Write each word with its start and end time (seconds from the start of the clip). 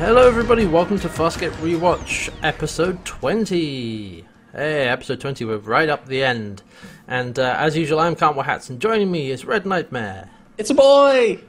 Hello, 0.00 0.26
everybody. 0.26 0.64
Welcome 0.64 0.98
to 1.00 1.10
Farscape 1.10 1.52
Rewatch, 1.56 2.32
episode 2.42 3.04
20. 3.04 4.24
Hey, 4.50 4.88
episode 4.88 5.20
20. 5.20 5.44
We're 5.44 5.58
right 5.58 5.90
up 5.90 6.06
the 6.06 6.24
end. 6.24 6.62
And 7.06 7.38
uh, 7.38 7.56
as 7.58 7.76
usual, 7.76 8.00
I'm 8.00 8.16
Cartwell 8.16 8.46
Hats, 8.46 8.70
and 8.70 8.80
joining 8.80 9.10
me 9.10 9.30
is 9.30 9.44
Red 9.44 9.66
Nightmare. 9.66 10.30
It's 10.56 10.70
a 10.70 10.74
boy. 10.74 11.40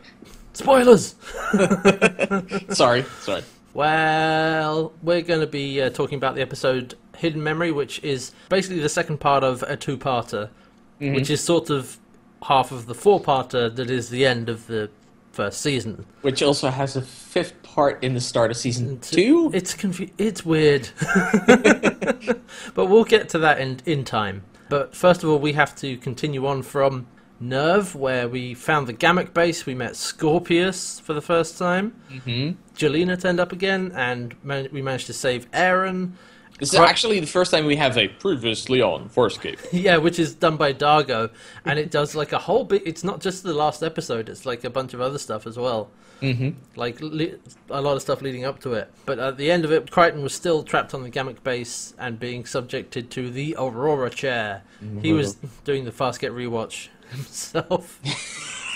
Spoilers! 0.52 1.16
Sorry, 2.76 3.06
sorry. 3.22 3.44
Well, 3.74 4.92
we're 5.02 5.22
going 5.22 5.40
to 5.40 5.48
be 5.48 5.82
uh, 5.82 5.90
talking 5.90 6.18
about 6.18 6.36
the 6.36 6.42
episode 6.42 6.96
Hidden 7.16 7.42
Memory, 7.42 7.72
which 7.72 8.04
is 8.04 8.34
basically 8.50 8.82
the 8.82 8.90
second 8.90 9.22
part 9.22 9.46
of 9.46 9.64
a 9.64 9.78
two 9.78 9.98
parter, 9.98 10.50
which 11.00 11.30
is 11.30 11.42
sort 11.42 11.70
of 11.70 11.98
half 12.44 12.74
of 12.74 12.88
the 12.88 12.96
four 12.96 13.22
parter 13.22 13.74
that 13.74 13.90
is 13.90 14.10
the 14.10 14.26
end 14.26 14.50
of 14.50 14.68
the 14.68 14.90
first 15.32 15.62
season. 15.62 16.06
Which 16.22 16.42
also 16.44 16.70
has 16.70 16.96
a 16.96 17.02
fifth 17.02 17.62
part 17.64 18.04
in 18.04 18.14
the 18.14 18.22
start 18.22 18.52
of 18.52 18.58
season 18.58 19.00
two. 19.00 19.52
It's 19.54 19.74
confu- 19.74 20.10
It's 20.18 20.46
weird, 20.46 20.90
but 22.76 22.86
we'll 22.88 23.04
get 23.04 23.30
to 23.30 23.40
that 23.40 23.60
in 23.60 23.80
in 23.86 24.04
time. 24.04 24.44
But 24.70 24.96
first 24.96 25.24
of 25.24 25.30
all, 25.30 25.40
we 25.40 25.54
have 25.54 25.76
to 25.78 25.98
continue 25.98 26.46
on 26.48 26.62
from 26.64 27.08
Nerve, 27.40 27.96
where 27.96 28.30
we 28.30 28.54
found 28.54 28.88
the 28.88 28.94
Gammak 28.94 29.34
base. 29.34 29.66
We 29.66 29.76
met 29.76 29.96
Scorpius 29.96 31.00
for 31.00 31.14
the 31.14 31.22
first 31.22 31.58
time. 31.58 31.94
Mm-hmm. 32.12 32.52
Gilina 32.76 33.20
turned 33.20 33.40
up 33.40 33.52
again, 33.52 33.92
and 33.96 34.36
man- 34.44 34.70
we 34.72 34.82
managed 34.82 35.08
to 35.08 35.14
save 35.14 35.50
Aeryn. 35.52 36.14
This 36.62 36.74
is 36.76 36.80
actually 36.80 37.20
the 37.20 37.26
first 37.26 37.50
time 37.50 37.66
we 37.66 37.76
have 37.78 37.98
a 37.98 38.08
previously 38.08 38.84
on 38.84 39.10
Farscape. 39.10 39.60
Yeah, 39.72 39.98
which 39.98 40.20
is 40.20 40.36
done 40.36 40.58
by 40.58 40.74
Dargo, 40.74 41.32
and 41.66 41.80
it 41.80 41.90
does 41.90 42.14
like 42.14 42.34
a 42.34 42.38
whole 42.38 42.64
bit. 42.66 42.84
It's 42.86 43.04
not 43.04 43.20
just 43.20 43.42
the 43.42 43.54
last 43.54 43.82
episode; 43.82 44.30
it's 44.30 44.46
like 44.46 44.64
a 44.64 44.70
bunch 44.70 44.94
of 44.94 45.02
other 45.02 45.18
stuff 45.18 45.48
as 45.48 45.58
well. 45.58 45.90
Mm-hmm. 46.22 46.52
Like 46.76 47.02
a 47.02 47.82
lot 47.82 47.96
of 47.96 48.02
stuff 48.04 48.22
leading 48.22 48.46
up 48.46 48.60
to 48.60 48.74
it. 48.74 48.94
But 49.08 49.18
at 49.18 49.38
the 49.38 49.50
end 49.50 49.66
of 49.66 49.72
it, 49.72 49.90
Crichton 49.90 50.22
was 50.22 50.36
still 50.36 50.62
trapped 50.62 50.94
on 50.94 51.02
the 51.02 51.10
Gammak 51.10 51.42
base 51.42 51.96
and 51.98 52.20
being 52.20 52.46
subjected 52.46 53.10
to 53.12 53.32
the 53.32 53.56
Aurora 53.58 54.12
chair. 54.12 54.62
He 55.02 55.14
was 55.14 55.34
doing 55.64 55.86
the 55.86 55.92
Farscape 55.92 56.32
rewatch 56.32 56.90
himself. 57.10 58.00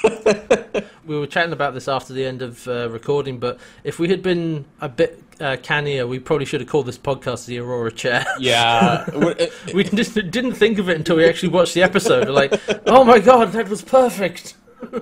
we 1.05 1.17
were 1.17 1.27
chatting 1.27 1.53
about 1.53 1.73
this 1.75 1.87
after 1.87 2.13
the 2.13 2.25
end 2.25 2.41
of 2.41 2.67
uh, 2.67 2.89
recording, 2.89 3.37
but 3.37 3.59
if 3.83 3.99
we 3.99 4.09
had 4.09 4.21
been 4.23 4.65
a 4.81 4.89
bit 4.89 5.24
uh, 5.41 6.07
we 6.07 6.19
probably 6.19 6.45
should 6.45 6.61
have 6.61 6.69
called 6.69 6.85
this 6.85 6.97
podcast 6.97 7.45
the 7.45 7.59
Aurora 7.59 7.91
chair. 7.91 8.25
Yeah. 8.39 9.09
we 9.73 9.83
just 9.83 10.15
didn't 10.15 10.53
think 10.53 10.79
of 10.79 10.89
it 10.89 10.97
until 10.97 11.17
we 11.17 11.25
actually 11.25 11.49
watched 11.49 11.73
the 11.73 11.83
episode. 11.83 12.27
We're 12.27 12.33
like, 12.33 12.59
oh 12.87 13.03
my 13.03 13.19
god, 13.19 13.51
that 13.53 13.69
was 13.69 13.81
perfect. 13.81 14.55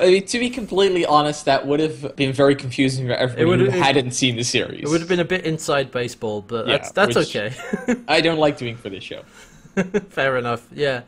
I 0.00 0.06
mean, 0.06 0.26
to 0.26 0.38
be 0.38 0.50
completely 0.50 1.04
honest, 1.06 1.46
that 1.46 1.66
would 1.66 1.80
have 1.80 2.16
been 2.16 2.32
very 2.32 2.54
confusing 2.54 3.06
for 3.06 3.14
everyone 3.14 3.60
who 3.60 3.70
hadn't 3.70 4.12
seen 4.12 4.36
the 4.36 4.44
series. 4.44 4.82
It 4.82 4.88
would 4.88 5.00
have 5.00 5.08
been 5.08 5.20
a 5.20 5.24
bit 5.24 5.44
inside 5.44 5.90
baseball, 5.90 6.42
but 6.42 6.66
Yeah, 6.66 6.78
that's 6.78 6.92
that's 6.92 7.16
okay. 7.16 7.54
I 8.08 8.20
don't 8.20 8.38
like 8.38 8.58
doing 8.58 8.76
for 8.76 8.90
this 8.90 9.04
show. 9.04 9.22
Fair 10.10 10.36
enough. 10.36 10.66
Yeah. 10.72 11.02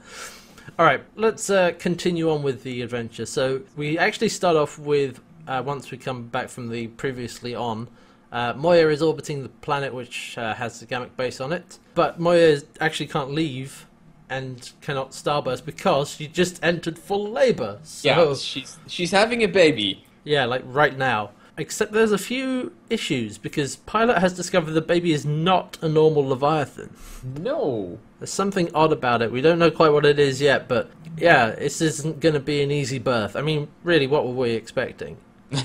All 0.79 0.85
right, 0.85 1.03
let's 1.17 1.51
uh, 1.51 1.73
continue 1.79 2.31
on 2.31 2.43
with 2.43 2.63
the 2.63 2.83
adventure. 2.83 3.27
So 3.27 3.63
we 3.77 3.99
actually 3.99 4.29
start 4.29 4.57
off 4.57 4.79
with 4.79 5.21
uh, 5.47 5.63
once 5.65 5.91
we 5.91 5.99
come 5.99 6.29
back 6.29 6.49
from 6.49 6.69
the 6.69 6.89
previously 6.89 7.55
on. 7.55 7.89
Uh, 8.31 8.53
Moya 8.57 8.89
is 8.89 9.01
orbiting 9.03 9.43
the 9.43 9.49
planet 9.49 9.95
which 9.95 10.37
uh, 10.37 10.55
has 10.55 10.81
the 10.81 10.87
Gammak 10.87 11.17
base 11.17 11.41
on 11.41 11.53
it, 11.53 11.79
but 11.95 12.21
Moya 12.21 12.47
is- 12.49 12.67
actually 12.81 13.07
can't 13.07 13.33
leave 13.33 13.87
and 14.31 14.71
cannot 14.83 15.13
starburst 15.13 15.65
because 15.65 16.11
she 16.11 16.27
just 16.27 16.63
entered 16.63 16.99
full 16.99 17.31
labor. 17.31 17.79
So, 17.83 18.09
Yeah, 18.09 18.35
she's 18.35 18.79
she's 18.87 19.11
having 19.13 19.43
a 19.43 19.49
baby. 19.49 20.05
Yeah, 20.25 20.45
like 20.45 20.63
right 20.67 20.97
now. 20.97 21.31
Except 21.57 21.91
there's 21.91 22.13
a 22.13 22.19
few 22.19 22.73
issues 22.89 23.37
because 23.37 23.75
Pilot 23.77 24.19
has 24.19 24.33
discovered 24.33 24.73
the 24.73 24.81
baby 24.81 25.13
is 25.13 25.25
not 25.27 25.77
a 25.83 25.89
normal 25.89 26.23
Leviathan. 26.29 26.95
No. 27.37 27.99
There's 28.21 28.31
something 28.31 28.71
odd 28.75 28.93
about 28.93 29.23
it. 29.23 29.33
We 29.33 29.41
don't 29.41 29.59
know 29.59 29.71
quite 29.73 29.89
what 29.93 30.05
it 30.07 30.21
is 30.21 30.41
yet, 30.41 30.69
but 30.69 30.89
yeah, 31.17 31.51
this 31.51 31.81
isn't 31.81 32.21
going 32.21 32.35
to 32.35 32.41
be 32.41 32.63
an 32.63 32.71
easy 32.71 33.01
birth. 33.01 33.35
I 33.35 33.41
mean, 33.43 33.67
really, 33.83 34.07
what 34.07 34.25
were 34.25 34.35
we 34.35 34.51
expecting? 34.51 35.17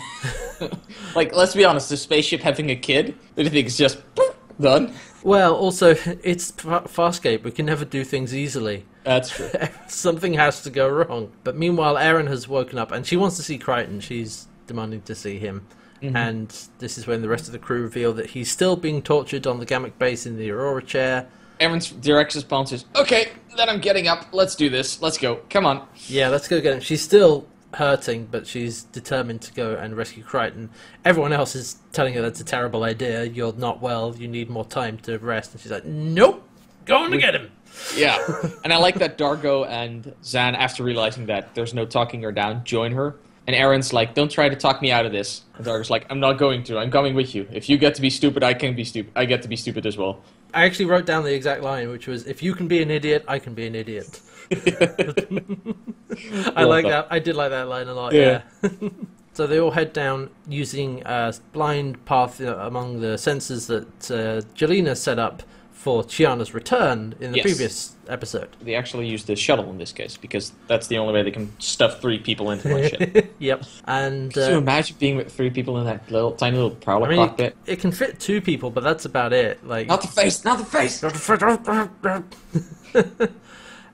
Like, 1.16 1.36
let's 1.36 1.54
be 1.54 1.64
honest, 1.64 1.90
the 1.90 1.98
spaceship 1.98 2.42
having 2.42 2.72
a 2.72 2.76
kid, 2.76 3.16
think 3.36 3.54
it's 3.54 3.78
just 3.78 4.02
done? 4.60 4.94
Well, 5.24 5.56
also, 5.56 5.90
it's 6.24 6.52
Fa- 6.52 6.86
Farscape. 6.88 7.44
We 7.44 7.52
can 7.52 7.66
never 7.66 7.86
do 7.86 8.04
things 8.04 8.36
easily. 8.36 8.86
That's 9.04 9.30
true. 9.30 9.50
Something 9.88 10.34
has 10.34 10.62
to 10.64 10.70
go 10.70 10.88
wrong. 10.88 11.32
But 11.44 11.56
meanwhile, 11.56 11.96
Aeryn 11.96 12.28
has 12.28 12.48
woken 12.48 12.78
up 12.78 12.92
and 12.92 13.06
she 13.06 13.18
wants 13.18 13.38
to 13.38 13.44
see 13.44 13.58
Crichton. 13.58 14.00
She's 14.00 14.48
demanding 14.68 15.02
to 15.04 15.16
see 15.16 15.40
him. 15.40 15.68
Mm-hmm. 16.02 16.16
And 16.16 16.68
this 16.80 16.98
is 16.98 17.08
when 17.08 17.22
the 17.22 17.30
rest 17.30 17.48
of 17.48 17.54
the 17.54 17.60
crew 17.60 17.82
reveal 17.82 18.14
that 18.14 18.32
he's 18.32 18.52
still 18.52 18.76
being 18.76 19.02
tortured 19.02 19.48
on 19.48 19.60
the 19.60 19.66
Gammak 19.66 19.98
base 19.98 20.26
in 20.26 20.38
the 20.38 20.52
Aurora 20.52 20.84
chair. 20.84 21.28
Aeryn's 21.60 21.92
direct 21.92 22.36
response 22.36 22.74
is, 22.74 22.86
"Okay, 22.96 23.30
then 23.56 23.70
I'm 23.70 23.80
getting 23.80 24.08
up. 24.08 24.28
Let's 24.34 24.56
do 24.56 24.70
this. 24.70 25.02
Let's 25.02 25.18
go. 25.18 25.40
Come 25.50 25.66
on." 25.66 25.88
Yeah, 26.08 26.28
let's 26.28 26.48
go 26.48 26.60
get 26.60 26.74
him. 26.74 26.82
She's 26.82 27.02
still 27.02 27.48
hurting, 27.76 28.28
but 28.32 28.48
she's 28.48 28.84
determined 28.84 29.42
to 29.42 29.54
go 29.54 29.76
and 29.76 29.96
rescue 29.96 30.24
Crichton. 30.24 30.70
Everyone 31.06 31.34
else 31.34 31.56
is 31.56 31.78
telling 31.92 32.14
her 32.14 32.22
that's 32.22 32.42
a 32.42 32.46
terrible 32.46 32.84
idea. 32.84 33.24
You're 33.24 33.54
not 33.54 33.82
well. 33.82 34.16
You 34.16 34.28
need 34.28 34.50
more 34.50 34.66
time 34.66 34.98
to 35.00 35.18
rest. 35.18 35.54
And 35.54 35.62
she's 35.62 35.72
like, 35.72 35.86
nope, 35.86 36.48
going 36.86 37.12
to 37.12 37.18
get 37.18 37.36
him. 37.36 37.52
Yeah, 37.96 38.18
and 38.64 38.72
I 38.72 38.78
like 38.78 38.96
that 39.00 39.18
Dargo 39.18 39.68
and 39.68 40.14
Zhaan, 40.22 40.56
after 40.56 40.84
realizing 40.84 41.26
that 41.28 41.56
there's 41.56 41.74
no 41.74 41.86
talking 41.86 42.22
her 42.22 42.32
down, 42.32 42.64
join 42.64 42.92
her. 42.92 43.16
And 43.46 43.56
Aeryn's 43.56 43.92
like, 43.92 44.14
"Don't 44.14 44.32
try 44.32 44.48
to 44.48 44.56
talk 44.56 44.82
me 44.82 44.92
out 44.92 45.06
of 45.06 45.12
this." 45.12 45.42
And 45.58 45.66
Dargo's 45.66 45.90
like, 45.90 46.06
"I'm 46.10 46.20
not 46.20 46.34
going 46.38 46.64
to. 46.66 46.78
I'm 46.78 46.92
coming 46.92 47.14
with 47.14 47.36
you. 47.36 47.48
If 47.52 47.68
you 47.68 47.78
get 47.78 47.96
to 47.96 48.02
be 48.02 48.10
stupid, 48.10 48.42
I 48.42 48.54
can 48.54 48.76
be 48.76 48.86
stupid. 48.86 49.12
I 49.16 49.26
get 49.26 49.42
to 49.42 49.50
be 49.50 49.58
stupid 49.58 49.86
as 49.86 49.98
well." 49.98 50.22
I 50.54 50.66
actually 50.66 50.86
wrote 50.86 51.06
down 51.06 51.24
the 51.24 51.34
exact 51.34 51.64
line, 51.64 51.90
which 51.90 52.08
was, 52.08 52.28
if 52.28 52.44
you 52.44 52.54
can 52.54 52.68
be 52.68 52.82
an 52.82 52.92
idiot, 52.92 53.26
I 53.28 53.40
can 53.40 53.56
be 53.56 53.66
an 53.66 53.74
idiot. 53.74 54.22
I 56.56 56.64
like 56.64 56.86
that. 56.86 57.08
I 57.10 57.20
did 57.20 57.36
like 57.36 57.52
that 57.52 57.68
line 57.68 57.88
a 57.88 57.94
lot. 57.94 58.14
Yeah. 58.14 58.42
Yeah. 58.62 58.90
so 59.34 59.48
they 59.48 59.60
all 59.60 59.72
head 59.72 59.94
down 59.94 60.30
using 60.48 61.02
a 61.06 61.34
blind 61.52 62.04
path 62.06 62.42
uh, 62.42 62.56
among 62.58 63.02
the 63.02 63.16
sensors 63.16 63.68
that 63.68 64.12
uh, 64.12 64.42
Gilina 64.56 64.96
set 64.96 65.20
up 65.20 65.44
for 65.72 66.04
Chiana's 66.04 66.54
return 66.54 67.14
in 67.20 67.32
the 67.32 67.38
Yes. 67.40 67.44
previous 67.44 67.96
episode. 68.08 68.48
They 68.62 68.76
actually 68.76 69.08
use 69.08 69.26
the 69.26 69.36
shuttle 69.36 69.70
in 69.70 69.78
this 69.78 69.92
case 69.92 70.16
because 70.16 70.54
that's 70.68 70.88
the 70.88 70.98
only 70.98 71.14
way 71.14 71.24
they 71.24 71.32
can 71.32 71.52
stuff 71.60 72.00
three 72.00 72.20
people 72.20 72.52
into 72.52 72.70
one 72.70 72.88
ship. 72.88 73.34
yep. 73.40 73.66
And 73.86 74.34
Can 74.34 74.50
you 74.50 74.56
uh, 74.56 74.60
imagine 74.60 74.96
being 74.98 75.18
with 75.18 75.34
three 75.34 75.50
people 75.50 75.78
in 75.80 75.86
that 75.86 76.10
little 76.10 76.32
tiny 76.32 76.56
little 76.56 76.72
prowler 76.72 77.08
I 77.08 77.10
mean, 77.10 77.28
cockpit? 77.28 77.58
it, 77.66 77.74
it 77.74 77.80
can 77.82 77.92
fit 77.92 78.18
two 78.18 78.40
people, 78.40 78.70
but 78.70 78.84
that's 78.84 79.04
about 79.04 79.34
it. 79.34 79.66
Like, 79.68 79.88
Not 79.88 80.02
the 80.02 80.08
face. 80.08 80.46
Not 80.46 80.60
the 80.60 80.66
face. 80.66 81.04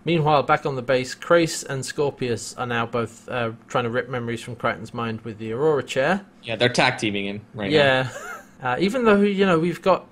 Meanwhile, 0.05 0.43
back 0.43 0.65
on 0.65 0.75
the 0.75 0.81
base, 0.81 1.13
Crais 1.13 1.63
and 1.63 1.85
Scorpius 1.85 2.55
are 2.57 2.65
now 2.65 2.85
both 2.85 3.27
uh, 3.29 3.51
trying 3.67 3.83
to 3.83 3.89
rip 3.89 4.09
memories 4.09 4.41
from 4.41 4.55
Crichton's 4.55 4.93
mind 4.93 5.21
with 5.21 5.37
the 5.37 5.51
Aurora 5.51 5.83
chair. 5.83 6.25
Yeah, 6.43 6.55
they're 6.55 6.69
tag 6.69 6.97
teaming 6.97 7.25
him 7.25 7.41
right 7.53 7.69
now. 7.69 7.77
Yeah, 7.77 8.09
uh, 8.63 8.77
even 8.79 9.03
though 9.03 9.21
you 9.21 9.45
know 9.45 9.59
we've 9.59 9.81
got 9.81 10.07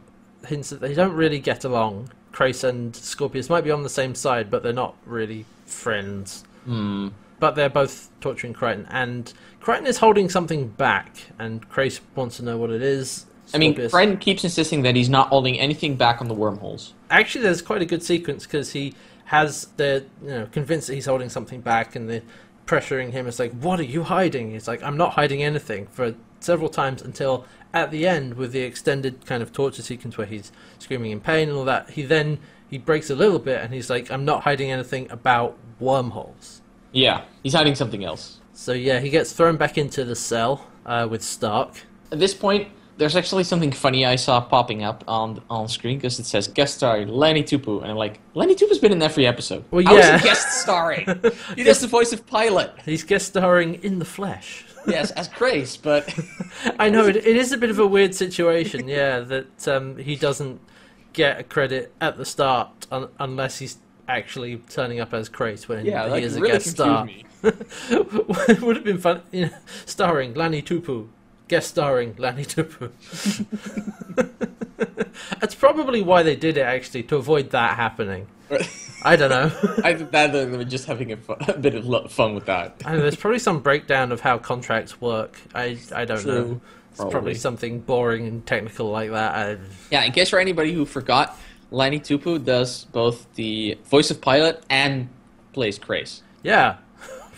hints 0.45 0.69
that 0.69 0.81
they 0.81 0.93
don't 0.93 1.13
really 1.13 1.39
get 1.39 1.63
along. 1.63 2.09
Crais 2.31 2.63
and 2.63 2.95
Scorpius 2.95 3.49
might 3.49 3.63
be 3.63 3.71
on 3.71 3.81
the 3.81 3.89
same 3.89 4.13
side, 4.13 4.51
but 4.51 4.61
they're 4.61 4.71
not 4.73 4.95
really 5.05 5.45
friends. 5.65 6.43
Hmm. 6.65 7.09
But 7.39 7.55
they're 7.55 7.69
both 7.69 8.09
torturing 8.19 8.53
Crichton, 8.53 8.87
and 8.89 9.31
Crichton 9.59 9.87
is 9.87 9.97
holding 9.97 10.29
something 10.29 10.67
back, 10.69 11.15
and 11.39 11.67
Crais 11.69 11.99
wants 12.15 12.37
to 12.37 12.43
know 12.43 12.57
what 12.57 12.69
it 12.71 12.81
is. 12.81 13.25
I 13.53 13.57
mean, 13.57 13.73
Scorpius- 13.73 13.91
Friend 13.91 14.19
keeps 14.19 14.43
insisting 14.43 14.81
that 14.83 14.95
he's 14.95 15.09
not 15.09 15.29
holding 15.29 15.59
anything 15.59 15.95
back 15.95 16.19
on 16.21 16.27
the 16.27 16.33
wormholes. 16.33 16.93
actually 17.09 17.41
there's 17.43 17.61
quite 17.61 17.81
a 17.81 17.85
good 17.85 18.03
sequence 18.03 18.45
because 18.45 18.73
he 18.73 18.93
has 19.27 19.67
the 19.77 20.05
you 20.21 20.29
know 20.29 20.47
convinced 20.51 20.87
that 20.87 20.95
he's 20.95 21.05
holding 21.05 21.29
something 21.29 21.61
back 21.61 21.95
and 21.95 22.09
they're 22.09 22.23
pressuring 22.65 23.11
him. 23.11 23.27
It's 23.27 23.39
like 23.39 23.53
what 23.53 23.79
are 23.79 23.83
you 23.83 24.03
hiding? 24.03 24.51
He's 24.51 24.67
like 24.67 24.81
i'm 24.83 24.97
not 24.97 25.13
hiding 25.13 25.43
anything 25.43 25.87
for 25.87 26.15
several 26.39 26.69
times 26.69 27.01
until 27.01 27.45
at 27.73 27.91
the 27.91 28.07
end 28.07 28.35
with 28.35 28.51
the 28.51 28.61
extended 28.61 29.25
kind 29.25 29.41
of 29.43 29.51
torture 29.51 29.81
sequence 29.81 30.17
where 30.17 30.27
he's 30.27 30.51
screaming 30.79 31.11
in 31.11 31.19
pain 31.19 31.49
and 31.49 31.57
all 31.57 31.65
that 31.65 31.89
he 31.91 32.03
then 32.03 32.39
he 32.69 32.77
breaks 32.77 33.09
a 33.09 33.15
little 33.15 33.39
bit 33.39 33.59
and 33.61 33.73
he's 33.73 33.89
like 33.89 34.11
i'm 34.11 34.23
not 34.23 34.43
hiding 34.43 34.71
anything 34.71 35.09
about 35.11 35.57
wormholes. 35.79 36.61
Yeah, 36.91 37.23
he's 37.43 37.53
hiding 37.53 37.75
something 37.75 38.03
else. 38.03 38.39
so 38.53 38.71
yeah 38.73 38.99
he 38.99 39.09
gets 39.09 39.31
thrown 39.33 39.57
back 39.57 39.77
into 39.77 40.03
the 40.05 40.15
cell 40.15 40.67
uh, 40.85 41.07
with 41.09 41.21
stark. 41.21 41.71
At 42.11 42.19
this 42.19 42.33
point, 42.33 42.69
there's 42.97 43.15
actually 43.15 43.43
something 43.43 43.71
funny 43.71 44.05
I 44.05 44.15
saw 44.15 44.41
popping 44.41 44.83
up 44.83 45.03
on 45.07 45.41
on 45.49 45.67
screen 45.67 45.97
because 45.97 46.19
it 46.19 46.25
says 46.25 46.47
guest 46.47 46.75
star 46.75 47.05
Lani 47.05 47.43
Tupu, 47.43 47.81
and 47.81 47.91
I'm 47.91 47.97
like, 47.97 48.19
Lani 48.33 48.55
Tupu's 48.55 48.79
been 48.79 48.91
in 48.91 49.01
every 49.01 49.25
episode. 49.25 49.63
Well, 49.71 49.83
How 49.85 49.95
is 49.95 50.05
yeah. 50.05 50.17
he 50.17 50.23
guest 50.23 50.61
starring? 50.61 51.05
he 51.55 51.63
does 51.63 51.79
the 51.79 51.87
voice 51.87 52.13
of 52.13 52.25
Pilot. 52.25 52.71
he's 52.85 53.03
guest 53.03 53.27
starring 53.27 53.75
in 53.83 53.99
the 53.99 54.05
flesh 54.05 54.65
Yes, 54.87 55.11
as 55.11 55.27
Crais, 55.27 55.75
but 55.75 56.17
I 56.79 56.89
know 56.89 57.07
it, 57.07 57.17
it 57.17 57.25
is 57.35 57.51
a 57.51 57.57
bit 57.57 57.69
of 57.69 57.77
a 57.77 57.85
weird 57.85 58.15
situation, 58.15 58.87
yeah, 58.87 59.19
that 59.19 59.67
um, 59.67 59.97
he 59.97 60.15
doesn't 60.15 60.61
get 61.11 61.39
a 61.39 61.43
credit 61.43 61.93
at 61.99 62.15
the 62.17 62.25
start 62.25 62.87
un- 62.89 63.09
unless 63.19 63.59
he's 63.59 63.79
actually 64.07 64.57
turning 64.69 65.01
up 65.01 65.13
as 65.13 65.27
Crais 65.27 65.67
when 65.67 65.85
yeah, 65.85 66.15
he 66.15 66.23
is 66.23 66.37
a 66.37 66.39
really 66.39 66.53
guest 66.53 66.69
star. 66.71 67.05
would 67.43 68.75
have 68.77 68.85
been 68.85 68.97
fun, 68.97 69.21
you 69.31 69.47
know, 69.47 69.57
starring 69.85 70.33
Lani 70.35 70.61
Tupu, 70.61 71.09
guest 71.47 71.69
starring 71.69 72.15
Lani 72.17 72.45
Tupu. 72.45 72.91
That's 75.39 75.55
probably 75.55 76.01
why 76.01 76.23
they 76.23 76.35
did 76.35 76.57
it, 76.57 76.61
actually, 76.61 77.03
to 77.03 77.15
avoid 77.17 77.51
that 77.51 77.75
happening. 77.75 78.27
I 79.03 79.15
don't 79.15 79.29
know. 79.29 79.51
I 79.83 79.93
think 79.93 80.11
that 80.11 80.31
they 80.31 80.45
were 80.45 80.63
just 80.63 80.85
having 80.85 81.11
a, 81.11 81.17
a 81.47 81.57
bit 81.57 81.75
of 81.75 82.11
fun 82.11 82.35
with 82.35 82.45
that. 82.45 82.83
Know, 82.85 82.99
there's 82.99 83.15
probably 83.15 83.39
some 83.39 83.59
breakdown 83.59 84.11
of 84.11 84.21
how 84.21 84.37
contracts 84.37 84.99
work. 85.01 85.39
I 85.53 85.77
I 85.93 86.05
don't 86.05 86.25
know. 86.25 86.61
It's 86.91 86.97
probably. 86.97 87.11
Probably. 87.11 87.33
something 87.35 87.79
boring 87.81 88.27
and 88.27 88.45
technical 88.45 88.89
like 88.89 89.11
that. 89.11 89.35
I, 89.35 89.57
Yeah, 89.91 90.03
in 90.03 90.11
case 90.11 90.29
for 90.29 90.39
anybody 90.39 90.73
who 90.73 90.85
forgot, 90.85 91.37
Lani 91.71 91.99
Tupu 91.99 92.43
does 92.43 92.85
both 92.85 93.31
the 93.35 93.77
voice 93.85 94.09
of 94.09 94.21
Pilot 94.21 94.63
and 94.69 95.09
plays 95.53 95.77
Crais. 95.77 96.21
yeah, 96.43 96.77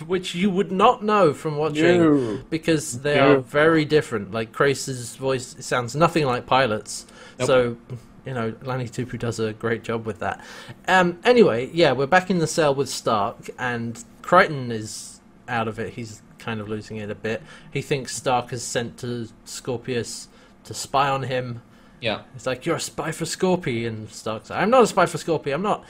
which 0.07 0.35
you 0.35 0.49
would 0.49 0.71
not 0.71 1.03
know 1.03 1.33
from 1.33 1.57
watching 1.57 2.01
No. 2.01 2.39
because 2.49 3.01
they 3.01 3.15
No. 3.15 3.33
are 3.33 3.37
very 3.39 3.85
different. 3.85 4.31
Like 4.31 4.51
Crais's 4.51 5.15
voice 5.15 5.55
sounds 5.59 5.95
nothing 5.95 6.25
like 6.25 6.45
Pilot's, 6.45 7.05
Nope. 7.39 7.47
so 7.47 7.77
you 8.25 8.33
know 8.33 8.53
Lani 8.63 8.85
Tupu 8.85 9.17
does 9.17 9.39
a 9.39 9.53
great 9.53 9.83
job 9.83 10.05
with 10.05 10.19
that. 10.19 10.43
Um, 10.87 11.19
anyway, 11.23 11.69
yeah, 11.73 11.91
we're 11.93 12.05
back 12.07 12.29
in 12.29 12.39
the 12.39 12.47
cell 12.47 12.73
with 12.75 12.89
Stark, 12.89 13.49
and 13.57 14.03
Crichton 14.21 14.71
is 14.71 15.19
out 15.47 15.67
of 15.67 15.79
it. 15.79 15.93
He's 15.93 16.21
kind 16.37 16.59
of 16.61 16.69
losing 16.69 16.97
it 16.97 17.09
a 17.09 17.15
bit. 17.15 17.41
He 17.71 17.81
thinks 17.81 18.15
Stark 18.15 18.53
is 18.53 18.63
sent 18.63 18.97
to 18.99 19.27
Scorpius 19.45 20.27
to 20.63 20.73
spy 20.73 21.09
on 21.09 21.23
him. 21.23 21.61
Yeah. 22.01 22.21
It's 22.35 22.45
like 22.45 22.65
you're 22.65 22.77
a 22.77 22.79
spy 22.79 23.11
for 23.11 23.25
Scorpy, 23.25 23.85
and 23.85 24.09
Stark's 24.09 24.49
like, 24.49 24.61
I'm 24.61 24.69
not 24.69 24.83
a 24.83 24.87
spy 24.87 25.05
for 25.05 25.17
Scorpy. 25.17 25.53
I'm 25.53 25.61
not. 25.61 25.83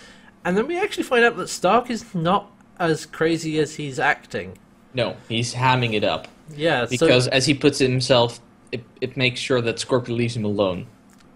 And 0.44 0.58
then 0.58 0.66
we 0.68 0.80
actually 0.80 1.04
find 1.04 1.24
out 1.26 1.36
that 1.38 1.50
Stark 1.50 1.90
is 1.90 2.16
not 2.16 2.50
as 2.80 3.06
crazy 3.06 3.60
as 3.60 3.76
he's 3.76 4.00
acting. 4.00 4.58
No, 4.94 5.16
he's 5.28 5.54
hamming 5.54 5.94
it 5.94 6.04
up. 6.04 6.28
Yeah, 6.56 6.86
Because 6.90 7.26
so, 7.26 7.32
as 7.32 7.46
he 7.46 7.54
puts 7.54 7.80
it 7.80 7.90
himself, 7.90 8.40
it, 8.72 8.84
it 9.02 9.16
makes 9.16 9.40
sure 9.40 9.62
that 9.62 9.80
Scorpion 9.80 10.18
leaves 10.18 10.36
him 10.36 10.46
alone. 10.46 10.88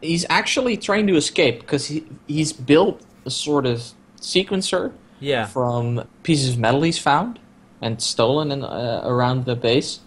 He's 0.02 0.26
actually 0.30 0.76
trying 0.78 1.08
to 1.08 1.16
escape 1.16 1.60
because 1.62 1.86
he, 1.88 2.06
he's 2.28 2.52
built 2.52 3.02
a 3.26 3.30
sort 3.30 3.66
of 3.66 3.84
sequencer 4.20 4.92
yeah, 5.20 5.46
from 5.46 6.08
pieces 6.24 6.54
of 6.54 6.60
metal 6.60 6.82
he's 6.82 6.98
found 6.98 7.40
and 7.82 8.02
stolen 8.02 8.64
uh, 8.64 9.02
around 9.06 9.46
the 9.46 9.56
base 9.56 10.00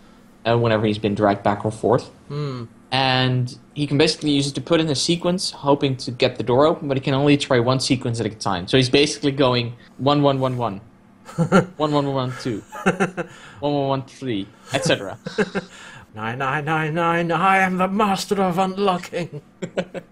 uh, 0.44 0.58
whenever 0.58 0.86
he's 0.86 0.98
been 0.98 1.14
dragged 1.14 1.42
back 1.42 1.64
or 1.64 1.70
forth. 1.70 2.08
Hmm. 2.28 2.64
And 2.90 3.56
he 3.74 3.86
can 3.86 3.98
basically 3.98 4.30
use 4.30 4.46
it 4.48 4.54
to 4.54 4.60
put 4.60 4.80
in 4.80 4.88
a 4.88 4.94
sequence, 4.94 5.50
hoping 5.50 5.96
to 5.98 6.10
get 6.10 6.36
the 6.36 6.42
door 6.42 6.66
open, 6.66 6.88
but 6.88 6.96
he 6.96 7.00
can 7.00 7.14
only 7.14 7.36
try 7.36 7.58
one 7.58 7.80
sequence 7.80 8.20
at 8.20 8.26
a 8.26 8.30
time. 8.30 8.68
So 8.68 8.76
he's 8.76 8.88
basically 8.90 9.32
going 9.32 9.74
one 9.98 10.22
one 10.22 10.40
one 10.40 10.56
one, 10.56 10.80
one 11.76 11.92
one 11.92 12.12
one 12.12 12.32
two, 12.40 12.60
one 13.60 13.74
one 13.74 13.88
one 13.88 14.02
three, 14.04 14.48
etc. 14.72 15.18
nine 16.14 16.38
nine 16.38 16.64
nine 16.64 16.94
nine. 16.94 17.30
I 17.30 17.58
am 17.58 17.76
the 17.76 17.88
master 17.88 18.40
of 18.42 18.58
unlocking. 18.58 19.42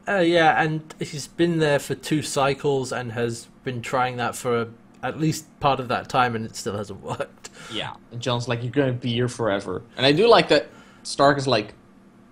uh, 0.06 0.18
yeah, 0.18 0.62
and 0.62 0.94
he's 0.98 1.26
been 1.26 1.60
there 1.60 1.78
for 1.78 1.94
two 1.94 2.20
cycles 2.20 2.92
and 2.92 3.12
has 3.12 3.48
been 3.62 3.80
trying 3.80 4.16
that 4.18 4.36
for 4.36 4.62
a, 4.62 4.68
at 5.02 5.18
least 5.18 5.46
part 5.60 5.80
of 5.80 5.88
that 5.88 6.10
time, 6.10 6.36
and 6.36 6.44
it 6.44 6.56
still 6.56 6.76
hasn't 6.76 7.02
worked. 7.02 7.48
Yeah. 7.72 7.94
And 8.12 8.20
John's 8.20 8.46
like, 8.46 8.62
"You're 8.62 8.72
gonna 8.72 8.92
be 8.92 9.14
here 9.14 9.28
forever." 9.28 9.82
And 9.96 10.04
I 10.04 10.12
do 10.12 10.28
like 10.28 10.48
that. 10.48 10.68
Stark 11.04 11.38
is 11.38 11.46
like, 11.46 11.68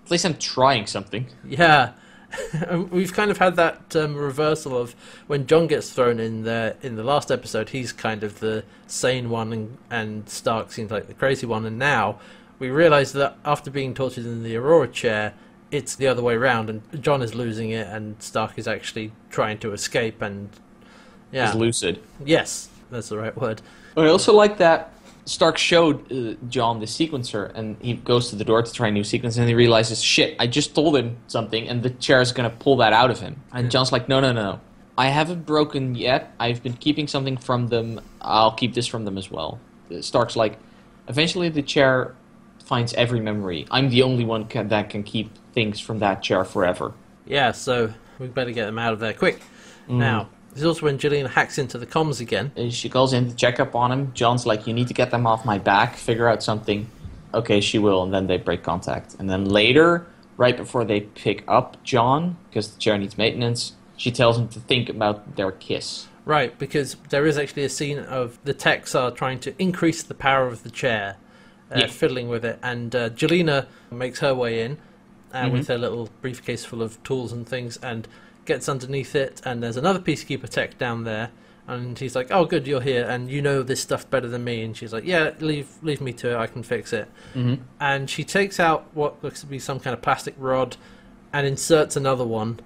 "At 0.05 0.11
least 0.11 0.25
I'm 0.25 0.37
trying 0.37 0.85
something." 0.85 1.25
Yeah. 1.43 1.93
We've 2.91 3.13
kind 3.13 3.31
of 3.31 3.37
had 3.37 3.55
that 3.57 3.95
um, 3.95 4.15
reversal 4.15 4.77
of 4.77 4.95
when 5.27 5.45
John 5.47 5.67
gets 5.67 5.91
thrown 5.91 6.19
in 6.19 6.43
there 6.43 6.75
in 6.81 6.95
the 6.95 7.03
last 7.03 7.31
episode. 7.31 7.69
He's 7.69 7.91
kind 7.91 8.23
of 8.23 8.39
the 8.39 8.63
sane 8.87 9.29
one, 9.29 9.53
and, 9.53 9.77
and 9.89 10.29
Stark 10.29 10.71
seems 10.71 10.91
like 10.91 11.07
the 11.07 11.13
crazy 11.13 11.45
one. 11.45 11.65
And 11.65 11.77
now 11.77 12.19
we 12.59 12.69
realise 12.69 13.11
that 13.13 13.37
after 13.45 13.69
being 13.69 13.93
tortured 13.93 14.25
in 14.25 14.43
the 14.43 14.55
Aurora 14.55 14.87
chair, 14.87 15.33
it's 15.71 15.95
the 15.95 16.07
other 16.07 16.21
way 16.21 16.35
around, 16.35 16.69
and 16.69 17.03
John 17.03 17.21
is 17.21 17.33
losing 17.33 17.71
it, 17.71 17.87
and 17.87 18.21
Stark 18.21 18.57
is 18.57 18.67
actually 18.67 19.11
trying 19.29 19.57
to 19.59 19.73
escape. 19.73 20.21
And 20.21 20.49
yeah, 21.31 21.47
He's 21.47 21.55
lucid. 21.55 22.01
yes, 22.23 22.69
that's 22.91 23.09
the 23.09 23.17
right 23.17 23.35
word. 23.35 23.61
I 23.97 24.07
also 24.07 24.33
like 24.33 24.57
that 24.57 24.92
Stark 25.25 25.57
showed 25.57 26.11
uh, 26.11 26.35
John 26.49 26.79
the 26.79 26.85
sequencer, 26.85 27.51
and 27.55 27.77
he 27.79 27.93
goes 27.93 28.29
to 28.29 28.35
the 28.35 28.43
door 28.43 28.61
to 28.61 28.71
try 28.71 28.89
a 28.89 28.91
new 28.91 29.03
sequence, 29.03 29.37
and 29.37 29.47
he 29.47 29.55
realizes, 29.55 30.01
shit, 30.01 30.35
I 30.39 30.47
just 30.47 30.75
told 30.75 30.97
him 30.97 31.17
something, 31.27 31.67
and 31.69 31.81
the 31.81 31.91
chair 31.91 32.19
is 32.21 32.31
gonna 32.31 32.49
pull 32.49 32.77
that 32.77 32.91
out 32.93 33.09
of 33.09 33.19
him. 33.19 33.41
And 33.53 33.71
John's 33.71 33.91
like, 33.91 34.09
no, 34.09 34.19
no, 34.19 34.33
no, 34.33 34.43
no. 34.43 34.59
I 34.97 35.07
haven't 35.07 35.45
broken 35.45 35.95
yet. 35.95 36.33
I've 36.39 36.61
been 36.61 36.73
keeping 36.73 37.07
something 37.07 37.37
from 37.37 37.67
them. 37.67 38.01
I'll 38.21 38.51
keep 38.51 38.73
this 38.73 38.85
from 38.85 39.05
them 39.05 39.17
as 39.17 39.31
well. 39.31 39.59
Uh, 39.89 40.01
Stark's 40.01 40.35
like, 40.35 40.59
eventually 41.07 41.49
the 41.49 41.63
chair 41.63 42.15
finds 42.65 42.93
every 42.93 43.19
memory. 43.19 43.65
I'm 43.71 43.89
the 43.89 44.03
only 44.03 44.25
one 44.25 44.47
ca- 44.47 44.63
that 44.63 44.89
can 44.89 45.03
keep 45.03 45.31
things 45.53 45.79
from 45.79 45.99
that 45.99 46.21
chair 46.21 46.43
forever. 46.45 46.93
Yeah, 47.25 47.53
so 47.53 47.93
we 48.19 48.27
better 48.27 48.51
get 48.51 48.65
them 48.65 48.77
out 48.77 48.93
of 48.93 48.99
there 48.99 49.13
quick. 49.13 49.41
Now, 49.87 50.29
this 50.53 50.61
is 50.61 50.65
also 50.65 50.85
when 50.85 50.97
Gilina 50.97 51.29
hacks 51.29 51.57
into 51.57 51.77
the 51.77 51.85
comms 51.85 52.21
again. 52.21 52.51
She 52.69 52.87
goes 52.89 53.11
in 53.13 53.29
to 53.29 53.35
check 53.35 53.59
up 53.59 53.75
on 53.75 53.91
him. 53.91 54.11
John's 54.13 54.45
like, 54.45 54.67
"You 54.67 54.73
need 54.73 54.87
to 54.87 54.93
get 54.93 55.11
them 55.11 55.25
off 55.27 55.45
my 55.45 55.57
back. 55.57 55.95
Figure 55.95 56.27
out 56.27 56.41
something." 56.43 56.87
Okay, 57.33 57.61
she 57.61 57.79
will, 57.79 58.03
and 58.03 58.13
then 58.13 58.27
they 58.27 58.37
break 58.37 58.61
contact. 58.63 59.15
And 59.17 59.27
then 59.29 59.45
later, 59.45 60.05
right 60.37 60.55
before 60.55 60.85
they 60.85 61.01
pick 61.01 61.43
up 61.47 61.77
John, 61.83 62.37
because 62.49 62.69
the 62.71 62.79
chair 62.79 62.97
needs 62.97 63.17
maintenance, 63.17 63.73
she 63.97 64.11
tells 64.11 64.37
him 64.37 64.47
to 64.49 64.59
think 64.59 64.87
about 64.89 65.35
their 65.35 65.51
kiss. 65.51 66.07
Right, 66.25 66.57
because 66.57 66.95
there 67.09 67.25
is 67.25 67.37
actually 67.37 67.63
a 67.63 67.69
scene 67.69 67.99
of 67.99 68.37
the 68.43 68.53
techs 68.53 68.93
are 68.95 69.09
trying 69.11 69.39
to 69.39 69.53
increase 69.61 70.03
the 70.03 70.13
power 70.13 70.47
of 70.47 70.63
the 70.63 70.69
chair, 70.69 71.17
uh, 71.75 71.79
Yeah. 71.79 71.87
fiddling 71.87 72.29
with 72.29 72.45
it, 72.45 72.59
and 72.61 72.95
uh, 72.95 73.09
Gilina 73.09 73.65
makes 73.91 74.19
her 74.19 74.33
way 74.35 74.61
in 74.61 74.77
uh, 75.33 75.49
with 75.51 75.67
her 75.67 75.77
little 75.77 76.09
briefcase 76.21 76.63
full 76.63 76.81
of 76.83 77.01
tools 77.03 77.31
and 77.33 77.47
things, 77.49 77.77
and 77.81 78.07
gets 78.45 78.67
underneath 78.69 79.15
it. 79.15 79.41
And 79.45 79.61
there's 79.63 79.77
another 79.77 79.99
peacekeeper 79.99 80.49
tech 80.49 80.77
down 80.77 81.03
there, 81.03 81.31
and 81.67 81.97
he's 81.97 82.15
like, 82.15 82.27
"Oh, 82.31 82.45
good, 82.45 82.67
you're 82.67 82.81
here, 82.81 83.05
and 83.07 83.29
you 83.29 83.41
know 83.41 83.63
this 83.63 83.81
stuff 83.81 84.09
better 84.09 84.27
than 84.27 84.43
me." 84.43 84.63
And 84.63 84.75
she's 84.75 84.91
like, 84.93 85.05
"Yeah, 85.05 85.31
leave 85.39 85.69
leave 85.81 86.01
me 86.01 86.13
to 86.13 86.31
it. 86.31 86.35
I 86.37 86.47
can 86.47 86.63
fix 86.63 86.93
it." 86.93 87.07
Mm-hmm. 87.33 87.63
And 87.79 88.09
she 88.09 88.23
takes 88.23 88.59
out 88.59 88.85
what 88.93 89.23
looks 89.23 89.39
to 89.41 89.45
be 89.45 89.59
some 89.59 89.79
kind 89.79 89.93
of 89.93 90.01
plastic 90.01 90.35
rod, 90.37 90.77
and 91.31 91.47
inserts 91.47 91.95
another 91.95 92.25
one, 92.25 92.59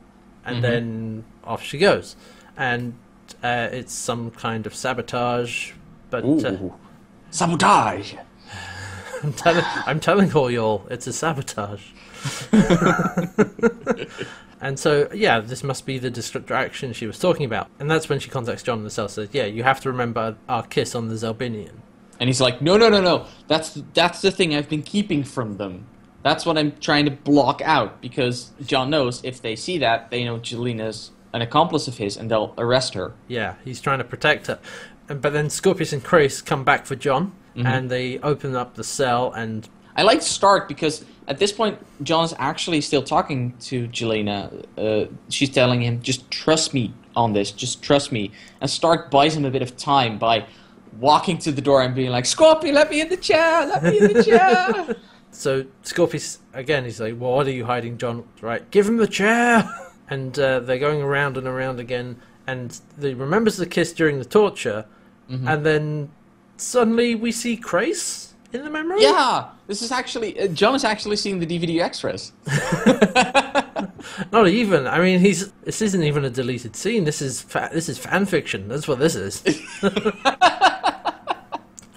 and 0.45 0.57
Mhm. 0.57 0.61
then 0.61 1.23
off 1.43 1.61
she 1.63 1.77
goes. 1.77 2.15
And 2.57 2.93
uh, 3.43 3.69
it's 3.71 3.93
some 3.93 4.31
kind 4.31 4.65
of 4.65 4.73
sabotage, 4.73 5.71
but 6.09 6.23
uh, 6.25 6.57
Sabotage! 7.29 8.13
I'm, 9.23 9.33
telling, 9.33 9.63
I'm 9.85 9.99
telling 9.99 10.33
all 10.33 10.49
y'all, 10.51 10.85
it's 10.89 11.07
a 11.07 11.13
sabotage. 11.13 11.83
and 14.61 14.79
so, 14.79 15.09
yeah, 15.13 15.39
this 15.39 15.63
must 15.63 15.85
be 15.85 15.97
the 15.99 16.09
distraction 16.09 16.93
she 16.93 17.07
was 17.07 17.19
talking 17.19 17.45
about. 17.45 17.69
And 17.79 17.89
that's 17.89 18.09
when 18.09 18.19
she 18.19 18.29
contacts 18.29 18.63
John 18.63 18.79
in 18.79 18.83
the 18.83 18.89
cell. 18.89 19.07
Says, 19.07 19.29
"Yeah, 19.31 19.45
you 19.45 19.63
have 19.63 19.79
to 19.81 19.91
remember 19.91 20.35
our 20.49 20.63
kiss 20.63 20.95
on 20.95 21.07
the 21.09 21.15
Zelbinion." 21.15 21.71
And 22.19 22.27
he's 22.27 22.41
like, 22.41 22.61
"No, 22.61 22.77
no, 22.77 22.89
no, 22.89 23.01
no. 23.01 23.25
That's 23.47 23.81
that's 23.93 24.21
the 24.21 24.31
thing 24.31 24.55
I've 24.55 24.69
been 24.69 24.83
keeping 24.83 25.23
from 25.23 25.57
them. 25.57 25.85
That's 26.23 26.45
what 26.45 26.57
I'm 26.57 26.73
trying 26.79 27.05
to 27.05 27.11
block 27.11 27.61
out 27.63 28.01
because 28.01 28.51
John 28.65 28.89
knows 28.89 29.21
if 29.23 29.41
they 29.41 29.55
see 29.55 29.77
that, 29.79 30.09
they 30.09 30.23
know 30.23 30.39
Gilina's 30.39 31.11
an 31.33 31.41
accomplice 31.41 31.87
of 31.87 31.97
his, 31.97 32.17
and 32.17 32.29
they'll 32.31 32.53
arrest 32.57 32.93
her." 32.95 33.13
Yeah, 33.27 33.55
he's 33.63 33.79
trying 33.81 33.99
to 33.99 34.03
protect 34.03 34.47
her. 34.47 34.59
And, 35.09 35.21
but 35.21 35.33
then 35.33 35.49
Scorpius 35.49 35.93
and 35.93 36.03
Crais 36.03 36.41
come 36.41 36.63
back 36.63 36.85
for 36.85 36.95
John, 36.95 37.33
and 37.65 37.89
they 37.89 38.19
open 38.19 38.55
up 38.55 38.75
the 38.75 38.83
cell, 38.83 39.31
and 39.33 39.67
I 39.95 40.03
like 40.03 40.21
Stark 40.21 40.67
because 40.67 41.03
at 41.27 41.39
this 41.39 41.51
point, 41.51 41.79
John's 42.03 42.33
actually 42.39 42.81
still 42.81 43.03
talking 43.03 43.53
to 43.61 43.87
Gilina. 43.87 44.63
Uh, 44.77 45.05
she's 45.29 45.49
telling 45.49 45.81
him, 45.81 46.01
just 46.01 46.29
trust 46.31 46.73
me 46.73 46.93
on 47.15 47.33
this, 47.33 47.51
just 47.51 47.81
trust 47.83 48.11
me. 48.11 48.31
And 48.61 48.69
Stark 48.69 49.11
buys 49.11 49.35
him 49.35 49.43
a 49.43 49.51
bit 49.51 49.61
of 49.61 49.75
time 49.75 50.17
by 50.17 50.45
walking 50.99 51.37
to 51.39 51.51
the 51.51 51.61
door 51.61 51.81
and 51.81 51.93
being 51.93 52.11
like, 52.11 52.25
Scorpion, 52.25 52.75
let 52.75 52.89
me 52.89 53.01
in 53.01 53.09
the 53.09 53.17
chair, 53.17 53.65
let 53.67 53.83
me 53.83 53.99
in 53.99 54.13
the 54.13 54.23
chair. 54.23 54.95
so 55.31 55.65
Scorpius 55.83 56.39
again. 56.53 56.85
He's 56.85 56.99
like, 57.01 57.15
well, 57.19 57.33
"What 57.33 57.47
are 57.47 57.51
you 57.51 57.65
hiding, 57.65 57.97
John?" 57.97 58.23
Right, 58.41 58.69
give 58.71 58.87
him 58.87 58.97
the 58.97 59.07
chair. 59.07 59.69
And 60.09 60.39
uh, 60.39 60.61
they're 60.61 60.79
going 60.79 61.01
around 61.01 61.35
and 61.35 61.45
around 61.45 61.81
again, 61.81 62.21
and 62.47 62.79
he 63.01 63.13
remembers 63.13 63.57
the 63.57 63.65
kiss 63.65 63.91
during 63.91 64.19
the 64.19 64.23
torture, 64.23 64.85
and 65.27 65.65
then 65.65 66.11
suddenly 66.57 67.15
we 67.15 67.31
see 67.31 67.57
Crais 67.57 68.33
in 68.53 68.63
the 68.63 68.69
memory. 68.69 69.01
yeah, 69.01 69.49
this 69.67 69.81
is 69.81 69.91
actually, 69.91 70.39
uh, 70.39 70.47
John 70.47 70.75
is 70.75 70.83
actually 70.83 71.15
seeing 71.17 71.39
the 71.39 71.45
DVD 71.45 71.81
extras. 71.81 72.33
Not 74.31 74.47
even. 74.47 74.87
I 74.87 74.99
mean, 74.99 75.19
he's. 75.19 75.51
This 75.63 75.81
isn't 75.81 76.03
even 76.03 76.25
a 76.25 76.29
deleted 76.29 76.75
scene. 76.75 77.03
This 77.03 77.21
is 77.21 77.41
fa- 77.41 77.69
this 77.73 77.89
is 77.89 77.97
fan 77.97 78.25
fiction. 78.25 78.67
That's 78.67 78.87
what 78.87 78.99
this 78.99 79.15
is. 79.15 79.41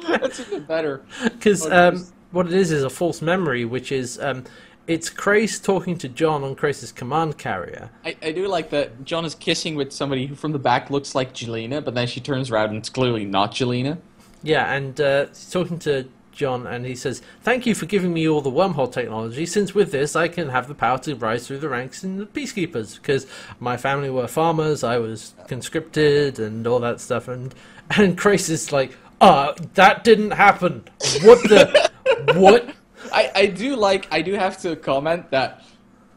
That's 0.06 0.40
even 0.40 0.64
better. 0.64 1.02
Because 1.22 1.70
um, 1.70 2.06
what 2.32 2.46
it 2.46 2.52
is 2.52 2.72
is 2.72 2.82
a 2.82 2.90
false 2.90 3.22
memory, 3.22 3.64
which 3.64 3.92
is 3.92 4.18
um, 4.20 4.44
it's 4.86 5.08
Crais 5.08 5.60
talking 5.60 5.96
to 5.98 6.08
John 6.08 6.42
on 6.42 6.54
Crais's 6.56 6.90
command 6.92 7.38
carrier. 7.38 7.90
I, 8.04 8.16
I 8.22 8.32
do 8.32 8.48
like 8.48 8.70
that 8.70 9.04
John 9.04 9.24
is 9.24 9.34
kissing 9.34 9.76
with 9.76 9.92
somebody 9.92 10.26
who 10.26 10.34
from 10.34 10.52
the 10.52 10.58
back 10.58 10.90
looks 10.90 11.14
like 11.14 11.32
Gilina, 11.32 11.80
but 11.84 11.94
then 11.94 12.06
she 12.06 12.20
turns 12.20 12.50
around 12.50 12.70
and 12.70 12.78
it's 12.78 12.88
clearly 12.90 13.24
not 13.24 13.52
Gilina. 13.52 13.98
Yeah, 14.42 14.72
and 14.72 15.00
uh, 15.00 15.26
talking 15.50 15.78
to 15.80 16.08
John 16.32 16.66
and 16.66 16.86
he 16.86 16.94
says, 16.94 17.20
Thank 17.42 17.66
you 17.66 17.74
for 17.74 17.86
giving 17.86 18.14
me 18.14 18.28
all 18.28 18.40
the 18.40 18.50
wormhole 18.50 18.90
technology, 18.90 19.44
since 19.44 19.74
with 19.74 19.92
this 19.92 20.16
I 20.16 20.28
can 20.28 20.48
have 20.48 20.68
the 20.68 20.74
power 20.74 20.98
to 21.00 21.14
rise 21.14 21.46
through 21.46 21.58
the 21.58 21.68
ranks 21.68 22.02
in 22.02 22.16
the 22.16 22.26
Peacekeepers, 22.26 22.96
because 22.96 23.26
my 23.58 23.76
family 23.76 24.08
were 24.10 24.26
farmers, 24.26 24.82
I 24.82 24.98
was 24.98 25.34
conscripted, 25.48 26.38
and 26.38 26.66
all 26.66 26.80
that 26.80 27.00
stuff. 27.00 27.28
And, 27.28 27.54
and 27.96 28.16
Crais 28.16 28.48
is 28.48 28.72
like, 28.72 28.96
Uh, 29.20 29.52
that 29.74 30.02
didn't 30.02 30.30
happen. 30.30 30.84
What 31.22 31.42
the. 31.42 31.90
what? 32.36 32.74
I, 33.12 33.30
I 33.34 33.46
do 33.46 33.76
like 33.76 34.08
I 34.10 34.22
do 34.22 34.34
have 34.34 34.60
to 34.62 34.76
comment 34.76 35.30
that 35.30 35.62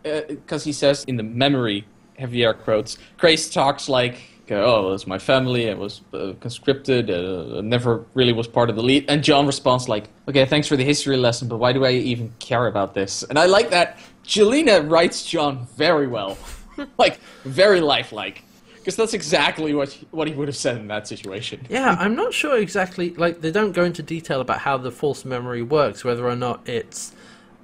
because 0.03 0.63
he 0.63 0.74
says 0.74 1.03
in 1.06 1.18
the 1.18 1.24
memory 1.24 1.86
heavy 2.18 2.44
air 2.44 2.53
quotes 2.53 2.98
Crais 3.18 3.50
talks 3.50 3.89
like 3.89 4.22
oh 4.51 4.88
it 4.88 4.91
was 4.91 5.07
my 5.07 5.17
family 5.17 5.69
I 5.69 5.73
was 5.73 6.01
uh, 6.13 6.33
conscripted 6.39 7.09
uh, 7.09 7.62
never 7.62 8.05
really 8.13 8.33
was 8.33 8.47
part 8.47 8.69
of 8.69 8.75
the 8.75 8.83
lead 8.83 9.05
and 9.07 9.23
John 9.23 9.45
responds 9.45 9.88
like 9.88 10.09
okay 10.27 10.45
thanks 10.45 10.67
for 10.67 10.75
the 10.75 10.83
history 10.83 11.17
lesson 11.17 11.47
but 11.47 11.57
why 11.57 11.73
do 11.73 11.85
I 11.85 11.91
even 11.91 12.33
care 12.39 12.67
about 12.67 12.93
this 12.93 13.23
and 13.23 13.39
I 13.39 13.45
like 13.45 13.69
that 13.71 13.97
Gilina 14.25 14.89
writes 14.89 15.25
John 15.25 15.67
very 15.75 16.07
well 16.07 16.38
like 16.97 17.19
very 17.43 17.81
lifelike 17.81 18.43
because 18.83 18.97
that's 18.97 19.13
exactly 19.13 19.73
what 19.73 19.97
what 20.12 20.27
he 20.27 20.33
would 20.33 20.50
have 20.50 20.57
said 20.57 20.75
in 20.75 20.88
that 20.89 21.07
situation. 21.07 21.65
Yeah, 21.69 21.95
I'm 21.97 22.15
not 22.15 22.33
sure 22.33 22.57
exactly. 22.57 23.12
Like 23.12 23.39
they 23.39 23.51
don't 23.51 23.71
go 23.71 23.85
into 23.85 24.03
detail 24.03 24.41
about 24.41 24.59
how 24.59 24.77
the 24.77 24.91
false 24.91 25.23
memory 25.23 25.62
works, 25.62 26.03
whether 26.03 26.27
or 26.27 26.35
not 26.35 26.67
it's 26.67 27.13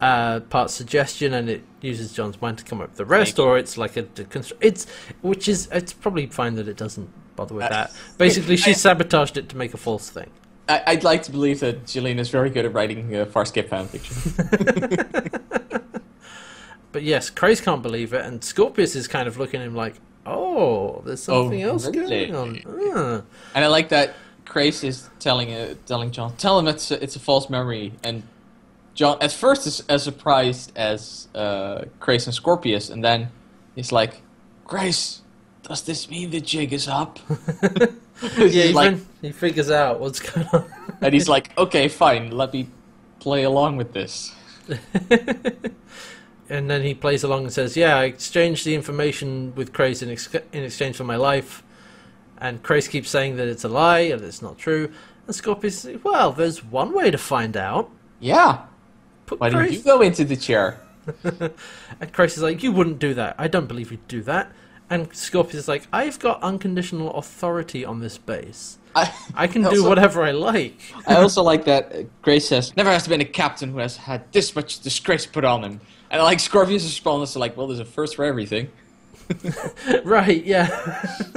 uh, 0.02 0.40
part 0.42 0.70
suggestion 0.70 1.34
and 1.34 1.50
it 1.50 1.64
uses 1.82 2.14
John's 2.14 2.42
mind 2.42 2.58
to 2.60 2.64
come 2.64 2.82
up 2.82 2.90
with 2.90 2.98
the 2.98 3.06
rest, 3.06 3.40
or 3.40 3.58
it's 3.58 3.78
like 3.78 3.98
a, 3.98 4.02
a 4.02 4.44
it's 4.62 4.86
which 5.22 5.48
is 5.48 5.68
it's 5.72 5.94
probably 5.94 6.28
fine 6.28 6.56
that 6.56 6.68
it 6.68 6.78
doesn't 6.78 7.10
bother 7.36 7.56
with 7.56 7.66
uh, 7.66 7.70
that. 7.70 7.94
Basically, 8.18 8.58
she 8.58 8.74
sabotaged 8.74 9.38
it 9.38 9.50
to 9.50 9.58
make 9.58 9.74
a 9.74 9.78
false 9.78 10.10
thing. 10.10 10.30
I, 10.68 10.94
would 10.94 11.04
like 11.04 11.24
to 11.24 11.32
believe 11.32 11.62
that 11.62 11.86
Gilina 11.86 12.20
is 12.20 12.30
very 12.30 12.52
good 12.52 12.64
at 12.64 12.74
writing 12.74 13.16
uh, 13.16 13.26
Farscape 13.26 13.70
fanfiction. 13.70 15.32
but 16.92 17.02
yes, 17.02 17.32
Crais 17.32 17.60
can't 17.60 17.82
believe 17.82 18.14
it, 18.14 18.24
and 18.24 18.44
Scorpius 18.44 18.96
is 18.96 19.08
kind 19.08 19.28
of 19.28 19.40
looking 19.40 19.62
at 19.62 19.66
him 19.68 19.74
like, 19.74 19.96
Oh, 20.26 21.02
there's 21.06 21.28
oh, 21.28 21.44
something 21.44 21.64
oh, 21.64 21.70
else 21.70 21.88
really? 21.88 22.28
going 22.28 22.66
on. 22.66 22.96
Uh. 22.96 23.22
And 23.56 23.66
I 23.66 23.68
like 23.68 23.90
that 23.90 24.14
Crais 24.46 24.84
is 24.84 25.10
telling 25.20 25.54
uh, 25.54 25.76
telling 25.86 26.12
John, 26.12 26.36
tell 26.38 26.60
him 26.60 26.68
it's 26.68 26.92
a, 26.92 27.02
it's 27.02 27.16
a 27.16 27.20
false 27.20 27.50
memory. 27.50 27.94
And 28.04 28.24
John, 29.00 29.18
at 29.22 29.32
first, 29.32 29.66
is 29.66 29.80
as 29.88 30.04
surprised 30.04 30.72
as 30.76 31.30
uh, 31.34 31.86
Crais 32.02 32.26
and 32.26 32.36
Scorpius, 32.36 32.90
and 32.90 33.04
then 33.04 33.32
he's 33.76 33.92
like, 33.92 34.22
Crais, 34.66 35.22
does 35.64 35.84
this 35.84 36.10
mean 36.10 36.32
the 36.32 36.42
jig 36.42 36.74
is 36.74 36.88
up? 36.88 37.20
yeah, 38.38 38.66
he, 38.68 38.74
like, 38.74 38.98
he 39.22 39.32
figures 39.32 39.72
out 39.72 40.02
what's 40.02 40.20
going 40.20 40.48
on. 40.52 40.66
and 41.02 41.14
he's 41.14 41.30
like, 41.30 41.58
okay, 41.58 41.88
fine, 41.88 42.32
let 42.32 42.52
me 42.52 42.68
play 43.20 43.44
along 43.44 43.78
with 43.78 43.94
this 43.94 44.36
and 46.50 46.70
then 46.70 46.84
he 46.84 46.94
plays 46.94 47.24
along 47.24 47.44
and 47.44 47.54
says, 47.54 47.76
"Yeah, 47.78 47.98
I 47.98 48.06
exchanged 48.06 48.66
the 48.66 48.76
information 48.76 49.54
with 49.56 49.74
Crais 49.74 50.02
in, 50.02 50.10
ex- 50.10 50.34
in 50.52 50.64
exchange 50.64 50.96
for 50.96 51.04
my 51.04 51.16
life." 51.16 51.64
And 52.38 52.64
Crais 52.64 52.88
keeps 52.88 53.10
saying 53.10 53.36
that 53.38 53.48
it's 53.48 53.64
a 53.64 53.70
lie 53.70 54.00
and 54.00 54.22
it's 54.22 54.42
not 54.42 54.58
true. 54.58 54.92
And 55.28 55.36
Scorpius 55.36 55.80
says, 55.80 56.04
"Well, 56.04 56.32
there's 56.32 56.64
one 56.64 56.94
way 56.94 57.12
to 57.12 57.18
find 57.18 57.56
out." 57.58 57.90
Yeah. 58.20 58.66
Why 59.38 59.50
didn't 59.50 59.72
you 59.72 59.82
go 59.82 60.02
into 60.02 60.24
the 60.24 60.36
chair? 60.36 60.80
and 61.24 62.14
Crais 62.14 62.38
is 62.38 62.44
like, 62.44 62.62
"You 62.64 62.72
wouldn't 62.72 63.00
do 63.00 63.14
that. 63.14 63.36
I 63.38 63.48
don't 63.48 63.68
believe 63.68 63.92
you'd 63.92 64.08
do 64.08 64.22
that." 64.24 64.52
And 64.90 65.14
Scorpius 65.16 65.56
is 65.56 65.68
like, 65.68 65.88
"I've 65.94 66.20
got 66.20 66.42
unconditional 66.42 67.14
authority 67.16 67.86
on 67.86 68.00
this 68.00 68.18
base." 68.18 68.80
I, 68.96 69.14
I 69.36 69.48
can 69.48 69.66
also, 69.66 69.78
do 69.78 69.88
whatever 69.88 70.24
I 70.24 70.32
like. 70.32 70.80
I 71.08 71.16
also 71.22 71.44
like 71.44 71.66
that 71.66 72.08
Crais 72.22 72.48
says, 72.48 72.76
never 72.76 72.92
has 72.92 73.08
been 73.08 73.22
a 73.22 73.26
captain 73.26 73.72
who 73.72 73.80
has 73.80 73.98
had 73.98 74.32
this 74.32 74.56
much 74.56 74.80
disgrace 74.80 75.26
put 75.26 75.46
on 75.46 75.64
him. 75.64 75.82
And 76.12 76.22
like 76.24 76.40
Scorpius' 76.40 76.84
response 76.84 77.32
is 77.32 77.36
like, 77.36 77.56
well, 77.56 77.68
there's 77.68 77.80
a 77.80 77.86
first 77.86 78.16
for 78.16 78.26
everything. 78.26 78.70
right, 80.04 80.44
yeah. 80.44 80.68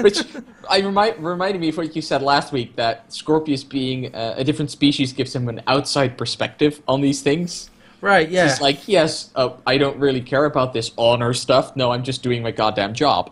Which 0.01 0.25
I 0.69 0.81
remind 0.81 1.23
reminded 1.23 1.61
me 1.61 1.69
of 1.69 1.77
what 1.77 1.95
you 1.95 2.01
said 2.01 2.23
last 2.23 2.51
week 2.51 2.77
that 2.77 3.13
Scorpius 3.13 3.65
being 3.65 4.15
uh, 4.15 4.35
a 4.39 4.45
different 4.45 4.71
species 4.71 5.13
gives 5.13 5.35
him 5.35 5.47
an 5.51 5.61
outside 5.67 6.17
perspective 6.17 6.81
on 6.89 7.03
these 7.03 7.21
things. 7.21 7.69
Right, 8.03 8.29
yeah. 8.29 8.49
He's 8.49 8.61
like, 8.61 8.89
yes, 8.89 9.31
uh, 9.37 9.51
I 9.65 9.79
don't 9.79 9.97
really 9.99 10.21
care 10.21 10.45
about 10.45 10.75
this 10.75 10.91
honor 10.99 11.33
stuff. 11.33 11.77
No, 11.77 11.93
I'm 11.93 12.03
just 12.03 12.23
doing 12.23 12.43
my 12.43 12.51
goddamn 12.51 12.95
job. 12.95 13.31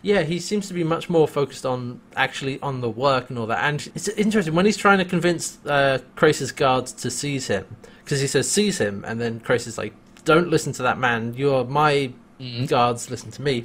Yeah, 0.00 0.22
he 0.22 0.38
seems 0.38 0.68
to 0.68 0.74
be 0.74 0.84
much 0.84 1.10
more 1.10 1.26
focused 1.26 1.66
on 1.66 2.00
actually 2.14 2.60
on 2.60 2.80
the 2.80 2.88
work 2.88 3.30
and 3.30 3.38
all 3.38 3.46
that. 3.48 3.64
And 3.64 3.84
it's 3.96 4.06
interesting 4.08 4.54
when 4.54 4.64
he's 4.64 4.76
trying 4.76 4.98
to 4.98 5.04
convince 5.04 5.58
uh, 5.66 5.98
Crais's 6.14 6.52
guards 6.52 6.92
to 6.92 7.10
seize 7.10 7.48
him 7.48 7.66
because 8.04 8.20
he 8.20 8.28
says 8.28 8.48
seize 8.48 8.78
him, 8.78 9.04
and 9.04 9.20
then 9.20 9.40
Crais 9.40 9.66
is 9.66 9.76
like, 9.76 9.92
don't 10.24 10.48
listen 10.50 10.72
to 10.74 10.82
that 10.84 10.98
man. 10.98 11.34
You're 11.34 11.64
my 11.64 12.12
mm-hmm. 12.40 12.66
guards. 12.66 13.10
Listen 13.10 13.32
to 13.32 13.42
me. 13.42 13.64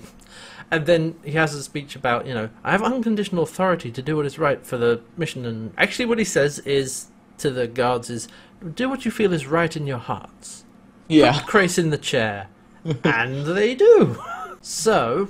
And 0.72 0.88
then 0.88 1.20
he 1.24 1.34
has 1.34 1.54
a 1.54 1.62
speech 1.62 1.96
about, 1.96 2.26
you 2.26 2.34
know, 2.34 2.50
I 2.64 2.72
have 2.72 2.82
unconditional 2.82 3.44
authority 3.44 3.92
to 3.92 4.02
do 4.02 4.16
what 4.16 4.26
is 4.26 4.40
right 4.40 4.66
for 4.66 4.78
the 4.78 5.02
mission. 5.18 5.46
And 5.46 5.74
actually, 5.78 6.06
what 6.06 6.18
he 6.18 6.26
says 6.26 6.58
is 6.60 7.08
to 7.38 7.52
the 7.52 7.68
guards 7.68 8.10
is, 8.10 8.28
do 8.74 8.90
what 8.90 9.06
you 9.06 9.12
feel 9.12 9.34
is 9.34 9.48
right 9.48 9.76
in 9.76 9.88
your 9.88 9.98
hearts. 9.98 10.66
Yeah. 11.08 11.40
Put 11.40 11.48
Crais 11.48 11.78
in 11.78 11.90
the 11.90 11.98
chair. 11.98 12.48
and 13.04 13.46
they 13.46 13.76
do. 13.76 14.22
So, 14.62 15.30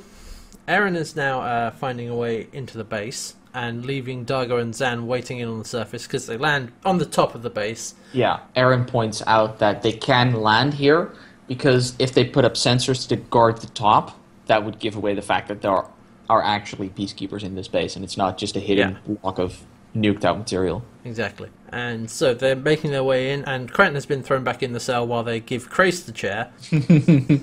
Aeryn 0.67 0.95
is 0.95 1.15
now 1.15 1.41
uh, 1.41 1.71
finding 1.71 2.09
a 2.09 2.15
way 2.15 2.47
into 2.53 2.77
the 2.77 2.83
base 2.83 3.35
and 3.53 3.85
leaving 3.85 4.25
Dargo 4.25 4.61
and 4.61 4.73
Zhaan 4.73 5.05
waiting 5.05 5.39
in 5.39 5.49
on 5.49 5.59
the 5.59 5.65
surface 5.65 6.07
because 6.07 6.27
they 6.27 6.37
land 6.37 6.71
on 6.85 6.97
the 6.97 7.05
top 7.05 7.35
of 7.35 7.41
the 7.41 7.49
base. 7.49 7.95
Yeah, 8.13 8.39
Aeryn 8.55 8.87
points 8.87 9.21
out 9.27 9.59
that 9.59 9.81
they 9.81 9.91
can 9.91 10.33
land 10.33 10.73
here 10.73 11.11
because 11.47 11.95
if 11.99 12.13
they 12.13 12.23
put 12.23 12.45
up 12.45 12.53
sensors 12.53 13.07
to 13.09 13.17
guard 13.17 13.57
the 13.57 13.67
top, 13.67 14.17
that 14.45 14.63
would 14.63 14.79
give 14.79 14.95
away 14.95 15.13
the 15.13 15.21
fact 15.21 15.49
that 15.49 15.61
there 15.61 15.71
are, 15.71 15.89
are 16.29 16.41
actually 16.41 16.89
peacekeepers 16.89 17.43
in 17.43 17.55
this 17.55 17.67
base 17.67 17.95
and 17.95 18.05
it's 18.05 18.17
not 18.17 18.37
just 18.37 18.55
a 18.55 18.59
hidden 18.59 18.97
yeah. 19.05 19.15
block 19.15 19.39
of 19.39 19.61
nuked 19.95 20.23
out 20.23 20.37
material. 20.37 20.83
Exactly. 21.03 21.49
And 21.71 22.09
so 22.09 22.33
they're 22.33 22.55
making 22.55 22.91
their 22.91 23.03
way 23.03 23.31
in, 23.31 23.45
and 23.45 23.71
Crichton 23.71 23.95
has 23.95 24.05
been 24.05 24.23
thrown 24.23 24.43
back 24.43 24.61
in 24.61 24.73
the 24.73 24.79
cell 24.79 25.07
while 25.07 25.23
they 25.23 25.39
give 25.39 25.69
Crais 25.69 26.05
the 26.05 26.11
chair. 26.11 26.51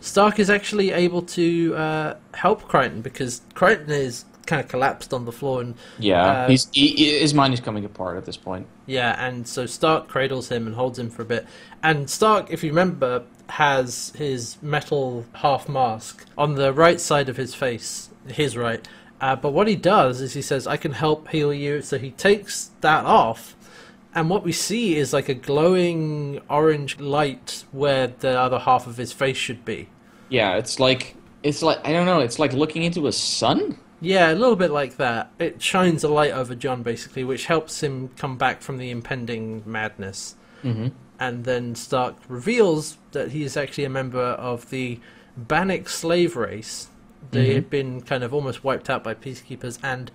Stark 0.00 0.38
is 0.38 0.50
actually 0.50 0.90
able 0.90 1.22
to 1.22 1.74
uh, 1.74 2.14
help 2.34 2.68
Crichton 2.68 3.00
because 3.00 3.42
Crichton 3.54 3.90
is 3.90 4.24
kind 4.46 4.60
of 4.60 4.68
collapsed 4.68 5.14
on 5.14 5.24
the 5.26 5.32
floor 5.32 5.60
and 5.60 5.74
yeah, 5.98 6.24
uh, 6.24 6.48
he's 6.48 6.68
he, 6.72 7.18
his 7.20 7.32
mind 7.32 7.54
is 7.54 7.60
coming 7.60 7.84
apart 7.84 8.16
at 8.16 8.24
this 8.24 8.36
point. 8.36 8.66
Yeah, 8.86 9.14
and 9.24 9.46
so 9.46 9.66
Stark 9.66 10.08
cradles 10.08 10.48
him 10.48 10.66
and 10.66 10.74
holds 10.74 10.98
him 10.98 11.10
for 11.10 11.22
a 11.22 11.24
bit. 11.24 11.46
And 11.82 12.10
Stark, 12.10 12.50
if 12.50 12.64
you 12.64 12.70
remember, 12.70 13.24
has 13.48 14.12
his 14.16 14.56
metal 14.62 15.24
half 15.34 15.68
mask 15.68 16.26
on 16.36 16.54
the 16.54 16.72
right 16.72 17.00
side 17.00 17.28
of 17.28 17.36
his 17.36 17.54
face, 17.54 18.10
his 18.26 18.56
right. 18.56 18.86
Uh, 19.20 19.36
but 19.36 19.52
what 19.52 19.68
he 19.68 19.76
does 19.76 20.20
is 20.20 20.32
he 20.32 20.42
says, 20.42 20.66
"I 20.66 20.76
can 20.76 20.92
help 20.92 21.28
heal 21.28 21.52
you." 21.52 21.82
So 21.82 21.98
he 21.98 22.10
takes 22.10 22.70
that 22.80 23.04
off, 23.04 23.54
and 24.14 24.28
what 24.28 24.42
we 24.42 24.52
see 24.52 24.96
is 24.96 25.12
like 25.12 25.28
a 25.28 25.34
glowing 25.34 26.40
orange 26.48 26.98
light 26.98 27.64
where 27.72 28.08
the 28.08 28.38
other 28.38 28.58
half 28.58 28.86
of 28.86 28.96
his 28.96 29.12
face 29.12 29.36
should 29.36 29.64
be. 29.64 29.88
Yeah, 30.28 30.56
it's 30.56 30.80
like 30.80 31.16
it's 31.42 31.62
like 31.62 31.86
I 31.86 31.92
don't 31.92 32.06
know. 32.06 32.20
It's 32.20 32.38
like 32.38 32.52
looking 32.52 32.82
into 32.82 33.06
a 33.06 33.12
sun. 33.12 33.78
Yeah, 34.00 34.32
a 34.32 34.34
little 34.34 34.56
bit 34.56 34.70
like 34.70 34.96
that. 34.96 35.30
It 35.38 35.60
shines 35.60 36.02
a 36.04 36.08
light 36.08 36.32
over 36.32 36.54
John, 36.54 36.82
basically, 36.82 37.22
which 37.22 37.46
helps 37.46 37.82
him 37.82 38.08
come 38.16 38.38
back 38.38 38.62
from 38.62 38.78
the 38.78 38.90
impending 38.90 39.62
madness. 39.66 40.36
Mm-hmm. 40.64 40.88
And 41.18 41.44
then 41.44 41.74
Stark 41.74 42.16
reveals 42.28 42.96
that 43.12 43.32
he 43.32 43.42
is 43.42 43.58
actually 43.58 43.84
a 43.84 43.90
member 43.90 44.22
of 44.22 44.70
the 44.70 45.00
Banik 45.38 45.88
slave 45.88 46.34
race. 46.34 46.88
They 47.30 47.44
mm-hmm. 47.44 47.54
had 47.54 47.70
been 47.70 48.00
kind 48.00 48.24
of 48.24 48.32
almost 48.32 48.64
wiped 48.64 48.88
out 48.88 49.04
by 49.04 49.12
peacekeepers, 49.12 49.78
and 49.82 50.10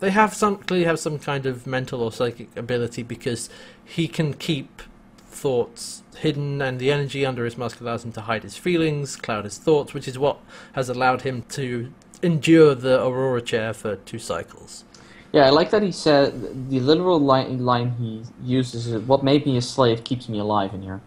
they 0.00 0.10
have 0.10 0.34
some 0.34 0.58
clearly 0.58 0.84
have 0.84 0.98
some 0.98 1.18
kind 1.18 1.46
of 1.46 1.66
mental 1.66 2.02
or 2.02 2.12
psychic 2.12 2.48
ability 2.56 3.02
because 3.02 3.50
he 3.84 4.08
can 4.08 4.34
keep 4.34 4.82
thoughts 5.30 6.02
hidden, 6.16 6.60
and 6.60 6.78
the 6.78 6.90
energy 6.90 7.24
under 7.24 7.44
his 7.44 7.56
mask 7.56 7.80
allows 7.80 8.04
him 8.04 8.12
to 8.12 8.22
hide 8.22 8.42
his 8.42 8.56
feelings, 8.56 9.16
cloud 9.16 9.44
his 9.44 9.58
thoughts, 9.58 9.94
which 9.94 10.08
is 10.08 10.18
what 10.18 10.38
has 10.72 10.88
allowed 10.88 11.22
him 11.22 11.42
to 11.50 11.92
endure 12.22 12.74
the 12.74 13.04
Aurora 13.04 13.40
chair 13.40 13.72
for 13.72 13.96
two 13.96 14.18
cycles. 14.18 14.84
Yeah, 15.32 15.46
I 15.46 15.50
like 15.50 15.70
that 15.70 15.82
he 15.82 15.92
said 15.92 16.70
the 16.70 16.80
literal 16.80 17.20
line, 17.20 17.64
line 17.64 17.90
he 17.98 18.22
uses 18.42 18.86
is 18.86 19.02
"What 19.02 19.22
made 19.22 19.46
me 19.46 19.56
a 19.56 19.62
slave 19.62 20.02
keeps 20.02 20.28
me 20.28 20.38
alive." 20.38 20.72
In 20.74 20.82
here. 20.82 21.00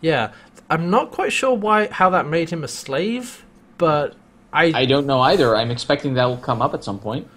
Yeah, 0.00 0.32
I'm 0.70 0.90
not 0.90 1.10
quite 1.10 1.32
sure 1.32 1.54
why 1.54 1.88
how 1.88 2.10
that 2.10 2.26
made 2.26 2.50
him 2.50 2.64
a 2.64 2.68
slave, 2.68 3.44
but 3.76 4.16
I 4.52 4.72
I 4.74 4.86
don't 4.86 5.06
know 5.06 5.20
either. 5.20 5.54
I'm 5.54 5.70
expecting 5.70 6.14
that 6.14 6.24
will 6.24 6.38
come 6.38 6.62
up 6.62 6.72
at 6.74 6.82
some 6.82 6.98
point. 6.98 7.28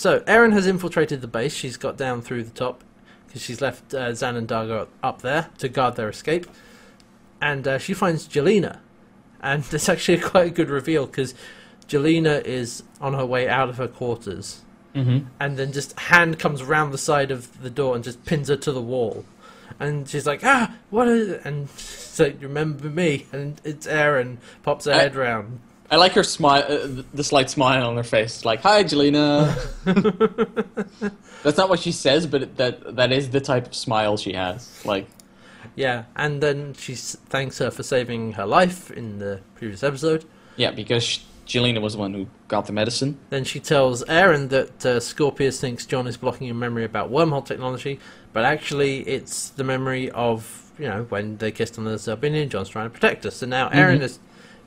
So 0.00 0.20
Aeryn 0.20 0.54
has 0.54 0.66
infiltrated 0.66 1.20
the 1.20 1.28
base. 1.28 1.52
She's 1.52 1.76
got 1.76 1.98
down 1.98 2.22
through 2.22 2.44
the 2.44 2.50
top 2.52 2.84
because 3.26 3.42
she's 3.42 3.60
left 3.60 3.92
uh, 3.92 4.12
Zhaan 4.12 4.34
and 4.34 4.48
Dargo 4.48 4.88
up 5.02 5.20
there 5.20 5.50
to 5.58 5.68
guard 5.68 5.96
their 5.96 6.08
escape, 6.08 6.46
and 7.38 7.68
uh, 7.68 7.76
she 7.76 7.92
finds 7.92 8.26
Gilina, 8.26 8.78
and 9.42 9.62
it's 9.70 9.90
actually 9.90 10.18
quite 10.18 10.46
a 10.46 10.50
good 10.50 10.70
reveal 10.70 11.04
because 11.04 11.34
Gilina 11.86 12.42
is 12.46 12.82
on 12.98 13.12
her 13.12 13.26
way 13.26 13.46
out 13.46 13.68
of 13.68 13.76
her 13.76 13.88
quarters, 13.88 14.62
mm-hmm. 14.94 15.26
and 15.38 15.58
then 15.58 15.70
just 15.70 16.00
hand 16.00 16.38
comes 16.38 16.62
around 16.62 16.92
the 16.92 16.98
side 16.98 17.30
of 17.30 17.60
the 17.60 17.68
door 17.68 17.94
and 17.94 18.02
just 18.02 18.24
pins 18.24 18.48
her 18.48 18.56
to 18.56 18.72
the 18.72 18.80
wall. 18.80 19.26
And 19.78 20.08
she's 20.08 20.26
like, 20.26 20.42
ah, 20.42 20.76
what 20.88 21.08
is 21.08 21.28
it? 21.28 21.44
And 21.44 21.68
she's 21.76 22.18
like, 22.18 22.40
remember 22.40 22.88
me? 22.88 23.26
And 23.32 23.60
it's 23.64 23.86
Aeryn 23.86 24.38
pops 24.62 24.86
her 24.86 24.92
I- 24.92 24.96
head 24.96 25.14
round. 25.14 25.60
I 25.90 25.96
like 25.96 26.12
her 26.12 26.22
smile, 26.22 26.64
uh, 26.68 27.02
the 27.12 27.24
slight 27.24 27.50
smile 27.50 27.88
on 27.88 27.96
her 27.96 28.04
face. 28.04 28.44
Like, 28.44 28.60
"Hi, 28.62 28.84
Gilina." 28.84 29.54
That's 31.42 31.56
not 31.56 31.68
what 31.68 31.80
she 31.80 31.92
says, 31.92 32.26
but 32.26 32.42
it, 32.42 32.56
that 32.58 32.96
that 32.96 33.12
is 33.12 33.30
the 33.30 33.40
type 33.40 33.66
of 33.66 33.74
smile 33.74 34.16
she 34.16 34.32
has. 34.34 34.84
Like, 34.84 35.06
Yeah, 35.76 36.04
and 36.16 36.42
then 36.42 36.74
she 36.74 36.94
thanks 36.94 37.58
her 37.58 37.70
for 37.70 37.82
saving 37.82 38.32
her 38.32 38.46
life 38.46 38.90
in 38.90 39.18
the 39.18 39.40
previous 39.54 39.82
episode. 39.82 40.24
yeah, 40.56 40.70
because 40.70 41.20
Gilina 41.46 41.80
was 41.80 41.94
the 41.94 41.98
one 41.98 42.12
who 42.14 42.26
got 42.48 42.66
the 42.66 42.72
medicine. 42.72 43.18
Then 43.30 43.44
she 43.44 43.58
tells 43.58 44.04
Aeryn 44.04 44.48
that 44.50 44.86
uh, 44.86 45.00
Scorpius 45.00 45.60
thinks 45.60 45.86
John 45.86 46.06
is 46.06 46.16
blocking 46.16 46.50
a 46.50 46.54
memory 46.54 46.84
about 46.84 47.10
wormhole 47.10 47.44
technology, 47.44 47.98
but 48.32 48.44
actually 48.44 49.00
it's 49.08 49.48
the 49.50 49.64
memory 49.64 50.10
of, 50.10 50.70
you 50.78 50.86
know, 50.86 51.04
when 51.08 51.38
they 51.38 51.50
kissed 51.50 51.78
on 51.78 51.84
the 51.84 51.96
Zelbinion, 51.96 52.48
John's 52.50 52.68
trying 52.68 52.86
to 52.86 52.90
protect 52.90 53.24
us. 53.26 53.36
So 53.36 53.46
now 53.46 53.68
Aeryn 53.70 53.96
Mhm. 53.98 54.02
has 54.02 54.18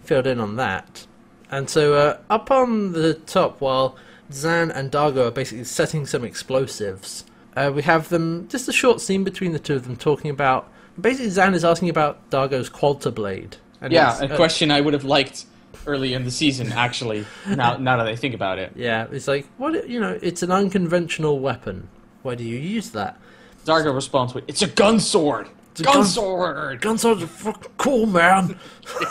filled 0.03 0.27
in 0.27 0.39
on 0.41 0.55
that. 0.57 1.05
And 1.53 1.69
so 1.69 1.93
uh, 1.93 2.17
up 2.31 2.49
on 2.49 2.93
the 2.93 3.13
top, 3.13 3.61
while 3.61 3.95
Zhaan 4.31 4.75
and 4.75 4.91
Dargo 4.91 5.27
are 5.27 5.31
basically 5.31 5.65
setting 5.65 6.07
some 6.07 6.23
explosives, 6.23 7.25
uh, 7.55 7.71
we 7.73 7.83
have 7.83 8.09
them, 8.09 8.47
just 8.47 8.67
a 8.67 8.73
short 8.73 9.01
scene 9.01 9.23
between 9.23 9.53
the 9.53 9.59
two 9.59 9.75
of 9.75 9.83
them 9.83 9.95
talking 9.95 10.31
about, 10.31 10.67
basically 10.99 11.27
Zhaan 11.29 11.53
is 11.53 11.63
asking 11.63 11.89
about 11.89 12.27
Dargo's 12.31 12.69
Qualta 12.69 13.11
blade. 13.11 13.57
And 13.81 13.93
yeah, 13.93 14.19
a 14.19 14.33
uh, 14.33 14.35
question 14.35 14.71
I 14.71 14.81
would 14.81 14.95
have 14.95 15.03
liked 15.03 15.45
early 15.85 16.15
in 16.15 16.23
the 16.23 16.31
season. 16.31 16.71
Actually, 16.71 17.27
now 17.47 17.77
now 17.77 17.97
that 17.97 18.07
I 18.07 18.15
think 18.15 18.33
about 18.33 18.57
it, 18.57 18.71
Yeah, 18.75 19.07
it's 19.11 19.27
like 19.27 19.45
what 19.57 19.87
you 19.87 19.99
know. 19.99 20.17
It's 20.21 20.41
an 20.41 20.51
unconventional 20.51 21.39
weapon. 21.39 21.89
Why 22.23 22.35
do 22.35 22.43
you 22.45 22.57
use 22.57 22.91
that? 22.91 23.19
Dargo 23.65 23.93
responds 23.93 24.33
with, 24.33 24.45
"It's 24.47 24.61
a 24.61 24.67
gun 24.67 25.01
sword. 25.01 25.49
A 25.79 25.83
gun 25.83 25.93
gun- 25.95 26.05
sword." 26.05 26.81
Gun 26.81 26.97
swords 26.97 27.23
are 27.23 27.27
fucking 27.27 27.71
cool, 27.77 28.05
man. 28.05 28.57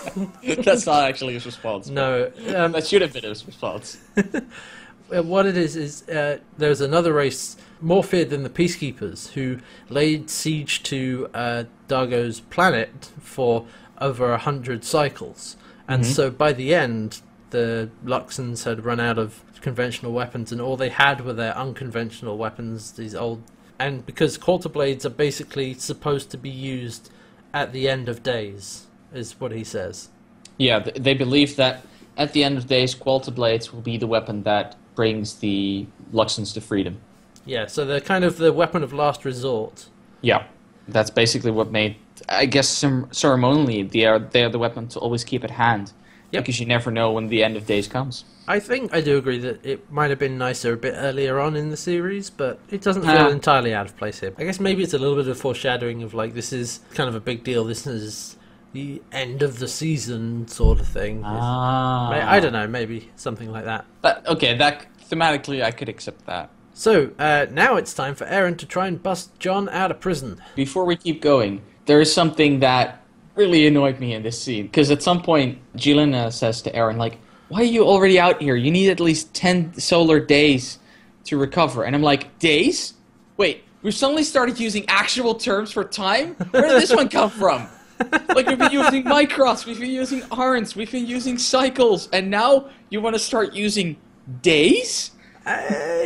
That's 0.45 0.87
not 0.87 1.04
actually 1.04 1.35
his 1.35 1.47
response. 1.47 1.88
no, 1.88 2.31
um, 2.54 2.73
That 2.73 2.87
should 2.87 3.02
have 3.02 3.12
been 3.12 3.25
his 3.25 3.47
response. 3.47 3.99
what 5.09 5.47
it 5.47 5.57
is 5.57 5.76
is 5.76 6.09
uh, 6.09 6.38
there's 6.59 6.81
another 6.81 7.12
race 7.12 7.57
more 7.81 8.02
feared 8.04 8.31
than 8.31 8.42
the 8.42 8.50
peacekeepers 8.50 9.33
who 9.33 9.59
laid 9.88 10.31
siege 10.31 10.83
to 10.85 11.28
uh, 11.35 11.64
Dargo's 11.88 12.40
planet 12.40 13.11
for 13.21 13.66
over 14.00 14.33
a 14.33 14.38
hundred 14.38 14.85
cycles, 14.85 15.57
and 15.88 16.07
so 16.07 16.31
by 16.31 16.52
the 16.52 16.75
end, 16.75 17.21
the 17.50 17.90
Luxans 18.04 18.64
had 18.64 18.85
run 18.85 18.99
out 19.00 19.19
of 19.19 19.42
conventional 19.61 20.12
weapons, 20.12 20.50
and 20.52 20.61
all 20.61 20.76
they 20.76 20.88
had 20.88 21.25
were 21.25 21.33
their 21.33 21.57
unconventional 21.57 22.38
weapons. 22.38 22.92
These 22.92 23.14
old, 23.14 23.42
and 23.82 24.06
because 24.06 24.38
Qualta 24.38 24.68
blades 24.68 25.04
are 25.04 25.10
basically 25.10 25.74
supposed 25.74 26.30
to 26.30 26.38
be 26.38 26.50
used 26.50 27.10
at 27.52 27.72
the 27.72 27.88
end 27.88 28.08
of 28.08 28.22
days, 28.22 28.86
is 29.12 29.38
what 29.40 29.52
he 29.52 29.64
says. 29.64 30.08
Yeah, 30.56 30.78
they 30.78 31.14
believe 31.14 31.56
that 31.56 31.84
at 32.16 32.32
the 32.32 32.44
end 32.44 32.58
of 32.58 32.66
days, 32.66 32.94
Qualta 32.94 33.30
blades 33.30 33.72
will 33.72 33.80
be 33.80 33.96
the 33.96 34.06
weapon 34.06 34.44
that 34.44 34.76
brings 34.94 35.36
the 35.36 35.86
Luxans 36.12 36.54
to 36.54 36.60
freedom. 36.60 36.98
Yeah, 37.44 37.66
so 37.66 37.84
they're 37.84 38.00
kind 38.00 38.24
of 38.24 38.36
the 38.36 38.52
weapon 38.52 38.84
of 38.84 38.92
last 38.92 39.24
resort. 39.24 39.86
Yeah, 40.20 40.46
that's 40.86 41.10
basically 41.10 41.50
what 41.50 41.72
made. 41.72 41.96
I 42.28 42.46
guess 42.46 42.68
ceremonially, 42.68 43.82
they 43.82 44.04
are 44.04 44.20
they 44.20 44.44
are 44.44 44.48
the 44.48 44.60
weapon 44.60 44.86
to 44.88 45.00
always 45.00 45.24
keep 45.24 45.42
at 45.42 45.50
hand. 45.50 45.92
Yep. 46.32 46.42
Because 46.44 46.58
you 46.60 46.66
never 46.66 46.90
know 46.90 47.12
when 47.12 47.28
the 47.28 47.44
end 47.44 47.56
of 47.56 47.66
days 47.66 47.86
comes. 47.86 48.24
I 48.48 48.58
think 48.58 48.92
I 48.92 49.00
do 49.00 49.16
agree 49.18 49.38
that 49.38 49.64
it 49.64 49.90
might 49.92 50.10
have 50.10 50.18
been 50.18 50.36
nicer 50.36 50.72
a 50.72 50.76
bit 50.76 50.94
earlier 50.96 51.38
on 51.38 51.54
in 51.54 51.70
the 51.70 51.76
series, 51.76 52.28
but 52.30 52.58
it 52.70 52.80
doesn't 52.82 53.02
feel 53.02 53.10
Ah. 53.12 53.28
entirely 53.28 53.72
out 53.74 53.86
of 53.86 53.96
place 53.96 54.18
here. 54.20 54.32
I 54.38 54.44
guess 54.44 54.58
maybe 54.58 54.82
it's 54.82 54.94
a 54.94 54.98
little 54.98 55.14
bit 55.16 55.28
of 55.28 55.38
foreshadowing 55.38 56.02
of 56.02 56.12
like 56.14 56.35
this 56.35 56.52
is 56.52 56.80
kind 56.94 57.09
of 57.09 57.14
a 57.14 57.20
big 57.20 57.44
deal. 57.44 57.62
This 57.64 57.87
is 57.87 58.37
the 58.72 59.02
end 59.12 59.42
of 59.42 59.59
the 59.59 59.68
season 59.68 60.48
sort 60.48 60.80
of 60.80 60.88
thing. 60.88 61.22
Ah, 61.24 62.11
I, 62.11 62.37
I 62.37 62.40
don't 62.40 62.54
know, 62.54 62.66
maybe 62.66 63.11
something 63.16 63.52
like 63.52 63.66
that. 63.66 63.85
But 64.00 64.26
okay, 64.26 64.57
that 64.57 64.87
thematically, 65.11 65.62
I 65.62 65.70
could 65.70 65.90
accept 65.90 66.24
that. 66.26 66.48
So 66.72 67.11
uh, 67.18 67.46
now 67.50 67.76
it's 67.76 67.92
time 67.92 68.14
for 68.14 68.24
Aeryn 68.24 68.57
to 68.57 68.64
try 68.66 68.87
and 68.87 69.00
bust 69.02 69.38
John 69.38 69.68
out 69.68 69.90
of 69.90 70.00
prison. 70.00 70.40
Before 70.57 70.87
we 70.87 70.96
keep 70.96 71.20
going, 71.20 71.61
there 71.85 72.00
is 72.00 72.11
something 72.12 72.61
that 72.61 73.01
really 73.35 73.66
annoyed 73.66 73.99
me 73.99 74.14
in 74.14 74.23
this 74.23 74.40
scene 74.40 74.66
because 74.66 74.90
at 74.90 75.03
some 75.03 75.23
point, 75.23 75.59
Gilina 75.77 76.33
says 76.33 76.62
to 76.62 76.73
Aeryn, 76.73 76.97
like, 76.97 77.18
"Why 77.49 77.61
are 77.61 77.64
you 77.64 77.85
already 77.85 78.18
out 78.18 78.40
here? 78.40 78.57
You 78.57 78.71
need 78.71 78.90
at 78.90 79.01
least 79.01 79.35
ten 79.35 79.73
solar 79.79 80.21
days 80.21 80.79
to 81.25 81.38
recover." 81.38 81.85
And 81.85 81.95
I'm 81.95 82.03
like, 82.03 82.38
"Days? 82.38 82.95
Wait, 83.37 83.64
we've 83.83 83.95
suddenly 83.95 84.25
started 84.25 84.61
using 84.61 84.85
actual 84.88 85.35
terms 85.35 85.73
for 85.73 85.85
time. 85.85 86.35
Where 86.51 86.62
did 86.62 86.83
this 86.83 86.95
one 86.95 87.09
come 87.09 87.31
from?" 87.31 87.68
like 88.35 88.47
we've 88.47 88.59
been 88.59 88.73
using 88.73 89.05
microts, 89.05 89.66
we've 89.66 89.79
been 89.79 89.90
using 89.90 90.21
arns, 90.23 90.75
we've 90.75 90.90
been 90.90 91.07
using 91.07 91.38
cycles, 91.38 92.09
and 92.12 92.31
now 92.31 92.68
you 92.90 93.01
want 93.01 93.14
to 93.14 93.18
start 93.18 93.53
using 93.53 93.97
days? 94.40 95.12
Uh, 95.45 96.05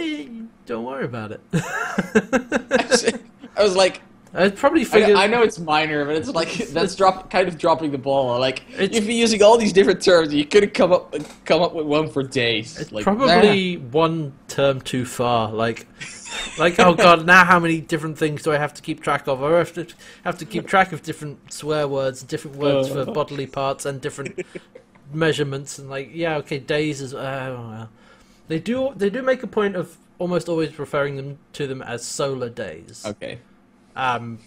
don't 0.67 0.85
worry 0.85 1.05
about 1.05 1.33
it. 1.33 1.41
I 3.57 3.62
was 3.62 3.77
like, 3.77 4.01
I 4.37 4.51
probably 4.51 4.83
I, 4.83 4.85
figured. 4.85 5.16
I 5.16 5.27
know 5.27 5.42
it's 5.42 5.59
minor, 5.59 6.05
but 6.05 6.14
it's 6.16 6.29
like 6.29 6.53
that's 6.68 6.94
drop 6.94 7.31
kind 7.31 7.49
of 7.49 7.57
dropping 7.59 7.90
the 7.90 7.99
ball. 7.99 8.38
Like 8.38 8.62
It's- 8.70 8.92
you've 8.92 9.07
been 9.07 9.16
using 9.16 9.42
all 9.42 9.57
these 9.57 9.72
different 9.72 10.03
terms, 10.03 10.35
you 10.35 10.44
could 10.44 10.62
have 10.62 10.72
come 10.75 10.92
up 10.92 11.14
come 11.44 11.62
up 11.62 11.72
with 11.75 11.87
one 11.87 12.09
for 12.11 12.22
days. 12.22 12.79
It's 12.79 12.92
like, 12.92 13.05
probably 13.05 13.79
one 13.79 14.33
term 14.49 14.81
too 14.83 15.05
far. 15.05 15.51
Like, 15.51 15.87
like 16.59 16.79
oh 16.79 16.94
god, 16.94 17.25
now 17.25 17.44
how 17.44 17.59
many 17.59 17.81
different 17.81 18.18
things 18.18 18.42
do 18.42 18.53
I 18.53 18.59
have 18.59 18.75
to 18.75 18.83
keep 18.83 19.03
track 19.03 19.27
of? 19.27 19.42
I 19.42 19.51
have 19.59 19.72
to 19.75 19.87
have 20.25 20.38
to 20.38 20.44
keep 20.44 20.66
track 20.66 20.92
of 20.92 21.03
different 21.03 21.53
swear 21.53 21.88
words, 21.88 22.22
different 22.22 22.59
words 22.59 22.88
for 22.88 23.01
Uh. 23.01 23.05
bodily 23.07 23.46
parts, 23.46 23.87
and 23.87 24.01
different 24.01 24.44
measurements. 25.12 25.79
And 25.79 25.88
like, 25.88 26.11
yeah, 26.12 26.37
okay, 26.37 26.59
days 26.59 27.01
is. 27.01 27.14
Uh, 27.14 27.18
well. 27.59 27.88
They 28.49 28.59
do 28.61 28.92
they 28.94 29.11
do 29.11 29.22
make 29.22 29.42
a 29.42 29.46
point 29.49 29.77
of 29.77 29.96
almost 30.18 30.49
always 30.49 30.79
referring 30.79 31.16
them 31.16 31.38
to 31.55 31.66
them 31.66 31.83
as 31.83 32.05
solar 32.05 32.49
days. 32.49 33.03
okay, 33.05 33.38
Um, 33.96 34.38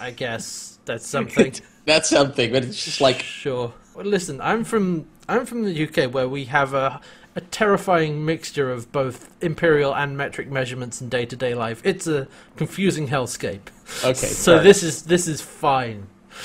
I 0.00 0.10
guess 0.10 0.78
that's 0.84 1.06
something. 1.06 1.52
that's 1.86 2.08
something, 2.08 2.52
but 2.52 2.64
it's 2.64 2.84
just 2.84 3.00
like 3.00 3.22
Sure. 3.22 3.72
Well, 3.94 4.06
listen, 4.06 4.40
I'm 4.40 4.64
from 4.64 5.06
I'm 5.28 5.46
from 5.46 5.64
the 5.64 5.88
UK 5.88 6.12
where 6.12 6.28
we 6.28 6.44
have 6.46 6.74
a 6.74 7.00
a 7.36 7.40
terrifying 7.40 8.24
mixture 8.24 8.70
of 8.70 8.92
both 8.92 9.30
imperial 9.42 9.94
and 9.94 10.16
metric 10.16 10.48
measurements 10.48 11.00
in 11.00 11.08
day-to-day 11.08 11.54
life. 11.54 11.82
It's 11.84 12.06
a 12.06 12.28
confusing 12.56 13.08
hellscape. 13.08 13.68
okay. 14.04 14.14
so 14.14 14.62
this 14.62 14.82
is 14.82 15.02
this 15.04 15.26
is 15.26 15.40
fine. 15.40 16.06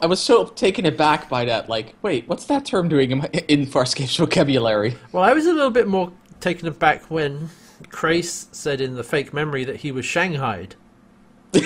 I 0.00 0.06
was 0.06 0.20
so 0.20 0.46
taken 0.46 0.86
aback 0.86 1.28
by 1.28 1.44
that. 1.44 1.68
Like, 1.68 1.94
wait, 2.02 2.28
what's 2.28 2.46
that 2.46 2.64
term 2.64 2.88
doing 2.88 3.12
in, 3.12 3.18
my, 3.18 3.26
in 3.48 3.66
Farscape's 3.66 4.16
vocabulary? 4.16 4.96
Well, 5.12 5.22
I 5.22 5.32
was 5.32 5.46
a 5.46 5.52
little 5.52 5.70
bit 5.70 5.86
more 5.86 6.12
taken 6.40 6.66
aback 6.66 7.04
when 7.10 7.48
Crais 7.90 8.48
said 8.52 8.80
in 8.80 8.94
the 8.94 9.04
fake 9.04 9.32
memory 9.32 9.64
that 9.64 9.76
he 9.76 9.92
was 9.92 10.04
shanghaied. 10.04 10.74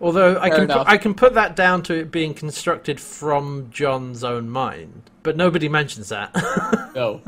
Although 0.00 0.38
I 0.38 0.48
Fair 0.48 0.56
can 0.56 0.64
enough. 0.64 0.86
I 0.88 0.96
can 0.98 1.14
put 1.14 1.34
that 1.34 1.54
down 1.54 1.82
to 1.84 1.94
it 1.94 2.10
being 2.10 2.34
constructed 2.34 3.00
from 3.00 3.68
John's 3.70 4.24
own 4.24 4.50
mind, 4.50 5.10
but 5.22 5.36
nobody 5.36 5.68
mentions 5.68 6.08
that. 6.10 6.34
No. 6.94 7.22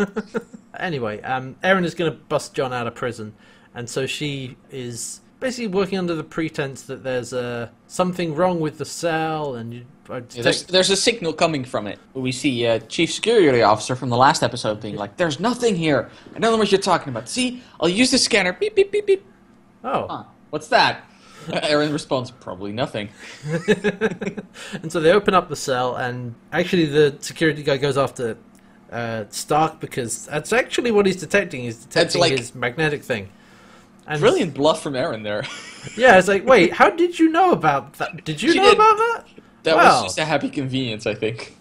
Anyway, 0.79 1.23
um, 1.23 1.57
Aeryn 1.65 1.85
is 1.87 1.95
going 1.95 2.13
to 2.13 2.19
bust 2.19 2.53
John 2.53 2.71
out 2.71 2.87
of 2.87 2.95
prison, 2.95 3.33
and 3.75 3.89
so 3.89 4.05
she 4.05 4.59
is 4.71 5.23
basically 5.45 5.67
working 5.67 5.99
under 5.99 6.15
the 6.15 6.25
pretense 6.25 6.83
that 6.85 7.05
there's 7.05 7.35
uh, 7.35 7.69
something 7.87 8.35
wrong 8.35 8.61
with 8.61 8.79
the 8.79 8.85
cell, 8.85 9.57
and 9.57 9.75
you. 9.75 9.85
Yeah, 10.09 10.43
there's, 10.43 10.65
there's 10.65 10.91
a 10.91 10.97
signal 10.97 11.33
coming 11.33 11.65
from 11.65 11.87
it. 11.87 11.99
We 12.13 12.31
see 12.31 12.67
uh, 12.67 12.79
Chief 12.81 13.11
Security 13.11 13.63
Officer 13.63 13.97
from 13.97 14.11
the 14.11 14.19
last 14.19 14.43
episode 14.43 14.81
being 14.81 14.97
like, 14.97 15.17
"There's 15.17 15.41
nothing 15.41 15.77
here. 15.77 16.11
I 16.35 16.39
don't 16.39 16.53
know 16.53 16.59
what 16.59 16.71
you're 16.73 16.81
talking 16.81 17.09
about. 17.11 17.29
See, 17.29 17.63
I'll 17.81 17.89
use 17.89 18.11
the 18.11 18.19
scanner. 18.19 18.53
Beep 18.53 18.75
beep 18.75 18.91
beep 18.93 19.07
beep. 19.07 19.25
oh, 19.83 20.07
Huh, 20.09 20.25
what's 20.51 20.69
that?" 20.69 21.05
Aeryn 21.47 21.93
responds, 21.93 22.31
"Probably 22.31 22.73
nothing." 22.73 23.09
and 24.83 24.91
so 24.93 25.01
they 25.01 25.13
open 25.13 25.33
up 25.35 25.49
the 25.49 25.57
cell, 25.57 25.97
and 25.97 26.35
actually 26.53 26.87
the 26.87 27.17
security 27.21 27.63
guy 27.63 27.79
goes 27.79 27.97
after 27.97 28.37
uh, 28.93 29.25
Stark 29.31 29.81
because 29.81 30.27
that's 30.27 30.53
actually 30.53 30.91
what 30.91 31.07
he's 31.07 31.17
detecting. 31.17 31.63
He's 31.63 31.85
detecting 31.85 32.21
like- 32.21 32.39
his 32.39 32.55
magnetic 32.55 33.03
thing. 33.03 33.31
And 34.07 34.21
Brilliant 34.21 34.55
bluff 34.55 34.83
from 34.83 34.95
Aeryn 34.95 35.23
there. 35.23 35.45
Yeah, 35.99 36.17
it's 36.17 36.29
like, 36.29 36.47
wait, 36.47 36.73
how 36.73 36.89
did 36.89 37.19
you 37.19 37.29
know 37.29 37.53
about 37.53 37.93
that? 37.95 38.25
Did 38.25 38.41
you 38.41 38.53
She 38.53 38.59
know 38.59 38.71
did. 38.71 38.75
about 38.77 38.97
that? 38.97 39.25
That 39.65 39.77
Wow. 39.77 39.85
was 39.85 40.03
just 40.05 40.19
a 40.19 40.25
happy 40.25 40.49
convenience, 40.49 41.07
I 41.07 41.15
think. 41.15 41.55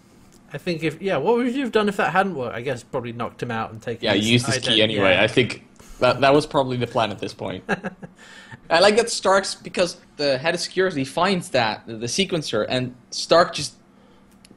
I 0.50 0.56
think 0.56 0.82
if 0.82 1.02
yeah, 1.02 1.18
what 1.18 1.36
would 1.36 1.54
you 1.54 1.60
have 1.60 1.72
done 1.72 1.90
if 1.90 1.98
that 1.98 2.10
hadn't 2.12 2.34
worked? 2.34 2.54
I 2.54 2.62
guess 2.62 2.82
probably 2.82 3.12
knocked 3.12 3.42
him 3.42 3.50
out 3.50 3.72
and 3.72 3.82
taken. 3.82 4.04
Yeah, 4.04 4.14
his 4.14 4.30
used 4.30 4.46
his 4.46 4.58
key 4.58 4.80
anyway. 4.80 5.12
yeah. 5.12 5.22
I 5.22 5.26
think 5.26 5.66
that 5.98 6.20
that 6.20 6.32
was 6.32 6.46
probably 6.46 6.76
the 6.76 6.86
plan 6.86 7.10
at 7.10 7.18
this 7.18 7.34
point. 7.34 7.64
I 8.70 8.80
like 8.80 8.96
that 8.96 9.10
Stark's 9.10 9.54
because 9.54 9.98
the 10.16 10.38
head 10.38 10.54
of 10.54 10.60
security 10.60 11.04
finds 11.04 11.50
that 11.50 11.86
the, 11.86 11.96
the 11.96 12.06
sequencer, 12.06 12.64
and 12.68 12.94
Stark 13.10 13.52
just 13.52 13.74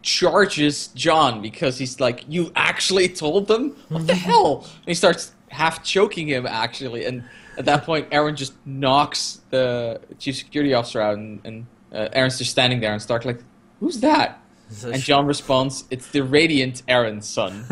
charges 0.01 0.87
John 0.89 1.41
because 1.41 1.77
he's 1.77 1.99
like, 1.99 2.23
"You 2.27 2.51
actually 2.55 3.09
told 3.09 3.47
them? 3.47 3.75
What 3.89 4.07
the 4.07 4.13
mm-hmm. 4.13 4.21
hell?" 4.21 4.65
And 4.65 4.85
he 4.85 4.93
starts 4.93 5.33
half 5.49 5.83
choking 5.83 6.27
him 6.27 6.45
actually, 6.45 7.05
and 7.05 7.23
at 7.57 7.65
that 7.65 7.83
point, 7.83 8.09
Aeryn 8.11 8.35
just 8.35 8.53
knocks 8.65 9.41
the 9.49 9.99
chief 10.19 10.37
security 10.37 10.73
officer 10.73 11.01
out, 11.01 11.17
and, 11.17 11.39
and 11.43 11.65
uh, 11.91 12.09
Aeryn's 12.15 12.37
just 12.37 12.51
standing 12.51 12.79
there, 12.79 12.93
and 12.93 13.01
Stark 13.01 13.25
like, 13.25 13.39
"Who's 13.79 13.99
that?" 14.01 14.41
So 14.69 14.89
And 14.89 15.01
she- 15.01 15.07
John 15.07 15.25
responds, 15.25 15.85
"It's 15.89 16.07
the 16.07 16.21
radiant 16.23 16.83
Aeryn 16.87 17.23
Sun." 17.23 17.65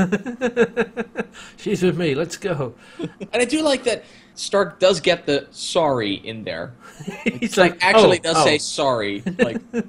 She's 1.57 1.83
with 1.83 1.97
me. 1.97 2.15
Let's 2.15 2.37
go. 2.37 2.73
and 2.99 3.41
I 3.41 3.45
do 3.45 3.61
like 3.61 3.83
that 3.83 4.03
Stark 4.35 4.79
does 4.79 4.99
get 4.99 5.25
the 5.25 5.47
sorry 5.51 6.13
in 6.13 6.43
there. 6.43 6.73
He's 7.23 7.39
It's 7.41 7.57
like 7.57 7.77
actually 7.83 8.19
oh, 8.19 8.23
does 8.23 8.37
oh. 8.37 8.43
say 8.45 8.57
sorry. 8.57 9.23
Like, 9.37 9.61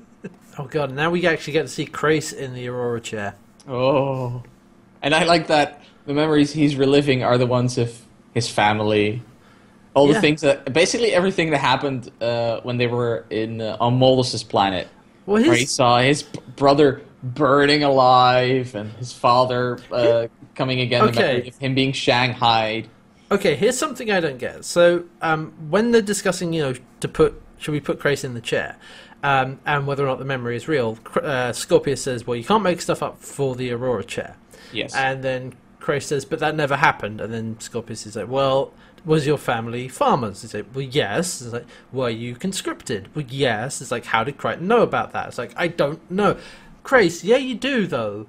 Oh 0.58 0.64
god! 0.64 0.92
Now 0.94 1.10
we 1.10 1.26
actually 1.26 1.52
get 1.52 1.62
to 1.62 1.68
see 1.68 1.84
Crais 1.84 2.32
in 2.32 2.54
the 2.54 2.66
Aurora 2.68 3.00
chair. 3.00 3.34
oh, 3.68 4.42
and 5.02 5.14
I 5.14 5.24
like 5.24 5.48
that 5.48 5.82
the 6.06 6.14
memories 6.14 6.52
he's 6.52 6.76
reliving 6.76 7.22
are 7.22 7.36
the 7.36 7.46
ones 7.46 7.76
of 7.78 8.00
his 8.32 8.48
family. 8.48 9.22
All 9.96 10.06
Yeah. 10.08 10.14
the 10.14 10.20
things 10.20 10.42
that 10.42 10.72
basically 10.72 11.12
everything 11.12 11.50
that 11.50 11.58
happened 11.58 12.10
uh, 12.20 12.60
when 12.62 12.76
they 12.76 12.86
were 12.86 13.24
in 13.30 13.60
uh, 13.62 13.78
on 13.80 13.98
Maldis's 13.98 14.44
planet. 14.44 14.86
Well, 15.24 15.42
where 15.42 15.54
he 15.56 15.64
saw 15.64 15.98
his 15.98 16.22
brother 16.22 17.00
burning 17.22 17.82
alive 17.82 18.74
and 18.74 18.92
his 18.92 19.12
father 19.12 19.78
uh, 19.90 20.26
coming 20.54 20.80
again, 20.80 21.02
Okay. 21.08 21.50
him 21.58 21.74
being 21.74 21.92
shanghaied. 21.92 22.88
okay. 23.32 23.56
Here's 23.56 23.76
something 23.78 24.10
I 24.10 24.20
don't 24.20 24.38
get. 24.38 24.64
So, 24.66 25.04
um, 25.22 25.52
when 25.70 25.90
they're 25.92 26.02
discussing, 26.02 26.52
you 26.52 26.62
know, 26.62 26.74
to 27.00 27.08
put 27.08 27.42
should 27.58 27.72
we 27.72 27.80
put 27.80 27.98
Crais 27.98 28.22
in 28.22 28.34
the 28.34 28.40
chair, 28.42 28.76
um, 29.22 29.58
and 29.64 29.86
whether 29.86 30.04
or 30.04 30.08
not 30.08 30.18
the 30.18 30.26
memory 30.26 30.56
is 30.56 30.68
real, 30.68 30.98
uh, 31.22 31.52
Scorpius 31.52 32.02
says, 32.02 32.26
"Well, 32.26 32.36
you 32.36 32.44
can't 32.44 32.62
make 32.62 32.82
stuff 32.82 33.02
up 33.02 33.18
for 33.22 33.56
the 33.56 33.72
Aurora 33.72 34.04
chair." 34.04 34.36
Yes. 34.72 34.94
And 34.94 35.24
then 35.24 35.54
Crais 35.80 36.04
says, 36.04 36.24
but 36.24 36.38
that 36.40 36.54
never 36.56 36.76
happened. 36.76 37.20
And 37.20 37.32
then 37.32 37.56
Scorpius 37.60 38.06
is 38.06 38.16
like, 38.16 38.28
well, 38.28 38.72
was 39.06 39.26
your 39.26 39.38
family 39.38 39.88
farmers? 39.88 40.42
He's 40.42 40.52
like, 40.52 40.66
well, 40.74 40.84
yes. 40.84 41.40
It's 41.40 41.52
like, 41.54 41.64
were 41.92 42.10
you 42.10 42.34
conscripted? 42.34 43.08
Well, 43.14 43.24
yes. 43.28 43.80
It's 43.80 43.90
like, 43.90 44.04
how 44.04 44.22
did 44.24 44.36
Crichton 44.36 44.68
know 44.68 44.82
about 44.82 45.12
that? 45.12 45.28
It's 45.28 45.38
like, 45.38 45.52
I 45.56 45.68
don't 45.68 46.10
know. 46.10 46.36
Crais, 46.82 47.24
yeah, 47.24 47.36
you 47.38 47.54
do, 47.54 47.86
though. 47.86 48.26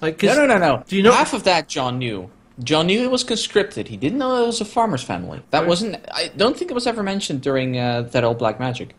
Like, 0.00 0.18
'cause- 0.18 0.36
no, 0.36 0.46
no, 0.46 0.56
no, 0.56 0.76
no. 0.76 0.84
Do 0.88 0.96
you 0.96 1.02
know- 1.02 1.12
Half 1.12 1.34
of 1.34 1.44
that 1.44 1.68
John 1.68 1.98
knew. 1.98 2.30
John 2.62 2.86
knew 2.86 3.02
it 3.02 3.10
was 3.10 3.24
conscripted. 3.24 3.88
He 3.88 3.96
didn't 3.96 4.18
know 4.18 4.42
it 4.44 4.46
was 4.46 4.60
a 4.60 4.64
farmer's 4.64 5.02
family. 5.02 5.42
That 5.50 5.66
wasn't. 5.66 5.96
I 6.12 6.30
don't 6.36 6.56
think 6.56 6.70
it 6.70 6.74
was 6.74 6.86
ever 6.86 7.02
mentioned 7.02 7.40
during 7.42 7.78
uh, 7.78 8.02
that 8.12 8.22
old 8.22 8.38
black 8.38 8.58
magic. 8.60 8.94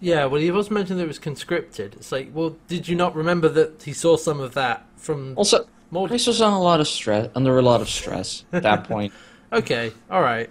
Yeah, 0.00 0.24
well, 0.26 0.40
he 0.40 0.50
was 0.50 0.70
mentioned 0.70 0.98
that 0.98 1.04
it 1.04 1.08
was 1.08 1.20
conscripted. 1.20 1.94
It's 1.94 2.10
like, 2.10 2.30
well, 2.34 2.56
did 2.68 2.88
you 2.88 2.96
not 2.96 3.14
remember 3.14 3.48
that 3.50 3.82
he 3.84 3.92
saw 3.92 4.16
some 4.16 4.40
of 4.40 4.54
that 4.54 4.84
from 4.96 5.34
Also, 5.36 5.66
Mold? 5.92 6.08
Chris 6.10 6.26
was 6.26 6.42
on 6.42 6.52
a 6.52 6.60
lot 6.60 6.80
of 6.80 6.88
stress, 6.88 7.30
under 7.36 7.56
a 7.56 7.62
lot 7.62 7.80
of 7.80 7.88
stress 7.88 8.44
at 8.52 8.62
that 8.64 8.84
point. 8.84 9.12
Okay, 9.52 9.92
all 10.10 10.20
right. 10.20 10.50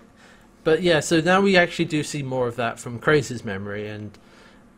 But 0.64 0.82
yeah, 0.82 1.00
so 1.02 1.20
now 1.20 1.42
we 1.42 1.58
actually 1.58 1.86
do 1.86 2.04
see 2.04 2.24
more 2.24 2.48
of 2.48 2.56
that 2.56 2.80
from 2.80 3.00
Crais's 3.00 3.44
memory, 3.44 3.88
and 3.88 4.18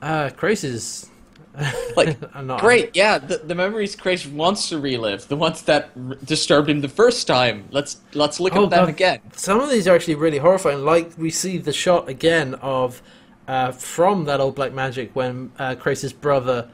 uh, 0.02 0.30
Crais's 0.36 1.10
Like, 1.95 2.17
I'm 2.36 2.48
not, 2.48 2.60
Great, 2.60 2.95
yeah. 2.95 3.17
The, 3.17 3.38
the 3.38 3.56
memories 3.56 3.95
Chris 3.95 4.26
wants 4.26 4.67
to 4.69 4.80
relive, 4.80 5.28
the 5.30 5.38
ones 5.38 5.62
that 5.63 5.89
r- 5.95 6.15
disturbed 6.24 6.69
him 6.69 6.82
the 6.82 6.89
first 6.89 7.28
time. 7.28 7.65
Let's 7.71 7.98
let's 8.13 8.39
look 8.41 8.56
Oh, 8.56 8.65
at 8.65 8.71
them 8.71 8.89
again. 8.89 9.21
Some 9.34 9.62
of 9.62 9.69
these 9.69 9.88
are 9.88 9.95
actually 9.95 10.15
really 10.15 10.38
horrifying. 10.39 10.84
Like 10.84 11.17
we 11.17 11.30
see 11.30 11.58
the 11.58 11.71
shot 11.71 12.10
again 12.10 12.56
of 12.56 13.02
uh, 13.48 13.71
from 13.71 14.26
that 14.26 14.41
old 14.41 14.56
black 14.56 14.74
magic 14.74 15.12
when 15.15 15.52
uh, 15.58 15.76
Crais's 15.76 16.12
brother, 16.12 16.69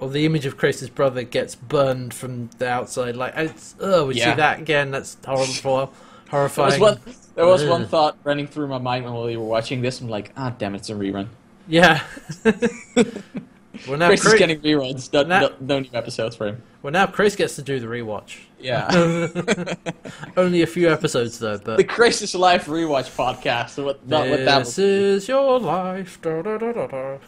or 0.00 0.10
the 0.10 0.26
image 0.26 0.44
of 0.44 0.58
Crais's 0.58 0.90
brother 0.90 1.22
gets 1.22 1.54
burned 1.54 2.12
from 2.12 2.50
the 2.58 2.68
outside. 2.68 3.16
Like 3.16 3.32
it's, 3.36 3.74
oh, 3.80 4.06
we 4.08 4.16
Yeah. 4.16 4.32
see 4.32 4.36
that 4.36 4.58
again. 4.60 4.90
That's 4.90 5.16
horrible, 5.24 5.94
horrifying. 6.28 6.98
There 7.36 7.46
was 7.46 7.64
one 7.64 7.86
thought 7.86 8.16
running 8.24 8.46
through 8.46 8.66
my 8.68 8.78
mind 8.78 9.04
while 9.04 9.24
we 9.24 9.36
were 9.36 9.44
watching 9.44 9.82
this. 9.82 10.00
I'm 10.00 10.08
like, 10.08 10.32
ah, 10.36 10.50
damn 10.58 10.74
it's 10.74 10.88
a 10.90 10.94
rerun. 10.94 11.28
Yeah. 11.68 12.02
well 12.44 13.98
now, 13.98 14.08
Chris 14.08 14.24
is 14.24 14.34
getting 14.34 14.60
reruns. 14.60 15.12
No, 15.12 15.22
Now- 15.22 15.40
no, 15.40 15.50
no 15.60 15.78
new 15.80 15.88
episodes 15.92 16.34
for 16.34 16.46
him. 16.48 16.62
well 16.82 16.92
now 16.92 17.06
Chris 17.06 17.36
gets 17.36 17.56
to 17.56 17.62
do 17.62 17.78
the 17.78 17.86
rewatch. 17.86 18.38
Yeah. 18.58 18.88
Only 20.36 20.62
a 20.62 20.66
few 20.66 20.88
episodes 20.90 21.38
though, 21.38 21.58
but 21.58 21.76
the 21.76 21.84
Chris 21.84 22.22
is 22.22 22.34
Life 22.34 22.66
rewatch 22.66 23.14
podcast. 23.14 23.82
What, 23.84 24.06
not 24.08 24.28
what 24.28 24.44
that 24.44 24.60
This 24.60 24.78
is 24.78 25.28
your 25.28 25.60
life. 25.60 26.18
Da, 26.22 26.40
da, 26.42 26.56
da, 26.56 26.72
da, 26.72 26.86
da. 26.86 27.18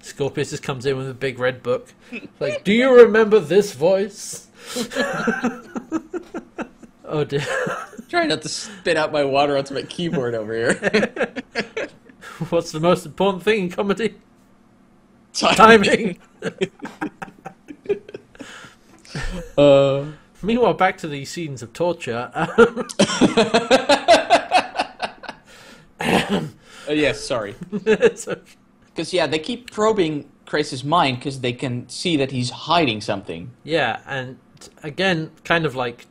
Scorpius 0.00 0.50
just 0.50 0.64
comes 0.64 0.84
in 0.86 0.96
with 0.96 1.08
a 1.08 1.14
big 1.14 1.38
red 1.38 1.62
book. 1.62 1.94
Like, 2.40 2.64
do 2.64 2.72
you 2.72 2.92
remember 2.92 3.38
this 3.38 3.72
voice? 3.74 4.48
oh 7.12 7.24
dear. 7.24 7.44
Trying 8.08 8.28
not 8.28 8.42
to 8.42 8.48
spit 8.48 8.96
out 8.96 9.12
my 9.12 9.24
water 9.24 9.56
onto 9.56 9.74
my 9.74 9.82
keyboard 9.82 10.34
over 10.34 10.52
here. 10.54 10.74
What's 12.50 12.72
the 12.72 12.80
most 12.80 13.06
important 13.06 13.42
thing 13.44 13.60
in 13.64 13.70
comedy? 13.70 14.16
Timing. 15.34 16.18
Uh, 19.58 20.06
Meanwhile, 20.42 20.72
back 20.74 20.96
to 20.98 21.06
the 21.06 21.24
scenes 21.26 21.62
of 21.62 21.72
torture. 21.74 22.30
uh, 26.00 26.42
yes, 26.88 27.20
sorry. 27.20 27.54
So- 28.14 28.40
Because 28.86 29.12
yeah, 29.12 29.26
they 29.26 29.38
keep 29.38 29.70
probing 29.70 30.28
Crais's 30.46 30.82
mind 30.84 31.18
because 31.18 31.40
they 31.40 31.52
can 31.52 31.88
see 31.88 32.16
that 32.16 32.30
he's 32.30 32.50
hiding 32.50 33.00
something. 33.00 33.50
yeah, 33.64 34.00
and 34.06 34.38
again, 34.82 35.30
kind 35.44 35.64
of 35.64 35.74
like 35.76 36.06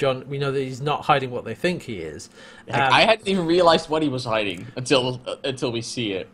John, 0.00 0.24
we 0.28 0.38
know 0.38 0.50
that 0.50 0.60
he's 0.62 0.80
not 0.80 1.02
hiding 1.04 1.30
what 1.30 1.44
they 1.44 1.54
think 1.54 1.82
he 1.82 1.98
is. 1.98 2.30
Um, 2.68 2.80
I 2.80 3.02
hadn't 3.02 3.28
even 3.28 3.46
realized 3.46 3.88
what 3.90 4.02
he 4.02 4.08
was 4.08 4.24
hiding 4.24 4.66
until 4.74 5.20
uh, 5.26 5.36
until 5.44 5.70
we 5.70 5.82
see 5.82 6.12
it. 6.12 6.28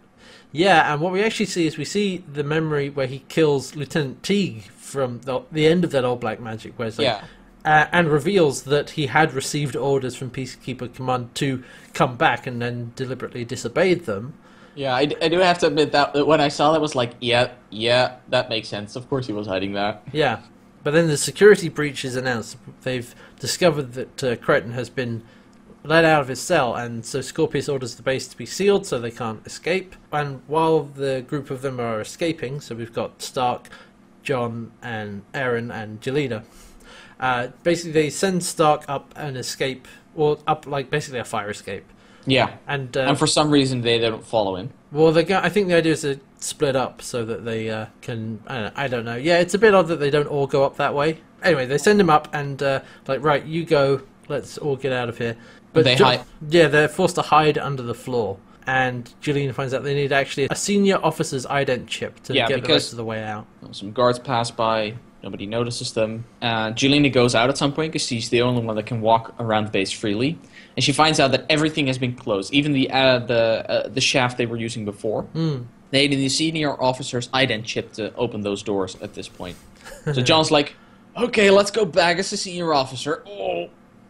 Yeah, 0.52 0.90
and 0.92 1.00
what 1.02 1.12
we 1.12 1.22
actually 1.22 1.46
see 1.46 1.66
is 1.66 1.76
we 1.76 1.85
see 1.85 2.18
the 2.33 2.44
memory 2.44 2.88
where 2.88 3.09
he 3.09 3.18
kills 3.29 3.74
Lieutenant 3.76 4.22
Teeg 4.22 4.62
from 4.62 5.20
the, 5.22 5.42
the 5.50 5.66
end 5.66 5.85
of 5.85 5.90
that 5.90 6.05
old 6.05 6.20
black 6.20 6.40
magic, 6.40 6.79
where 6.79 6.88
like, 6.88 7.00
Yeah. 7.00 7.24
uh, 7.64 7.87
and 7.92 8.09
reveals 8.09 8.62
that 8.62 8.90
he 8.90 9.09
had 9.09 9.35
received 9.35 9.74
orders 9.76 10.14
from 10.14 10.31
Peacekeeper 10.31 10.94
Command 10.94 11.35
to 11.35 11.62
come 11.92 12.16
back 12.16 12.46
and 12.46 12.62
then 12.62 12.92
deliberately 12.94 13.44
disobeyed 13.44 14.07
them. 14.07 14.35
Yeah, 14.76 14.94
I, 14.94 15.11
I 15.20 15.29
do 15.29 15.38
have 15.40 15.59
to 15.59 15.66
admit 15.66 15.90
that 15.92 16.14
that 16.14 16.26
when 16.26 16.40
I 16.40 16.48
saw 16.48 16.70
that, 16.72 16.79
I 16.79 16.81
was 16.81 16.94
like, 16.94 17.14
yeah, 17.20 17.50
yeah, 17.70 18.16
that 18.29 18.48
makes 18.48 18.68
sense. 18.68 18.94
Of 18.94 19.09
course, 19.11 19.26
he 19.26 19.33
was 19.33 19.46
hiding 19.48 19.72
that. 19.72 20.02
Yeah, 20.12 20.40
but 20.85 20.92
then 20.92 21.09
the 21.09 21.16
security 21.16 21.68
breach 21.68 22.05
is 22.05 22.14
announced. 22.14 22.57
They've 22.83 23.12
discovered 23.38 23.92
that 23.94 24.25
uh, 24.25 24.37
Crichton 24.37 24.72
has 24.72 24.90
been 24.90 25.22
let 25.85 26.05
out 26.05 26.20
of 26.20 26.29
his 26.29 26.40
cell, 26.40 26.75
and 26.75 27.05
so 27.05 27.20
Scorpius 27.20 27.68
orders 27.68 27.94
the 27.94 28.03
base 28.03 28.27
to 28.29 28.37
be 28.37 28.46
sealed 28.46 28.87
so 28.87 28.99
they 28.99 29.11
can't 29.11 29.46
escape. 29.46 29.94
And 30.12 30.42
while 30.46 30.83
the 30.83 31.25
group 31.27 31.51
of 31.51 31.62
them 31.62 31.79
are 31.81 32.01
escaping, 32.01 32.61
so 32.61 32.75
we've 32.75 32.92
got 32.92 33.22
Stark, 33.22 33.68
John, 34.22 34.72
and 34.83 35.22
Aeryn, 35.33 35.72
and 35.72 36.01
Gilina. 36.01 36.44
Uh, 37.18 37.49
basically, 37.62 37.92
they 37.92 38.11
send 38.11 38.44
Stark 38.44 38.85
up 38.88 39.12
an 39.16 39.37
escape, 39.37 39.87
or 40.14 40.38
up 40.46 40.66
like 40.66 40.90
basically 40.90 41.20
a 41.20 41.25
fire 41.25 41.51
escape. 41.51 41.85
Yeah, 42.29 42.57
And, 42.66 42.96
uh, 42.96 43.03
and 43.03 43.18
for 43.18 43.29
some 43.29 43.51
reason 43.51 43.83
they 43.83 44.01
don't 44.01 44.25
follow 44.25 44.57
him. 44.57 44.70
well, 44.90 45.12
they 45.12 45.22
go, 45.22 45.38
I 45.40 45.49
think 45.49 45.68
the 45.68 45.77
idea 45.77 45.92
is 45.92 46.01
to 46.01 46.18
split 46.38 46.75
up 46.75 47.01
so 47.01 47.25
that 47.25 47.44
they 47.44 47.70
uh, 47.70 47.87
can. 48.01 48.42
I 48.49 48.61
don't, 48.61 48.79
I 48.79 48.88
don't 48.88 49.05
know. 49.05 49.14
Yeah, 49.14 49.38
it's 49.38 49.55
a 49.55 49.59
bit 49.59 49.75
odd 49.75 49.87
that 49.88 50.01
they 50.01 50.11
don't 50.11 50.27
all 50.27 50.49
go 50.49 50.64
up 50.64 50.77
that 50.77 50.92
way. 50.92 51.20
Anyway, 51.42 51.66
they 51.66 51.79
send 51.79 52.01
him 52.01 52.11
up 52.11 52.29
and 52.33 52.62
uh, 52.62 52.81
like, 53.07 53.22
right, 53.22 53.44
you 53.44 53.64
go. 53.64 54.03
Let's 54.29 54.59
all 54.59 54.75
get 54.77 54.92
out 54.92 55.09
of 55.09 55.18
here. 55.18 55.37
But 55.72 55.85
They 55.85 55.94
hide- 55.94 56.22
Yeah, 56.49 56.66
they're 56.68 56.88
forced 56.88 57.14
to 57.16 57.22
hide 57.22 57.59
under 57.59 57.83
the 57.83 57.94
floor. 57.94 58.38
And 58.66 59.09
Gilina 59.22 59.53
finds 59.55 59.72
out 59.72 59.85
they 59.85 59.94
need 59.94 60.11
actually 60.11 60.49
a 60.51 60.57
senior 60.57 60.99
officer's 61.01 61.46
ident 61.46 61.87
chip 61.87 62.20
to 62.25 62.35
Yeah, 62.35 62.49
get 62.49 62.64
the 62.64 62.72
rest 62.72 62.92
of 62.92 62.96
the 62.96 63.05
way 63.05 63.22
out. 63.22 63.46
Some 63.70 63.92
guards 63.92 64.18
pass 64.18 64.51
by. 64.51 64.94
Nobody 65.22 65.46
notices 65.46 65.92
them. 65.92 66.25
Uh, 66.42 66.70
Gilina 66.72 67.12
goes 67.12 67.35
out 67.37 67.49
at 67.49 67.57
some 67.57 67.72
point 67.72 67.92
because 67.92 68.07
she's 68.07 68.29
the 68.31 68.42
only 68.42 68.62
one 68.62 68.75
that 68.77 68.87
can 68.87 69.01
walk 69.01 69.35
around 69.38 69.66
the 69.66 69.70
base 69.70 69.90
freely, 69.92 70.38
and 70.77 70.85
she 70.85 70.92
finds 70.92 71.18
out 71.20 71.31
that 71.33 71.46
everything 71.49 71.87
has 71.88 71.99
been 71.99 72.14
closed, 72.14 72.53
even 72.53 72.72
the 72.72 72.90
uh, 72.90 73.20
the 73.20 73.64
uh, 73.70 73.88
the 73.88 74.01
shaft 74.01 74.37
they 74.38 74.46
were 74.46 74.57
using 74.57 74.85
before. 74.85 75.22
Hmm. 75.22 75.62
They 75.90 76.07
need 76.09 76.16
the 76.16 76.29
senior 76.29 76.81
officer's 76.83 77.29
ident 77.29 77.64
chip 77.64 77.92
to 77.94 78.12
open 78.16 78.42
those 78.42 78.62
doors 78.64 78.96
at 79.01 79.14
this 79.14 79.29
point. 79.29 79.57
So 80.14 80.20
John's 80.22 80.51
like, 80.51 80.75
"Okay, 81.16 81.50
let's 81.50 81.70
go 81.70 81.85
back 81.85 82.18
as 82.18 82.33
a 82.33 82.37
senior 82.37 82.72
officer." 82.74 83.22
Oh. 83.26 83.68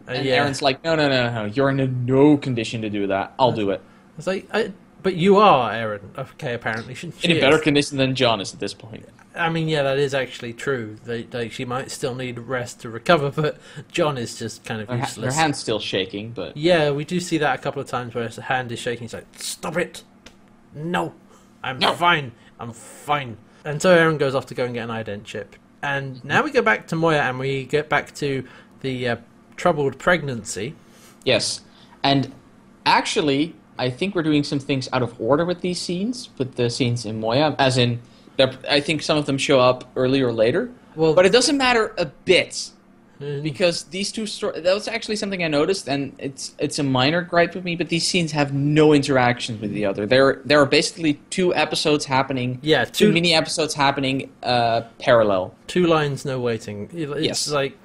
And 0.08 0.24
yeah. 0.24 0.44
Aeryn's 0.44 0.62
like, 0.62 0.84
no, 0.84 0.94
no, 0.94 1.08
no, 1.08 1.32
no, 1.32 1.44
you're 1.46 1.68
in 1.70 2.06
no 2.06 2.36
condition 2.36 2.80
to 2.82 2.88
do 2.90 3.08
that. 3.08 3.34
I'll 3.40 3.50
do 3.50 3.70
it. 3.70 3.80
It's 4.16 4.26
like, 4.28 4.46
I, 4.52 4.72
but 5.02 5.16
you 5.16 5.36
are 5.38 5.72
Aeryn. 5.72 6.16
Okay, 6.16 6.54
apparently 6.54 6.94
she, 6.94 7.10
she 7.10 7.24
In 7.26 7.32
a 7.32 7.34
is. 7.34 7.40
better 7.40 7.58
condition 7.58 7.98
than 7.98 8.14
John 8.14 8.40
is 8.40 8.54
at 8.54 8.60
this 8.60 8.72
point. 8.72 9.04
I 9.34 9.50
mean, 9.50 9.66
yeah, 9.68 9.82
that 9.82 9.98
is 9.98 10.14
actually 10.14 10.52
true. 10.52 10.96
They, 11.04 11.24
they, 11.24 11.48
she 11.48 11.64
might 11.64 11.90
still 11.90 12.14
need 12.14 12.38
rest 12.38 12.80
to 12.82 12.88
recover, 12.88 13.30
but 13.42 13.58
John 13.90 14.16
is 14.16 14.38
just 14.38 14.64
kind 14.64 14.80
of 14.80 14.88
Her, 14.88 14.96
ha- 14.96 15.06
useless. 15.06 15.34
her 15.34 15.40
hand's 15.40 15.58
still 15.58 15.80
shaking, 15.80 16.30
but 16.30 16.56
Yeah, 16.56 16.92
we 16.92 17.04
do 17.04 17.18
see 17.18 17.38
that 17.38 17.58
a 17.58 17.60
couple 17.60 17.82
of 17.82 17.88
times 17.88 18.14
where 18.14 18.24
his 18.28 18.36
hand 18.36 18.70
is 18.70 18.78
shaking. 18.78 19.06
He's 19.06 19.12
like, 19.14 19.26
"Stop 19.36 19.76
it! 19.76 20.04
No, 20.72 21.14
I'm 21.64 21.80
No. 21.80 21.94
fine. 21.94 22.30
I'm 22.60 22.72
fine." 22.72 23.38
And 23.64 23.82
so 23.82 23.96
Aeryn 23.96 24.18
goes 24.18 24.36
off 24.36 24.46
to 24.46 24.54
go 24.54 24.64
and 24.64 24.72
get 24.72 24.88
an 24.88 24.90
ident 24.90 25.24
chip. 25.24 25.56
And 25.82 26.24
now 26.24 26.42
we 26.42 26.50
go 26.50 26.62
back 26.62 26.86
to 26.88 26.96
Moya, 26.96 27.20
and 27.20 27.38
we 27.38 27.64
get 27.64 27.88
back 27.88 28.14
to 28.16 28.44
the 28.80 29.08
uh, 29.08 29.16
troubled 29.56 29.98
pregnancy. 29.98 30.74
yes. 31.24 31.60
And 32.02 32.32
actually, 32.84 33.54
I 33.78 33.90
think 33.90 34.14
we're 34.14 34.22
doing 34.22 34.44
some 34.44 34.60
things 34.60 34.88
out 34.92 35.02
of 35.02 35.20
order 35.20 35.44
with 35.44 35.60
these 35.60 35.80
scenes, 35.80 36.28
with 36.38 36.54
the 36.54 36.70
scenes 36.70 37.04
in 37.04 37.18
Moya, 37.20 37.56
as 37.58 37.76
in, 37.78 38.00
I 38.38 38.80
think 38.80 39.02
some 39.02 39.18
of 39.18 39.26
them 39.26 39.36
show 39.38 39.58
up 39.58 39.90
earlier 39.96 40.28
or 40.28 40.32
later. 40.32 40.70
Well- 40.94 41.14
but 41.14 41.26
it 41.26 41.32
doesn't 41.32 41.56
matter 41.58 41.92
a 41.98 42.06
bit 42.06 42.70
Mm. 43.20 43.42
because 43.42 43.84
these 43.84 44.12
two 44.12 44.26
stories. 44.26 44.62
That 44.62 44.74
was 44.74 44.88
actually 44.88 45.16
something 45.16 45.42
I 45.42 45.48
noticed, 45.48 45.88
and 45.88 46.12
it's 46.18 46.54
it's 46.58 46.78
a 46.78 46.82
minor 46.82 47.22
gripe 47.22 47.54
with 47.54 47.64
me. 47.64 47.74
But 47.74 47.88
these 47.88 48.06
scenes 48.06 48.32
have 48.32 48.52
no 48.52 48.92
interaction 48.92 49.58
with 49.60 49.72
the 49.72 49.86
other. 49.86 50.04
There 50.06 50.42
there 50.44 50.60
are 50.60 50.66
basically 50.66 51.14
two 51.30 51.54
episodes 51.54 52.04
happening. 52.04 52.58
Yeah, 52.62 52.84
two 52.84 53.06
two- 53.06 53.12
mini 53.12 53.32
episodes 53.32 53.72
happening 53.74 54.30
uh, 54.42 54.82
parallel. 54.98 55.54
two 55.66 55.86
lines, 55.86 56.24
no 56.24 56.38
waiting. 56.40 56.90
It's 56.92 57.20
Yes. 57.20 57.50
like, 57.50 57.78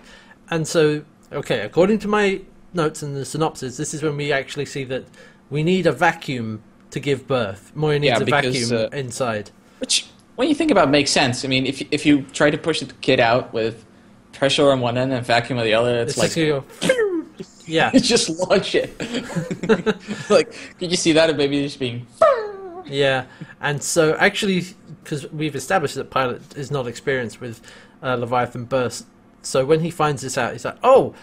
and 0.50 0.68
so 0.68 1.04
okay. 1.32 1.62
According 1.62 2.00
to 2.00 2.08
my 2.10 2.42
notes 2.74 3.02
and 3.02 3.16
the 3.16 3.24
synopsis, 3.26 3.78
this 3.78 3.94
is 3.94 4.04
when 4.04 4.18
we 4.18 4.34
actually 4.34 4.66
see 4.66 4.84
that 4.86 5.06
we 5.50 5.64
need 5.64 5.88
a 5.88 5.92
vacuum 5.94 6.62
to 6.90 7.00
give 7.00 7.26
birth. 7.28 7.72
Moya 7.74 8.00
needs 8.00 8.20
Yeah, 8.20 8.24
a 8.24 8.26
vacuum 8.26 8.72
uh, 8.74 8.88
inside. 8.98 9.52
Which, 9.80 10.08
when 10.36 10.50
you 10.50 10.56
think 10.56 10.72
about, 10.72 10.88
it, 10.90 10.92
makes 10.92 11.12
sense. 11.12 11.46
I 11.46 11.48
mean, 11.48 11.66
if 11.66 11.82
if 11.92 12.06
you 12.06 12.24
try 12.34 12.50
to 12.52 12.58
push 12.58 12.82
the 12.82 12.94
kid 13.02 13.20
out 13.22 13.54
with 13.54 13.86
pressure 14.42 14.72
on 14.72 14.80
one 14.80 14.98
end 14.98 15.14
and 15.14 15.24
vacuum 15.24 15.60
on 15.60 15.66
the 15.66 15.76
other, 15.76 16.00
it's, 16.00 16.14
It's 16.14 16.18
like 16.18 16.32
just 16.32 16.82
gonna 16.82 17.38
go. 17.38 17.46
yeah, 17.68 17.92
just 17.92 18.28
launch 18.28 18.74
it. 18.74 18.90
like, 20.32 20.52
could 20.80 20.90
you 20.90 20.98
see 20.98 21.12
that? 21.12 21.30
A 21.30 21.34
baby 21.36 21.62
just 21.62 21.78
being. 21.78 22.08
yeah, 22.88 23.26
and 23.62 23.84
so 23.84 24.16
actually, 24.16 24.64
because 25.04 25.32
we've 25.32 25.56
established 25.56 25.94
that 25.94 26.10
Pilot 26.10 26.58
is 26.58 26.72
not 26.72 26.88
experienced 26.88 27.40
with 27.40 27.62
uh, 28.02 28.16
Leviathan 28.16 28.66
burst, 28.66 29.06
so 29.44 29.64
when 29.64 29.82
he 29.82 29.92
finds 29.92 30.24
this 30.24 30.40
out, 30.40 30.54
he's 30.54 30.66
like, 30.66 30.80
"Oh, 30.82 31.14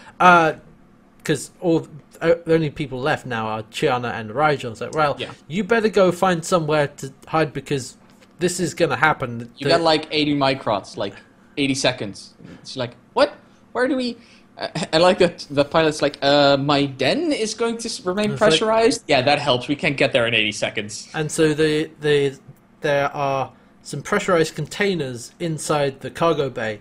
because 1.17 1.51
all 1.59 1.89
uh, 2.21 2.35
the 2.45 2.53
only 2.53 2.69
people 2.69 3.01
left 3.01 3.25
now 3.25 3.47
are 3.47 3.63
Chiana 3.63 4.13
and 4.13 4.29
Rygel." 4.29 4.71
It's 4.71 4.79
like, 4.79 4.93
"Well, 4.95 5.17
Yeah. 5.19 5.33
you 5.49 5.65
better 5.65 5.89
go 5.89 6.13
find 6.13 6.45
somewhere 6.45 6.87
to 6.87 7.11
hide 7.27 7.51
because 7.51 7.97
this 8.37 8.61
is 8.61 8.73
gonna 8.73 8.95
happen." 8.95 9.51
You 9.57 9.65
The- 9.65 9.71
got 9.71 9.81
like 9.81 10.07
80 10.09 10.35
microts, 10.37 10.95
like 10.95 11.15
80 11.59 11.75
seconds. 11.75 12.33
It's 12.61 12.75
like, 12.77 12.95
what? 13.13 13.33
Where 13.73 13.87
do 13.87 13.95
we? 13.95 14.17
I 14.93 14.97
like 14.97 15.19
that 15.19 15.45
the 15.49 15.63
pilot's 15.63 16.01
like, 16.01 16.17
uh, 16.21 16.57
my 16.57 16.85
den 16.85 17.31
is 17.31 17.53
going 17.53 17.77
to 17.79 17.89
remain 18.03 18.31
It's 18.31 18.41
like- 18.41 18.49
pressurized. 18.51 19.03
yeah, 19.07 19.21
that 19.21 19.39
helps. 19.39 19.67
We 19.67 19.75
can't 19.75 19.97
get 19.97 20.11
there 20.13 20.25
in 20.27 20.33
80 20.33 20.51
seconds. 20.51 21.09
And 21.13 21.31
so 21.31 21.53
the 21.53 21.89
the 22.01 22.37
there 22.81 23.13
are 23.15 23.51
some 23.83 24.01
pressurized 24.01 24.55
containers 24.55 25.31
inside 25.39 26.01
the 26.01 26.09
cargo 26.11 26.49
bay, 26.49 26.79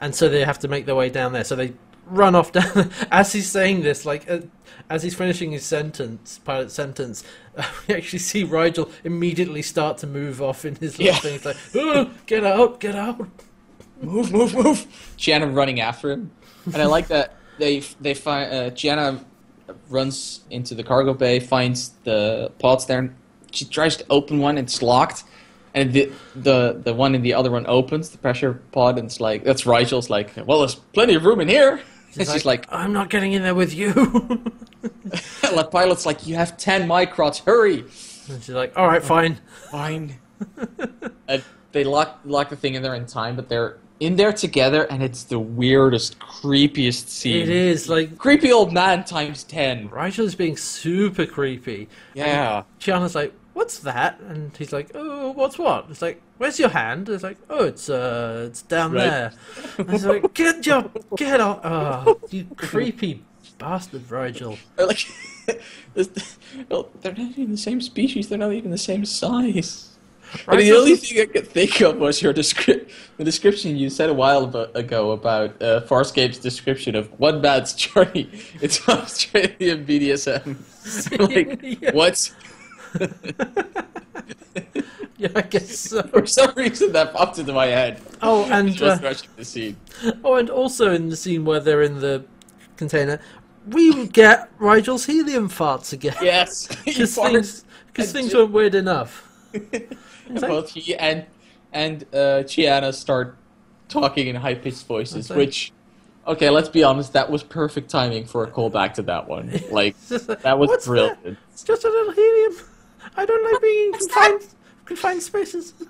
and 0.00 0.14
so 0.14 0.28
they 0.28 0.44
have 0.44 0.58
to 0.60 0.68
make 0.68 0.86
their 0.86 0.94
way 0.96 1.08
down 1.10 1.32
there. 1.32 1.44
So 1.44 1.54
they 1.56 1.72
run 2.06 2.34
off 2.34 2.50
down 2.58 2.90
as 3.12 3.32
he's 3.32 3.48
saying 3.50 3.82
this, 3.82 4.04
like 4.04 4.28
uh, 4.28 4.40
as 4.88 5.02
he's 5.04 5.14
finishing 5.14 5.52
his 5.52 5.64
sentence, 5.64 6.40
pilot 6.44 6.70
sentence. 6.72 7.22
Uh, 7.56 7.62
we 7.88 7.94
actually 7.94 8.18
see 8.18 8.44
Rygel 8.44 8.90
immediately 9.04 9.62
start 9.62 9.98
to 9.98 10.06
move 10.08 10.42
off 10.42 10.64
in 10.64 10.74
his 10.76 10.98
little 10.98 11.14
Yeah. 11.14 11.20
thing. 11.20 11.34
It's 11.36 11.44
like, 11.44 11.56
oh, 11.76 12.10
get 12.26 12.42
out, 12.44 12.80
get 12.80 12.96
out. 12.96 13.28
Move, 14.00 14.32
move, 14.32 14.54
move! 14.54 14.86
Chiana 15.18 15.54
running 15.54 15.80
after 15.80 16.10
him, 16.10 16.30
and 16.66 16.76
I 16.76 16.86
like 16.86 17.08
that 17.08 17.36
they 17.58 17.80
they 18.00 18.14
find 18.14 18.52
uh, 18.52 18.70
Chiana 18.70 19.22
runs 19.88 20.40
into 20.50 20.74
the 20.74 20.82
cargo 20.82 21.14
bay, 21.14 21.38
finds 21.38 21.90
the 22.04 22.50
pods 22.58 22.86
there, 22.86 22.98
and 22.98 23.14
she 23.52 23.64
tries 23.64 23.96
to 23.96 24.04
open 24.10 24.38
one, 24.38 24.58
and 24.58 24.66
it's 24.66 24.82
locked. 24.82 25.24
And 25.74 25.92
the 25.92 26.10
the 26.34 26.80
the 26.82 26.94
one 26.94 27.14
in 27.14 27.22
the 27.22 27.34
other 27.34 27.50
one 27.50 27.66
opens 27.66 28.10
the 28.10 28.18
pressure 28.18 28.54
pod, 28.72 28.98
and 28.98 29.06
it's 29.06 29.20
like 29.20 29.44
that's 29.44 29.66
Rygel's 29.66 30.10
like, 30.10 30.32
well, 30.44 30.60
there's 30.60 30.74
plenty 30.74 31.14
of 31.14 31.24
room 31.24 31.40
in 31.40 31.48
here. 31.48 31.80
And 32.16 32.26
she's 32.26 32.44
like, 32.44 32.66
I'm 32.72 32.92
not 32.92 33.08
getting 33.08 33.34
in 33.34 33.42
there 33.42 33.54
with 33.54 33.72
you. 33.72 33.92
the 34.82 35.68
pilot's 35.70 36.04
like, 36.04 36.26
you 36.26 36.34
have 36.34 36.56
ten 36.56 36.88
microts, 36.88 37.44
hurry! 37.44 37.84
and 38.28 38.42
she's 38.42 38.54
like, 38.54 38.76
all 38.76 38.88
right, 38.88 39.02
fine. 39.02 39.38
Fine. 39.70 40.18
and 41.28 41.44
they 41.70 41.84
lock 41.84 42.20
lock 42.24 42.48
the 42.48 42.56
thing 42.56 42.74
in 42.74 42.82
there 42.82 42.94
in 42.94 43.06
time, 43.06 43.36
but 43.36 43.48
they're 43.48 43.78
in 44.00 44.16
there 44.16 44.32
together, 44.32 44.84
and 44.84 45.02
it's 45.02 45.24
the 45.24 45.38
weirdest, 45.38 46.18
creepiest 46.18 47.08
scene. 47.08 47.42
It 47.42 47.48
is 47.50 47.88
like 47.88 48.16
Creepy 48.18 48.50
old 48.50 48.72
man 48.72 49.04
times 49.04 49.44
ten. 49.44 49.88
Rygel 49.90 50.24
is 50.24 50.34
being 50.34 50.56
super 50.56 51.26
creepy. 51.26 51.88
Yeah. 52.14 52.64
Chiana's 52.80 53.14
like, 53.14 53.32
"What's 53.52 53.78
that?" 53.80 54.18
And 54.20 54.56
he's 54.56 54.72
like, 54.72 54.90
"Oh, 54.94 55.30
what's 55.32 55.58
what?" 55.58 55.86
It's 55.90 56.00
like, 56.02 56.20
"Where's 56.38 56.58
your 56.58 56.70
hand?" 56.70 57.08
It's 57.10 57.22
like, 57.22 57.36
"Oh, 57.50 57.64
it's 57.64 57.90
uh, 57.90 58.44
it's 58.48 58.62
down 58.62 58.92
Right. 58.92 59.04
there." 59.04 59.32
And 59.78 59.90
he's 59.90 60.06
like, 60.06 60.32
"Get 60.34 60.66
your, 60.66 60.90
get 61.16 61.40
off! 61.40 61.60
Oh, 61.62 62.18
you 62.30 62.46
creepy 62.56 63.22
bastard, 63.58 64.08
Rygel." 64.08 64.56
Like, 64.78 65.06
well, 66.70 66.88
they're 67.02 67.12
not 67.12 67.30
even 67.32 67.50
the 67.50 67.56
same 67.58 67.80
species. 67.80 68.28
They're 68.28 68.38
not 68.38 68.52
even 68.52 68.70
the 68.70 68.78
same 68.78 69.04
size. 69.04 69.89
I 70.46 70.56
mean, 70.56 70.66
the 70.70 70.76
only 70.78 70.96
thing 70.96 71.20
I 71.20 71.26
could 71.26 71.48
think 71.48 71.80
of 71.80 71.96
was 71.96 72.22
your 72.22 72.32
descri- 72.32 72.88
the 73.16 73.24
description 73.24 73.76
you 73.76 73.90
said 73.90 74.10
a 74.10 74.14
while 74.14 74.44
ago 74.74 75.12
about 75.12 75.60
uh, 75.62 75.80
Farscape's 75.82 76.38
description 76.38 76.94
of 76.94 77.10
one 77.18 77.40
man's 77.40 77.72
journey 77.84 78.30
into 78.60 78.82
Australian 78.92 79.84
BDSM. 79.86 80.56
like, 81.34 81.80
Yeah. 81.82 81.92
what? 81.92 82.32
Yeah, 85.18 85.28
I 85.36 85.42
guess 85.42 85.78
so. 85.78 86.02
For 86.02 86.24
some 86.26 86.54
reason, 86.56 86.92
that 86.92 87.12
popped 87.12 87.38
into 87.38 87.52
my 87.52 87.66
head. 87.66 88.00
Oh, 88.22 88.46
and 88.50 88.72
Just 88.72 89.04
uh, 89.04 89.12
the 89.36 89.44
scene. 89.44 89.76
oh, 90.24 90.36
and 90.36 90.48
also 90.48 90.92
in 90.92 91.10
the 91.10 91.16
scene 91.16 91.44
where 91.44 91.60
they're 91.60 91.82
in 91.82 92.00
the 92.00 92.24
container, 92.78 93.20
we 93.66 94.06
get 94.06 94.48
Rygel's 94.58 95.04
helium 95.04 95.50
farts 95.50 95.92
again. 95.92 96.14
Yes, 96.22 96.68
because 96.86 97.14
things, 97.14 97.64
because 97.88 98.12
things 98.12 98.34
weren't 98.34 98.52
weird 98.52 98.74
enough. 98.74 99.26
And 99.52 100.40
both 100.40 100.70
he 100.70 100.94
and 100.96 101.26
and 101.72 102.02
uh, 102.12 102.42
Chiana 102.46 102.92
start 102.94 103.36
talking 103.88 104.26
in 104.28 104.36
high 104.36 104.54
pitched 104.54 104.86
voices, 104.86 105.30
Okay. 105.30 105.38
which 105.38 105.72
okay, 106.26 106.50
let's 106.50 106.68
be 106.68 106.82
honest, 106.84 107.12
that 107.14 107.30
was 107.30 107.42
perfect 107.42 107.90
timing 107.90 108.24
for 108.26 108.44
a 108.44 108.50
callback 108.50 108.94
to 108.94 109.02
that 109.02 109.28
one. 109.28 109.50
Like 109.70 109.96
It's 110.10 110.26
that 110.26 110.58
was 110.58 110.68
"What's 110.68 110.86
brilliant. 110.86 111.38
It's 111.52 111.64
just 111.64 111.84
a 111.84 111.88
little 111.88 112.12
helium. 112.12 112.54
I 113.16 113.26
don't 113.26 113.52
like 113.52 113.60
being 113.62 113.86
in 113.86 113.92
confined, 113.98 114.46
confined 114.84 115.22
spaces. 115.22 115.74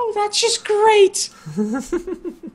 Oh, 0.00 0.12
that's 0.14 0.40
just 0.40 0.64
great. 0.64 1.28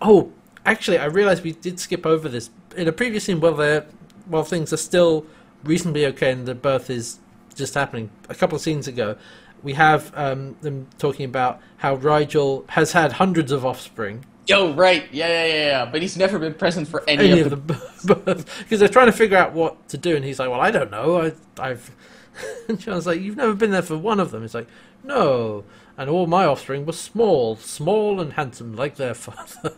Oh, 0.00 0.32
actually, 0.66 0.98
I 0.98 1.06
realised 1.06 1.42
we 1.44 1.52
did 1.52 1.80
skip 1.80 2.04
over 2.06 2.28
this 2.28 2.50
in 2.76 2.86
a 2.88 2.92
previous 2.92 3.24
scene. 3.24 3.40
While 3.40 3.54
they're 3.54 3.86
while 4.26 4.44
things 4.44 4.72
are 4.72 4.76
still 4.78 5.26
reasonably 5.64 6.06
okay 6.06 6.32
and 6.32 6.46
the 6.46 6.54
birth 6.54 6.90
is 6.90 7.18
just 7.54 7.74
happening, 7.74 8.10
a 8.28 8.34
couple 8.34 8.56
of 8.56 8.62
scenes 8.62 8.88
ago, 8.88 9.16
we 9.62 9.74
have 9.74 10.12
um, 10.16 10.56
them 10.60 10.88
talking 10.98 11.24
about 11.24 11.60
how 11.78 11.96
Rygel 11.96 12.68
has 12.70 12.92
had 12.92 13.12
hundreds 13.12 13.52
of 13.52 13.64
offspring. 13.64 14.24
Yo, 14.48 14.74
right, 14.74 15.04
yeah, 15.12 15.28
yeah, 15.28 15.44
yeah, 15.44 15.54
yeah. 15.54 15.84
But 15.90 16.02
he's 16.02 16.16
never 16.16 16.38
been 16.38 16.54
present 16.54 16.88
for 16.88 17.08
any, 17.08 17.30
Any 17.30 17.40
of, 17.40 17.52
of 17.52 17.66
the. 17.66 17.74
the 18.04 18.14
birth 18.34 18.58
because 18.58 18.80
they're 18.80 18.88
trying 18.88 19.06
to 19.06 19.12
figure 19.12 19.36
out 19.36 19.52
what 19.52 19.88
to 19.88 19.96
do, 19.96 20.16
and 20.16 20.24
he's 20.24 20.38
like, 20.38 20.50
"Well, 20.50 20.60
I 20.60 20.70
don't 20.70 20.90
know. 20.90 21.20
I, 21.20 21.32
I've." 21.58 21.90
And 22.68 22.80
John's 22.80 23.06
like, 23.06 23.20
"You've 23.20 23.36
never 23.36 23.54
been 23.54 23.70
there 23.70 23.82
for 23.82 23.96
one 23.98 24.18
of 24.18 24.30
them." 24.30 24.40
He's 24.42 24.54
like, 24.54 24.66
"No." 25.04 25.64
And 25.98 26.08
all 26.08 26.26
my 26.26 26.46
offspring 26.46 26.86
were 26.86 26.94
small, 26.94 27.56
small 27.56 28.20
and 28.20 28.32
handsome, 28.32 28.74
like 28.74 28.96
their 28.96 29.14
father. 29.14 29.74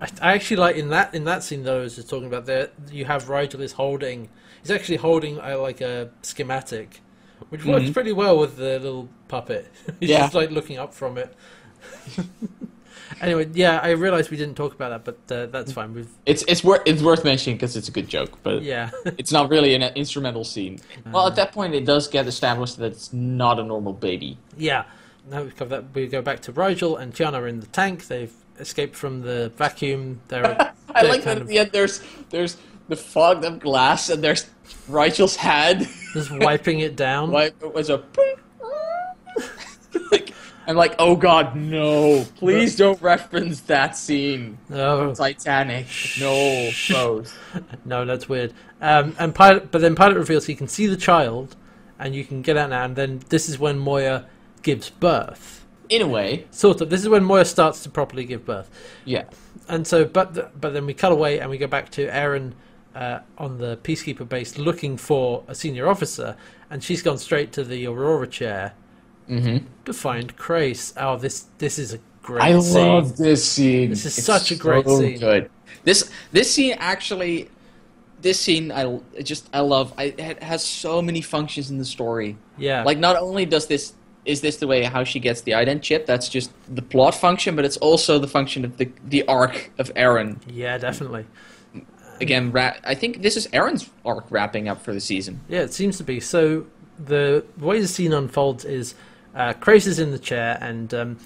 I, 0.00 0.08
I 0.22 0.32
actually 0.34 0.58
like 0.58 0.76
in 0.76 0.90
that 0.90 1.14
in 1.14 1.24
that 1.24 1.42
scene 1.42 1.64
though, 1.64 1.80
as 1.80 1.96
you're 1.96 2.06
talking 2.06 2.28
about 2.28 2.46
there, 2.46 2.70
you 2.90 3.04
have 3.04 3.24
Rygel 3.24 3.60
is 3.60 3.72
holding. 3.72 4.28
He's 4.62 4.70
actually 4.70 4.96
holding 4.96 5.38
a, 5.38 5.56
like 5.56 5.80
a 5.80 6.10
schematic, 6.22 7.00
which 7.50 7.64
works 7.64 7.86
Mhm. 7.86 7.92
pretty 7.94 8.12
well 8.12 8.38
with 8.38 8.56
the 8.56 8.78
little 8.78 9.08
puppet. 9.28 9.70
He's 10.00 10.10
Yeah. 10.10 10.20
just 10.20 10.34
like 10.34 10.50
looking 10.50 10.78
up 10.78 10.92
from 10.94 11.18
it. 11.18 11.34
anyway, 13.20 13.48
yeah, 13.52 13.80
I 13.82 13.90
realised 13.90 14.30
we 14.30 14.36
didn't 14.36 14.56
talk 14.56 14.74
about 14.74 15.04
that, 15.04 15.16
but 15.28 15.34
uh, 15.34 15.46
that's 15.46 15.72
fine. 15.72 15.94
We've 15.94 16.08
It's 16.26 16.44
it's 16.48 16.62
worth 16.64 16.82
it's 16.86 17.02
worth 17.02 17.24
mentioning 17.24 17.56
because 17.56 17.76
it's 17.76 17.88
a 17.88 17.92
good 17.92 18.08
joke, 18.08 18.38
but 18.42 18.62
yeah, 18.62 18.90
it's 19.04 19.32
not 19.32 19.48
really 19.50 19.74
an 19.74 19.82
instrumental 19.94 20.44
scene. 20.44 20.80
Well, 21.12 21.26
at 21.26 21.36
that 21.36 21.52
point, 21.52 21.74
it 21.74 21.84
does 21.84 22.08
get 22.08 22.26
established 22.26 22.76
that 22.78 22.92
it's 22.92 23.12
not 23.12 23.58
a 23.58 23.64
normal 23.64 23.92
baby. 23.92 24.38
yeah. 24.56 24.84
Now 25.30 25.42
we've 25.42 25.54
covered 25.54 25.70
that. 25.70 25.84
We 25.94 26.06
go 26.06 26.22
back 26.22 26.40
to 26.42 26.52
Rygel 26.54 26.98
and 26.98 27.12
Chiana 27.14 27.34
are 27.34 27.46
in 27.46 27.60
the 27.60 27.66
tank. 27.66 28.06
They've 28.08 28.32
escaped 28.58 28.96
from 28.96 29.20
the 29.20 29.52
vacuum. 29.58 30.20
They're 30.28 30.46
I 30.94 31.02
they're 31.02 31.10
like 31.12 31.22
that 31.22 31.24
kind 31.24 31.40
at 31.42 31.46
the 31.48 31.58
end. 31.58 31.70
There's 31.70 32.00
there's 32.30 32.56
the 32.88 32.96
fogged 32.96 33.44
up 33.44 33.60
glass, 33.60 34.10
and 34.10 34.22
there's 34.22 34.48
Rachel's 34.88 35.36
hand. 35.36 35.88
just 36.12 36.30
wiping 36.30 36.80
it 36.80 36.96
down. 36.96 37.30
Why 37.30 37.44
it 37.44 37.74
was 37.74 37.90
a. 37.90 38.02
like, 40.10 40.32
I'm 40.66 40.76
like, 40.76 40.94
oh 40.98 41.16
god, 41.16 41.56
no! 41.56 42.24
Please 42.36 42.76
don't 42.76 43.00
reference 43.00 43.60
that 43.62 43.96
scene. 43.96 44.58
Oh 44.70 45.14
Titanic. 45.14 45.86
No, 46.20 46.70
no, 47.84 48.04
that's 48.04 48.28
weird. 48.28 48.52
Um, 48.80 49.16
and 49.18 49.34
pilot, 49.34 49.70
but 49.70 49.80
then 49.80 49.94
pilot 49.94 50.16
reveals 50.16 50.46
he 50.46 50.54
can 50.54 50.68
see 50.68 50.86
the 50.86 50.96
child, 50.96 51.56
and 51.98 52.14
you 52.14 52.24
can 52.24 52.42
get 52.42 52.56
out 52.56 52.70
now. 52.70 52.84
And 52.84 52.96
then 52.96 53.22
this 53.28 53.48
is 53.48 53.58
when 53.58 53.78
Moya 53.78 54.26
gives 54.62 54.90
birth. 54.90 55.54
In 55.88 56.02
a 56.02 56.08
way, 56.08 56.46
Sort 56.50 56.82
of. 56.82 56.90
This 56.90 57.00
is 57.00 57.08
when 57.08 57.24
Moya 57.24 57.46
starts 57.46 57.82
to 57.84 57.88
properly 57.88 58.26
give 58.26 58.44
birth. 58.44 58.70
yeah. 59.06 59.24
and 59.68 59.86
so, 59.86 60.04
but 60.04 60.60
but 60.60 60.74
then 60.74 60.84
we 60.84 60.92
cut 60.92 61.12
away 61.12 61.40
and 61.40 61.48
we 61.48 61.56
go 61.56 61.66
back 61.66 61.88
to 61.92 62.14
Aaron 62.14 62.54
uh, 63.02 63.20
on 63.44 63.50
the 63.58 63.76
peacekeeper 63.86 64.26
base 64.28 64.58
looking 64.58 64.96
for 64.98 65.44
a 65.48 65.54
senior 65.54 65.86
officer, 65.88 66.36
and 66.70 66.82
she's 66.82 67.02
gone 67.02 67.18
straight 67.18 67.50
to 67.52 67.62
the 67.64 67.86
Aurora 67.86 68.26
chair 68.28 68.72
Mm-hmm. 69.28 69.66
to 69.84 69.92
find 69.92 70.34
Crais. 70.38 70.94
Oh, 70.96 71.16
this 71.18 71.36
this 71.58 71.78
is 71.78 71.92
a 71.92 71.98
great. 72.22 72.42
I 72.42 72.58
scene. 72.60 72.86
love 72.88 73.16
this 73.18 73.42
scene. 73.52 73.90
This 73.90 74.06
is 74.06 74.16
It's 74.18 74.26
such 74.26 74.50
a 74.50 74.56
great 74.56 74.86
so 74.86 75.00
scene. 75.00 75.18
Good. 75.18 75.50
This 75.84 76.10
this 76.32 76.48
scene 76.54 76.74
actually, 76.78 77.50
this 78.22 78.40
scene 78.40 78.72
I 78.72 78.84
I 79.18 79.22
just 79.22 79.44
I 79.52 79.60
love. 79.60 79.92
I, 79.98 80.04
it 80.16 80.42
has 80.42 80.62
so 80.64 81.02
many 81.02 81.20
functions 81.20 81.70
in 81.70 81.76
the 81.76 81.84
story. 81.84 82.38
Yeah, 82.56 82.84
Like 82.84 82.98
not 82.98 83.16
only 83.16 83.44
does 83.44 83.66
this 83.66 83.92
is 84.24 84.40
this 84.40 84.56
the 84.56 84.66
way 84.66 84.82
how 84.84 85.04
she 85.04 85.20
gets 85.20 85.42
the 85.42 85.52
ident 85.52 85.82
chip, 85.82 86.06
that's 86.06 86.28
just 86.30 86.50
the 86.74 86.82
plot 86.82 87.14
function, 87.14 87.54
but 87.56 87.64
it's 87.66 87.76
also 87.88 88.18
the 88.18 88.28
function 88.28 88.64
of 88.64 88.78
the 88.78 88.88
the 89.04 89.22
arc 89.28 89.70
of 89.78 89.92
Aeryn. 89.94 90.38
yeah, 90.48 90.78
definitely. 90.78 91.26
Again, 92.20 92.52
ra- 92.52 92.76
I 92.84 92.94
think 92.94 93.22
this 93.22 93.36
is 93.36 93.46
Aeryn's 93.48 93.90
arc 94.04 94.26
wrapping 94.30 94.68
up 94.68 94.82
for 94.82 94.92
the 94.92 95.00
season. 95.00 95.40
Yeah, 95.48 95.60
it 95.60 95.72
seems 95.72 95.96
to 95.98 96.04
be. 96.04 96.20
So 96.20 96.66
the 96.98 97.44
way 97.58 97.80
the 97.80 97.88
scene 97.88 98.12
unfolds 98.12 98.64
is 98.64 98.94
uh, 99.34 99.52
Crais 99.54 99.86
is 99.86 99.98
in 99.98 100.10
the 100.10 100.18
chair 100.18 100.58
and 100.60 100.92
um, 100.92 101.18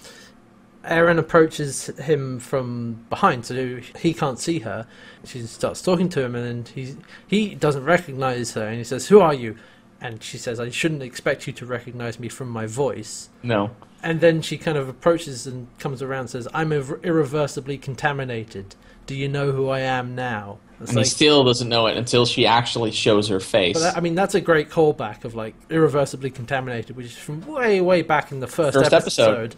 Aeryn 0.84 1.18
approaches 1.18 1.86
him 1.98 2.40
from 2.40 3.04
behind, 3.08 3.46
so 3.46 3.80
he 3.98 4.12
can't 4.12 4.38
see 4.38 4.60
her. 4.60 4.86
She 5.24 5.42
starts 5.42 5.80
talking 5.80 6.08
to 6.10 6.22
him, 6.22 6.34
and 6.34 6.44
then 6.44 6.74
he 6.74 6.96
he 7.28 7.54
doesn't 7.54 7.84
recognize 7.84 8.54
her, 8.54 8.66
and 8.66 8.78
he 8.78 8.84
says, 8.84 9.06
"Who 9.06 9.20
are 9.20 9.32
you?" 9.32 9.56
And 10.00 10.22
she 10.22 10.38
says, 10.38 10.58
"I 10.58 10.70
shouldn't 10.70 11.02
expect 11.02 11.46
you 11.46 11.52
to 11.52 11.66
recognize 11.66 12.18
me 12.18 12.28
from 12.28 12.48
my 12.48 12.66
voice." 12.66 13.28
No. 13.44 13.70
And 14.02 14.20
then 14.20 14.42
she 14.42 14.58
kind 14.58 14.76
of 14.76 14.88
approaches 14.88 15.46
and 15.46 15.68
comes 15.78 16.02
around 16.02 16.20
and 16.20 16.30
says, 16.30 16.48
I'm 16.52 16.72
irreversibly 16.72 17.78
contaminated. 17.78 18.74
Do 19.06 19.14
you 19.14 19.28
know 19.28 19.52
who 19.52 19.68
I 19.68 19.80
am 19.80 20.14
now? 20.16 20.58
It's 20.82 20.90
And 20.90 20.96
like, 20.96 21.06
he 21.06 21.10
still 21.10 21.44
doesn't 21.44 21.68
know 21.68 21.86
it 21.86 21.96
until 21.96 22.26
she 22.26 22.46
actually 22.46 22.90
shows 22.90 23.28
her 23.28 23.40
face. 23.40 23.74
but 23.74 23.80
that, 23.80 23.96
I 23.96 24.00
mean, 24.00 24.14
that's 24.14 24.34
a 24.34 24.40
great 24.40 24.68
callback 24.68 25.24
of 25.24 25.34
like 25.34 25.54
irreversibly 25.70 26.30
contaminated, 26.30 26.96
which 26.96 27.06
is 27.06 27.16
from 27.16 27.40
way, 27.46 27.80
way 27.80 28.02
back 28.02 28.32
in 28.32 28.40
the 28.40 28.46
first, 28.46 28.74
First 28.76 28.92
episode. 28.92 29.22
episode. 29.52 29.56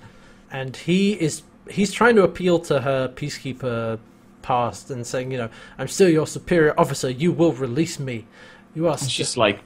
And 0.51 0.77
he 0.77 1.13
is 1.15 1.43
he's 1.71 1.93
trying 1.93 2.15
to 2.17 2.23
appeal 2.23 2.59
to 2.61 2.81
her 2.83 3.09
peacekeeper 3.09 3.99
past 4.43 4.91
and 4.91 5.07
saying, 5.07 5.33
you 5.33 5.39
know, 5.39 5.49
I'm 5.79 5.89
still 5.89 6.09
your 6.09 6.27
superior 6.27 6.75
officer. 6.79 7.09
You 7.11 7.33
will 7.33 7.53
release 7.53 7.99
me. 7.99 8.27
You 8.75 8.87
are. 8.89 8.97
And 9.01 9.11
she's 9.11 9.37
like, 9.37 9.61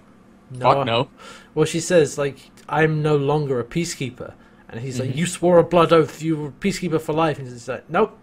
No, 0.50 0.60
fuck 0.72 0.86
no. 0.86 1.08
Well, 1.54 1.64
she 1.66 1.80
says 1.80 2.16
like 2.18 2.38
I'm 2.68 3.02
no 3.02 3.16
longer 3.16 3.58
a 3.58 3.64
peacekeeper, 3.64 4.34
and 4.68 4.80
he's 4.80 4.98
Mm-hmm. 4.98 5.06
like, 5.08 5.16
you 5.16 5.26
swore 5.26 5.58
a 5.58 5.64
blood 5.64 5.92
oath. 5.92 6.22
You 6.22 6.36
were 6.36 6.48
a 6.48 6.52
peacekeeper 6.52 7.00
for 7.00 7.12
life, 7.14 7.38
and 7.38 7.48
he's 7.48 7.66
like, 7.68 7.88
nope. 7.90 8.16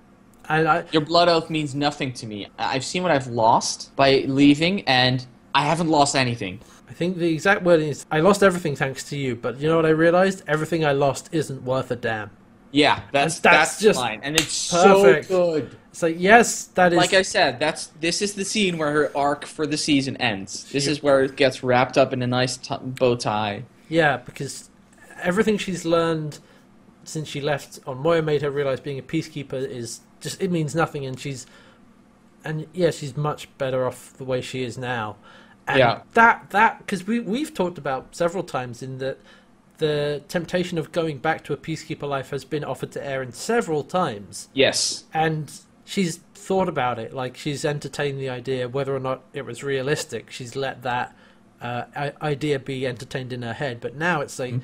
And 0.50 0.68
I, 0.68 0.84
Your 0.92 1.02
blood 1.04 1.28
oath 1.28 1.50
means 1.50 1.74
nothing 1.76 2.14
to 2.14 2.26
me. 2.26 2.48
I've 2.60 2.86
seen 2.86 3.04
what 3.04 3.12
I've 3.12 3.28
lost 3.28 3.96
by 3.96 4.26
leaving, 4.28 4.82
and 4.88 5.26
I 5.54 5.64
haven't 5.66 5.90
lost 5.90 6.16
anything. 6.16 6.60
I 6.90 6.94
think 6.94 7.18
the 7.18 7.34
exact 7.34 7.64
wording 7.64 7.90
is, 7.90 8.06
I 8.12 8.20
lost 8.20 8.44
everything 8.44 8.76
thanks 8.76 9.04
to 9.10 9.18
you, 9.18 9.36
but 9.36 9.60
you 9.60 9.68
know 9.68 9.76
what 9.76 9.86
I 9.86 9.90
realized? 9.90 10.44
Everything 10.48 10.86
I 10.86 10.92
lost 10.92 11.30
isn't 11.32 11.64
worth 11.64 11.90
a 11.92 11.96
damn. 11.96 12.30
Yeah, 12.72 13.02
that's 13.12 13.40
That's 13.40 13.80
that's, 13.80 13.82
just 13.82 14.00
and 14.02 14.36
it's 14.36 14.72
perfect. 14.72 15.28
so 15.30 15.54
good. 15.54 15.78
It's 15.92 16.04
like, 16.04 16.18
yes, 16.20 16.66
that 16.76 16.92
is. 16.92 16.98
Like 16.98 17.14
I 17.14 17.22
said, 17.22 17.58
that's 17.58 17.88
this 18.02 18.22
is 18.22 18.34
the 18.34 18.44
scene 18.44 18.78
where 18.78 18.92
her 18.92 19.18
arc 19.18 19.46
for 19.46 19.66
the 19.66 19.78
season 19.78 20.18
ends. 20.18 20.70
This 20.74 20.86
is 20.86 21.02
where 21.02 21.24
it 21.24 21.38
gets 21.38 21.64
wrapped 21.64 21.98
up 21.98 22.12
in 22.12 22.22
a 22.22 22.28
nice 22.28 22.58
t- 22.58 22.76
bow 22.82 23.16
tie. 23.16 23.64
Yeah, 23.88 24.18
because 24.18 24.70
everything 25.22 25.58
she's 25.58 25.86
learned 25.86 26.40
since 27.06 27.30
she 27.30 27.40
left 27.40 27.80
on 27.88 28.00
Moya 28.00 28.22
made 28.22 28.42
her 28.42 28.52
realize 28.52 28.82
being 28.82 29.00
a 29.00 29.04
peacekeeper 29.04 29.54
is 29.54 30.02
just 30.26 30.42
it 30.42 30.52
means 30.52 30.76
nothing, 30.76 31.06
and 31.06 31.18
she's 31.20 31.46
and 32.44 32.68
yeah, 32.74 32.92
she's 32.92 33.16
much 33.18 33.48
better 33.58 33.88
off 33.88 34.14
the 34.18 34.24
way 34.26 34.42
she 34.42 34.64
is 34.64 34.78
now. 34.78 35.16
And 35.68 35.80
Yeah. 35.80 36.02
that 36.14 36.50
that 36.52 36.80
because 36.80 37.08
we 37.08 37.20
we've 37.20 37.54
talked 37.54 37.78
about 37.78 38.16
several 38.16 38.44
times 38.44 38.84
in 38.84 38.98
that 39.00 39.18
the 39.78 40.22
temptation 40.28 40.78
of 40.78 40.92
going 40.92 41.18
back 41.18 41.44
to 41.46 41.54
a 41.54 41.58
peacekeeper 41.58 42.08
life 42.08 42.30
has 42.30 42.46
been 42.46 42.64
offered 42.64 42.92
to 42.94 43.00
Aeryn 43.00 43.34
several 43.34 43.84
times, 43.84 44.48
Yes. 44.54 45.04
and 45.14 45.52
she's 45.84 46.18
thought 46.34 46.70
about 46.70 47.00
it. 47.00 47.14
Like 47.14 47.36
she's 47.36 47.66
entertained 47.66 48.20
the 48.20 48.30
idea, 48.30 48.70
whether 48.70 48.96
or 48.96 49.00
not 49.00 49.24
it 49.34 49.46
was 49.46 49.64
realistic. 49.64 50.30
She's 50.32 50.56
let 50.56 50.84
that 50.84 51.16
uh, 51.62 52.12
idea 52.22 52.60
be 52.60 52.86
entertained 52.86 53.34
in 53.34 53.42
her 53.42 53.54
head. 53.54 53.80
But 53.82 53.96
now 53.96 54.22
it's 54.22 54.38
like, 54.38 54.56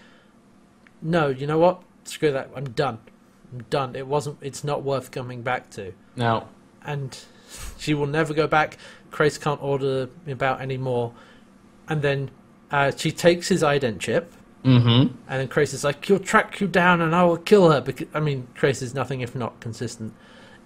no, 1.01 1.29
you 1.29 1.47
know 1.47 1.57
what? 1.57 1.81
Screw 2.03 2.31
that. 2.31 2.49
I'm 2.55 2.69
done. 2.71 2.99
Done. 3.69 3.95
It 3.95 4.07
wasn't. 4.07 4.37
It's 4.41 4.63
not 4.63 4.83
worth 4.83 5.11
coming 5.11 5.41
back 5.41 5.69
to. 5.71 5.93
No. 6.15 6.47
And 6.85 7.17
she 7.77 7.93
will 7.93 8.07
never 8.07 8.33
go 8.33 8.47
back. 8.47 8.77
Crais 9.11 9.37
can't 9.37 9.61
order 9.61 10.09
about 10.27 10.61
anymore. 10.61 11.13
And 11.89 12.01
then 12.01 12.31
uh, 12.71 12.91
she 12.95 13.11
takes 13.11 13.49
his 13.49 13.61
ident 13.63 13.99
chip. 13.99 14.31
Mm-hmm. 14.63 15.15
And 15.27 15.39
then 15.39 15.47
Crais 15.47 15.73
is 15.73 15.83
like, 15.83 16.05
"He'll 16.05 16.19
track 16.19 16.61
you 16.61 16.67
down, 16.67 17.01
and 17.01 17.13
I 17.15 17.23
will 17.23 17.37
kill 17.37 17.69
her." 17.71 17.81
Because 17.81 18.07
I 18.13 18.19
mean, 18.19 18.47
Crais 18.55 18.81
is 18.81 18.93
nothing 18.93 19.21
if 19.21 19.35
not 19.35 19.59
consistent. 19.59 20.13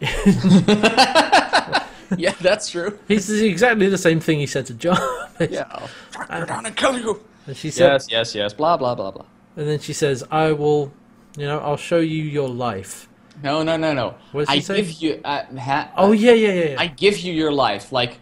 yeah, 2.18 2.34
that's 2.42 2.70
true. 2.70 3.00
He's 3.08 3.30
exactly 3.30 3.88
the 3.90 3.98
same 3.98 4.20
thing 4.20 4.40
he 4.40 4.46
said 4.48 4.66
to 4.68 4.74
John. 4.74 4.98
Yeah. 5.50 5.66
I'll 5.70 5.90
track 6.12 6.40
you 6.40 6.46
down 6.46 6.66
and 6.66 6.76
kill 6.78 6.98
you. 6.98 7.22
And 7.46 7.58
she 7.58 7.70
says, 7.70 8.08
Yes, 8.10 8.34
yes, 8.34 8.36
yes. 8.36 8.54
Blah 8.54 8.78
blah 8.78 8.96
blah 8.96 9.12
blah. 9.12 9.26
and 9.58 9.68
then 9.68 9.80
she 9.80 9.92
says, 9.92 10.24
"I 10.32 10.54
will, 10.54 10.94
you 11.38 11.46
know, 11.46 11.60
I'll 11.60 11.78
show 11.78 12.00
you 12.00 12.24
your 12.24 12.50
life." 12.50 13.08
No, 13.44 13.64
no, 13.64 13.76
no, 13.78 13.94
no. 13.94 14.16
What 14.32 14.42
does 14.42 14.50
I 14.50 14.56
she 14.56 14.62
say? 14.62 14.76
give 14.78 14.92
you. 15.02 15.22
Uh, 15.24 15.44
ha- 15.58 15.92
Oh 15.98 16.12
yeah, 16.12 16.32
yeah, 16.32 16.52
yeah. 16.54 16.70
yeah. 16.72 16.76
I 16.80 16.88
give 16.88 17.18
you 17.20 17.34
your 17.34 17.52
life. 17.52 17.92
Like 17.92 18.20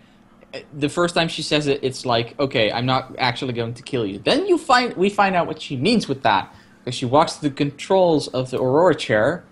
uh, 0.54 0.60
the 0.74 0.90
first 0.90 1.14
time 1.16 1.28
she 1.28 1.42
says 1.44 1.68
it, 1.68 1.80
it's 1.84 2.06
like, 2.06 2.38
okay, 2.40 2.72
I'm 2.72 2.86
not 2.86 3.16
actually 3.20 3.54
going 3.54 3.74
to 3.76 3.84
kill 3.84 4.06
you. 4.06 4.20
Then 4.20 4.48
you 4.48 4.58
find 4.58 4.96
we 4.98 5.10
find 5.10 5.36
out 5.36 5.46
what 5.48 5.62
she 5.62 5.78
means 5.78 6.08
with 6.08 6.24
that 6.24 6.54
because 6.80 6.96
she 6.96 7.06
walks 7.06 7.34
to 7.36 7.42
the 7.44 7.52
controls 7.52 8.28
of 8.30 8.50
the 8.52 8.58
Aurora 8.58 8.96
chair, 8.96 9.44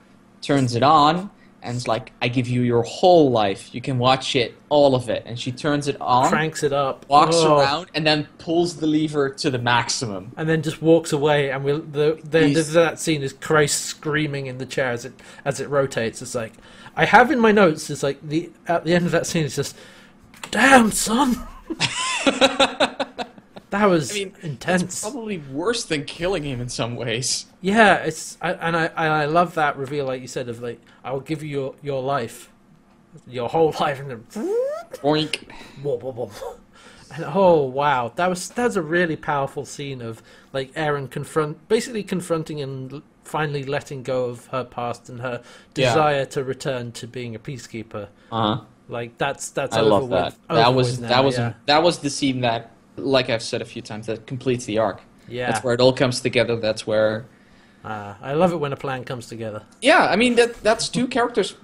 turns 0.42 0.76
it 0.76 0.84
on, 0.84 1.30
and 1.64 1.76
it's 1.78 1.88
like, 1.88 2.12
I 2.22 2.28
give 2.28 2.48
you 2.48 2.62
your 2.62 2.84
whole 2.84 3.30
life. 3.32 3.74
You 3.76 3.82
can 3.82 3.98
watch 4.00 4.36
it, 4.36 4.56
all 4.70 4.96
of 4.96 5.10
it. 5.10 5.24
And 5.26 5.40
she 5.40 5.52
turns 5.52 5.88
it 5.88 6.00
on, 6.02 6.30
Cranks 6.30 6.64
it 6.64 6.74
up, 6.74 7.06
walks 7.08 7.36
Oh. 7.38 7.60
around, 7.60 7.88
and 7.94 8.06
then 8.06 8.28
pulls 8.40 8.78
the 8.78 8.88
lever 8.88 9.30
to 9.30 9.50
the 9.52 9.60
maximum. 9.60 10.32
and 10.38 10.50
then 10.50 10.62
just 10.62 10.82
walks 10.82 11.14
away. 11.14 11.52
And 11.52 11.64
we 11.64 11.74
the 11.74 12.20
the 12.24 12.40
end 12.40 12.58
of 12.58 12.72
that 12.74 13.00
scene 13.00 13.22
is 13.22 13.34
Crais 13.34 13.72
screaming 13.74 14.48
in 14.48 14.58
the 14.58 14.66
chair 14.66 14.92
as 14.92 15.06
it 15.06 15.14
as 15.46 15.60
it 15.60 15.70
rotates. 15.70 16.22
It's 16.22 16.36
like 16.36 16.54
I 16.96 17.06
have 17.06 17.32
in 17.32 17.40
my 17.40 17.52
notes. 17.52 17.90
It's 17.90 18.04
like 18.04 18.20
the 18.28 18.50
at 18.68 18.84
the 18.84 18.94
end 18.94 19.06
of 19.06 19.12
that 19.12 19.26
scene, 19.28 19.46
it's 19.46 19.56
just, 19.56 19.76
damn 20.52 20.92
son. 20.92 21.48
that 23.72 23.86
was 23.88 24.12
I 24.12 24.14
mean, 24.16 24.34
intense. 24.42 25.02
Probably 25.02 25.40
worse 25.40 25.84
than 25.84 26.06
killing 26.06 26.44
him 26.44 26.62
in 26.62 26.70
some 26.70 26.96
ways. 26.96 27.48
Yeah, 27.62 27.96
it's 27.98 28.38
I, 28.42 28.54
and 28.54 28.78
I 28.78 28.86
and 28.86 29.14
I 29.14 29.26
love 29.26 29.56
that 29.56 29.76
reveal, 29.78 30.06
like 30.06 30.22
you 30.22 30.28
said, 30.28 30.48
of 30.48 30.62
like 30.62 30.80
I 31.04 31.12
will 31.12 31.20
give 31.22 31.42
you 31.44 31.50
your, 31.50 31.76
your 31.82 32.02
life, 32.04 32.50
your 33.28 33.50
whole 33.50 33.74
life, 33.80 34.00
and 34.00 34.12
then 34.12 34.24
Boink. 35.02 35.48
And 37.14 37.26
oh 37.26 37.64
wow, 37.66 38.14
that 38.16 38.28
was 38.30 38.50
that's 38.50 38.76
a 38.78 38.82
really 38.82 39.16
powerful 39.18 39.66
scene 39.66 40.02
of 40.02 40.24
like 40.54 40.74
Aeryn 40.76 41.10
confront, 41.10 41.68
basically 41.68 42.04
confronting 42.04 42.62
and 42.62 43.02
finally 43.26 43.64
letting 43.64 44.04
go 44.04 44.26
of 44.26 44.48
her 44.48 44.64
past 44.64 45.10
and 45.10 45.20
her 45.22 45.42
Yeah. 45.76 45.90
desire 45.90 46.26
to 46.28 46.44
return 46.44 46.92
to 46.94 47.08
being 47.08 47.36
a 47.36 47.40
peacekeeper. 47.40 48.08
Uh 48.32 48.56
huh. 48.56 48.62
Like 48.88 49.18
that's 49.18 49.50
that's 49.50 49.76
I 49.76 49.82
over 49.82 49.90
love 49.90 50.02
with. 50.04 50.12
that. 50.12 50.36
over 50.50 50.60
That 50.62 50.74
was 50.74 50.92
with 50.92 51.02
now, 51.02 51.08
that 51.10 51.24
was 51.26 51.38
yeah. 51.38 51.54
that 51.66 51.84
was 51.84 52.00
the 52.00 52.10
scene 52.10 52.42
that, 52.42 52.72
like 53.02 53.30
I've 53.30 53.44
said 53.44 53.62
a 53.62 53.66
few 53.66 53.82
times, 53.82 54.08
that 54.08 54.26
completes 54.28 54.66
the 54.66 54.78
arc. 54.78 55.02
yeah. 55.28 55.52
That's 55.52 55.64
where 55.64 55.74
it 55.74 55.82
all 55.82 55.94
comes 55.94 56.22
together. 56.22 56.56
That's 56.56 56.86
where, 56.88 57.26
Ah, 57.84 58.18
I 58.22 58.34
love 58.34 58.54
it 58.54 58.58
when 58.58 58.74
a 58.74 58.76
plan 58.78 59.04
comes 59.04 59.28
together. 59.28 59.64
yeah. 59.82 60.06
I 60.10 60.16
mean 60.16 60.36
that 60.36 60.62
that's 60.64 60.88
two 60.90 61.08
characters, 61.18 61.56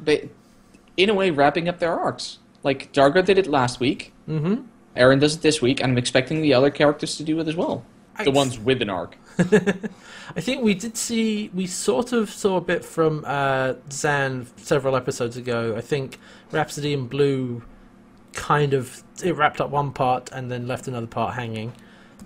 in 0.97 1.09
a 1.09 1.13
way, 1.13 1.29
wrapping 1.31 1.69
up 1.69 1.79
their 1.79 1.97
arcs. 1.99 2.39
Like 2.63 2.91
Dargo 2.91 3.23
did 3.23 3.37
it 3.37 3.47
last 3.47 3.79
week. 3.79 4.13
Mm-hmm. 4.27 4.63
Aeryn 4.95 5.19
does 5.19 5.35
it 5.35 5.41
this 5.41 5.61
week, 5.61 5.79
and 5.81 5.91
I'm 5.91 5.97
expecting 5.97 6.41
the 6.41 6.53
other 6.55 6.71
characters 6.71 7.17
to 7.17 7.23
do 7.23 7.39
it 7.39 7.47
as 7.47 7.55
well. 7.55 7.83
The 8.17 8.31
I- 8.31 8.33
ones 8.33 8.57
with 8.57 8.81
an 8.81 8.89
arc. 8.89 9.15
I 10.35 10.41
think 10.41 10.63
we 10.63 10.73
did 10.73 10.97
see, 10.97 11.51
we 11.53 11.67
sort 11.67 12.11
of 12.13 12.29
saw 12.31 12.57
a 12.57 12.61
bit 12.61 12.83
from 12.83 13.23
uh, 13.25 13.73
Zhaan 13.89 14.47
several 14.57 14.95
episodes 14.95 15.37
ago. 15.37 15.75
I 15.77 15.81
think 15.81 16.17
Rhapsody 16.51 16.93
in 16.93 17.07
Blue 17.07 17.61
kind 18.37 18.73
of 18.73 19.03
it 19.23 19.35
wrapped 19.35 19.59
up 19.59 19.69
one 19.71 19.91
part 19.91 20.29
and 20.31 20.49
then 20.49 20.67
left 20.67 20.87
another 20.87 21.07
part 21.07 21.33
hanging. 21.33 21.73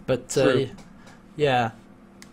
But 0.06 0.38
uh, 0.38 0.66
yeah, 1.36 1.72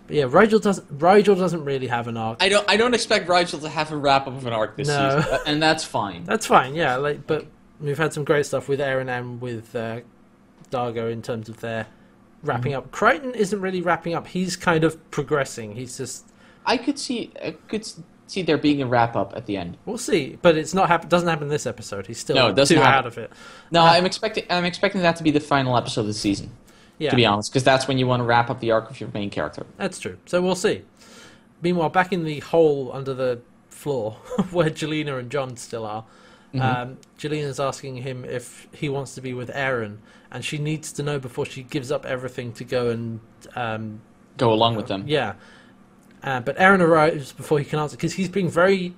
But 0.06 0.16
yeah. 0.16 0.24
Rygel 0.24 0.60
doesn't. 0.60 0.98
Rygel 0.98 1.36
doesn't 1.38 1.64
really 1.64 1.86
have 1.86 2.08
an 2.08 2.16
arc. 2.16 2.42
I 2.42 2.48
don't. 2.48 2.68
I 2.68 2.76
don't 2.76 2.92
expect 2.94 3.28
Rygel 3.28 3.60
to 3.62 3.68
have 3.68 3.92
a 3.92 3.96
wrap 3.96 4.22
up 4.26 4.34
of 4.36 4.46
an 4.46 4.52
arc 4.52 4.76
this 4.76 4.88
No. 4.88 5.20
season, 5.20 5.38
and 5.46 5.62
that's 5.62 5.84
fine. 5.84 6.24
That's 6.24 6.46
fine. 6.46 6.74
Yeah, 6.74 6.96
like 6.96 7.26
but 7.26 7.46
we've 7.80 7.96
had 7.98 8.12
some 8.12 8.24
great 8.24 8.44
stuff 8.46 8.68
with 8.68 8.80
Aeryn 8.80 9.08
and 9.08 9.40
with 9.40 9.74
uh, 9.76 10.00
Dargo 10.70 11.10
in 11.10 11.22
terms 11.22 11.48
of 11.48 11.60
their 11.60 11.86
wrapping 12.42 12.72
Mm-hmm. 12.72 12.78
up. 12.78 12.90
Crichton 12.90 13.34
isn't 13.34 13.60
really 13.60 13.80
wrapping 13.80 14.14
up. 14.14 14.26
He's 14.26 14.56
kind 14.56 14.82
of 14.84 15.10
progressing. 15.10 15.76
He's 15.76 15.96
just 15.96 16.26
I 16.66 16.76
could 16.76 16.98
see. 16.98 17.32
I 17.42 17.52
could 17.68 17.86
see 18.28 18.42
there 18.42 18.58
being 18.58 18.80
a 18.82 18.86
wrap 18.86 19.16
up 19.16 19.32
at 19.36 19.46
the 19.46 19.56
end. 19.56 19.76
We'll 19.86 19.98
see, 19.98 20.38
but 20.42 20.56
it's 20.56 20.72
not 20.74 20.88
happen. 20.88 21.08
Doesn't 21.08 21.28
happen 21.28 21.44
in 21.44 21.48
this 21.50 21.66
episode. 21.66 22.06
He's 22.06 22.18
still 22.18 22.36
No, 22.36 22.64
too 22.64 22.76
happen. 22.76 22.92
out 22.92 23.06
of 23.06 23.18
it. 23.18 23.32
No, 23.70 23.80
Uh, 23.82 23.84
I'm 23.86 24.04
expecting 24.06 24.44
I'm 24.48 24.64
expecting 24.64 25.02
that 25.02 25.16
to 25.16 25.22
be 25.24 25.30
the 25.32 25.40
final 25.40 25.76
episode 25.76 26.02
of 26.02 26.06
the 26.06 26.14
season. 26.14 26.50
Yeah, 26.98 27.10
To 27.10 27.16
be 27.16 27.26
honest, 27.26 27.50
because 27.50 27.64
that's 27.64 27.86
when 27.88 27.98
you 27.98 28.06
want 28.06 28.20
to 28.20 28.24
wrap 28.24 28.50
up 28.50 28.60
the 28.60 28.70
arc 28.72 28.90
of 28.90 29.00
your 29.00 29.10
main 29.14 29.30
character. 29.30 29.64
that's 29.76 29.98
true. 29.98 30.18
So 30.26 30.40
we'll 30.42 30.54
see. 30.56 30.82
Meanwhile, 31.62 31.88
back 31.90 32.12
in 32.12 32.24
the 32.24 32.40
hole 32.40 32.90
under 32.92 33.14
the 33.14 33.40
floor 33.68 34.12
where 34.50 34.70
Gilina 34.70 35.18
and 35.18 35.30
John 35.30 35.56
still 35.56 35.84
are, 35.86 36.04
Mm-hmm. 36.54 36.62
um, 36.62 36.96
Gilina's 37.18 37.60
asking 37.60 37.96
him 37.96 38.24
if 38.24 38.68
he 38.72 38.88
wants 38.88 39.14
to 39.16 39.20
be 39.20 39.34
with 39.34 39.50
Aeryn, 39.50 39.98
and 40.30 40.42
she 40.42 40.56
needs 40.56 40.90
to 40.92 41.02
know 41.02 41.18
before 41.18 41.44
she 41.44 41.62
gives 41.62 41.92
up 41.92 42.06
everything 42.06 42.54
to 42.54 42.64
go 42.64 42.88
and 42.88 43.20
um, 43.54 44.00
Go 44.38 44.50
along 44.54 44.76
with 44.76 44.86
them. 44.86 45.04
yeah. 45.06 45.34
Uh, 46.22 46.40
but 46.40 46.56
Aeryn 46.58 46.80
arrives 46.80 47.32
before 47.32 47.58
he 47.58 47.64
can 47.64 47.78
answer 47.78 47.96
because 47.96 48.14
he's 48.14 48.28
being 48.28 48.48
very 48.50 48.94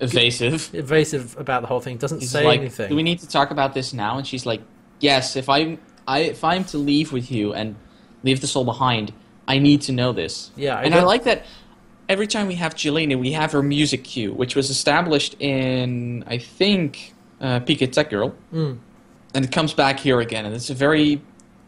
Evasive. 0.00 0.74
evasive 0.74 1.36
about 1.38 1.62
the 1.62 1.68
whole 1.68 1.80
thing. 1.80 1.96
Doesn't 1.96 2.20
He's 2.20 2.30
say 2.30 2.44
like, 2.44 2.60
anything. 2.60 2.88
"Do 2.90 2.96
we 2.96 3.02
need 3.02 3.18
to 3.20 3.28
talk 3.28 3.50
about 3.50 3.74
this 3.74 3.92
now?" 3.94 4.18
And 4.18 4.26
she's 4.26 4.44
like, 4.46 4.60
"Yes. 5.00 5.36
If 5.36 5.48
I'm, 5.48 5.78
I 6.06 6.20
if 6.20 6.44
I'm 6.44 6.64
to 6.64 6.78
leave 6.78 7.12
with 7.12 7.30
you 7.30 7.54
and 7.54 7.76
leave 8.22 8.40
this 8.42 8.54
all 8.56 8.64
behind, 8.64 9.12
I 9.48 9.58
need 9.58 9.80
to 9.82 9.92
know 9.92 10.12
this." 10.12 10.50
Yeah, 10.56 10.76
I 10.76 10.82
and 10.82 10.94
I 10.94 11.02
like 11.02 11.24
that. 11.24 11.44
Every 12.08 12.26
time 12.26 12.46
we 12.46 12.54
have 12.56 12.74
Gilina, 12.74 13.18
we 13.18 13.32
have 13.32 13.52
her 13.52 13.62
music 13.62 14.04
cue, 14.04 14.32
which 14.32 14.54
was 14.54 14.70
established 14.70 15.34
in, 15.40 16.22
I 16.26 16.38
think, 16.38 17.14
uh, 17.40 17.60
PK 17.60 17.90
Tech 17.90 18.10
Girl, 18.10 18.34
Mm. 18.52 18.78
and 19.34 19.44
it 19.44 19.50
comes 19.50 19.72
back 19.74 19.98
here 19.98 20.20
again, 20.20 20.44
and 20.46 20.54
it's 20.54 20.70
a 20.70 20.74
very 20.74 21.20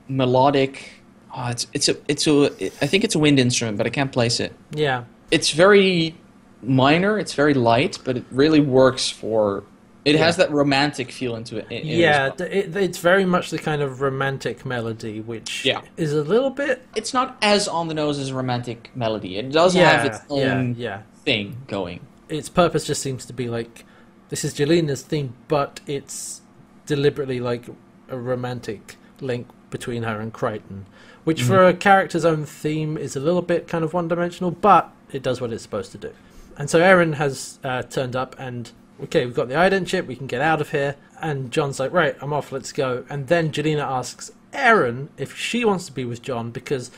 melodic. 0.08 0.90
Oh, 1.34 1.48
it's 1.48 1.66
it's 1.72 1.88
a 1.88 1.96
it's 2.08 2.26
a 2.26 2.46
I 2.82 2.86
think 2.86 3.04
it's 3.04 3.14
a 3.14 3.18
wind 3.18 3.38
instrument, 3.38 3.76
but 3.78 3.86
I 3.86 3.90
can't 3.90 4.12
place 4.12 4.40
it. 4.40 4.52
Yeah, 4.72 5.04
It's 5.30 5.50
very 5.50 6.14
minor. 6.62 7.18
It's 7.18 7.34
very 7.34 7.54
light, 7.54 7.98
but 8.04 8.16
it 8.16 8.24
really 8.30 8.60
works 8.60 9.10
for. 9.10 9.64
It 10.04 10.16
has 10.16 10.36
that 10.38 10.50
romantic 10.50 11.12
feel 11.12 11.36
into 11.36 11.58
it. 11.58 11.66
in- 11.70 11.78
it 11.78 11.84
yeah. 11.84 12.28
well. 12.38 12.48
It, 12.48 12.74
it's 12.76 12.96
very 12.98 13.26
much 13.26 13.50
the 13.50 13.58
kind 13.58 13.82
of 13.82 14.00
romantic 14.00 14.64
melody, 14.64 15.20
which 15.20 15.66
Yeah. 15.66 15.82
is 15.98 16.14
a 16.14 16.22
little 16.22 16.48
bit. 16.50 16.86
it's 16.96 17.12
not 17.12 17.36
as 17.42 17.68
on 17.68 17.88
the 17.88 17.94
nose 17.94 18.18
as 18.18 18.30
a 18.30 18.34
romantic 18.34 18.90
melody. 18.96 19.36
It 19.36 19.52
does 19.52 19.76
yeah, 19.76 19.90
have 19.90 20.06
its 20.06 20.20
own 20.30 20.76
yeah. 20.78 21.02
thing 21.24 21.58
going. 21.66 22.00
Its 22.30 22.48
purpose 22.48 22.86
just 22.86 23.02
seems 23.02 23.26
to 23.26 23.34
be 23.34 23.48
like 23.48 23.84
this 24.30 24.44
is 24.44 24.54
Gilina's 24.54 25.02
theme, 25.02 25.34
but 25.46 25.80
it's 25.86 26.40
deliberately 26.86 27.40
like 27.40 27.64
a 28.08 28.18
romantic 28.18 28.96
link 29.20 29.46
between 29.70 30.02
her 30.04 30.20
and 30.20 30.32
Crichton, 30.32 30.86
which 31.28 31.42
for 31.42 31.58
Mm-hmm. 31.58 31.76
a 31.76 31.78
character's 31.78 32.24
own 32.24 32.46
theme 32.46 32.96
is 32.96 33.14
a 33.14 33.20
little 33.20 33.42
bit 33.42 33.68
kind 33.68 33.84
of 33.84 33.92
one-dimensional, 33.92 34.50
but 34.50 34.90
it 35.12 35.22
does 35.22 35.42
what 35.42 35.52
it's 35.52 35.62
supposed 35.62 35.92
to 35.92 35.98
do. 35.98 36.10
And 36.56 36.70
so 36.70 36.80
Aeryn 36.80 37.16
has 37.16 37.58
uh, 37.62 37.82
turned 37.82 38.16
up, 38.16 38.34
and 38.38 38.72
okay, 39.02 39.26
we've 39.26 39.34
got 39.34 39.48
the 39.48 39.54
ident 39.54 39.88
chip, 39.88 40.06
we 40.06 40.16
can 40.16 40.26
get 40.26 40.40
out 40.40 40.62
of 40.62 40.70
here. 40.70 40.96
And 41.20 41.50
John's 41.50 41.78
like, 41.78 41.92
right, 41.92 42.16
I'm 42.22 42.32
off, 42.32 42.50
let's 42.50 42.72
go. 42.72 43.04
And 43.10 43.26
then 43.26 43.52
Gilina 43.52 43.82
asks 43.82 44.30
Aeryn 44.54 45.08
if 45.18 45.36
she 45.36 45.66
wants 45.66 45.84
to 45.84 45.92
be 45.92 46.06
with 46.06 46.22
John 46.22 46.50
because 46.50 46.90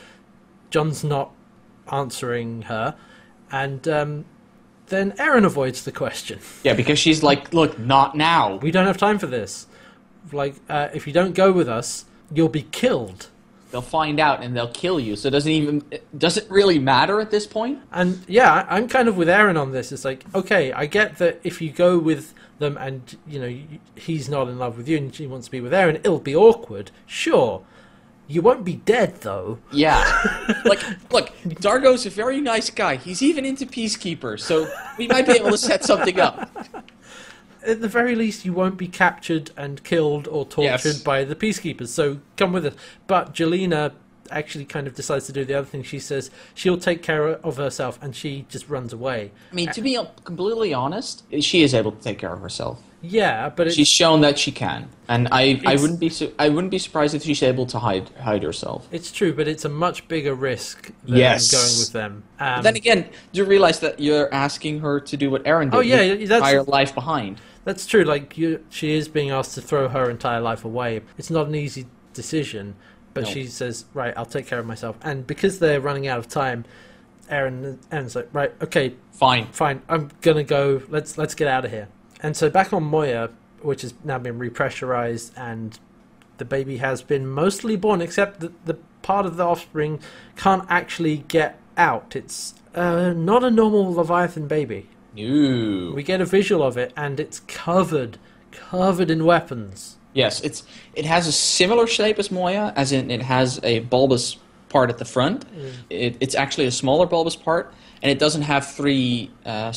John's 0.69 1.03
not 1.03 1.33
answering 1.91 2.61
her, 2.73 2.95
and 3.51 3.85
um, 3.89 4.23
then 4.87 5.11
Aeryn 5.17 5.43
avoids 5.43 5.83
the 5.83 5.91
question. 5.91 6.39
Yeah, 6.63 6.73
because 6.73 6.99
she's 6.99 7.21
like, 7.21 7.53
look, 7.53 7.77
not 7.77 8.15
now. 8.15 8.55
We 8.55 8.71
don't 8.71 8.87
have 8.87 8.97
time 8.97 9.19
for 9.19 9.27
this. 9.27 9.67
Like, 10.31 10.55
uh, 10.69 10.87
if 10.93 11.05
you 11.05 11.11
don't 11.11 11.35
go 11.35 11.51
with 11.51 11.67
us, 11.67 12.05
you'll 12.33 12.47
be 12.47 12.63
killed. 12.71 13.27
They'll 13.71 13.81
find 13.81 14.19
out 14.19 14.43
and 14.43 14.55
they'll 14.55 14.71
kill 14.71 14.99
you. 14.99 15.15
So 15.15 15.29
it 15.29 15.31
doesn't 15.31 15.51
even 15.51 15.83
does 16.17 16.37
it 16.37 16.49
really 16.49 16.77
matter 16.77 17.19
at 17.21 17.31
this 17.31 17.47
point? 17.47 17.79
And 17.91 18.23
yeah, 18.27 18.65
I'm 18.69 18.87
kind 18.87 19.07
of 19.07 19.17
with 19.17 19.27
Aeryn 19.27 19.59
on 19.59 19.71
this. 19.71 19.91
It's 19.91 20.05
like, 20.05 20.25
okay, 20.35 20.71
I 20.73 20.85
get 20.85 21.17
that 21.17 21.39
if 21.43 21.61
you 21.61 21.71
go 21.71 21.97
with 21.97 22.33
them 22.59 22.77
and 22.77 23.17
you 23.27 23.39
know 23.39 23.57
he's 23.95 24.29
not 24.29 24.47
in 24.47 24.59
love 24.59 24.77
with 24.77 24.87
you 24.87 24.97
and 24.97 25.13
she 25.15 25.25
wants 25.25 25.47
to 25.47 25.51
be 25.51 25.61
with 25.61 25.71
Aeryn, 25.71 25.95
it'll 25.95 26.19
be 26.19 26.35
awkward. 26.35 26.91
Sure, 27.05 27.63
you 28.31 28.41
won't 28.41 28.63
be 28.63 28.75
dead 28.75 29.21
though. 29.21 29.59
Yeah. 29.71 30.03
like, 30.65 30.81
look, 31.11 31.29
Dargo's 31.43 32.05
a 32.05 32.09
very 32.09 32.39
nice 32.39 32.69
guy. 32.69 32.95
He's 32.95 33.21
even 33.21 33.45
into 33.45 33.65
peacekeepers, 33.65 34.39
so 34.39 34.71
we 34.97 35.07
might 35.07 35.25
be 35.25 35.33
able 35.33 35.51
to 35.51 35.57
set 35.57 35.83
something 35.83 36.19
up. 36.19 36.49
At 37.65 37.81
the 37.81 37.87
very 37.87 38.15
least, 38.15 38.45
you 38.45 38.53
won't 38.53 38.77
be 38.77 38.87
captured 38.87 39.51
and 39.55 39.83
killed 39.83 40.27
or 40.27 40.45
tortured 40.45 40.85
Yes. 40.85 41.01
by 41.03 41.23
the 41.23 41.35
peacekeepers. 41.35 41.89
So 41.89 42.19
come 42.37 42.53
with 42.53 42.65
us. 42.65 42.73
But 43.07 43.33
Gilina 43.33 43.91
actually 44.31 44.63
kind 44.65 44.87
of 44.87 44.95
decides 44.95 45.25
to 45.27 45.33
do 45.33 45.43
the 45.45 45.53
other 45.53 45.67
thing. 45.67 45.83
She 45.83 45.99
says 45.99 46.31
she'll 46.55 46.77
take 46.77 47.03
care 47.03 47.27
of 47.27 47.57
herself, 47.57 47.99
and 48.01 48.15
she 48.15 48.45
just 48.49 48.69
runs 48.69 48.93
away. 48.93 49.31
I 49.51 49.55
mean, 49.55 49.69
to 49.73 49.81
be 49.81 49.99
completely 50.23 50.73
honest, 50.73 51.23
she 51.41 51.61
is 51.63 51.73
able 51.73 51.91
to 51.91 52.01
take 52.01 52.17
care 52.17 52.33
of 52.33 52.39
herself. 52.41 52.81
Yeah, 53.03 53.49
but 53.49 53.65
it's, 53.65 53.75
She's 53.75 53.87
shown 53.87 54.21
that 54.21 54.37
she 54.37 54.51
can, 54.51 54.87
and 55.07 55.27
I, 55.31 55.59
I 55.65 55.75
wouldn't 55.75 55.99
be 55.99 56.09
su- 56.09 56.31
I 56.37 56.49
wouldn't 56.49 56.69
be 56.69 56.77
surprised 56.77 57.15
if 57.15 57.23
she's 57.23 57.41
able 57.41 57.65
to 57.65 57.79
hide 57.79 58.09
hide 58.21 58.43
herself. 58.43 58.87
it's 58.91 59.11
true, 59.11 59.33
but 59.33 59.47
it's 59.47 59.65
a 59.65 59.69
much 59.69 60.07
bigger 60.07 60.35
risk 60.35 60.91
than 61.05 61.17
Yes. 61.17 61.49
going 61.51 61.79
with 61.79 61.93
them. 61.93 62.23
Um, 62.39 62.61
then 62.61 62.75
again, 62.75 63.09
do 63.33 63.39
you 63.39 63.45
realize 63.45 63.79
that 63.79 63.99
you're 63.99 64.31
asking 64.31 64.81
her 64.81 64.99
to 64.99 65.17
do 65.17 65.31
what 65.31 65.43
Aeryn 65.45 65.71
did? 65.71 65.77
Oh, 65.77 65.79
yeah, 65.79 65.97
leave 66.01 66.19
her 66.21 66.27
that's- 66.27 66.49
entire 66.51 66.63
life 66.63 66.93
behind. 66.93 67.41
That's 67.63 67.85
true. 67.85 68.03
Like 68.03 68.37
you, 68.37 68.63
she 68.69 68.93
is 68.93 69.07
being 69.07 69.29
asked 69.29 69.53
to 69.55 69.61
throw 69.61 69.87
her 69.87 70.09
entire 70.09 70.41
life 70.41 70.65
away. 70.65 71.01
It's 71.17 71.29
not 71.29 71.47
an 71.47 71.55
easy 71.55 71.85
decision, 72.13 72.75
but 73.13 73.23
No. 73.25 73.29
she 73.29 73.45
says, 73.47 73.85
"Right, 73.93 74.13
I'll 74.17 74.25
take 74.25 74.47
care 74.47 74.59
of 74.59 74.65
myself." 74.65 74.95
And 75.03 75.27
because 75.27 75.59
they're 75.59 75.79
running 75.81 76.07
out 76.07 76.17
of 76.19 76.27
time, 76.27 76.65
Aeryn 77.29 77.77
Aeryn's 77.91 78.15
like, 78.15 78.29
"Right, 78.33 78.51
okay, 78.61 78.95
Fine. 79.11 79.47
fine. 79.51 79.81
I'm 79.87 80.09
gonna 80.21 80.43
go. 80.43 80.81
Let's 80.89 81.17
let's 81.17 81.35
get 81.35 81.47
out 81.47 81.63
of 81.65 81.71
here." 81.71 81.87
And 82.21 82.35
so 82.35 82.49
back 82.49 82.73
on 82.73 82.83
Moya, 82.83 83.29
which 83.61 83.83
has 83.83 83.93
now 84.03 84.17
been 84.17 84.39
repressurized, 84.39 85.31
and 85.37 85.77
the 86.37 86.45
baby 86.45 86.77
has 86.77 87.01
been 87.03 87.27
mostly 87.27 87.75
born, 87.75 88.01
except 88.01 88.39
that 88.39 88.65
the 88.65 88.77
part 89.03 89.25
of 89.25 89.37
the 89.37 89.43
offspring 89.45 89.99
can't 90.35 90.65
actually 90.69 91.17
get 91.27 91.59
out. 91.77 92.15
It's 92.15 92.53
uh, 92.75 93.13
not 93.15 93.43
a 93.43 93.51
normal 93.51 93.93
Leviathan 93.93 94.47
baby. 94.47 94.87
No. 95.15 95.91
We 95.95 96.03
get 96.03 96.21
a 96.21 96.25
visual 96.25 96.63
of 96.63 96.77
it, 96.77 96.93
and 96.95 97.19
it's 97.19 97.41
covered, 97.41 98.17
covered 98.51 99.09
in 99.11 99.25
weapons. 99.25 99.97
Yes, 100.13 100.41
it's 100.41 100.63
it 100.93 101.05
has 101.05 101.27
a 101.27 101.31
similar 101.31 101.87
shape 101.87 102.19
as 102.19 102.31
Moya, 102.31 102.73
as 102.75 102.91
in 102.91 103.09
it 103.11 103.21
has 103.21 103.59
a 103.63 103.79
bulbous 103.79 104.37
part 104.69 104.89
at 104.89 104.97
the 104.97 105.05
front. 105.05 105.45
It, 105.89 106.17
it's 106.19 106.35
actually 106.35 106.65
a 106.65 106.71
smaller 106.71 107.05
bulbous 107.05 107.35
part, 107.35 107.73
and 108.01 108.11
it 108.11 108.19
doesn't 108.19 108.41
have 108.43 108.67
three 108.67 109.31
uh, 109.45 109.71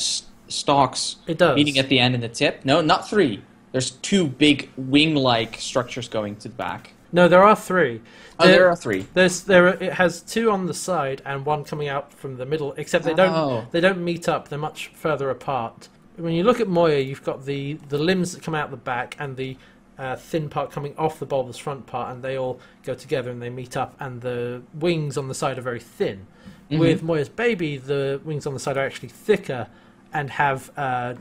stalks 0.48 1.16
It 1.26 1.38
does. 1.38 1.54
meeting 1.56 1.78
at 1.78 1.88
the 1.88 1.98
end 2.00 2.14
and 2.14 2.22
the 2.22 2.28
tip. 2.28 2.64
No, 2.64 2.80
not 2.80 3.08
three. 3.08 3.42
There's 3.72 3.90
two 3.90 4.26
big 4.28 4.70
wing-like 4.76 5.56
structures 5.58 6.08
going 6.08 6.36
to 6.36 6.48
the 6.48 6.54
back. 6.54 6.92
No, 7.14 7.28
there 7.28 7.44
are 7.44 7.54
three. 7.54 8.00
Oh, 8.40 8.48
there 8.48 8.68
are 8.68 8.74
three. 8.74 9.06
There's 9.14 9.44
there. 9.44 9.68
Are, 9.68 9.74
it 9.74 9.92
has 9.92 10.20
two 10.20 10.50
on 10.50 10.66
the 10.66 10.74
side 10.74 11.22
and 11.24 11.46
one 11.46 11.62
coming 11.62 11.86
out 11.86 12.12
from 12.12 12.38
the 12.38 12.44
middle. 12.44 12.72
Except 12.76 13.04
they 13.04 13.14
don't. 13.14 13.32
Oh. 13.32 13.68
They 13.70 13.80
don't 13.80 14.02
meet 14.04 14.28
up. 14.28 14.48
They're 14.48 14.58
much 14.58 14.88
further 14.88 15.30
apart. 15.30 15.88
When 16.16 16.34
you 16.34 16.42
look 16.42 16.58
at 16.58 16.66
Moya, 16.66 16.98
you've 16.98 17.22
got 17.22 17.46
the 17.46 17.74
the 17.88 17.98
limbs 17.98 18.32
that 18.32 18.42
come 18.42 18.56
out 18.56 18.72
the 18.72 18.76
back 18.76 19.14
and 19.20 19.36
the 19.36 19.56
uh, 19.96 20.16
thin 20.16 20.48
part 20.48 20.72
coming 20.72 20.92
off 20.98 21.20
the 21.20 21.26
bulbous 21.26 21.56
front 21.56 21.86
part, 21.86 22.12
and 22.12 22.20
they 22.20 22.36
all 22.36 22.58
go 22.82 22.94
together 22.94 23.30
and 23.30 23.40
they 23.40 23.48
meet 23.48 23.76
up. 23.76 23.94
And 24.00 24.20
the 24.20 24.62
wings 24.74 25.16
on 25.16 25.28
the 25.28 25.34
side 25.34 25.56
are 25.56 25.62
very 25.62 25.78
thin. 25.78 26.26
Mm-hmm. 26.68 26.78
With 26.80 27.04
Moya's 27.04 27.28
baby, 27.28 27.76
the 27.76 28.20
wings 28.24 28.44
on 28.44 28.54
the 28.54 28.60
side 28.60 28.76
are 28.76 28.84
actually 28.84 29.10
thicker 29.10 29.68
and 30.12 30.30
have 30.30 30.72
uh, 30.76 31.14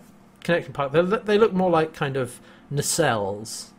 connecting 0.43 0.73
part. 0.73 0.91
They, 0.91 1.03
they 1.03 1.37
look 1.37 1.53
more 1.53 1.69
like 1.69 1.93
kind 1.93 2.17
of 2.17 2.39
nacelles 2.71 3.72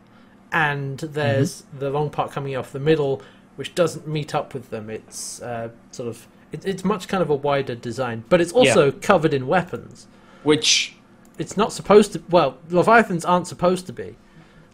and 0.55 0.99
there's 0.99 1.63
the 1.77 1.89
long 1.89 2.09
part 2.09 2.31
coming 2.31 2.55
off 2.55 2.71
the 2.71 2.79
middle, 2.79 3.21
which 3.57 3.75
doesn't 3.75 4.07
meet 4.07 4.33
up 4.33 4.53
with 4.53 4.69
them. 4.69 4.89
It's 4.89 5.41
uh, 5.41 5.69
sort 5.91 6.07
of 6.07 6.27
it, 6.53 6.65
it's 6.65 6.85
much 6.85 7.09
kind 7.09 7.21
of 7.21 7.29
a 7.29 7.35
wider 7.35 7.75
design, 7.75 8.23
but 8.29 8.39
it's 8.39 8.53
also 8.53 8.91
covered 8.93 9.33
in 9.33 9.47
weapons. 9.47 10.07
Which 10.43 10.95
It's 11.37 11.57
not 11.57 11.73
supposed 11.73 12.13
to. 12.13 12.23
Well, 12.29 12.57
leviathans 12.69 13.25
aren't 13.25 13.47
supposed 13.47 13.85
to 13.87 13.93
be. 13.93 14.15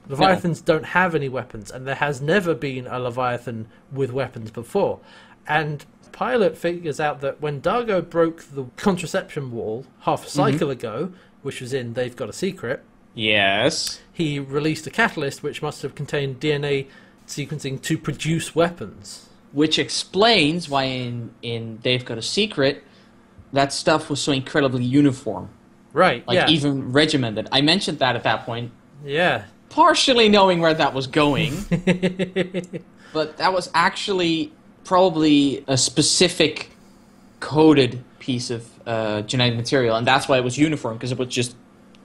Leviathans 0.08 0.62
don't 0.62 0.86
have 0.86 1.16
any 1.16 1.30
weapons, 1.30 1.72
and 1.72 1.88
there 1.88 1.96
has 1.96 2.22
never 2.22 2.54
been 2.54 2.86
a 2.86 3.00
leviathan 3.00 3.68
with 3.92 4.12
weapons 4.12 4.52
before. 4.52 5.00
And 5.48 5.84
Pilot 6.12 6.58
figures 6.58 7.00
out 7.00 7.22
that 7.22 7.42
when 7.42 7.62
Dargo 7.62 8.08
broke 8.08 8.44
the 8.44 8.66
contraception 8.76 9.52
wall 9.52 9.86
half 10.02 10.28
a 10.28 10.30
cycle 10.30 10.70
ago, 10.70 11.14
which 11.42 11.62
was 11.62 11.74
in 11.74 11.94
They've 11.94 12.16
Got 12.16 12.30
a 12.30 12.34
Secret, 12.34 12.84
yes, 13.14 14.02
he 14.14 14.40
released 14.40 14.88
a 14.88 14.92
catalyst 14.92 15.44
which 15.44 15.62
must 15.62 15.82
have 15.82 15.96
contained 15.96 16.40
DNA 16.40 16.88
sequencing 17.28 17.82
to 17.82 17.98
produce 17.98 18.54
weapons. 18.56 19.28
which 19.54 19.78
explains 19.80 20.70
why 20.70 20.84
in 20.84 21.32
in 21.42 21.80
They've 21.84 22.04
Got 22.06 22.18
a 22.18 22.22
Secret, 22.22 22.84
that 23.54 23.74
stuff 23.74 24.10
was 24.10 24.22
so 24.22 24.32
incredibly 24.32 24.84
uniform, 24.84 25.50
Right. 25.94 26.26
like 26.28 26.36
yeah. 26.36 26.50
even 26.50 26.92
regimented. 26.94 27.50
I 27.52 27.60
mentioned 27.62 28.00
that 28.00 28.16
at 28.16 28.24
that 28.24 28.46
point, 28.46 28.72
yeah. 29.06 29.44
partially 29.70 30.30
knowing 30.30 30.60
where 30.62 30.74
that 30.74 30.94
was 30.94 31.08
going, 31.08 31.54
but 33.14 33.38
that 33.38 33.52
was 33.54 33.70
actually 33.74 34.52
probably 34.86 35.64
a 35.68 35.78
specific 35.78 36.70
coded 37.40 38.04
piece 38.20 38.50
of 38.50 38.68
uh, 38.88 39.22
genetic 39.24 39.56
material, 39.58 39.96
and 39.96 40.08
that's 40.08 40.28
why 40.28 40.38
it 40.38 40.44
was 40.44 40.58
uniform 40.58 40.96
because 40.98 41.12
it 41.12 41.18
was 41.18 41.28
just 41.28 41.56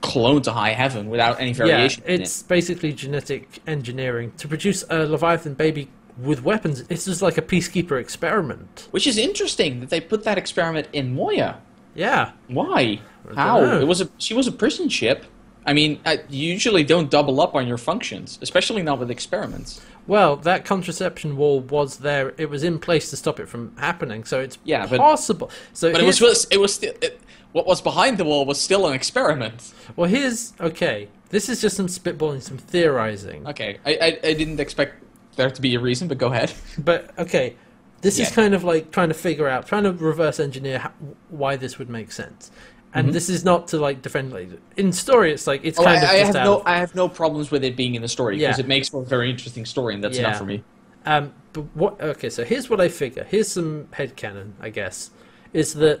cloned 0.01 0.43
to 0.43 0.51
high 0.51 0.71
heaven 0.73 1.09
without 1.09 1.39
any 1.39 1.53
variation. 1.53 2.03
Yeah, 2.05 2.13
it's 2.15 2.43
basically 2.43 2.93
genetic 2.93 3.59
engineering 3.67 4.31
to 4.37 4.47
produce 4.47 4.83
a 4.89 5.05
Leviathan 5.05 5.53
baby 5.55 5.89
with 6.21 6.43
weapons. 6.43 6.83
It's 6.89 7.05
just 7.05 7.21
like 7.21 7.37
a 7.37 7.41
peacekeeper 7.41 7.99
experiment. 7.99 8.87
which 8.91 9.07
is 9.07 9.17
interesting 9.17 9.79
that 9.81 9.89
they 9.89 9.99
put 10.01 10.23
that 10.23 10.37
experiment 10.37 10.87
in 10.93 11.15
Moya. 11.15 11.61
Yeah, 11.95 12.31
Why? 12.47 12.99
How? 13.35 13.59
know. 13.59 13.81
It 13.81 13.87
was 13.87 14.01
a 14.01 14.09
she 14.17 14.33
was 14.33 14.47
a 14.47 14.51
prison 14.51 14.87
ship. 14.89 15.25
I 15.65 15.73
mean, 15.73 15.99
I, 16.05 16.21
you 16.29 16.53
usually 16.53 16.85
don't 16.85 17.09
double 17.11 17.41
up 17.41 17.53
on 17.53 17.67
your 17.67 17.77
functions, 17.77 18.39
especially 18.41 18.83
not 18.83 18.99
with 18.99 19.11
experiments. 19.11 19.81
Well, 20.05 20.37
that 20.37 20.63
contraception 20.63 21.35
wall 21.35 21.59
was 21.59 21.97
there. 21.97 22.33
It 22.37 22.49
was 22.49 22.63
in 22.63 22.79
place 22.79 23.09
to 23.09 23.17
stop 23.17 23.37
it 23.41 23.49
from 23.49 23.75
happening, 23.77 24.23
so 24.23 24.39
it's 24.39 24.57
Yeah, 24.63 24.85
but- 24.87 24.99
possible. 24.99 25.51
so 25.73 25.91
But 25.91 25.99
it 26.01 26.05
was 26.05 26.47
it 26.51 26.57
was 26.57 26.73
still 26.73 26.93
it, 27.01 27.19
what 27.57 27.65
was 27.65 27.81
behind 27.81 28.17
the 28.17 28.23
wall 28.23 28.45
was 28.45 28.59
still 28.61 28.85
an 28.87 28.93
experiment. 28.93 29.73
well. 29.95 30.09
Here's 30.09 30.53
okay. 30.59 31.09
This 31.29 31.49
is 31.49 31.59
just 31.59 31.75
some 31.75 31.87
spitballing, 31.87 32.41
some 32.41 32.57
theorizing. 32.57 33.45
Okay, 33.47 33.79
I, 33.85 33.91
I 34.07 34.07
I 34.29 34.33
didn't 34.33 34.59
expect 34.59 35.03
there 35.35 35.49
to 35.49 35.61
be 35.61 35.73
a 35.75 35.79
reason, 35.79 36.07
but 36.07 36.17
go 36.17 36.27
ahead. 36.27 36.53
But 36.89 36.99
okay, 37.19 37.55
this 38.01 38.13
is 38.19 38.29
Yeah. 38.29 38.35
kind 38.35 38.53
of 38.53 38.63
like 38.63 38.91
trying 38.91 39.09
to 39.09 39.15
figure 39.27 39.47
out, 39.47 39.67
trying 39.67 39.83
to 39.83 39.91
reverse 39.91 40.39
engineer 40.39 40.77
how, 40.79 40.91
why 41.29 41.55
this 41.57 41.77
would 41.79 41.89
make 41.89 42.11
sense. 42.11 42.51
And 42.93 43.13
this 43.13 43.29
is 43.29 43.43
not 43.43 43.67
to 43.69 43.77
like 43.87 44.01
defend. 44.01 44.31
Like, 44.33 44.49
in 44.75 44.91
story, 44.91 45.31
it's 45.33 45.45
like 45.47 45.61
it's 45.63 45.77
Mm-hmm. 45.79 45.87
Oh, 45.89 45.93
kind 45.93 46.05
I, 46.05 46.07
of 46.07 46.09
I 46.15 46.19
just 46.19 46.27
have 46.27 46.35
out 46.41 46.45
no 46.45 46.55
of- 46.59 46.67
I 46.73 46.77
have 46.83 46.93
no 46.95 47.09
problems 47.09 47.51
with 47.51 47.63
it 47.63 47.75
being 47.75 47.95
in 47.95 48.01
the 48.01 48.07
story 48.17 48.37
because 48.37 48.57
Yeah. 48.57 48.65
it 48.65 48.67
makes 48.67 48.89
for 48.89 49.01
a 49.01 49.05
very 49.05 49.29
interesting 49.29 49.65
story, 49.65 49.93
and 49.95 50.03
that's 50.03 50.17
Yeah. 50.17 50.25
enough 50.27 50.37
for 50.37 50.45
me. 50.45 50.63
Um, 51.05 51.33
but 51.53 51.63
what? 51.75 52.01
Okay, 52.13 52.29
so 52.29 52.43
here's 52.43 52.69
what 52.69 52.79
I 52.81 52.87
figure. 52.89 53.25
Here's 53.29 53.47
some 53.57 53.87
headcanon, 53.99 54.49
I 54.59 54.69
guess, 54.69 55.11
is 55.53 55.73
that 55.75 55.99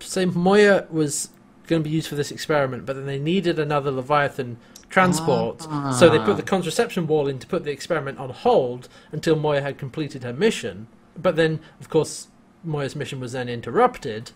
say 0.00 0.24
Moya 0.24 0.86
was 0.90 1.30
going 1.66 1.82
to 1.82 1.88
be 1.88 1.94
used 1.94 2.08
for 2.08 2.14
this 2.14 2.30
experiment, 2.30 2.84
but 2.86 2.94
then 2.96 3.06
they 3.06 3.18
needed 3.18 3.58
another 3.58 3.90
Leviathan 3.90 4.58
transport, 4.90 5.62
so 5.94 6.08
they 6.08 6.18
put 6.20 6.36
the 6.36 6.42
contraception 6.42 7.06
wall 7.06 7.26
in 7.26 7.38
to 7.40 7.46
put 7.46 7.64
the 7.64 7.72
experiment 7.72 8.18
on 8.18 8.30
hold 8.30 8.88
until 9.12 9.34
Moya 9.34 9.60
had 9.60 9.76
completed 9.78 10.22
her 10.22 10.32
mission. 10.32 10.86
But 11.16 11.36
then, 11.36 11.60
of 11.80 11.88
course, 11.88 12.28
Moya's 12.62 12.94
mission 12.94 13.18
was 13.18 13.32
then 13.32 13.48
interrupted 13.48 14.30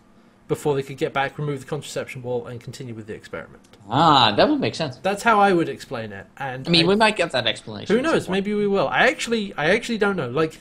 before 0.49 0.75
they 0.75 0.83
could 0.83 0.97
get 0.97 1.13
back, 1.13 1.39
remove 1.39 1.61
the 1.61 1.67
contraception 1.67 2.23
wall, 2.23 2.47
and 2.47 2.61
continue 2.61 2.95
with 2.95 3.07
the 3.07 3.15
experiment. 3.15 3.63
Ah, 3.89 4.33
that 4.35 4.49
would 4.49 4.61
make 4.61 4.75
sense. 4.75 4.97
That's 4.97 5.23
how 5.23 5.39
I 5.39 5.53
would 5.53 5.69
explain 5.69 6.11
it. 6.11 6.27
And 6.39 6.67
I 6.67 6.71
mean, 6.71 6.87
we 6.87 6.97
might 6.97 7.17
get 7.17 7.33
that 7.33 7.47
explanation. 7.47 7.95
who 7.95 8.03
knows? 8.03 8.29
Maybe 8.29 8.55
we 8.55 8.67
will. 8.67 8.89
I 8.89 9.09
actually, 9.09 9.55
I 9.55 9.71
actually 9.71 9.99
don't 9.99 10.17
know. 10.17 10.29
Like 10.29 10.59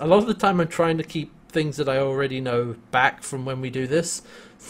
a 0.00 0.06
lot 0.06 0.18
of 0.18 0.26
the 0.26 0.34
time, 0.34 0.60
I'm 0.60 0.68
trying 0.68 0.98
to 0.98 1.04
keep 1.04 1.32
things 1.54 1.78
that 1.78 1.88
I 1.88 1.98
already 1.98 2.40
know 2.40 2.76
back 2.90 3.22
from 3.22 3.46
when 3.46 3.62
we 3.62 3.70
do 3.70 3.86
this, 3.86 4.22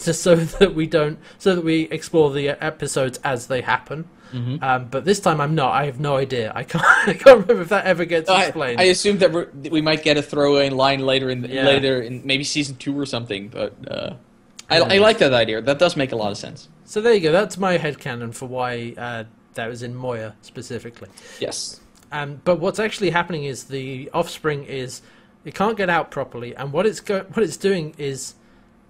just 0.03 0.21
so 0.27 0.35
that 0.35 0.73
we 0.73 0.87
don't, 0.87 1.19
so 1.37 1.55
that 1.55 1.63
we 1.65 1.81
explore 1.89 2.31
the 2.31 2.49
episodes 2.49 3.19
as 3.23 3.47
they 3.47 3.61
happen. 3.61 4.07
Mm-hmm. 4.31 4.63
Um, 4.63 4.87
but 4.89 5.05
this 5.05 5.19
time, 5.19 5.39
I'm 5.39 5.55
not. 5.55 5.73
I 5.73 5.85
have 5.85 5.99
no 5.99 6.15
idea. 6.15 6.51
I 6.55 6.63
can't. 6.71 6.83
I 6.85 7.13
can't 7.13 7.41
remember 7.41 7.61
if 7.61 7.69
that 7.69 7.85
ever 7.85 8.05
gets 8.05 8.29
I, 8.29 8.45
explained. 8.45 8.79
I 8.79 8.85
assume 8.85 9.17
that 9.19 9.31
we're, 9.31 9.45
that 9.45 9.71
we 9.71 9.81
might 9.81 10.03
get 10.03 10.17
a 10.17 10.21
throwaway 10.21 10.69
line 10.69 11.01
later 11.05 11.29
in 11.29 11.43
Yeah. 11.43 11.65
later 11.65 12.01
in 12.01 12.21
maybe 12.25 12.43
season 12.43 12.75
two 12.77 12.97
or 12.97 13.05
something, 13.05 13.49
but 13.49 13.73
uh, 13.89 14.15
I. 14.69 14.79
I 14.79 14.97
like 14.97 15.17
that 15.19 15.33
idea. 15.33 15.61
That 15.61 15.79
does 15.79 15.95
make 15.95 16.11
a 16.11 16.15
lot 16.15 16.31
of 16.31 16.37
sense. 16.37 16.69
so 16.85 17.01
there 17.01 17.13
you 17.13 17.21
go. 17.21 17.31
That's 17.31 17.57
my 17.57 17.77
headcanon 17.77 18.33
for 18.33 18.47
why 18.47 18.93
uh, 18.97 19.23
that 19.53 19.67
was 19.67 19.83
in 19.83 19.95
Moya 19.95 20.35
specifically. 20.41 21.09
Yes. 21.39 21.79
Um, 22.11 22.41
but 22.43 22.59
what's 22.59 22.79
actually 22.79 23.09
happening 23.09 23.45
is 23.45 23.65
the 23.65 24.09
offspring 24.13 24.63
is 24.65 25.01
it 25.45 25.53
can't 25.55 25.77
get 25.77 25.89
out 25.89 26.11
properly, 26.11 26.55
and 26.55 26.73
what 26.73 26.85
it's 26.85 26.99
go- 26.99 27.25
what 27.33 27.43
it's 27.43 27.55
doing 27.57 27.93
is 27.97 28.33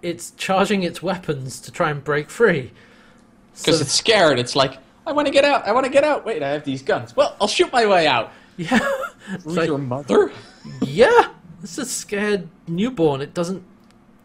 it's 0.01 0.31
charging 0.31 0.81
its 0.83 1.03
weapons 1.03 1.59
to 1.61 1.71
try 1.71 1.89
and 1.91 2.03
break 2.03 2.29
free. 2.29 2.71
Because 3.57 3.77
So- 3.77 3.81
it's 3.83 3.91
scared. 3.91 4.39
It's 4.39 4.55
like, 4.55 4.77
I 5.07 5.11
want 5.11 5.27
to 5.27 5.31
get 5.33 5.45
out. 5.45 5.67
I 5.67 5.71
want 5.71 5.85
to 5.85 5.91
get 5.91 6.03
out. 6.03 6.25
Wait, 6.25 6.41
I 6.43 6.49
have 6.49 6.63
these 6.63 6.81
guns. 6.81 7.15
Well, 7.15 7.35
I'll 7.39 7.47
shoot 7.47 7.71
my 7.71 7.85
way 7.85 8.07
out. 8.07 8.31
yeah, 8.57 8.79
Who's 9.43 9.57
like- 9.57 9.67
your 9.67 9.77
mother? 9.77 10.31
yeah, 10.81 11.29
it's 11.61 11.77
a 11.77 11.85
scared 11.85 12.47
newborn. 12.67 13.21
It 13.21 13.33
doesn't 13.33 13.63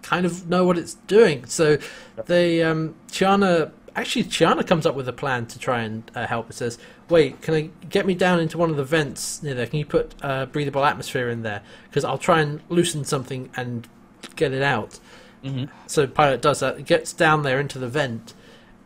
kind 0.03 0.25
of 0.25 0.49
know 0.49 0.65
what 0.65 0.79
it's 0.79 0.95
doing. 1.07 1.45
So 1.47 1.79
they 2.27 2.63
um, 2.63 2.95
Chiana 3.11 3.71
actually 3.97 4.25
Chiana 4.25 4.67
comes 4.67 4.87
up 4.87 4.95
with 4.95 5.09
a 5.09 5.13
plan 5.13 5.47
to 5.47 5.59
try 5.59 5.83
and 5.83 6.09
uh, 6.15 6.27
help. 6.27 6.51
It 6.51 6.55
says, 6.55 6.79
"Wait, 7.09 7.41
can 7.43 7.55
I 7.55 7.71
get 7.89 8.07
me 8.07 8.15
down 8.15 8.41
into 8.41 8.59
one 8.59 8.71
of 8.71 8.77
the 8.77 8.85
vents 8.85 9.43
near 9.43 9.55
there? 9.55 9.67
Can 9.67 9.79
you 9.79 9.87
put 9.87 10.15
uh, 10.23 10.47
breathable 10.47 10.85
atmosphere 10.85 11.29
in 11.29 11.43
there? 11.43 11.63
Because 11.89 12.05
I'll 12.05 12.19
try 12.19 12.41
and 12.41 12.61
loosen 12.69 13.05
something 13.05 13.51
and 13.57 13.89
get 14.37 14.53
it 14.53 14.63
out." 14.63 14.99
Mhm. 15.45 15.69
So 15.87 16.07
pilot 16.07 16.43
does 16.43 16.61
that. 16.61 16.85
Gets 16.85 17.13
down 17.13 17.43
there 17.43 17.59
into 17.59 17.79
the 17.79 17.89
vent 17.89 18.35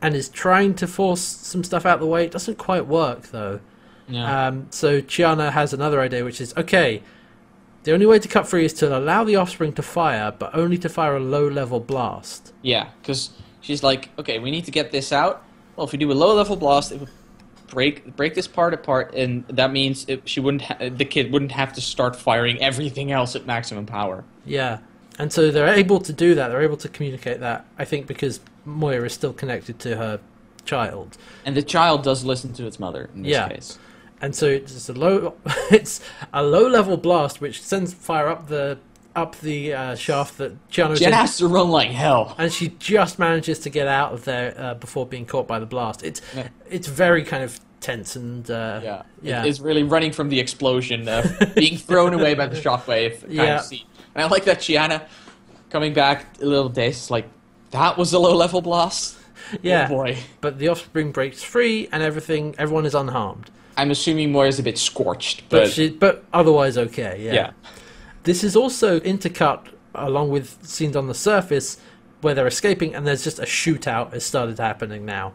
and 0.01 0.15
is 0.15 0.29
trying 0.29 0.75
to 0.75 0.87
force 0.87 1.23
some 1.23 1.65
stuff 1.65 1.85
out 1.87 1.99
the 2.01 2.07
way. 2.07 2.25
It 2.25 2.31
doesn't 2.31 2.59
quite 2.59 2.87
work 2.87 3.29
though. 3.29 3.61
Yeah. 4.09 4.47
Um, 4.49 4.67
so 4.71 5.01
Chiana 5.01 5.51
has 5.53 5.73
another 5.73 6.01
idea, 6.01 6.25
which 6.25 6.41
is 6.41 6.55
okay. 6.57 7.03
The 7.85 7.93
only 7.93 8.07
way 8.07 8.19
to 8.19 8.29
cut 8.29 8.47
free 8.47 8.65
is 8.65 8.73
to 8.75 8.97
allow 8.97 9.25
the 9.25 9.37
offspring 9.37 9.73
to 9.75 9.83
fire, 9.83 10.33
but 10.39 10.55
only 10.55 10.79
to 10.79 10.89
fire 10.89 11.17
a 11.17 11.21
low-level 11.21 11.81
blast. 11.81 12.53
Yeah, 12.63 12.89
because 13.03 13.31
she's 13.65 13.83
like, 13.83 14.11
okay, 14.19 14.39
we 14.39 14.51
need 14.51 14.65
to 14.67 14.71
get 14.71 14.93
this 14.93 15.13
out. 15.13 15.43
Well, 15.75 15.87
if 15.87 15.93
we 15.93 15.99
do 15.99 16.11
a 16.13 16.15
low 16.15 16.35
level 16.37 16.55
blast, 16.57 16.93
it 16.93 17.01
would 17.01 17.09
break 17.67 18.15
break 18.17 18.35
this 18.35 18.47
part 18.47 18.73
apart, 18.75 19.15
and 19.15 19.45
that 19.49 19.73
means 19.73 20.05
it, 20.09 20.29
she 20.29 20.39
wouldn't 20.41 20.63
ha- 20.63 20.79
the 20.91 21.05
kid 21.05 21.33
wouldn't 21.33 21.53
have 21.53 21.73
to 21.73 21.81
start 21.81 22.15
firing 22.15 22.61
everything 22.63 23.11
else 23.11 23.35
at 23.35 23.47
maximum 23.47 23.87
power. 23.87 24.23
Yeah, 24.47 24.79
and 25.19 25.33
so 25.33 25.51
they're 25.51 25.75
able 25.75 25.99
to 26.01 26.13
do 26.13 26.35
that. 26.37 26.49
They're 26.49 26.63
able 26.63 26.77
to 26.77 26.89
communicate 26.89 27.41
that. 27.41 27.67
I 27.79 27.85
think 27.85 28.07
because 28.07 28.39
Moya 28.65 29.03
is 29.03 29.13
still 29.13 29.33
connected 29.33 29.79
to 29.81 29.97
her 29.97 30.21
child, 30.65 31.19
And 31.45 31.55
the 31.57 31.63
child 31.63 32.05
does 32.05 32.25
listen 32.25 32.53
to 32.55 32.67
its 32.67 32.79
mother 32.79 33.11
in 33.15 33.23
this 33.23 33.33
Yeah. 33.33 33.49
case. 33.49 33.79
and 34.23 34.35
so 34.35 34.47
it's 34.47 34.89
a 34.89 34.93
low. 34.95 35.35
It's 35.71 36.01
a 36.33 36.43
low-level 36.43 36.97
blast 36.99 37.41
which 37.41 37.61
sends 37.63 37.93
fire 37.93 38.29
up 38.29 38.49
the 38.49 38.79
up 39.17 39.39
the 39.41 39.73
uh, 39.75 39.95
shaft 39.95 40.39
that 40.39 40.53
Chiana. 40.71 40.99
Jen 40.99 41.13
has 41.13 41.37
to 41.39 41.47
run 41.47 41.69
like 41.71 41.91
hell. 41.91 42.35
and 42.39 42.53
she 42.53 42.69
just 42.79 43.19
manages 43.19 43.59
to 43.61 43.71
get 43.71 43.87
out 43.87 44.13
of 44.13 44.25
there 44.25 44.55
uh, 44.59 44.75
before 44.75 45.07
being 45.07 45.25
caught 45.27 45.47
by 45.47 45.59
the 45.59 45.67
blast. 45.67 46.03
It's 46.03 46.21
Yeah. 46.37 46.49
it's 46.69 46.89
very 46.89 47.23
kind 47.23 47.45
of 47.45 47.61
tense 47.81 48.17
and 48.17 48.51
uh, 48.51 48.81
Yeah, 48.83 49.03
yeah. 49.23 49.45
It 49.45 49.49
is 49.49 49.61
really 49.61 49.83
running 49.83 50.11
from 50.13 50.31
the 50.31 50.41
explosion, 50.41 51.07
uh, 51.09 51.23
being 51.55 51.77
thrown 51.77 52.13
away 52.15 52.35
by 52.35 52.47
the 52.47 52.57
shockwave. 52.61 53.21
Kind 53.21 53.33
Yeah. 53.41 53.59
of 53.59 53.65
scene. 53.65 53.85
And 54.15 54.25
I 54.25 54.29
like 54.29 54.45
that 54.45 54.59
Chiana 54.59 55.03
coming 55.71 55.93
back 55.93 56.27
a 56.41 56.45
little 56.47 56.69
dazed, 56.69 57.11
like 57.11 57.29
that 57.71 57.97
was 57.99 58.13
a 58.13 58.19
low 58.19 58.35
level 58.35 58.61
blast. 58.63 59.17
yeah. 59.63 59.87
oh 59.87 59.95
boy. 59.95 60.17
But 60.41 60.59
the 60.59 60.69
offspring 60.69 61.13
breaks 61.13 61.43
free, 61.43 61.89
and 61.93 62.03
everything, 62.03 62.55
everyone 62.59 62.87
is 62.87 62.95
unharmed. 62.95 63.51
I'm 63.77 63.91
assuming 63.91 64.31
Moya's 64.33 64.59
a 64.61 64.63
bit 64.63 64.79
scorched, 64.79 65.43
But 65.49 65.65
but, 65.65 65.71
she, 65.73 65.91
but 65.91 66.25
otherwise 66.33 66.79
okay. 66.79 67.21
Yeah. 67.25 67.33
yeah. 67.35 67.51
This 68.25 68.43
is 68.43 68.57
also 68.57 69.01
intercut 69.01 69.69
along 69.95 70.31
with 70.31 70.67
scenes 70.67 70.97
on 70.97 71.07
the 71.07 71.15
surface 71.15 71.79
where 72.21 72.35
they're 72.35 72.47
escaping, 72.47 72.95
and 72.95 73.07
there's 73.07 73.23
just 73.23 73.39
a 73.39 73.43
shootout 73.43 74.13
has 74.13 74.25
started 74.25 74.59
happening 74.59 75.05
now. 75.05 75.33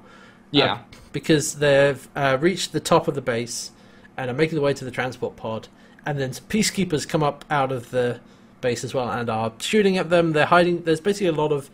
Yeah. 0.51 0.73
Uh, 0.73 0.77
because 1.11 1.55
they've 1.55 2.07
uh, 2.15 2.37
reached 2.39 2.71
the 2.71 2.79
top 2.79 3.07
of 3.07 3.15
the 3.15 3.21
base 3.21 3.71
and 4.17 4.29
are 4.29 4.33
making 4.33 4.55
their 4.55 4.63
way 4.63 4.73
to 4.73 4.83
the 4.83 4.91
transport 4.91 5.35
pod, 5.35 5.67
and 6.05 6.19
then 6.19 6.31
peacekeepers 6.31 7.07
come 7.07 7.23
up 7.23 7.45
out 7.49 7.71
of 7.71 7.91
the 7.91 8.19
base 8.61 8.83
as 8.83 8.93
well 8.93 9.09
and 9.09 9.29
are 9.29 9.53
shooting 9.59 9.97
at 9.97 10.09
them. 10.09 10.33
They're 10.33 10.47
hiding. 10.47 10.83
There's 10.83 10.99
basically 10.99 11.27
a 11.27 11.31
lot 11.31 11.51
of 11.51 11.69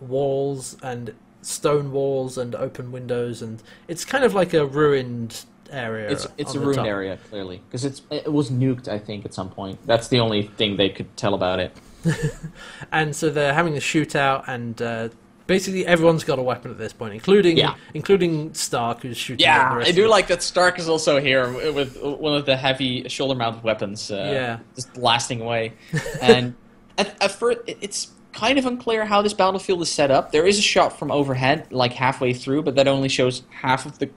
walls 0.00 0.76
and 0.82 1.14
stone 1.42 1.92
walls 1.92 2.36
and 2.36 2.54
open 2.54 2.92
windows, 2.92 3.40
and 3.40 3.62
it's 3.88 4.04
kind 4.04 4.24
of 4.24 4.34
like 4.34 4.52
a 4.52 4.66
ruined 4.66 5.44
area. 5.70 6.10
It's 6.10 6.26
it's 6.36 6.54
a 6.54 6.60
ruined 6.60 6.76
top. 6.76 6.86
area 6.86 7.18
clearly 7.28 7.60
because 7.68 7.84
it's 7.84 8.02
it 8.10 8.32
was 8.32 8.50
nuked. 8.50 8.88
I 8.88 8.98
think 8.98 9.24
at 9.24 9.34
some 9.34 9.50
point. 9.50 9.78
That's 9.86 10.08
the 10.08 10.20
only 10.20 10.42
thing 10.44 10.76
they 10.76 10.88
could 10.88 11.16
tell 11.16 11.34
about 11.34 11.60
it. 11.60 11.76
and 12.92 13.14
so 13.14 13.30
they're 13.30 13.54
having 13.54 13.74
a 13.76 13.80
shootout, 13.80 14.44
and 14.46 14.80
uh, 14.80 15.08
basically 15.46 15.86
everyone's 15.86 16.24
got 16.24 16.38
a 16.38 16.42
weapon 16.42 16.70
at 16.70 16.78
this 16.78 16.92
point, 16.92 17.14
including 17.14 17.56
Yeah. 17.56 17.74
including 17.94 18.54
Stark, 18.54 19.02
who's 19.02 19.16
shooting. 19.16 19.44
at 19.46 19.52
the 19.58 19.64
Yeah, 19.70 19.74
rest 19.76 19.88
I 19.88 19.92
do 19.92 20.02
them. 20.02 20.10
like 20.10 20.26
that 20.28 20.42
Stark 20.42 20.78
is 20.78 20.88
also 20.88 21.20
here 21.20 21.50
with 21.72 22.00
one 22.02 22.34
of 22.34 22.46
the 22.46 22.56
heavy 22.56 23.08
shoulder-mounted 23.08 23.62
weapons. 23.64 24.10
Uh, 24.10 24.14
Yeah. 24.32 24.58
just 24.76 24.92
blasting 24.94 25.40
away. 25.40 25.72
And 26.20 26.54
at, 26.98 27.20
at 27.22 27.32
first, 27.32 27.58
it's 27.66 28.08
kind 28.32 28.58
of 28.58 28.66
unclear 28.66 29.04
how 29.04 29.20
this 29.22 29.32
battlefield 29.34 29.82
is 29.82 29.88
set 29.90 30.10
up. 30.12 30.30
There 30.30 30.46
is 30.46 30.58
a 30.58 30.62
shot 30.62 30.96
from 30.98 31.10
overhead, 31.10 31.66
like 31.72 31.92
halfway 31.94 32.32
through, 32.32 32.62
but 32.62 32.76
that 32.76 32.86
only 32.86 33.08
shows 33.08 33.42
half 33.50 33.86
of 33.86 33.98
the 33.98 34.10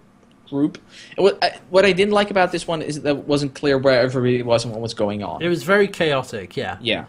group. 0.51 0.77
What 1.17 1.39
I, 1.43 1.57
what 1.71 1.83
I 1.85 1.93
didn't 1.93 2.13
like 2.13 2.29
about 2.29 2.51
this 2.51 2.67
one 2.67 2.83
is 2.83 3.01
that 3.01 3.09
it 3.17 3.27
wasn't 3.27 3.55
clear 3.55 3.77
where 3.79 3.99
everybody 3.99 4.43
was 4.43 4.63
and 4.65 4.71
what 4.73 4.81
was 4.81 4.93
going 4.93 5.23
on. 5.23 5.41
It 5.41 5.47
was 5.49 5.63
very 5.63 5.87
chaotic. 5.87 6.55
Yeah. 6.55 6.77
yeah, 6.81 7.05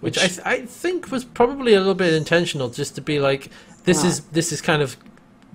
which 0.00 0.16
I, 0.18 0.28
th- 0.28 0.40
I 0.44 0.66
think 0.66 1.10
was 1.10 1.24
probably 1.24 1.74
a 1.74 1.78
little 1.80 1.94
bit 1.94 2.14
intentional, 2.14 2.68
just 2.68 2.94
to 2.94 3.00
be 3.00 3.18
like, 3.18 3.50
this 3.84 4.04
Ah. 4.04 4.08
is 4.08 4.20
this 4.30 4.52
is 4.52 4.60
kind 4.60 4.82
of 4.82 4.96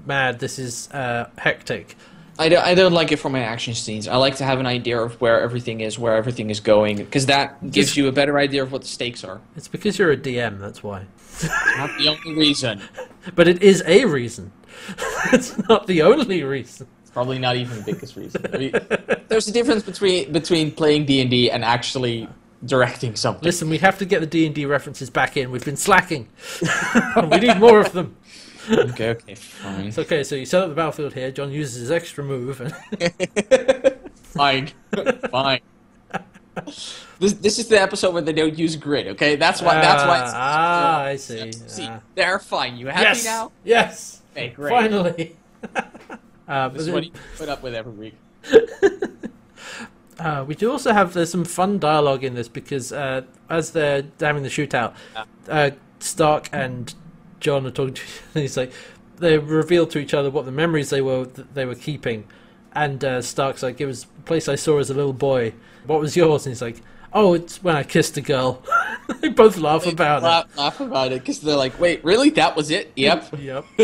mad, 0.06 0.40
this 0.40 0.60
is 0.60 0.90
uh, 0.92 1.30
hectic, 1.38 1.96
I 2.40 2.50
don't, 2.50 2.64
I 2.64 2.76
don't 2.76 2.94
like 2.94 3.12
it 3.12 3.18
for 3.18 3.30
my 3.30 3.40
action 3.42 3.74
scenes. 3.74 4.08
I 4.08 4.16
like 4.18 4.36
to 4.38 4.44
have 4.46 4.60
an 4.60 4.68
idea 4.68 5.00
of 5.02 5.20
where 5.20 5.42
everything 5.42 5.82
is, 5.82 5.98
where 5.98 6.16
everything 6.16 6.50
is 6.52 6.60
going, 6.60 6.98
because 6.98 7.26
that 7.26 7.72
gives 7.72 7.98
you 7.98 8.08
a 8.08 8.12
better 8.12 8.38
idea 8.38 8.62
of 8.64 8.72
what 8.72 8.82
the 8.84 8.88
stakes 8.88 9.24
are. 9.24 9.42
It's 9.56 9.68
because 9.68 9.98
you're 9.98 10.12
a 10.12 10.18
DM, 10.18 10.60
that's 10.60 10.84
why. 10.84 11.06
Not 11.78 11.98
the 11.98 12.10
only 12.10 12.34
reason. 12.40 12.82
But 13.36 13.50
it 13.50 13.62
is 13.62 13.84
a 13.86 14.06
reason. 14.06 14.54
it's 15.34 15.58
not 15.68 15.86
the 15.88 16.02
only 16.04 16.44
reason. 16.44 16.88
Probably 17.18 17.40
not 17.40 17.56
even 17.56 17.78
the 17.78 17.84
biggest 17.94 18.16
reason. 18.16 18.46
I 18.54 18.58
mean, 18.60 18.72
there's 19.28 19.48
a 19.48 19.52
difference 19.52 19.82
between 19.82 20.32
between 20.32 20.70
playing 20.70 21.08
D 21.08 21.20
and 21.20 21.32
D 21.32 21.50
and 21.50 21.66
actually 21.66 22.30
directing 22.64 23.16
something. 23.16 23.44
Listen, 23.44 23.70
we 23.72 23.80
have 23.80 23.98
to 23.98 24.06
get 24.06 24.20
the 24.20 24.28
D 24.28 24.46
and 24.46 24.54
D 24.54 24.68
references 24.68 25.10
back 25.10 25.36
in. 25.36 25.50
We've 25.50 25.66
been 25.66 25.78
slacking. 25.78 26.30
we 27.32 27.38
need 27.40 27.58
more 27.58 27.80
of 27.80 27.92
them. 27.92 28.16
okay, 28.70 29.10
okay, 29.10 29.34
fine, 29.34 29.86
It's 29.86 29.98
okay. 29.98 30.24
So 30.24 30.36
you 30.36 30.46
set 30.46 30.62
up 30.62 30.70
the 30.70 30.76
battlefield 30.76 31.14
here. 31.16 31.32
John 31.32 31.52
uses 31.52 31.80
his 31.82 31.90
extra 31.90 32.24
move, 32.24 32.62
and 32.62 32.72
fine, 34.22 34.68
fine. 35.32 35.62
This 37.18 37.34
this 37.34 37.58
is 37.58 37.68
the 37.68 37.82
episode 37.82 38.14
where 38.14 38.22
they 38.22 38.32
don't 38.34 38.56
use 38.60 38.76
grid. 38.76 39.08
Okay, 39.08 39.38
that's 39.38 39.60
why. 39.60 39.74
that's 39.82 40.04
why. 40.04 40.22
It's, 40.22 40.32
Ah, 40.36 41.02
I 41.02 41.16
see. 41.16 41.52
See, 41.52 41.88
Ah. 41.90 42.00
they're 42.14 42.38
fine. 42.38 42.78
You 42.78 42.86
happy 42.90 43.02
yes, 43.02 43.26
now? 43.26 43.52
yes, 43.64 44.22
Okay, 44.34 44.50
great. 44.50 44.70
finally. 44.70 45.36
Uh, 46.48 46.70
This 46.70 46.84
is 46.84 46.92
what 46.92 47.04
you 47.06 47.12
put 47.38 47.50
up 47.50 47.64
with 47.64 47.76
every 47.76 47.94
week. 47.94 48.16
Uh, 50.20 50.44
we 50.48 50.56
do 50.56 50.72
also 50.72 50.94
have 50.94 51.14
there's 51.14 51.30
some 51.30 51.46
fun 51.46 51.78
dialogue 51.78 52.24
in 52.24 52.34
this 52.34 52.48
because 52.48 52.92
uh, 52.92 53.22
as 53.50 53.72
they're 53.72 54.04
having 54.20 54.42
the 54.42 54.50
shootout, 54.50 54.96
uh, 55.48 55.70
Stark 56.00 56.50
and 56.52 56.94
John 57.40 57.68
are 57.68 57.72
talking 57.72 57.94
to 57.94 58.02
and 58.34 58.42
he's 58.42 58.58
like 58.58 58.72
they 59.18 59.38
reveal 59.38 59.86
to 59.88 60.00
each 60.00 60.14
other 60.14 60.30
what 60.30 60.46
the 60.46 60.52
memories 60.52 60.90
they 60.90 61.02
were 61.02 61.26
that 61.26 61.54
they 61.54 61.66
were 61.66 61.76
keeping, 61.76 62.28
and 62.74 63.04
uh, 63.04 63.22
Stark's 63.22 63.62
like 63.62 63.80
it 63.80 63.86
was 63.86 64.06
a 64.06 64.22
place 64.24 64.48
I 64.48 64.56
saw 64.56 64.80
as 64.80 64.90
a 64.90 64.94
little 64.96 65.14
boy. 65.14 65.54
What 65.86 66.00
was 66.00 66.18
yours? 66.18 66.46
And 66.46 66.52
he's 66.52 66.62
like, 66.62 66.82
oh, 67.14 67.34
it's 67.34 67.64
when 67.64 67.76
I 67.76 67.84
kissed 67.84 68.18
a 68.18 68.22
girl. 68.22 68.64
they 69.22 69.30
both 69.30 69.58
laugh 69.58 69.86
about 69.86 70.24
laugh, 70.24 70.58
laugh 70.58 70.80
about 70.80 71.12
it 71.12 71.22
because 71.22 71.40
they're 71.42 71.56
like, 71.56 71.80
"Wait, 71.80 72.04
really? 72.04 72.30
That 72.32 72.56
was 72.56 72.72
it? 72.72 72.92
Yep." 72.98 73.34
Yep. 73.40 73.66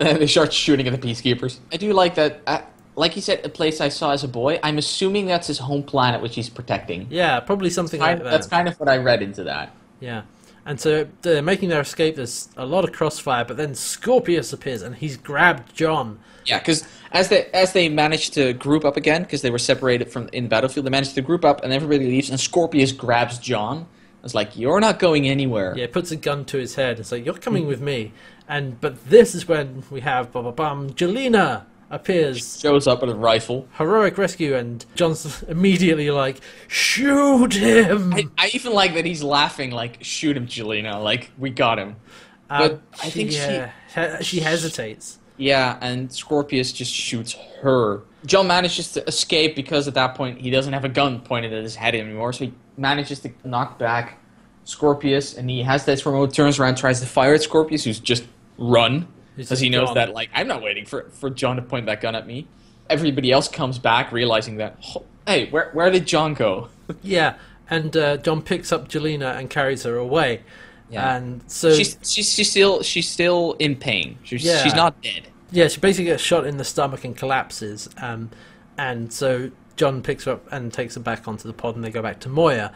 and 0.00 0.18
they 0.18 0.26
start 0.26 0.52
shooting 0.52 0.86
at 0.86 1.00
the 1.00 1.08
peacekeepers. 1.08 1.58
I 1.72 1.76
do 1.76 1.92
like 1.92 2.14
that. 2.16 2.40
Uh, 2.46 2.62
like 2.96 3.16
you 3.16 3.22
said, 3.22 3.44
a 3.44 3.48
place 3.48 3.80
I 3.80 3.88
saw 3.88 4.12
as 4.12 4.24
a 4.24 4.28
boy. 4.28 4.58
I'm 4.62 4.78
assuming 4.78 5.26
that's 5.26 5.46
his 5.46 5.58
home 5.58 5.82
planet, 5.82 6.20
which 6.20 6.34
he's 6.34 6.50
protecting. 6.50 7.06
Yeah, 7.10 7.40
probably 7.40 7.70
something 7.70 8.00
like 8.00 8.18
that. 8.18 8.30
that's 8.30 8.46
kind 8.46 8.68
of 8.68 8.78
what 8.78 8.88
I 8.88 8.98
read 8.98 9.22
into 9.22 9.44
that. 9.44 9.74
Yeah. 10.00 10.22
And 10.66 10.78
so 10.78 11.08
they're 11.22 11.42
making 11.42 11.68
their 11.70 11.80
escape. 11.80 12.16
There's 12.16 12.48
a 12.56 12.66
lot 12.66 12.84
of 12.84 12.92
crossfire, 12.92 13.44
but 13.44 13.56
then 13.56 13.74
Scorpius 13.74 14.52
appears 14.52 14.82
and 14.82 14.94
he's 14.94 15.16
grabbed 15.16 15.74
John. 15.74 16.18
Yeah, 16.44 16.58
because 16.58 16.84
as 17.12 17.28
they 17.28 17.46
as 17.52 17.72
they 17.72 17.88
managed 17.88 18.34
to 18.34 18.52
group 18.52 18.84
up 18.84 18.96
again, 18.96 19.22
because 19.22 19.42
they 19.42 19.50
were 19.50 19.58
separated 19.58 20.10
from 20.12 20.28
in 20.32 20.48
battlefield, 20.48 20.86
they 20.86 20.90
managed 20.90 21.14
to 21.16 21.22
group 21.22 21.44
up, 21.44 21.62
and 21.64 21.72
everybody 21.72 22.06
leaves, 22.08 22.30
and 22.30 22.38
Scorpius 22.38 22.92
grabs 22.92 23.38
John. 23.38 23.86
It's 24.22 24.34
like 24.34 24.56
you're 24.56 24.80
not 24.80 24.98
going 24.98 25.26
anywhere. 25.26 25.74
Yeah, 25.76 25.86
puts 25.86 26.10
a 26.10 26.16
gun 26.16 26.44
to 26.46 26.58
his 26.58 26.74
head 26.74 26.98
and 26.98 27.06
says, 27.06 27.20
"You're 27.24 27.34
coming 27.34 27.66
with 27.66 27.80
me." 27.80 28.12
And 28.48 28.80
but 28.80 29.08
this 29.08 29.34
is 29.34 29.48
when 29.48 29.82
we 29.90 30.00
have 30.00 30.30
blah 30.32 30.42
blah 30.42 30.50
bum. 30.50 30.90
Gilina 30.90 31.64
appears, 31.88 32.60
Shows 32.60 32.86
up 32.86 33.00
with 33.00 33.10
a 33.10 33.14
rifle. 33.14 33.66
heroic 33.78 34.16
rescue, 34.18 34.54
and 34.54 34.84
John's 34.94 35.42
immediately 35.44 36.10
like, 36.10 36.40
"Shoot 36.68 37.54
him!" 37.54 38.12
I, 38.12 38.26
I 38.38 38.50
even 38.52 38.72
like 38.74 38.94
that 38.94 39.04
he's 39.06 39.22
laughing, 39.22 39.70
like 39.70 39.98
shoot 40.02 40.36
him, 40.36 40.46
Gilina. 40.46 41.02
Like 41.02 41.30
we 41.38 41.50
got 41.50 41.78
him. 41.78 41.96
Uh, 42.50 42.68
but 42.68 42.82
I 43.02 43.10
think 43.10 43.30
she- 43.30 43.36
yeah, 43.38 44.20
she 44.20 44.40
hesitates. 44.40 45.18
Yeah, 45.40 45.78
and 45.80 46.12
Scorpius 46.12 46.70
just 46.70 46.92
shoots 46.92 47.34
her. 47.62 48.02
John 48.26 48.46
manages 48.46 48.92
to 48.92 49.06
escape 49.06 49.56
because 49.56 49.88
at 49.88 49.94
that 49.94 50.14
point 50.14 50.38
he 50.38 50.50
doesn't 50.50 50.74
have 50.74 50.84
a 50.84 50.88
gun 50.88 51.20
pointed 51.20 51.54
at 51.54 51.62
his 51.62 51.74
head 51.74 51.94
anymore, 51.94 52.34
so 52.34 52.44
he 52.44 52.54
manages 52.76 53.20
to 53.20 53.32
knock 53.42 53.78
back 53.78 54.18
Scorpius, 54.64 55.36
and 55.36 55.48
he 55.48 55.62
has 55.62 55.86
this 55.86 56.04
remote, 56.04 56.34
turns 56.34 56.58
around, 56.58 56.76
tries 56.76 57.00
to 57.00 57.06
fire 57.06 57.32
at 57.32 57.42
Scorpius, 57.42 57.84
who's 57.84 57.98
just 57.98 58.24
run 58.58 59.08
because 59.36 59.58
he 59.58 59.70
knows 59.70 59.94
that 59.94 60.12
like 60.12 60.28
I'm 60.34 60.46
not 60.46 60.62
waiting 60.62 60.84
for 60.84 61.08
for 61.10 61.30
John 61.30 61.56
to 61.56 61.62
point 61.62 61.86
that 61.86 62.02
gun 62.02 62.14
at 62.14 62.26
me. 62.26 62.46
Everybody 62.90 63.32
else 63.32 63.48
comes 63.48 63.78
back, 63.78 64.12
realizing 64.12 64.56
that 64.58 64.76
"Oh, 64.94 65.04
hey, 65.26 65.48
where 65.48 65.70
where 65.72 65.90
did 65.90 66.06
John 66.06 66.34
go? 66.34 66.68
Yeah, 67.02 67.36
and 67.70 67.96
uh, 67.96 68.16
John 68.16 68.42
picks 68.42 68.72
up 68.72 68.88
Gilina 68.88 69.38
and 69.38 69.48
carries 69.48 69.84
her 69.84 69.96
away. 69.96 70.42
Yeah. 70.90 71.14
And 71.16 71.40
so 71.46 71.72
she's 71.72 71.96
she's 72.02 72.32
she's 72.32 72.50
still 72.50 72.82
she's 72.82 73.08
still 73.08 73.52
in 73.58 73.76
pain. 73.76 74.18
She's 74.24 74.42
Yeah. 74.44 74.62
she's 74.62 74.74
not 74.74 75.00
dead. 75.02 75.28
Yeah, 75.52 75.68
she 75.68 75.80
basically 75.80 76.06
gets 76.06 76.22
shot 76.22 76.46
in 76.46 76.56
the 76.58 76.64
stomach 76.64 77.04
and 77.04 77.16
collapses. 77.16 77.88
Um, 78.00 78.30
and 78.78 79.12
so 79.12 79.50
John 79.76 80.02
picks 80.02 80.24
her 80.24 80.32
up 80.32 80.46
and 80.52 80.72
takes 80.72 80.94
her 80.94 81.00
back 81.00 81.26
onto 81.26 81.46
the 81.48 81.52
pod, 81.54 81.74
and 81.76 81.84
they 81.84 81.90
go 81.90 82.02
back 82.02 82.20
to 82.20 82.28
Moya. 82.28 82.72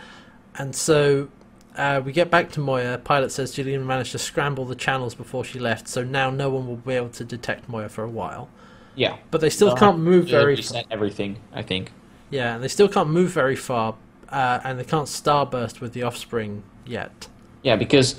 And 0.57 0.75
so 0.75 1.29
uh, 1.77 2.01
we 2.05 2.13
get 2.13 2.31
back 2.31 2.51
to 2.53 2.61
Moya. 2.61 2.99
Pilot 2.99 3.31
says 3.33 3.53
Gilina 3.55 3.85
managed 3.85 4.13
to 4.13 4.19
scramble 4.19 4.65
the 4.65 4.75
channels 4.75 5.15
before 5.15 5.45
she 5.45 5.59
left, 5.59 5.87
so 5.89 6.03
now 6.05 6.31
no 6.31 6.49
one 6.51 6.67
will 6.67 6.77
be 6.77 6.95
able 6.95 7.11
to 7.11 7.25
detect 7.25 7.69
Moya 7.69 7.89
for 7.89 8.05
a 8.05 8.11
while. 8.11 8.49
Yeah, 8.97 9.17
But 9.33 9.41
they 9.41 9.51
still 9.51 9.69
They'll 9.69 9.77
can't 9.77 9.99
move 9.99 10.29
very. 10.29 10.55
reset 10.55 10.87
everything. 10.91 11.39
I 11.53 11.63
think. 11.63 11.91
Yeah, 12.31 12.55
and 12.55 12.63
they 12.63 12.69
still 12.69 12.89
can't 12.89 13.11
move 13.11 13.31
very 13.31 13.57
far, 13.57 13.97
uh, 14.31 14.61
and 14.65 14.79
they 14.79 14.85
can't 14.85 15.09
starburst 15.09 15.81
with 15.81 15.93
the 15.95 16.03
offspring 16.05 16.63
yet. 16.87 17.27
Yeah, 17.65 17.75
because 17.77 18.15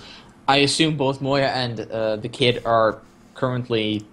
I 0.48 0.58
assume 0.58 0.98
both 0.98 1.22
Moya 1.22 1.48
and 1.48 1.80
uh, 1.80 2.18
the 2.18 2.28
kid 2.30 2.62
are 2.66 3.00
currently 3.36 4.04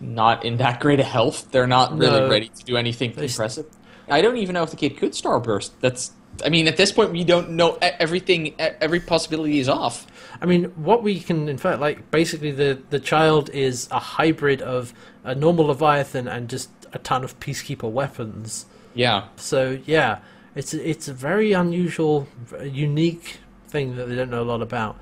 not 0.00 0.44
in 0.44 0.56
that 0.56 0.80
great 0.80 0.98
a 0.98 1.04
health. 1.04 1.50
They're 1.52 1.68
not 1.68 1.96
really 1.96 2.20
No. 2.20 2.28
ready 2.28 2.48
to 2.48 2.64
do 2.64 2.76
anything 2.76 3.12
They 3.12 3.26
impressive. 3.26 3.66
I 4.08 4.20
don't 4.20 4.36
even 4.38 4.54
know 4.54 4.64
if 4.64 4.70
the 4.70 4.76
kid 4.76 4.96
could 4.96 5.12
starburst. 5.12 5.70
That's. 5.80 6.10
I 6.44 6.48
mean, 6.48 6.66
at 6.66 6.76
this 6.78 6.90
point, 6.90 7.12
we 7.12 7.24
don't 7.24 7.50
know 7.50 7.78
everything. 7.80 8.54
Every 8.58 9.00
possibility 9.00 9.58
is 9.58 9.68
off. 9.68 10.06
I 10.40 10.46
mean, 10.46 10.64
what 10.76 11.02
we 11.02 11.20
can 11.20 11.48
infer, 11.48 11.76
like, 11.76 12.10
basically, 12.10 12.50
the 12.50 12.78
the 12.90 12.98
child 12.98 13.50
is 13.50 13.86
a 13.90 13.98
hybrid 14.00 14.62
of 14.62 14.92
a 15.24 15.34
normal 15.34 15.66
Leviathan 15.66 16.26
and 16.26 16.48
just 16.48 16.70
a 16.92 16.98
ton 16.98 17.22
of 17.22 17.38
peacekeeper 17.38 17.88
weapons. 17.90 18.66
Yeah. 18.94 19.24
So 19.36 19.78
yeah, 19.86 20.18
it's 20.56 20.74
it's 20.74 21.06
a 21.06 21.12
very 21.12 21.52
unusual, 21.52 22.26
unique 22.62 23.38
thing 23.72 23.96
that 23.96 24.08
they 24.08 24.14
don't 24.14 24.30
know 24.30 24.42
a 24.42 24.44
lot 24.44 24.62
about. 24.62 24.96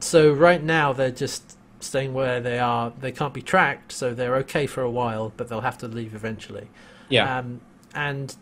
So 0.00 0.32
right 0.32 0.62
now 0.62 0.92
they're 0.92 1.10
just 1.10 1.56
staying 1.80 2.12
where 2.12 2.40
they 2.40 2.58
are. 2.58 2.92
They 3.00 3.12
can't 3.12 3.32
be 3.32 3.42
tracked, 3.42 3.92
so 3.92 4.12
they're 4.12 4.36
okay 4.36 4.66
for 4.66 4.82
a 4.82 4.90
while, 4.90 5.32
but 5.36 5.48
they'll 5.48 5.62
have 5.62 5.78
to 5.78 5.88
leave 5.88 6.14
eventually. 6.14 6.68
Yeah. 7.08 7.38
Um, 7.38 7.60
and 7.94 8.36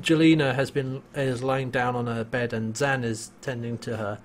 Gilina 0.00 0.54
has 0.54 0.70
been 0.70 1.02
is 1.14 1.42
lying 1.42 1.70
down 1.70 1.96
on 1.96 2.06
her 2.06 2.24
bed, 2.24 2.52
and 2.52 2.74
Zhaan 2.74 3.04
is 3.04 3.30
tending 3.40 3.78
to 3.78 3.96
her, 3.96 4.18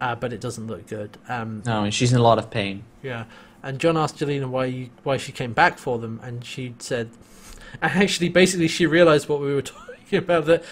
uh, 0.00 0.14
but 0.14 0.32
it 0.32 0.40
doesn't 0.40 0.66
look 0.66 0.86
good. 0.86 1.16
Um, 1.28 1.62
no, 1.64 1.84
and 1.84 1.94
she's 1.94 2.12
in 2.12 2.18
a 2.18 2.22
lot 2.22 2.38
of 2.38 2.50
pain. 2.50 2.84
yeah, 3.02 3.24
and 3.62 3.78
John 3.78 3.96
asked 3.96 4.18
Gilina 4.18 4.48
why 4.48 4.66
you, 4.66 4.90
why 5.02 5.16
she 5.16 5.32
came 5.32 5.52
back 5.52 5.78
for 5.78 5.98
them, 5.98 6.20
and 6.22 6.44
she 6.44 6.74
said, 6.78 7.10
and 7.80 7.92
actually, 8.02 8.28
basically, 8.28 8.68
she 8.68 8.86
realised 8.86 9.28
what 9.28 9.40
we 9.40 9.54
were 9.54 9.62
talking 9.74 10.18
about. 10.18 10.46
That 10.46 10.64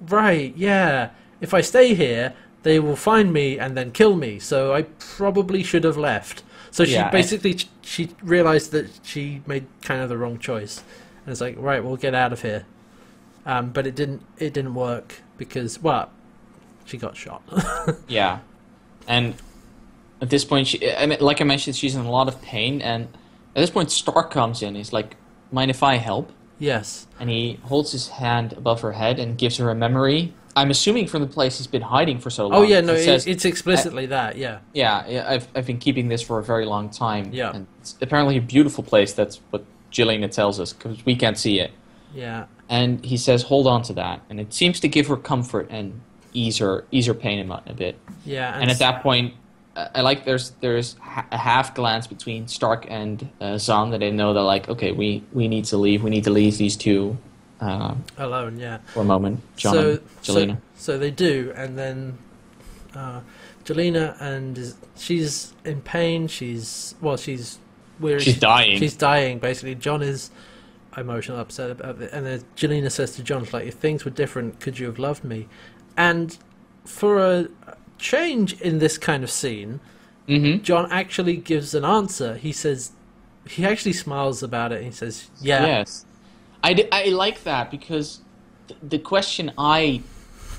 right, 0.00 0.56
yeah, 0.56 1.10
if 1.40 1.52
I 1.52 1.60
stay 1.60 1.94
here, 1.94 2.34
they 2.64 2.80
will 2.80 2.96
find 2.96 3.32
me 3.32 3.58
and 3.58 3.76
then 3.76 3.92
kill 3.92 4.16
me. 4.16 4.38
So 4.40 4.74
I 4.74 4.82
probably 4.98 5.62
should 5.62 5.84
have 5.84 5.96
left. 5.96 6.42
So 6.70 6.84
she 6.84 6.92
Yeah, 6.94 7.04
and- 7.04 7.12
basically 7.12 7.56
she 7.82 8.10
realised 8.22 8.72
that 8.72 8.90
she 9.04 9.42
made 9.46 9.66
kind 9.82 10.02
of 10.02 10.08
the 10.08 10.18
wrong 10.18 10.38
choice, 10.38 10.82
and 11.24 11.30
it's 11.32 11.40
like, 11.40 11.56
right, 11.58 11.84
we'll 11.84 11.96
get 11.96 12.14
out 12.14 12.32
of 12.32 12.42
here. 12.42 12.66
Um, 13.46 13.70
but 13.70 13.86
it 13.86 13.94
didn't. 13.94 14.22
It 14.38 14.52
didn't 14.54 14.74
work 14.74 15.22
because 15.38 15.80
well, 15.80 16.10
she 16.84 16.96
got 16.96 17.16
shot. 17.16 17.42
Yeah, 18.08 18.40
and 19.06 19.34
at 20.22 20.30
this 20.30 20.44
point, 20.44 20.66
she, 20.66 20.90
I 20.90 21.04
mean, 21.06 21.18
like 21.20 21.40
I 21.42 21.44
mentioned, 21.44 21.76
she's 21.76 21.94
in 21.94 22.04
a 22.06 22.10
lot 22.10 22.26
of 22.28 22.40
pain, 22.40 22.80
and 22.80 23.04
at 23.54 23.60
this 23.60 23.70
point, 23.70 23.90
Stark 23.90 24.30
comes 24.30 24.62
in. 24.62 24.74
He's 24.74 24.92
like, 24.94 25.16
"Mind 25.52 25.70
if 25.70 25.82
I 25.82 25.96
help?" 25.96 26.32
yes. 26.58 27.06
And 27.20 27.28
he 27.28 27.60
holds 27.64 27.92
his 27.92 28.08
hand 28.08 28.54
above 28.54 28.80
her 28.80 28.92
head 28.92 29.18
and 29.18 29.36
gives 29.36 29.58
her 29.58 29.68
a 29.70 29.74
memory. 29.74 30.32
I'm 30.56 30.70
assuming 30.70 31.06
from 31.06 31.22
the 31.22 31.28
place 31.28 31.58
he's 31.58 31.66
been 31.66 31.82
hiding 31.82 32.18
for 32.18 32.30
so 32.30 32.46
long. 32.46 32.60
Oh 32.60 32.62
yeah, 32.62 32.80
no, 32.80 32.94
it, 32.94 33.04
says, 33.04 33.26
it's 33.26 33.44
explicitly 33.44 34.06
that. 34.06 34.36
Yeah. 34.36 34.60
yeah, 34.72 35.06
yeah, 35.08 35.28
I've 35.28 35.48
I've 35.54 35.66
been 35.66 35.78
keeping 35.78 36.08
this 36.08 36.22
for 36.22 36.38
a 36.38 36.44
very 36.44 36.64
long 36.64 36.90
time. 36.90 37.30
Yeah. 37.32 37.52
and 37.54 37.66
it's 37.80 37.96
apparently 38.00 38.36
a 38.36 38.42
beautiful 38.42 38.84
place. 38.84 39.12
That's 39.12 39.40
what 39.50 39.64
Gilina 39.90 40.30
tells 40.30 40.60
us 40.60 40.72
because 40.72 41.04
we 41.04 41.16
can't 41.16 41.38
see 41.38 41.60
it. 41.60 41.72
Yeah. 42.14 42.46
And 42.68 43.04
he 43.04 43.16
says, 43.16 43.42
"Hold 43.42 43.66
on 43.66 43.82
to 43.82 43.92
that," 43.94 44.20
and 44.30 44.40
it 44.40 44.54
seems 44.54 44.80
to 44.80 44.88
give 44.88 45.08
her 45.08 45.16
comfort 45.16 45.66
and 45.70 46.00
ease 46.32 46.58
her 46.58 46.84
ease 46.90 47.06
her 47.06 47.14
pain 47.14 47.50
a, 47.50 47.62
a 47.66 47.74
bit. 47.74 47.98
Yeah. 48.24 48.58
And 48.58 48.70
at 48.70 48.78
that 48.78 49.02
point, 49.02 49.34
I 49.76 50.02
like 50.02 50.24
there's 50.24 50.50
there's 50.60 50.96
a 51.30 51.36
half 51.36 51.74
glance 51.74 52.06
between 52.06 52.46
Stark 52.46 52.86
and 52.88 53.28
uh, 53.40 53.54
Zhaan 53.54 53.90
that 53.90 53.98
they 53.98 54.10
know 54.10 54.32
they're 54.32 54.42
like 54.42 54.68
okay 54.68 54.92
we 54.92 55.24
we 55.32 55.48
need 55.48 55.64
to 55.66 55.76
leave 55.76 56.02
we 56.02 56.10
need 56.10 56.24
to 56.24 56.30
leave 56.30 56.58
these 56.58 56.76
two 56.76 57.18
uh, 57.64 57.94
alone, 58.18 58.58
yeah. 58.58 58.78
for 58.86 59.00
a 59.00 59.04
moment 59.04 59.40
John 59.56 59.74
so, 59.74 59.98
Gilina. 60.22 60.56
so 60.76 60.92
so 60.92 60.98
they 60.98 61.10
do, 61.10 61.52
and 61.56 61.78
then 61.78 62.18
uh, 62.94 63.20
Gilina 63.64 64.16
and 64.20 64.58
is, 64.58 64.76
she's 64.96 65.54
in 65.64 65.80
pain. 65.80 66.28
She's 66.28 66.94
well, 67.00 67.16
she's 67.16 67.58
weary. 68.00 68.20
She's 68.20 68.38
dying. 68.38 68.78
She's 68.78 68.94
dying. 68.96 69.38
Basically, 69.38 69.74
John 69.74 70.02
is 70.02 70.30
emotional 70.96 71.38
upset 71.40 71.70
about 71.70 72.00
it. 72.00 72.12
And 72.12 72.26
then 72.26 72.44
Gilina 72.56 72.90
says 72.90 73.16
to 73.16 73.22
John, 73.22 73.46
like, 73.52 73.66
if 73.66 73.74
things 73.74 74.04
were 74.04 74.10
different, 74.10 74.60
could 74.60 74.78
you 74.78 74.86
have 74.86 74.98
loved 74.98 75.24
me? 75.24 75.48
And 75.96 76.38
for 76.84 77.18
a 77.18 77.48
change 77.98 78.60
in 78.60 78.78
this 78.78 78.98
kind 78.98 79.24
of 79.24 79.30
scene, 79.30 79.80
Mm-hmm. 80.28 80.62
John 80.62 80.90
actually 80.90 81.36
gives 81.36 81.74
an 81.74 81.84
answer. 81.84 82.36
He 82.36 82.52
says, 82.52 82.92
he 83.46 83.64
actually 83.64 83.92
smiles 83.92 84.42
about 84.42 84.72
it. 84.72 84.82
He 84.82 84.90
says, 84.90 85.30
yeah. 85.40 85.66
Yes, 85.66 86.06
I, 86.64 86.72
d- 86.72 86.88
I 86.90 87.04
like 87.10 87.44
that 87.44 87.70
because 87.70 88.20
th- 88.68 88.80
the 88.82 88.98
question 88.98 89.52
I, 89.58 90.02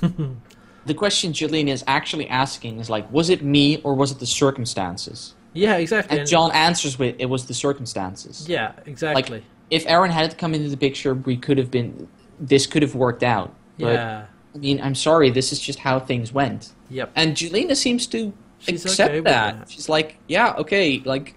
the 0.86 0.94
question 0.94 1.32
Gilina 1.32 1.70
is 1.72 1.84
actually 1.86 2.28
asking 2.28 2.78
is 2.80 2.88
like, 2.88 3.10
was 3.12 3.28
it 3.28 3.42
me 3.42 3.80
or 3.82 3.94
was 3.94 4.12
it 4.12 4.18
the 4.18 4.26
circumstances? 4.26 5.34
Yeah, 5.52 5.76
exactly. 5.76 6.18
And 6.18 6.28
John 6.28 6.52
answers 6.52 6.98
with, 6.98 7.16
it 7.18 7.26
was 7.26 7.46
the 7.46 7.54
circumstances. 7.54 8.48
Yeah, 8.48 8.72
exactly. 8.86 9.38
Like, 9.38 9.44
If 9.70 9.86
Aeryn 9.86 10.10
had 10.10 10.38
come 10.38 10.54
into 10.54 10.68
the 10.68 10.76
picture, 10.76 11.14
we 11.14 11.36
could 11.36 11.58
have 11.58 11.70
been, 11.70 12.08
this 12.38 12.66
could 12.66 12.82
have 12.82 12.94
worked 12.94 13.22
out. 13.22 13.54
But, 13.78 13.94
yeah. 13.94 14.26
I 14.54 14.58
mean, 14.58 14.80
I'm 14.80 14.94
sorry, 14.94 15.30
this 15.30 15.52
is 15.52 15.60
just 15.60 15.78
how 15.80 15.98
things 15.98 16.32
went. 16.32 16.72
Yep. 16.90 17.10
And 17.16 17.36
Gilina 17.36 17.74
seems 17.76 18.06
to 18.08 18.32
She's 18.58 18.84
accept 18.84 19.10
okay 19.10 19.20
that. 19.20 19.58
that. 19.58 19.70
She's 19.70 19.88
like, 19.88 20.18
yeah, 20.28 20.54
okay, 20.58 21.02
like 21.04 21.34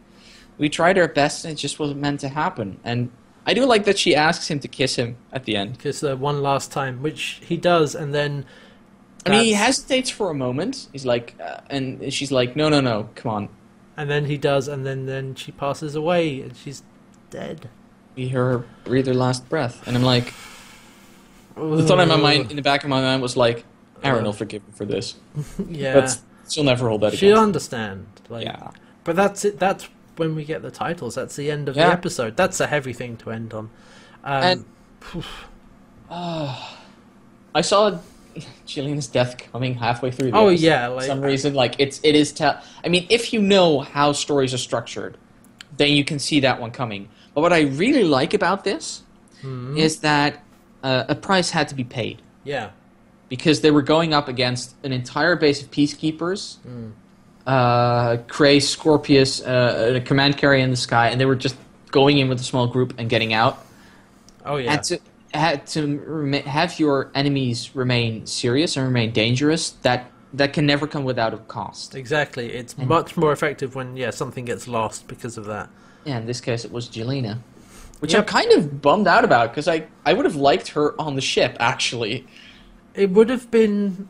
we 0.57 0.69
tried 0.69 0.97
our 0.97 1.07
best 1.07 1.43
and 1.45 1.53
it 1.53 1.55
just 1.57 1.79
wasn't 1.79 1.99
meant 1.99 2.19
to 2.21 2.29
happen. 2.29 2.79
And 2.83 3.09
I 3.49 3.53
do 3.53 3.65
like 3.65 3.83
that 3.85 3.97
she 3.97 4.15
asks 4.15 4.47
him 4.51 4.59
to 4.59 4.67
kiss 4.67 4.95
him 4.95 5.15
at 5.33 5.43
the 5.45 5.55
end. 5.55 5.73
Because 5.77 6.03
uh, 6.03 6.15
one 6.15 6.41
last 6.43 6.71
time, 6.71 7.01
which 7.01 7.21
he 7.49 7.57
does, 7.57 7.95
and 7.95 8.13
then. 8.13 8.45
I 9.25 9.29
mean, 9.31 9.43
he 9.43 9.53
hesitates 9.53 10.09
for 10.09 10.29
a 10.29 10.33
moment. 10.33 10.87
He's 10.93 11.05
like, 11.05 11.35
uh, 11.43 11.59
and 11.69 12.13
she's 12.13 12.31
like, 12.31 12.55
no, 12.55 12.69
no, 12.69 12.79
no, 12.79 13.09
come 13.15 13.31
on. 13.37 13.49
And 13.97 14.09
then 14.09 14.25
he 14.25 14.37
does, 14.37 14.67
and 14.67 14.85
then, 14.85 15.05
then 15.07 15.35
she 15.35 15.51
passes 15.51 15.95
away, 15.95 16.41
and 16.41 16.55
she's 16.55 16.83
dead. 17.29 17.69
We 18.15 18.27
hear 18.29 18.45
her 18.51 18.65
breathe 18.85 19.07
her 19.07 19.13
last 19.13 19.49
breath, 19.49 19.85
and 19.87 19.95
I'm 19.97 20.03
like, 20.03 20.33
the 21.55 21.83
thought 21.83 21.99
in 21.99 22.07
my 22.07 22.15
mind, 22.17 22.49
in 22.51 22.55
the 22.55 22.61
back 22.61 22.83
of 22.83 22.89
my 22.89 23.01
mind, 23.01 23.21
was 23.21 23.35
like, 23.35 23.65
Aeryn 24.03 24.23
will 24.23 24.33
forgive 24.33 24.65
me 24.67 24.73
for 24.73 24.85
this, 24.85 25.15
Yeah. 25.67 25.93
but 25.99 26.17
she'll 26.49 26.63
never 26.63 26.87
hold 26.87 27.01
that 27.01 27.13
She'll 27.15 27.31
against. 27.31 27.43
understand. 27.47 28.05
Like, 28.29 28.45
Yeah. 28.45 28.71
But 29.03 29.15
that's 29.17 29.43
it. 29.43 29.59
That's 29.59 29.89
when 30.19 30.35
we 30.35 30.43
get 30.45 30.61
the 30.61 30.69
titles. 30.71 31.15
That's 31.15 31.35
the 31.35 31.49
end 31.49 31.67
of 31.69 31.75
Yeah. 31.75 31.87
the 31.87 31.93
episode. 31.93 32.37
That's 32.37 32.59
a 32.59 32.67
heavy 32.67 32.93
thing 32.93 33.17
to 33.17 33.31
end 33.31 33.53
on. 33.53 33.69
Um, 34.23 34.43
And- 34.43 34.65
I 37.55 37.61
saw 37.61 37.97
Gilina's 38.65 39.07
death 39.07 39.37
coming 39.51 39.75
halfway 39.75 40.11
through. 40.11 40.31
The 40.31 40.37
oh 40.37 40.47
episode. 40.49 40.65
yeah, 40.65 40.87
for 40.87 40.95
like 40.95 41.05
some 41.05 41.21
reason 41.21 41.53
like 41.53 41.75
it's 41.79 41.99
it 42.03 42.15
is 42.15 42.31
tell 42.31 42.61
i 42.83 42.87
mean 42.87 43.05
if 43.09 43.33
you 43.33 43.41
know 43.41 43.79
how 43.79 44.11
stories 44.13 44.53
are 44.53 44.57
structured 44.59 45.17
then 45.77 45.89
you 45.91 46.03
can 46.05 46.19
see 46.19 46.39
that 46.41 46.61
one 46.61 46.71
coming 46.71 47.09
but 47.33 47.41
what 47.41 47.51
i 47.51 47.61
really 47.61 48.03
like 48.03 48.33
about 48.33 48.63
this 48.63 49.03
mhm. 49.41 49.77
is 49.77 49.99
that 49.99 50.43
uh, 50.83 51.03
a 51.09 51.15
price 51.15 51.49
had 51.51 51.67
to 51.67 51.75
be 51.75 51.83
paid 51.83 52.21
yeah, 52.45 52.69
because 53.27 53.61
they 53.61 53.71
were 53.71 53.81
going 53.81 54.13
up 54.13 54.27
against 54.27 54.73
an 54.83 54.91
entire 54.93 55.35
base 55.35 55.61
of 55.61 55.69
peacekeepers 55.71 56.57
Mm. 56.65 56.91
Uh 57.49 58.17
Cray, 58.27 58.59
scorpius 58.59 59.41
uh, 59.41 59.93
a 59.95 60.01
command 60.01 60.37
carrier 60.37 60.63
in 60.63 60.69
the 60.69 60.77
sky 60.89 61.09
and 61.09 61.19
they 61.19 61.25
were 61.25 61.35
just 61.47 61.55
going 61.91 62.17
in 62.19 62.29
with 62.29 62.39
a 62.39 62.43
small 62.43 62.67
group 62.67 62.93
and 62.99 63.09
getting 63.09 63.33
out 63.33 63.55
oh 64.45 64.57
yeah, 64.57 64.71
had 64.71 64.83
to 64.83 64.99
had 65.33 65.65
to 65.67 65.81
have 66.45 66.79
your 66.79 67.09
enemies 67.15 67.75
remain 67.75 68.25
serious 68.27 68.77
and 68.77 68.85
remain 68.85 69.11
dangerous 69.11 69.71
that 69.81 70.01
that 70.33 70.53
can 70.53 70.65
never 70.67 70.85
come 70.85 71.03
without 71.11 71.33
a 71.33 71.37
cost 71.37 71.95
exactly. 71.95 72.45
It's 72.53 72.73
And- 72.77 72.87
much 72.87 73.17
more 73.17 73.31
effective 73.31 73.73
when 73.73 73.97
yeah 73.97 74.11
something 74.11 74.45
gets 74.45 74.67
lost 74.67 75.07
because 75.07 75.35
of 75.41 75.45
that. 75.45 75.69
Yeah, 76.05 76.17
in 76.19 76.25
this 76.27 76.41
case, 76.41 76.63
it 76.65 76.71
was 76.71 76.87
Gilina. 76.87 77.39
Which 77.99 78.13
Yep. 78.13 78.21
I'm 78.21 78.27
kind 78.27 78.51
of 78.57 78.81
bummed 78.81 79.07
out 79.07 79.25
about 79.25 79.49
because 79.51 79.67
I, 79.67 79.87
I 80.05 80.13
would 80.13 80.25
have 80.25 80.35
liked 80.37 80.69
her 80.69 80.85
on 81.01 81.15
the 81.15 81.21
ship, 81.21 81.57
actually. 81.59 82.25
It 82.93 83.09
would 83.09 83.29
have 83.29 83.51
been. 83.51 84.07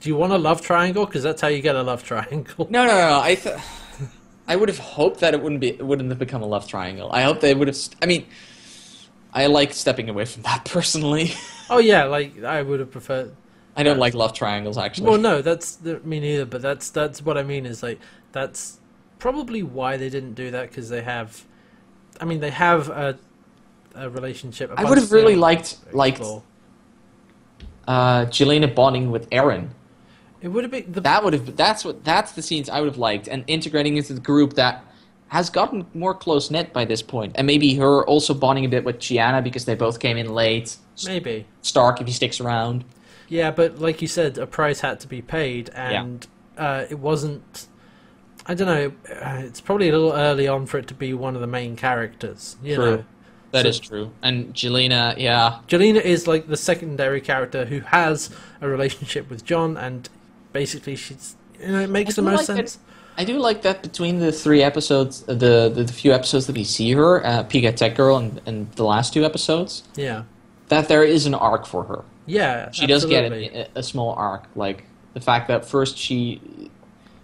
Do 0.00 0.08
you 0.08 0.16
want 0.16 0.32
a 0.32 0.38
love 0.38 0.60
triangle? 0.60 1.06
Because 1.06 1.22
that's 1.22 1.40
how 1.40 1.48
you 1.48 1.60
get 1.62 1.76
a 1.76 1.82
love 1.82 2.02
triangle. 2.04 2.66
No, 2.70 2.86
no, 2.86 2.92
no. 2.92 3.20
I, 3.22 3.34
th- 3.34 3.58
I 4.46 4.56
would 4.56 4.68
have 4.68 4.78
hoped 4.78 5.20
that 5.20 5.34
it 5.34 5.42
wouldn't 5.42 5.60
be 5.60 5.70
it 5.70 5.84
wouldn't 5.84 6.08
have 6.10 6.18
become 6.18 6.42
a 6.42 6.46
love 6.46 6.66
triangle. 6.66 7.10
I 7.12 7.22
hope 7.22 7.40
they 7.40 7.54
would 7.54 7.68
have. 7.68 7.76
St- 7.76 7.96
I 8.02 8.06
mean, 8.06 8.26
I 9.32 9.46
like 9.46 9.72
stepping 9.72 10.08
away 10.08 10.24
from 10.24 10.42
that 10.42 10.64
personally. 10.66 11.32
Oh 11.70 11.78
yeah, 11.78 12.04
like 12.04 12.42
I 12.42 12.62
would 12.62 12.80
have 12.80 12.90
preferred. 12.90 13.34
I 13.74 13.82
don't 13.82 13.98
like 13.98 14.12
love 14.12 14.34
triangles, 14.34 14.76
actually. 14.76 15.08
Well, 15.08 15.18
no, 15.18 15.40
that's 15.40 15.76
the, 15.76 15.98
me 16.00 16.20
neither. 16.20 16.44
But 16.44 16.60
that's 16.60 16.90
that's 16.90 17.22
what 17.22 17.38
I 17.38 17.42
mean. 17.42 17.64
Is 17.64 17.82
like 17.82 17.98
that's 18.32 18.78
probably 19.18 19.62
why 19.62 19.96
they 19.96 20.10
didn't 20.10 20.34
do 20.34 20.50
that 20.50 20.68
because 20.68 20.88
they 20.88 21.02
have. 21.02 21.44
I 22.20 22.24
mean, 22.26 22.40
they 22.40 22.50
have 22.50 22.90
a 22.90 23.18
a 23.94 24.10
relationship. 24.10 24.70
a 24.70 24.80
I 24.80 24.84
would 24.84 24.98
have 24.98 25.12
really 25.12 25.36
liked 25.36 25.78
explore. 25.94 26.42
Uh, 27.86 28.26
Gilina 28.26 28.72
bonding 28.72 29.10
with 29.10 29.28
Aeryn. 29.30 29.68
It 30.40 30.48
would 30.48 30.64
have 30.64 30.70
been 30.70 30.90
the 30.90 31.00
That 31.00 31.22
would 31.24 31.32
have 31.32 31.56
that's 31.56 31.84
what 31.84 32.04
that's 32.04 32.32
the 32.32 32.42
scenes 32.42 32.68
I 32.68 32.80
would 32.80 32.88
have 32.88 32.98
liked, 32.98 33.28
and 33.28 33.44
integrating 33.46 33.96
into 33.96 34.12
the 34.14 34.20
group 34.20 34.54
that 34.54 34.84
has 35.28 35.48
gotten 35.50 35.86
more 35.94 36.14
close 36.14 36.50
knit 36.50 36.72
by 36.72 36.84
this 36.84 37.00
point, 37.00 37.32
and 37.36 37.46
maybe 37.46 37.74
her 37.76 38.04
also 38.06 38.34
bonding 38.34 38.64
a 38.64 38.68
bit 38.68 38.84
with 38.84 38.98
Chiana 38.98 39.42
because 39.42 39.64
they 39.64 39.74
both 39.74 39.98
came 39.98 40.16
in 40.16 40.28
late. 40.34 40.76
maybe. 41.06 41.46
Stark 41.62 42.00
if 42.00 42.06
he 42.06 42.12
sticks 42.12 42.38
around. 42.40 42.84
Yeah, 43.28 43.50
but 43.50 43.78
like 43.78 44.02
you 44.02 44.08
said, 44.08 44.36
a 44.36 44.46
price 44.46 44.80
had 44.80 45.00
to 45.00 45.08
be 45.08 45.22
paid, 45.22 45.70
and 45.74 46.26
uh, 46.58 46.84
it 46.90 46.98
wasn't. 46.98 47.66
I 48.44 48.54
don't 48.54 48.66
know. 48.66 48.92
uh, 49.14 49.42
It's 49.44 49.60
probably 49.60 49.88
a 49.88 49.92
little 49.92 50.12
early 50.12 50.48
on 50.48 50.66
for 50.66 50.78
it 50.78 50.88
to 50.88 50.94
be 50.94 51.14
one 51.14 51.34
of 51.36 51.40
the 51.40 51.46
main 51.46 51.76
characters. 51.76 52.56
You 52.62 52.74
True. 52.74 52.96
know, 52.96 53.04
That 53.52 53.62
So- 53.62 53.68
is 53.68 53.80
true. 53.80 54.10
And 54.22 54.54
Gilina, 54.54 55.14
yeah, 55.18 55.58
Gilina 55.68 56.00
is 56.00 56.26
like 56.26 56.48
the 56.48 56.56
secondary 56.56 57.20
character 57.20 57.66
who 57.66 57.80
has 57.80 58.30
a 58.60 58.68
relationship 58.68 59.28
with 59.30 59.44
John, 59.44 59.76
and 59.76 60.08
basically 60.52 60.96
she's. 60.96 61.36
You 61.60 61.68
know, 61.68 61.80
it 61.80 61.90
makes 61.90 62.18
I 62.18 62.22
the 62.22 62.30
most 62.30 62.48
like 62.48 62.56
sense. 62.58 62.78
I 63.16 63.24
do 63.24 63.38
like 63.38 63.60
that 63.62 63.82
between 63.82 64.18
the 64.20 64.32
three 64.32 64.62
episodes, 64.62 65.22
uh, 65.28 65.34
the 65.34 65.70
the, 65.72 65.84
the 65.84 65.92
few 65.92 66.12
episodes 66.12 66.46
that 66.46 66.56
we 66.56 66.64
see 66.64 66.90
her, 66.92 67.24
uh, 67.24 67.44
PK 67.44 67.76
Tech 67.76 67.94
Girl, 67.94 68.16
and, 68.16 68.40
and 68.46 68.72
the 68.72 68.84
last 68.84 69.12
two 69.12 69.24
episodes, 69.24 69.82
Yeah, 69.96 70.22
that 70.68 70.88
there 70.88 71.04
is 71.04 71.26
an 71.26 71.34
arc 71.34 71.66
for 71.66 71.84
her. 71.84 72.04
yeah. 72.26 72.70
She 72.72 72.86
does 72.86 73.04
get 73.04 73.30
a, 73.30 73.68
a 73.74 73.82
small 73.82 74.14
arc, 74.14 74.44
like 74.56 74.84
the 75.12 75.20
fact 75.20 75.46
that 75.48 75.66
first 75.66 75.98
she 75.98 76.40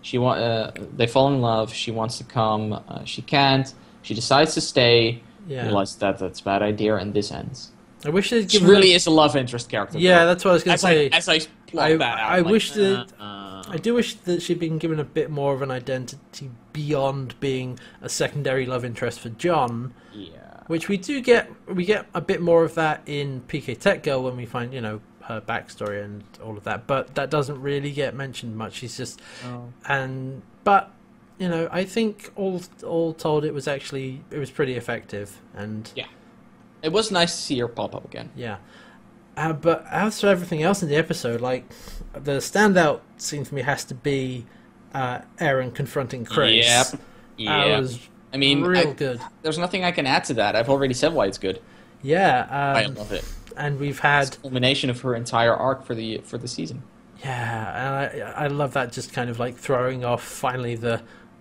she 0.02 0.18
want 0.18 0.40
uh, 0.40 0.72
they 0.96 1.06
fall 1.06 1.28
in 1.32 1.40
love. 1.40 1.72
She 1.72 1.90
wants 1.90 2.18
to 2.18 2.24
come, 2.24 2.74
uh, 2.74 3.04
she 3.04 3.22
can't. 3.22 3.72
She 4.02 4.14
decides 4.14 4.52
to 4.54 4.60
stay. 4.60 5.22
Yeah, 5.48 5.64
Realizes 5.64 5.96
that 5.96 6.18
that's 6.18 6.40
a 6.40 6.44
bad 6.44 6.62
idea, 6.62 6.94
and 6.96 7.12
this 7.14 7.32
ends. 7.32 7.72
I 8.04 8.10
wish 8.10 8.30
they'd 8.30 8.48
She 8.50 8.58
given. 8.58 8.68
really 8.74 8.92
is 8.92 9.06
a 9.06 9.10
love 9.10 9.34
interest 9.34 9.68
character. 9.68 9.98
Yeah, 9.98 10.24
that's 10.24 10.44
what 10.44 10.52
I 10.52 10.54
was 10.54 10.62
gonna 10.62 10.74
as 10.74 10.80
say. 10.82 11.06
I 11.10 11.16
as 11.16 11.28
I 11.28 11.38
plot 11.66 11.84
I- 11.92 11.96
that 11.96 12.18
out. 12.20 12.30
I 12.32 12.38
like, 12.40 12.52
wish 12.52 12.70
that- 12.72 13.12
uh, 13.18 13.22
uh, 13.22 13.62
I 13.70 13.76
do 13.76 13.94
wish 13.94 14.14
that 14.14 14.40
she'd 14.42 14.60
been 14.60 14.78
given 14.78 15.00
a 15.00 15.04
bit 15.04 15.30
more 15.30 15.52
of 15.54 15.62
an 15.62 15.70
identity 15.70 16.50
beyond 16.72 17.34
being 17.40 17.78
a 18.00 18.08
secondary 18.08 18.66
love 18.66 18.84
interest 18.84 19.18
for 19.20 19.30
John, 19.30 19.94
yeah. 20.14 20.28
which 20.68 20.88
we 20.88 20.96
do 20.96 21.20
get. 21.20 21.50
We 21.66 21.84
get 21.84 22.06
a 22.14 22.20
bit 22.20 22.40
more 22.40 22.62
of 22.64 22.74
that 22.76 23.02
in 23.06 23.42
PK 23.48 23.74
Tech 23.78 24.02
Girl 24.04 24.22
when 24.22 24.36
we 24.36 24.46
find, 24.46 24.72
you 24.72 24.80
know, 24.80 25.00
her 25.24 25.40
backstory 25.40 26.02
and 26.04 26.22
all 26.42 26.56
of 26.56 26.64
that. 26.64 26.86
But 26.86 27.14
that 27.16 27.28
doesn't 27.30 27.60
really 27.60 27.90
get 27.92 28.14
mentioned 28.14 28.56
much. 28.56 28.74
She's 28.74 28.96
just 28.96 29.20
and 29.86 30.42
but 30.64 30.90
you 31.38 31.48
know, 31.48 31.68
I 31.70 31.84
think 31.84 32.32
all 32.36 32.60
all 32.84 33.12
told, 33.14 33.44
it 33.44 33.54
was 33.54 33.68
actually 33.68 34.22
it 34.30 34.38
was 34.38 34.50
pretty 34.50 34.74
effective 34.74 35.40
and 35.54 35.90
yeah, 35.94 36.06
It 36.82 36.92
was 36.92 37.10
nice 37.10 37.34
to 37.36 37.42
see 37.42 37.58
her 37.60 37.68
pop 37.68 37.94
up 37.94 38.04
again. 38.04 38.30
yeah. 38.36 38.56
Uh, 39.36 39.52
but 39.52 39.86
as 39.88 40.20
for 40.20 40.26
everything 40.26 40.64
else 40.64 40.82
in 40.82 40.88
the 40.88 40.96
episode, 40.96 41.40
like 41.40 41.64
the 42.12 42.38
standout 42.38 43.00
scene 43.18 43.44
for 43.44 43.54
me 43.54 43.62
has 43.62 43.84
to 43.84 43.94
be 43.94 44.44
uh, 44.92 45.20
Aeryn 45.38 45.72
confronting 45.72 46.24
Crais. 46.24 46.64
Yep. 46.66 47.00
Yeah. 47.36 47.78
was 47.78 48.00
I 48.32 48.36
mean, 48.36 48.62
real 48.62 48.88
I- 48.88 48.92
good. 48.94 49.20
there's 49.42 49.58
nothing 49.58 49.84
I 49.84 49.92
can 49.92 50.06
add 50.06 50.24
to 50.24 50.34
that. 50.34 50.56
I've 50.56 50.68
already 50.68 50.92
said 50.94 51.12
why 51.14 51.26
it's 51.26 51.38
good. 51.38 51.60
Yeah, 52.02 52.48
I 52.50 52.84
um, 52.84 52.94
love 52.96 53.12
it. 53.12 53.24
and 53.56 53.78
we've 53.78 54.00
had 54.00 54.28
the 54.32 54.36
culmination 54.38 54.90
of 54.90 55.00
her 55.02 55.14
entire 55.14 55.54
arc 55.54 55.84
for 55.84 55.94
the 55.94 56.18
for 56.24 56.36
the 56.38 56.48
season. 56.48 56.82
yeah, 57.24 58.10
and 58.12 58.26
I 58.36 58.44
I 58.44 58.46
love 58.48 58.72
that 58.74 58.92
just 58.92 59.12
kind 59.12 59.30
of 59.30 59.38
like 59.38 59.56
throwing 59.56 60.04
off 60.04 60.22
finally 60.24 60.74
the 60.74 61.00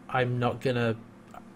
I'm 0.09 0.39
not 0.39 0.61
gonna 0.61 0.95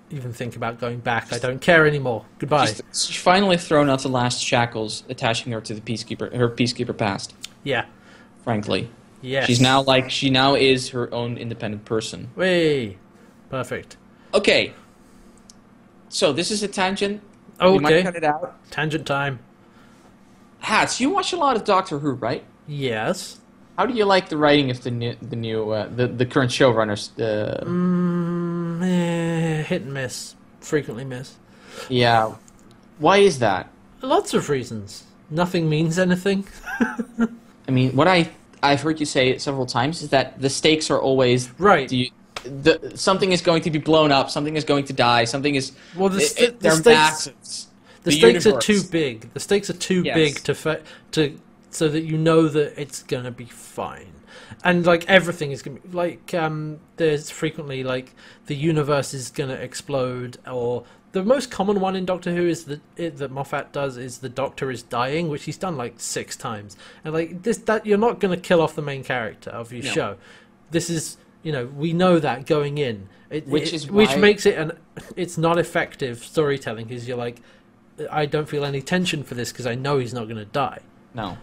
even 0.10 0.34
think 0.34 0.56
about 0.58 0.80
going 0.80 1.00
back. 1.00 1.32
I 1.32 1.38
don't 1.40 1.62
care 1.62 1.88
anymore. 1.88 2.26
Goodbye. 2.40 2.66
She's, 2.68 2.82
she's 2.94 3.16
finally 3.18 3.58
thrown 3.58 3.90
out 3.90 4.02
the 4.02 4.10
last 4.10 4.44
shackles 4.44 5.04
attaching 5.10 5.54
her 5.54 5.62
to 5.62 5.74
the 5.74 5.80
peacekeeper, 5.82 6.34
her 6.36 6.50
peacekeeper 6.50 6.98
past. 6.98 7.34
yeah. 7.64 7.86
Frankly, 8.44 8.90
Yes. 9.22 9.46
she's 9.46 9.62
now 9.62 9.84
like 9.84 10.10
she 10.10 10.30
now 10.32 10.56
is 10.56 10.90
her 10.90 11.14
own 11.14 11.38
independent 11.38 11.86
person. 11.86 12.30
Way. 12.36 12.98
Perfect. 13.52 13.98
Okay, 14.34 14.74
so 16.10 16.34
this 16.34 16.50
is 16.52 16.64
a 16.64 16.68
tangent. 16.68 17.22
Okay. 17.60 17.72
We 17.72 17.80
might 17.80 18.02
cut 18.04 18.16
it 18.16 18.24
out. 18.24 18.56
Tangent 18.72 19.06
time. 19.06 19.40
Hats, 20.60 21.00
you 21.00 21.10
watch 21.12 21.34
a 21.34 21.38
lot 21.38 21.56
of 21.56 21.64
Doctor 21.64 22.00
Who, 22.00 22.14
right? 22.14 22.44
Yes. 22.68 23.40
How 23.78 23.86
do 23.86 23.94
you 23.94 24.06
like 24.06 24.30
the 24.30 24.38
writing 24.38 24.70
of 24.72 24.82
the 24.84 24.92
new, 24.92 25.16
the 25.22 25.36
new, 25.36 25.70
uh, 25.72 25.88
the 25.96 26.08
the 26.08 26.26
current 26.26 26.50
showrunners? 26.52 27.12
Uh, 27.20 27.64
Mm, 27.64 28.41
eh, 28.82 29.64
hit 29.64 29.84
and 29.84 29.94
miss. 29.94 30.36
Frequently 30.60 31.06
miss. 31.06 31.36
Yeah. 31.90 32.36
Why 33.00 33.18
is 33.18 33.40
that? 33.40 33.70
Lots 34.02 34.34
of 34.34 34.50
reasons. 34.50 35.04
Nothing 35.30 35.70
means 35.70 35.98
anything. 35.98 36.46
I 36.80 37.72
mean, 37.72 37.96
what 37.96 38.08
I 38.08 38.30
I've 38.64 38.82
heard 38.82 39.00
you 39.00 39.06
say 39.06 39.38
several 39.38 39.66
times 39.66 40.02
is 40.02 40.10
that 40.10 40.40
the 40.42 40.50
stakes 40.50 40.92
are 40.92 41.00
always 41.00 41.50
Right. 41.60 41.88
Do 41.88 41.98
you, 41.98 42.12
the, 42.44 42.92
something 42.96 43.32
is 43.32 43.42
going 43.42 43.62
to 43.64 43.72
be 43.72 43.80
blown 43.80 44.12
up. 44.12 44.30
Something 44.30 44.56
is 44.56 44.64
going 44.64 44.86
to 44.86 44.94
die. 44.94 45.24
Something 45.26 45.56
is. 45.56 45.72
Well, 45.96 46.10
the 46.10 46.20
it- 46.22 46.40
it- 46.40 46.60
the 46.60 46.72
stakes- 46.72 47.68
The, 48.04 48.10
The 48.10 48.18
stakes 48.18 48.46
are 48.48 48.60
too 48.60 48.82
big. 48.84 49.32
The 49.34 49.40
stakes 49.40 49.70
are 49.70 49.74
too 49.78 50.02
Yes. 50.04 50.16
big 50.16 50.36
to 50.46 50.56
fa- 50.56 50.82
to 51.12 51.38
so 51.70 51.88
that 51.88 52.02
you 52.02 52.18
know 52.18 52.48
that 52.48 52.80
it's 52.82 53.04
gonna 53.04 53.32
be 53.32 53.46
fine. 53.46 54.12
And 54.64 54.86
like 54.86 55.10
everything 55.10 55.52
is 55.52 55.62
gonna 55.62 55.80
be 55.80 55.90
like 55.90 56.34
um, 56.34 56.80
there's 56.98 57.30
frequently 57.32 57.84
like 57.84 58.14
the 58.46 58.56
universe 58.56 59.14
is 59.14 59.30
gonna 59.30 59.56
explode, 59.56 60.38
or 60.50 60.84
the 61.14 61.24
most 61.24 61.50
common 61.52 61.80
one 61.80 61.96
in 61.96 62.06
Doctor 62.06 62.34
Who 62.36 62.48
is 62.48 62.66
that 62.66 62.80
it, 62.96 63.18
that 63.18 63.32
Moffat 63.32 63.72
does 63.72 63.98
is 63.98 64.20
the 64.20 64.30
Doctor 64.30 64.70
is 64.70 64.84
dying, 64.84 65.30
which 65.30 65.44
he's 65.46 65.58
done 65.58 65.78
like 65.78 65.96
six 65.98 66.36
times. 66.36 66.78
And 67.04 67.14
like 67.14 67.42
this, 67.44 67.58
that 67.60 67.86
you're 67.86 67.98
not 67.98 68.20
gonna 68.20 68.38
kill 68.38 68.62
off 68.62 68.76
the 68.76 68.82
main 68.82 69.04
character 69.04 69.50
of 69.50 69.74
your 69.74 69.84
No. 69.84 69.92
show. 69.92 70.18
This 70.70 70.90
is 70.90 71.18
you 71.44 71.52
know 71.52 71.66
we 71.66 71.92
know 71.92 72.20
that 72.20 72.46
going 72.46 72.78
in, 72.78 73.10
it, 73.32 73.48
Which 73.48 73.70
it- 73.70 73.74
is 73.74 73.90
which 73.92 74.16
makes 74.16 74.46
it 74.46 74.58
an 74.60 74.74
it's 75.16 75.38
not 75.38 75.58
effective 75.58 76.24
storytelling 76.24 76.86
because 76.88 77.08
you're 77.08 77.18
like 77.18 77.42
I 78.12 78.26
don't 78.26 78.48
feel 78.48 78.64
any 78.64 78.82
tension 78.82 79.24
for 79.24 79.34
this 79.36 79.52
because 79.52 79.66
I 79.66 79.76
know 79.76 79.98
he's 80.00 80.14
not 80.14 80.24
going 80.26 80.38
to 80.38 80.46
die. 80.46 80.80
No. 81.14 81.38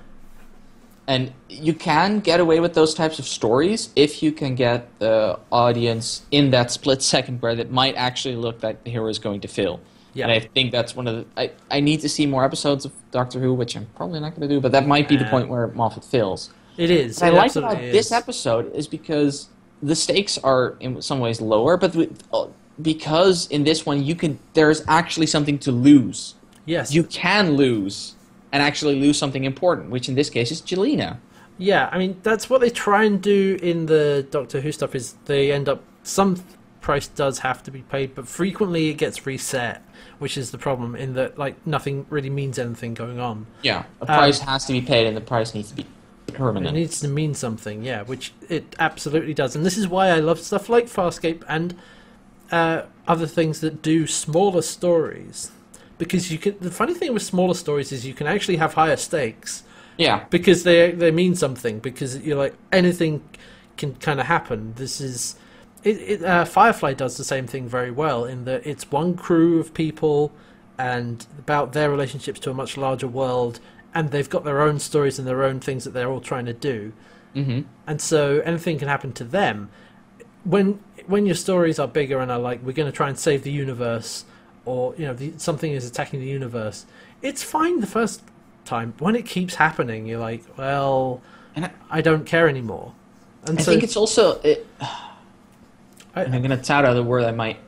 And 1.08 1.32
you 1.48 1.72
can 1.72 2.20
get 2.20 2.38
away 2.38 2.60
with 2.60 2.74
those 2.74 2.92
types 2.92 3.18
of 3.18 3.26
stories 3.26 3.88
if 3.96 4.22
you 4.22 4.30
can 4.30 4.54
get 4.54 4.86
the 4.98 5.40
audience 5.50 6.26
in 6.30 6.50
that 6.50 6.70
split 6.70 7.02
second 7.02 7.40
where 7.40 7.52
it 7.52 7.72
might 7.72 7.94
actually 7.96 8.36
look 8.36 8.62
like 8.62 8.84
the 8.84 8.90
hero 8.90 9.08
is 9.08 9.18
going 9.18 9.40
to 9.40 9.48
fail. 9.48 9.80
Yeah. 10.12 10.24
And 10.24 10.32
I 10.32 10.40
think 10.40 10.70
that's 10.70 10.94
one 10.94 11.06
of 11.08 11.16
the. 11.16 11.40
I, 11.40 11.50
I 11.70 11.80
need 11.80 12.02
to 12.02 12.10
see 12.10 12.26
more 12.26 12.44
episodes 12.44 12.84
of 12.84 12.92
Doctor 13.10 13.40
Who, 13.40 13.54
which 13.54 13.74
I'm 13.74 13.86
probably 13.96 14.20
not 14.20 14.30
going 14.36 14.42
to 14.42 14.54
do, 14.54 14.60
but 14.60 14.72
that 14.72 14.86
might 14.86 15.08
be 15.08 15.16
the 15.16 15.24
point 15.24 15.48
where 15.48 15.68
Moffat 15.68 16.04
fails. 16.04 16.50
It 16.76 16.90
is. 16.90 17.20
What 17.20 17.32
I 17.32 17.36
like 17.36 17.56
about 17.56 17.82
is. 17.82 17.92
this 17.92 18.12
episode 18.12 18.74
is 18.74 18.86
because 18.86 19.48
the 19.82 19.96
stakes 19.96 20.36
are 20.38 20.76
in 20.80 21.00
some 21.00 21.20
ways 21.20 21.40
lower, 21.40 21.78
but 21.78 21.96
uh, 22.34 22.48
because 22.82 23.46
in 23.48 23.64
this 23.64 23.86
one 23.86 24.04
you 24.04 24.14
can, 24.14 24.38
there's 24.52 24.82
actually 24.88 25.26
something 25.26 25.58
to 25.60 25.72
lose. 25.72 26.34
Yes. 26.66 26.92
You 26.92 27.04
can 27.04 27.52
lose 27.52 28.14
and 28.52 28.62
actually 28.62 28.98
lose 29.00 29.18
something 29.18 29.44
important, 29.44 29.90
which 29.90 30.08
in 30.08 30.14
this 30.14 30.30
case 30.30 30.50
is 30.50 30.60
Gilina. 30.62 31.18
Yeah, 31.58 31.88
I 31.92 31.98
mean 31.98 32.18
that's 32.22 32.48
what 32.48 32.60
they 32.60 32.70
try 32.70 33.04
and 33.04 33.20
do 33.20 33.58
in 33.62 33.86
the 33.86 34.26
Doctor 34.30 34.60
Who 34.60 34.72
stuff. 34.72 34.94
Is 34.94 35.14
they 35.24 35.52
end 35.52 35.68
up 35.68 35.82
some 36.02 36.42
price 36.80 37.08
does 37.08 37.40
have 37.40 37.62
to 37.64 37.70
be 37.70 37.82
paid, 37.82 38.14
but 38.14 38.26
frequently 38.26 38.88
it 38.88 38.94
gets 38.94 39.26
reset, 39.26 39.82
which 40.18 40.38
is 40.38 40.52
the 40.52 40.58
problem. 40.58 40.94
In 40.94 41.14
that 41.14 41.36
like 41.36 41.66
nothing 41.66 42.06
really 42.08 42.30
means 42.30 42.58
anything 42.58 42.94
going 42.94 43.18
on. 43.18 43.46
Yeah, 43.62 43.84
a 44.00 44.06
price 44.06 44.38
has 44.38 44.64
to 44.66 44.72
be 44.72 44.80
paid, 44.80 45.06
and 45.06 45.16
the 45.16 45.20
price 45.20 45.54
needs 45.54 45.70
to 45.70 45.76
be 45.76 45.86
permanent. 46.32 46.76
It 46.76 46.80
needs 46.80 47.00
to 47.00 47.08
mean 47.08 47.34
something, 47.34 47.82
yeah, 47.82 48.02
which 48.02 48.32
it 48.48 48.76
absolutely 48.78 49.34
does. 49.34 49.56
And 49.56 49.66
this 49.66 49.76
is 49.76 49.88
why 49.88 50.08
I 50.08 50.20
love 50.20 50.38
stuff 50.38 50.68
like 50.68 50.86
Farscape 50.86 51.42
and 51.48 51.76
uh, 52.50 52.82
other 53.06 53.26
things 53.26 53.60
that 53.60 53.82
do 53.82 54.06
smaller 54.06 54.62
stories. 54.62 55.50
Because 55.98 56.32
you 56.32 56.38
can. 56.38 56.56
The 56.60 56.70
funny 56.70 56.94
thing 56.94 57.12
with 57.12 57.22
smaller 57.22 57.54
stories 57.54 57.92
is 57.92 58.06
you 58.06 58.14
can 58.14 58.26
actually 58.26 58.56
have 58.56 58.74
higher 58.74 58.96
stakes 58.96 59.64
yeah, 59.96 60.24
because 60.30 60.62
they 60.62 60.92
they 60.92 61.10
mean 61.10 61.34
something. 61.34 61.80
Because 61.80 62.18
you're 62.18 62.38
like 62.38 62.54
anything 62.72 63.22
can 63.76 63.94
kind 63.96 64.20
of 64.20 64.26
happen. 64.26 64.74
This 64.76 65.00
is. 65.00 65.36
It, 65.84 65.96
it, 66.00 66.24
uh, 66.24 66.44
Firefly 66.44 66.94
does 66.94 67.16
the 67.16 67.24
same 67.24 67.46
thing 67.46 67.68
very 67.68 67.92
well 67.92 68.24
in 68.24 68.44
that 68.46 68.66
it's 68.66 68.90
one 68.90 69.14
crew 69.14 69.60
of 69.60 69.74
people 69.74 70.32
and 70.76 71.24
about 71.38 71.72
their 71.72 71.88
relationships 71.88 72.40
to 72.40 72.50
a 72.50 72.54
much 72.54 72.76
larger 72.76 73.06
world, 73.06 73.60
and 73.94 74.10
they've 74.10 74.28
got 74.28 74.44
their 74.44 74.60
own 74.60 74.80
stories 74.80 75.20
and 75.20 75.28
their 75.28 75.44
own 75.44 75.60
things 75.60 75.84
that 75.84 75.90
they're 75.90 76.10
all 76.10 76.20
trying 76.20 76.46
to 76.46 76.52
do 76.52 76.92
hmm 77.34 77.60
and 77.86 78.00
so 78.00 78.40
anything 78.40 78.78
can 78.78 78.88
happen 78.88 79.12
to 79.12 79.24
them. 79.24 79.70
When 80.44 80.80
when 81.06 81.24
your 81.24 81.34
stories 81.34 81.78
are 81.78 81.88
bigger 81.88 82.18
and 82.18 82.30
are 82.30 82.38
like 82.38 82.62
we're 82.62 82.72
going 82.72 82.90
to 82.90 82.96
try 82.96 83.08
and 83.08 83.18
save 83.18 83.42
the 83.42 83.50
universe, 83.50 84.24
or 84.68 84.94
you 84.96 85.06
know 85.06 85.14
the, 85.14 85.32
something 85.38 85.72
is 85.72 85.86
attacking 85.86 86.20
the 86.20 86.26
universe, 86.26 86.86
it's 87.22 87.42
fine 87.42 87.80
the 87.80 87.86
first 87.86 88.22
time. 88.64 88.94
When 88.98 89.16
it 89.16 89.24
keeps 89.26 89.54
happening, 89.56 90.06
you're 90.06 90.20
like, 90.20 90.42
well, 90.58 91.22
and 91.56 91.64
I, 91.66 91.70
I 91.90 92.00
don't 92.00 92.24
care 92.26 92.48
anymore. 92.48 92.92
And 93.46 93.58
I 93.58 93.62
so 93.62 93.70
think 93.72 93.82
it's 93.82 93.96
also. 93.96 94.40
It, 94.42 94.66
I- 94.80 96.24
and 96.24 96.34
I'm 96.34 96.42
going 96.42 96.56
to 96.58 96.62
tout 96.62 96.84
out 96.84 96.96
a 96.96 97.02
word 97.02 97.24
I 97.24 97.30
might 97.32 97.58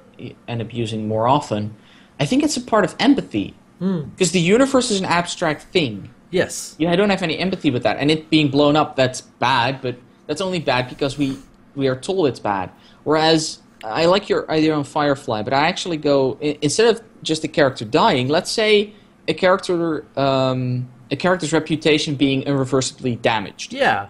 end 0.48 0.60
up 0.60 0.74
using 0.74 1.06
more 1.08 1.26
often. 1.28 1.74
I 2.18 2.26
think 2.26 2.42
it's 2.42 2.56
a 2.56 2.60
part 2.60 2.84
of 2.84 2.94
empathy 2.98 3.54
Hmm. 3.78 4.02
because 4.10 4.32
the 4.32 4.40
universe 4.40 4.90
is 4.90 4.98
an 5.00 5.06
abstract 5.06 5.62
thing. 5.72 6.10
yes, 6.30 6.74
Yeah, 6.78 6.92
I 6.92 6.96
don't 6.96 7.08
have 7.08 7.22
any 7.22 7.38
empathy 7.38 7.70
with 7.70 7.82
that, 7.84 7.96
and 7.96 8.10
it 8.10 8.28
being 8.28 8.48
blown 8.50 8.76
up, 8.76 8.94
that's 8.94 9.22
bad. 9.22 9.80
But 9.80 9.96
that's 10.26 10.40
only 10.42 10.58
bad 10.60 10.88
because 10.90 11.16
we 11.16 11.38
we 11.74 11.88
are 11.88 11.96
told 11.96 12.26
it's 12.26 12.40
bad. 12.40 12.70
Whereas 13.04 13.60
I 13.84 14.06
like 14.06 14.28
your 14.28 14.50
idea 14.50 14.74
on 14.74 14.84
Firefly, 14.84 15.42
but 15.42 15.52
I 15.52 15.68
actually 15.68 15.96
go 15.96 16.36
instead 16.40 16.94
of 16.94 17.02
just 17.22 17.44
a 17.44 17.48
character 17.48 17.84
dying. 17.84 18.28
Let's 18.28 18.50
say 18.50 18.92
a 19.28 19.34
character 19.34 20.04
um, 20.16 20.88
a 21.10 21.16
character's 21.16 21.52
reputation 21.52 22.14
being 22.14 22.42
irreversibly 22.42 23.16
damaged 23.16 23.72
yeah, 23.72 24.08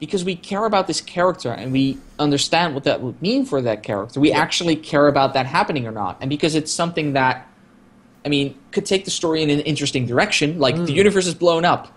because 0.00 0.24
we 0.24 0.34
care 0.34 0.64
about 0.64 0.86
this 0.86 1.00
character 1.00 1.50
and 1.50 1.72
we 1.72 1.98
understand 2.18 2.74
what 2.74 2.84
that 2.84 3.00
would 3.00 3.20
mean 3.20 3.44
for 3.44 3.60
that 3.62 3.82
character. 3.82 4.20
We 4.20 4.32
actually 4.32 4.76
care 4.76 5.08
about 5.08 5.34
that 5.34 5.46
happening 5.46 5.86
or 5.86 5.92
not, 5.92 6.18
and 6.20 6.28
because 6.30 6.54
it's 6.54 6.72
something 6.72 7.12
that. 7.14 7.44
I 8.24 8.30
mean, 8.30 8.56
could 8.72 8.84
take 8.84 9.04
the 9.04 9.10
story 9.12 9.42
in 9.42 9.48
an 9.48 9.60
interesting 9.60 10.04
direction. 10.04 10.58
Like 10.58 10.76
Hmm. 10.76 10.84
the 10.86 10.92
universe 10.92 11.26
is 11.26 11.34
blown 11.34 11.64
up. 11.64 11.88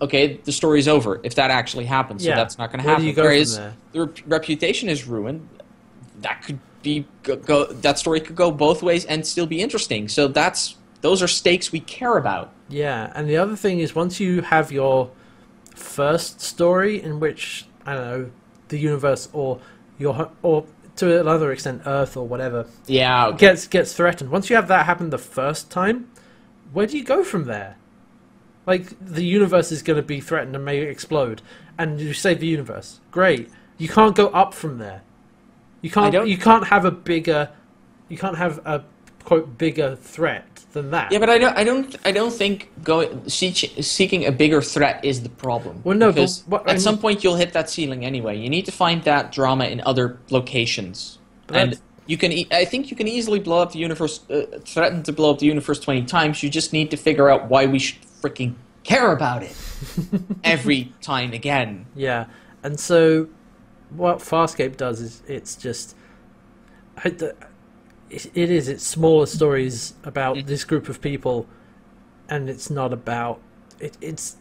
Okay, 0.00 0.38
the 0.44 0.52
story's 0.52 0.86
over 0.88 1.20
if 1.24 1.34
that 1.34 1.50
actually 1.50 1.86
happens. 1.86 2.22
So 2.22 2.28
Yeah. 2.30 2.36
that's 2.36 2.56
not 2.56 2.70
going 2.70 2.80
to 2.82 2.86
Where 2.86 2.96
do 2.96 3.02
happen. 3.02 3.06
you 3.08 3.12
go 3.12 3.22
from 3.22 3.30
Whereas 3.32 3.56
there? 3.56 3.74
the 3.92 4.00
rep- 4.06 4.18
reputation 4.26 4.88
is 4.88 5.06
ruined. 5.06 5.46
That 6.20 6.42
could 6.42 6.58
be 6.82 7.06
go, 7.22 7.36
go, 7.36 7.66
that 7.66 7.98
story 7.98 8.20
could 8.20 8.36
go 8.36 8.50
both 8.50 8.82
ways 8.82 9.04
and 9.04 9.26
still 9.26 9.46
be 9.46 9.60
interesting. 9.60 10.08
So 10.08 10.28
that's 10.28 10.76
those 11.00 11.22
are 11.22 11.28
stakes 11.28 11.72
we 11.72 11.80
care 11.80 12.16
about. 12.16 12.52
yeah. 12.68 13.12
And 13.14 13.28
the 13.28 13.36
other 13.36 13.56
thing 13.56 13.80
is 13.80 13.94
once 13.94 14.18
you 14.20 14.42
have 14.42 14.72
your 14.72 15.10
first 15.74 16.40
story 16.40 17.02
in 17.02 17.20
which 17.20 17.66
I 17.84 17.94
don't 17.94 18.04
know 18.04 18.30
the 18.68 18.78
universe 18.78 19.28
or 19.32 19.60
your 19.98 20.30
or 20.42 20.66
to 20.96 21.20
another 21.20 21.52
extent 21.52 21.82
Earth 21.86 22.16
or 22.16 22.26
whatever 22.26 22.66
Yeah. 22.86 23.26
Okay. 23.28 23.38
gets 23.38 23.66
gets 23.66 23.92
threatened. 23.92 24.30
Once 24.30 24.48
you 24.50 24.56
have 24.56 24.68
that 24.68 24.86
happen 24.86 25.10
the 25.10 25.18
first 25.18 25.70
time, 25.70 26.10
where 26.72 26.86
do 26.86 26.96
you 26.96 27.04
go 27.04 27.22
from 27.22 27.44
there? 27.44 27.76
Like 28.66 28.96
the 29.00 29.24
universe 29.24 29.70
is 29.70 29.82
going 29.82 29.98
to 29.98 30.02
be 30.02 30.20
threatened 30.20 30.56
and 30.56 30.64
may 30.64 30.78
explode, 30.78 31.42
and 31.78 32.00
you 32.00 32.12
save 32.12 32.40
the 32.40 32.46
universe. 32.48 33.00
Great. 33.12 33.50
You 33.78 33.88
can't 33.88 34.16
go 34.16 34.28
up 34.28 34.54
from 34.54 34.78
there. 34.78 35.02
You 35.82 35.90
can't. 35.90 36.28
You 36.28 36.38
can't 36.38 36.66
have 36.66 36.84
a 36.84 36.90
bigger. 36.90 37.50
You 38.08 38.18
can't 38.18 38.36
have 38.36 38.58
a 38.64 38.84
quote 39.24 39.58
bigger 39.58 39.96
threat 39.96 40.46
than 40.72 40.90
that. 40.92 41.10
Yeah, 41.12 41.18
but 41.18 41.28
I 41.30 41.38
don't. 41.38 41.56
I 41.56 41.64
don't. 41.64 41.96
I 42.04 42.12
don't 42.12 42.32
think 42.32 42.70
going 42.82 43.28
seek, 43.28 43.56
seeking 43.80 44.24
a 44.26 44.32
bigger 44.32 44.62
threat 44.62 45.04
is 45.04 45.22
the 45.22 45.28
problem. 45.28 45.80
Well, 45.84 45.96
no, 45.96 46.08
but 46.08 46.14
because 46.14 46.44
what- 46.46 46.68
I 46.68 46.74
at 46.74 46.80
some 46.80 46.98
point 46.98 47.22
you'll 47.24 47.36
hit 47.36 47.52
that 47.52 47.68
ceiling 47.70 48.04
anyway. 48.04 48.38
You 48.38 48.48
need 48.48 48.64
to 48.66 48.72
find 48.72 49.02
that 49.04 49.32
drama 49.32 49.64
in 49.66 49.80
other 49.84 50.18
locations, 50.30 51.18
But 51.46 51.56
and 51.56 51.80
you 52.06 52.16
can. 52.16 52.32
E- 52.32 52.48
I 52.50 52.64
think 52.64 52.90
you 52.90 52.96
can 52.96 53.08
easily 53.08 53.40
blow 53.40 53.60
up 53.60 53.72
the 53.72 53.78
universe. 53.78 54.20
Uh, 54.30 54.42
threaten 54.64 55.02
to 55.04 55.12
blow 55.12 55.30
up 55.32 55.38
the 55.40 55.46
universe 55.46 55.80
twenty 55.80 56.04
times. 56.04 56.42
You 56.42 56.48
just 56.50 56.72
need 56.72 56.90
to 56.92 56.96
figure 56.96 57.28
out 57.28 57.48
why 57.50 57.66
we 57.66 57.78
should 57.78 57.98
freaking 58.22 58.54
care 58.84 59.10
about 59.12 59.42
it 59.42 59.56
every 60.44 60.92
time 61.02 61.32
again. 61.32 61.86
Yeah, 61.96 62.26
and 62.62 62.78
so 62.78 63.28
what 63.90 64.18
Farscape 64.18 64.76
does 64.76 65.00
is 65.00 65.22
it's 65.26 65.56
just 65.56 65.96
it 67.04 67.36
is 68.34 68.68
it's 68.68 68.84
smaller 68.84 69.26
stories 69.26 69.94
about 70.04 70.46
this 70.46 70.64
group 70.64 70.88
of 70.88 71.00
people, 71.00 71.46
and 72.28 72.48
it's 72.48 72.70
not 72.70 72.92
about 72.92 73.40
it, 73.80 73.96
it's 74.00 74.36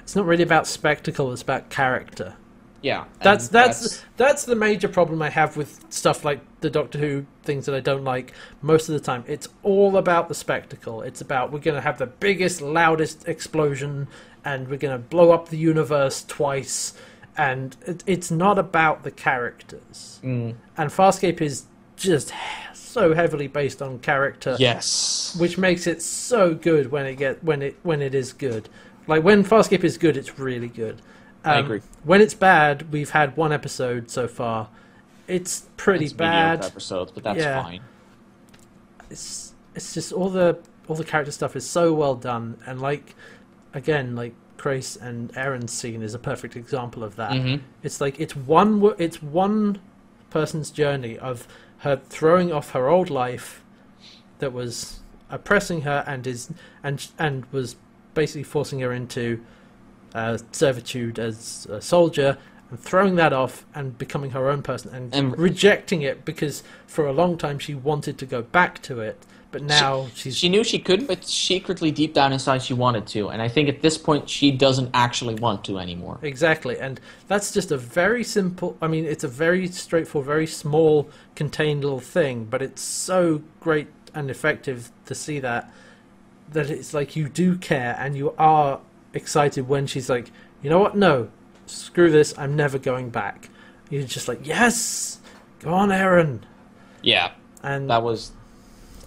it's 0.00 0.14
not 0.14 0.26
really 0.26 0.42
about 0.42 0.66
spectacle. 0.66 1.32
It's 1.32 1.42
about 1.42 1.68
character. 1.68 2.36
Yeah, 2.82 3.04
and 3.04 3.10
That's 3.20 3.48
that's 3.48 4.04
that's 4.16 4.44
the 4.44 4.54
major 4.54 4.86
problem 4.86 5.20
I 5.22 5.30
have 5.30 5.56
with 5.56 5.84
stuff 5.88 6.24
like 6.24 6.40
the 6.60 6.70
Doctor 6.70 6.98
Who 6.98 7.26
things 7.42 7.66
that 7.66 7.74
I 7.74 7.80
don't 7.80 8.04
like 8.04 8.32
most 8.62 8.88
of 8.88 8.92
the 8.92 9.00
time. 9.00 9.24
It's 9.26 9.48
all 9.62 9.96
about 9.96 10.28
the 10.28 10.34
spectacle. 10.34 11.02
It's 11.02 11.20
about 11.20 11.50
we're 11.50 11.58
going 11.58 11.74
to 11.74 11.80
have 11.80 11.98
the 11.98 12.06
biggest, 12.06 12.60
loudest 12.60 13.26
explosion, 13.26 14.06
and 14.44 14.68
we're 14.68 14.78
going 14.78 14.94
to 14.96 15.02
blow 15.02 15.32
up 15.32 15.48
the 15.48 15.56
universe 15.56 16.24
twice, 16.28 16.94
and 17.36 17.76
it, 17.86 18.02
it's 18.06 18.30
not 18.30 18.58
about 18.58 19.02
the 19.04 19.10
characters. 19.10 20.20
Mm, 20.22 20.54
And 20.76 20.90
Farscape 20.90 21.40
is 21.40 21.64
just 21.96 22.32
so 22.74 23.14
heavily 23.14 23.46
based 23.46 23.80
on 23.82 23.98
character 23.98 24.56
yes. 24.58 25.34
which 25.38 25.56
makes 25.58 25.86
it 25.86 26.00
so 26.02 26.54
good 26.54 26.90
when 26.90 27.06
it 27.06 27.16
get 27.16 27.42
when 27.44 27.62
it 27.62 27.76
when 27.82 28.00
it 28.02 28.14
is 28.14 28.32
good. 28.32 28.68
Like 29.06 29.22
when 29.22 29.44
Farscape 29.44 29.84
is 29.84 29.98
good, 29.98 30.16
it's 30.16 30.38
really 30.38 30.68
good. 30.68 30.96
Um, 31.44 31.52
I 31.52 31.58
agree. 31.60 31.80
When 32.04 32.20
it's 32.20 32.34
bad, 32.34 32.90
we've 32.92 33.10
had 33.10 33.36
one 33.36 33.52
episode 33.52 34.10
so 34.10 34.26
far. 34.26 34.68
It's 35.28 35.66
pretty 35.76 36.04
It's 36.06 36.14
bad. 36.14 36.64
episodes, 36.64 37.12
but 37.12 37.22
that's 37.24 37.38
Yeah. 37.38 37.62
fine. 37.62 37.80
It's 39.10 39.52
it's 39.74 39.94
just 39.94 40.12
all 40.12 40.30
the 40.30 40.58
all 40.88 40.96
the 40.96 41.04
character 41.04 41.32
stuff 41.32 41.54
is 41.56 41.68
so 41.68 41.92
well 41.94 42.14
done, 42.14 42.58
and 42.66 42.80
like 42.80 43.14
again, 43.74 44.16
like 44.16 44.34
Crais 44.56 44.96
and 44.96 45.32
Aeryn's 45.34 45.72
scene 45.72 46.02
is 46.02 46.14
a 46.14 46.18
perfect 46.18 46.56
example 46.56 47.04
of 47.04 47.16
that. 47.16 47.32
Mhm. 47.32 47.60
It's 47.82 48.00
like 48.00 48.18
it's 48.20 48.34
one 48.36 48.94
it's 48.98 49.22
one 49.22 49.78
person's 50.30 50.70
journey 50.70 51.18
of 51.18 51.46
her 51.78 52.00
throwing 52.08 52.52
off 52.52 52.70
her 52.70 52.88
old 52.88 53.10
life 53.10 53.62
that 54.38 54.52
was 54.52 55.00
oppressing 55.30 55.82
her 55.82 56.04
and 56.06 56.26
is 56.26 56.50
and 56.82 57.06
and 57.18 57.44
was 57.52 57.76
basically 58.14 58.42
forcing 58.44 58.80
her 58.80 58.92
into 58.92 59.40
uh, 60.14 60.38
servitude 60.52 61.18
as 61.18 61.66
a 61.70 61.80
soldier 61.80 62.38
and 62.70 62.80
throwing 62.80 63.14
that 63.16 63.32
off 63.32 63.64
and 63.74 63.96
becoming 63.98 64.30
her 64.30 64.48
own 64.48 64.62
person 64.62 64.94
and, 64.94 65.14
And- 65.14 65.38
rejecting 65.38 66.02
it 66.02 66.24
because 66.24 66.62
for 66.86 67.06
a 67.06 67.12
long 67.12 67.38
time 67.38 67.58
she 67.58 67.74
wanted 67.74 68.18
to 68.18 68.26
go 68.26 68.42
back 68.42 68.82
to 68.82 69.00
it 69.00 69.24
but 69.52 69.62
now 69.62 70.08
she's 70.14 70.36
She 70.36 70.48
knew 70.50 70.62
she 70.64 70.78
couldn't 70.78 71.06
but 71.06 71.24
secretly, 71.24 71.90
deep 71.90 72.12
down 72.12 72.32
inside, 72.32 72.62
she 72.62 72.74
wanted 72.74 73.06
to. 73.08 73.28
And 73.28 73.40
I 73.40 73.48
think 73.48 73.70
at 73.70 73.80
this 73.80 73.96
point, 73.96 74.28
she 74.28 74.50
doesn't 74.50 74.90
actually 74.92 75.36
want 75.36 75.64
to 75.64 75.78
anymore. 75.78 76.18
Exactly, 76.20 76.78
and 76.78 77.00
that's 77.26 77.52
just 77.52 77.70
a 77.72 77.78
very 77.78 78.22
simple. 78.22 78.76
I 78.82 78.88
mean, 78.88 79.06
it's 79.06 79.24
a 79.24 79.28
very 79.28 79.66
straightforward, 79.68 80.26
very 80.26 80.46
small, 80.46 81.08
contained 81.34 81.84
little 81.84 82.00
thing, 82.00 82.44
but 82.44 82.60
it's 82.60 82.82
so 82.82 83.40
great 83.60 83.86
and 84.14 84.30
effective 84.30 84.90
to 85.06 85.14
see 85.14 85.38
that. 85.40 85.72
That 86.52 86.68
it's 86.68 86.92
like 86.92 87.16
you 87.16 87.28
do 87.28 87.56
care 87.56 87.96
and 87.98 88.14
you 88.16 88.34
are 88.38 88.80
excited 89.14 89.68
when 89.68 89.86
she's 89.86 90.10
like, 90.10 90.30
you 90.62 90.68
know 90.68 90.80
what? 90.80 90.96
No, 90.96 91.30
screw 91.66 92.10
this. 92.10 92.36
I'm 92.38 92.56
never 92.56 92.78
going 92.78 93.10
back. 93.10 93.50
You're 93.90 94.02
just 94.04 94.26
like, 94.28 94.46
yes, 94.46 95.20
go 95.60 95.72
on, 95.72 95.90
Aeryn. 95.90 96.40
Yeah, 97.02 97.32
And 97.62 97.88
that 97.90 98.02
was. 98.02 98.32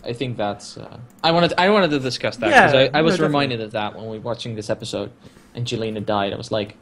I 0.06 0.14
think 0.14 0.38
that's. 0.38 0.78
Uh, 0.78 1.00
I 1.24 1.32
wanted. 1.32 1.54
I 1.58 1.70
wanted 1.70 1.90
to 1.92 2.00
discuss 2.00 2.38
that 2.38 2.50
Yeah, 2.50 2.68
because 2.68 2.90
I, 2.94 2.98
I 2.98 3.02
no, 3.02 3.04
was 3.06 3.16
definitely. 3.16 3.28
reminded 3.28 3.62
of 3.62 3.72
that 3.72 3.96
when 3.96 4.08
we 4.08 4.18
were 4.18 4.24
watching 4.24 4.56
this 4.56 4.70
episode, 4.70 5.12
and 5.54 5.66
Gilina 5.66 6.06
died. 6.06 6.32
I 6.32 6.38
was 6.38 6.52
like, 6.52 6.78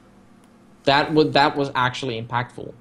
that 0.83 1.13
was 1.13 1.31
that 1.31 1.55
was 1.57 1.71
actually 1.73 2.21
impactful. 2.21 2.73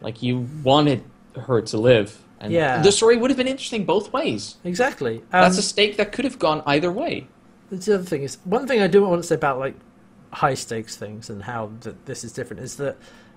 Like 0.00 0.22
you 0.22 0.48
wanted 0.64 1.04
her 1.38 1.60
to 1.60 1.76
live, 1.76 2.22
and 2.40 2.50
Yeah. 2.52 2.80
the 2.80 2.90
story 2.90 3.18
would 3.18 3.30
have 3.30 3.36
been 3.36 3.46
interesting 3.48 3.84
both 3.84 4.12
ways. 4.14 4.56
exactly. 4.64 5.18
Um, 5.18 5.24
That's 5.42 5.58
a 5.58 5.62
stake 5.62 5.98
that 5.98 6.10
could 6.12 6.24
have 6.24 6.38
gone 6.38 6.62
either 6.66 6.90
way. 6.90 7.26
the 7.70 7.94
other 7.96 8.04
thing 8.04 8.22
is 8.22 8.38
one 8.44 8.66
thing 8.66 8.80
I 8.80 8.86
do 8.86 9.04
want 9.04 9.20
to 9.22 9.28
say 9.28 9.34
about 9.34 9.58
like 9.58 9.74
high 10.32 10.54
stakes 10.54 10.96
things 10.96 11.30
and 11.30 11.42
how 11.44 11.70
that 11.80 12.06
this 12.06 12.24
is 12.24 12.32
different 12.32 12.62
is 12.62 12.76
that 12.76 12.96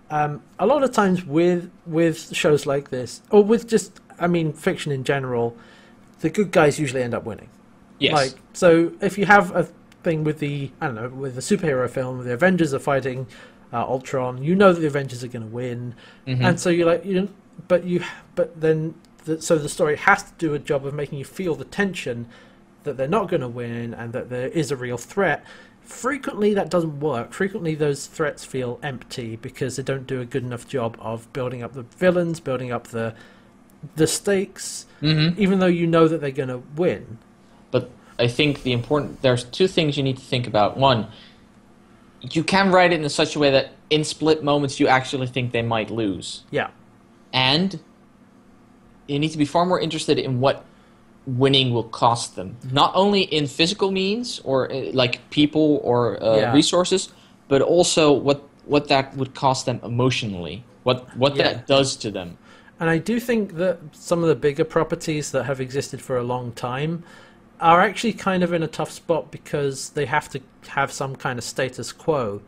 um, 0.09 0.41
a 0.57 0.65
lot 0.65 0.83
of 0.83 0.91
times 0.91 1.23
with 1.25 1.69
with 1.85 2.35
shows 2.35 2.65
like 2.65 2.89
this 2.89 3.21
or 3.29 3.43
with 3.43 3.67
just 3.67 3.99
I 4.19 4.27
mean 4.27 4.53
fiction 4.53 4.91
in 4.91 5.03
general, 5.03 5.55
the 6.21 6.29
good 6.29 6.51
guys 6.51 6.79
usually 6.79 7.03
end 7.03 7.13
up 7.13 7.23
winning. 7.25 7.49
Yes. 7.99 8.13
Like 8.13 8.33
so, 8.53 8.91
if 9.01 9.17
you 9.17 9.25
have 9.25 9.55
a 9.55 9.63
thing 10.03 10.23
with 10.23 10.39
the 10.39 10.71
I 10.81 10.87
don't 10.87 10.95
know 10.95 11.09
with 11.09 11.35
the 11.35 11.41
superhero 11.41 11.89
film, 11.89 12.23
the 12.23 12.33
Avengers 12.33 12.73
are 12.73 12.79
fighting 12.79 13.27
uh, 13.71 13.83
Ultron. 13.85 14.43
You 14.43 14.55
know 14.55 14.73
that 14.73 14.79
the 14.79 14.87
Avengers 14.87 15.23
are 15.23 15.27
going 15.27 15.43
to 15.47 15.53
win, 15.55 15.93
Mhm. 16.25 16.41
and 16.43 16.59
so 16.59 16.69
you're 16.69 16.87
like 16.87 17.05
you, 17.05 17.13
don't- 17.15 17.35
but 17.67 17.83
you, 17.83 18.03
but 18.35 18.59
then 18.59 18.95
the, 19.25 19.41
so 19.41 19.57
the 19.57 19.69
story 19.69 19.95
has 19.97 20.23
to 20.23 20.31
do 20.37 20.53
a 20.53 20.59
job 20.59 20.85
of 20.85 20.93
making 20.93 21.19
you 21.19 21.25
feel 21.25 21.53
the 21.55 21.65
tension 21.65 22.25
that 22.83 22.95
they're 22.97 23.07
not 23.07 23.27
going 23.27 23.41
to 23.41 23.47
win 23.49 23.93
and 23.93 24.13
that 24.13 24.29
there 24.29 24.47
is 24.47 24.71
a 24.71 24.75
real 24.77 24.97
threat. 24.97 25.43
Frequently, 25.89 26.53
that 26.53 26.69
doesn't 26.69 26.99
work. 26.99 27.33
Frequently, 27.33 27.73
those 27.73 28.05
threats 28.05 28.45
feel 28.45 28.79
empty 28.83 29.35
because 29.37 29.75
they 29.75 29.81
don't 29.81 30.05
do 30.05 30.21
a 30.21 30.25
good 30.25 30.43
enough 30.43 30.67
job 30.67 30.95
of 30.99 31.31
building 31.33 31.63
up 31.63 31.73
the 31.73 31.81
villains, 31.81 32.39
building 32.39 32.71
up 32.71 32.87
the 32.89 33.15
the 33.95 34.05
stakes, 34.05 34.85
Mhm. 35.01 35.35
even 35.39 35.57
though 35.59 35.65
you 35.65 35.87
know 35.87 36.07
that 36.07 36.21
they're 36.21 36.29
going 36.31 36.49
to 36.49 36.61
win. 36.75 37.17
But 37.71 37.89
I 38.19 38.27
think 38.27 38.61
the 38.63 38.71
important 38.71 39.21
there's 39.23 39.43
two 39.45 39.67
things 39.67 39.97
you 39.97 40.03
need 40.03 40.17
to 40.17 40.23
think 40.23 40.45
about. 40.45 40.77
One, 40.77 41.07
you 42.21 42.43
can 42.43 42.71
write 42.71 42.93
it 42.93 43.01
in 43.01 43.09
such 43.09 43.35
a 43.35 43.39
way 43.39 43.49
that 43.49 43.71
in 43.89 44.03
split 44.03 44.43
moments 44.43 44.79
you 44.79 44.87
actually 44.87 45.25
think 45.27 45.53
they 45.53 45.63
might 45.63 45.89
lose, 45.89 46.43
Yeah, 46.51 46.67
and 47.33 47.79
you 49.07 49.17
need 49.17 49.29
to 49.29 49.37
be 49.39 49.45
far 49.45 49.65
more 49.65 49.79
interested 49.79 50.19
in 50.19 50.39
what 50.39 50.63
winning 51.37 51.73
will 51.73 51.83
cost 51.83 52.35
them, 52.35 52.57
not 52.71 52.91
only 52.95 53.21
in 53.21 53.47
physical 53.47 53.91
means 53.91 54.39
or 54.43 54.71
uh, 54.71 54.91
like 54.93 55.29
people 55.29 55.79
or 55.83 56.21
uh, 56.23 56.37
Yeah. 56.37 56.53
resources, 56.53 57.09
but 57.47 57.61
also 57.61 58.11
what 58.11 58.43
what 58.65 58.87
that 58.87 59.15
would 59.17 59.33
cost 59.33 59.65
them 59.65 59.79
emotionally. 59.83 60.63
What 60.83 61.15
what 61.17 61.35
Yeah. 61.35 61.43
that 61.43 61.67
does 61.67 61.95
to 61.97 62.11
them. 62.11 62.37
And 62.79 62.89
I 62.89 62.97
do 62.97 63.19
think 63.19 63.55
that 63.57 63.77
some 63.91 64.23
of 64.23 64.29
the 64.29 64.35
bigger 64.35 64.63
properties 64.63 65.31
that 65.31 65.43
have 65.43 65.59
existed 65.59 66.01
for 66.01 66.17
a 66.17 66.23
long 66.23 66.53
time 66.53 67.03
are 67.59 67.81
actually 67.81 68.13
kind 68.13 68.41
of 68.43 68.53
in 68.53 68.63
a 68.63 68.67
tough 68.67 68.91
spot 68.91 69.31
because 69.31 69.89
they 69.89 70.05
have 70.05 70.29
to 70.29 70.39
have 70.69 70.91
some 70.91 71.15
kind 71.15 71.37
of 71.37 71.43
status 71.43 71.91
quo 71.91 72.41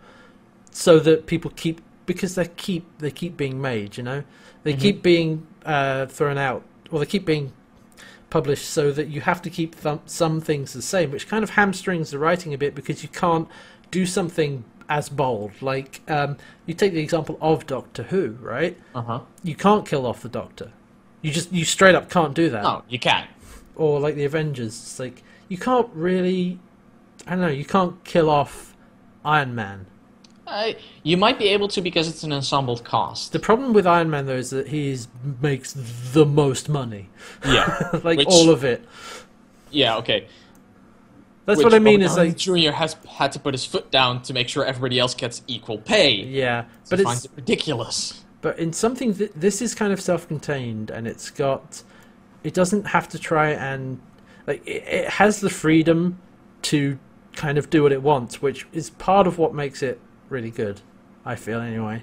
so 0.72 1.00
that 1.00 1.26
people 1.26 1.52
keep 1.56 1.82
because 2.06 2.36
they 2.36 2.48
keep 2.56 2.86
they 3.00 3.12
keep 3.12 3.36
being 3.38 3.62
made, 3.62 3.98
you 3.98 4.04
know. 4.04 4.24
They 4.64 4.74
keep 4.74 5.02
being 5.02 5.48
uh, 5.66 6.06
thrown 6.06 6.38
out 6.38 6.64
or 6.92 7.00
they 7.00 7.06
keep 7.06 7.26
being 7.26 7.52
published 8.32 8.68
so 8.68 8.92
that 8.92 9.10
you 9.10 9.22
have 9.22 9.44
to 9.44 9.50
keep 9.52 9.80
th- 9.80 10.00
some 10.08 10.42
things 10.42 10.74
the 10.74 10.82
same, 10.82 11.12
which 11.12 11.28
kind 11.28 11.44
of 11.44 11.52
hamstrings 11.52 12.10
the 12.10 12.18
writing 12.18 12.52
a 12.56 12.58
bit 12.58 12.74
because 12.74 13.04
you 13.04 13.10
can't 13.10 13.48
do 13.92 14.08
something 14.08 14.64
as 14.90 15.08
bold. 15.10 15.52
Like 15.62 16.02
um, 16.08 16.38
you 16.66 16.74
take 16.74 16.94
the 16.94 17.02
example 17.02 17.38
of 17.40 17.68
Doctor 17.68 18.04
Who, 18.04 18.38
right? 18.42 18.76
Uh 18.96 19.02
huh. 19.04 19.20
you 19.44 19.54
can't 19.56 19.88
kill 19.88 20.08
off 20.08 20.22
the 20.24 20.30
Doctor. 20.30 20.72
You 21.22 21.32
just 21.32 21.52
you 21.52 21.66
straight 21.66 21.94
up 21.94 22.10
can't 22.10 22.34
do 22.34 22.50
that. 22.50 22.64
No, 22.64 22.84
you 22.90 22.98
can't. 22.98 23.30
Or 23.76 24.00
like 24.00 24.16
the 24.16 24.26
Avengers, 24.26 24.74
it's 24.74 25.00
like 25.00 25.22
you 25.48 25.58
can't 25.58 25.90
really. 25.94 26.58
I 27.28 27.32
don't 27.32 27.42
know. 27.42 27.48
You 27.50 27.66
can't 27.66 28.04
kill 28.04 28.30
off 28.30 28.76
Iron 29.24 29.54
Man. 29.54 29.86
Uh, 30.52 30.74
you 31.04 31.16
might 31.16 31.40
be 31.40 31.48
able 31.48 31.68
to 31.70 31.82
because 31.82 32.08
it's 32.10 32.24
an 32.24 32.34
ensembled 32.34 32.84
cast. 32.84 33.32
The 33.32 33.40
problem 33.40 33.72
with 33.74 33.88
Iron 33.88 34.10
Man 34.10 34.26
though 34.26 34.36
is 34.36 34.50
that 34.50 34.68
he 34.68 34.90
is, 34.92 35.08
makes 35.42 35.74
the 36.14 36.26
most 36.26 36.68
money, 36.68 37.10
Yeah. 37.46 37.90
like 38.04 38.18
Which- 38.18 38.28
all 38.28 38.50
of 38.50 38.64
it. 38.64 38.84
Yeah, 39.72 39.96
okay. 39.98 40.28
That's 41.46 41.58
Which 41.58 41.64
what 41.66 41.74
I 41.74 41.80
mean. 41.80 42.02
Is 42.02 42.18
like 42.18 42.38
Jr. 42.38 42.72
has 42.72 42.96
had 43.08 43.32
to 43.32 43.40
put 43.40 43.54
his 43.54 43.66
foot 43.66 43.90
down 43.90 44.22
to 44.24 44.34
make 44.34 44.48
sure 44.50 44.64
everybody 44.66 45.00
else 45.00 45.16
gets 45.16 45.42
equal 45.48 45.78
pay. 45.80 46.12
yeah, 46.14 46.64
But 46.90 46.90
but 46.92 47.00
he 47.00 47.02
it's 47.04 47.10
finds 47.10 47.26
it 47.26 47.32
ridiculous. 47.36 48.24
but 48.42 48.60
in 48.60 48.74
something 48.74 49.14
th- 49.16 49.32
this 49.36 49.62
is 49.62 49.74
kind 49.74 49.92
of 49.94 50.00
self-contained 50.02 50.92
and 50.92 51.08
it's 51.08 51.30
got 51.32 51.82
it 52.44 52.54
doesn't 52.54 52.88
have 52.88 53.08
to 53.10 53.18
try 53.20 53.52
and 53.52 54.00
like 54.48 54.66
it, 54.68 54.84
it 54.86 55.10
has 55.10 55.40
the 55.42 55.50
freedom 55.50 56.20
to 56.64 57.00
kind 57.36 57.58
of 57.58 57.70
do 57.70 57.84
what 57.84 57.92
it 57.92 58.04
wants 58.04 58.42
which 58.42 58.68
is 58.74 58.90
part 58.92 59.26
of 59.26 59.38
what 59.38 59.54
makes 59.56 59.82
it 59.82 60.00
really 60.32 60.50
good 60.52 60.82
i 61.26 61.36
feel 61.36 61.60
anyway 61.60 62.02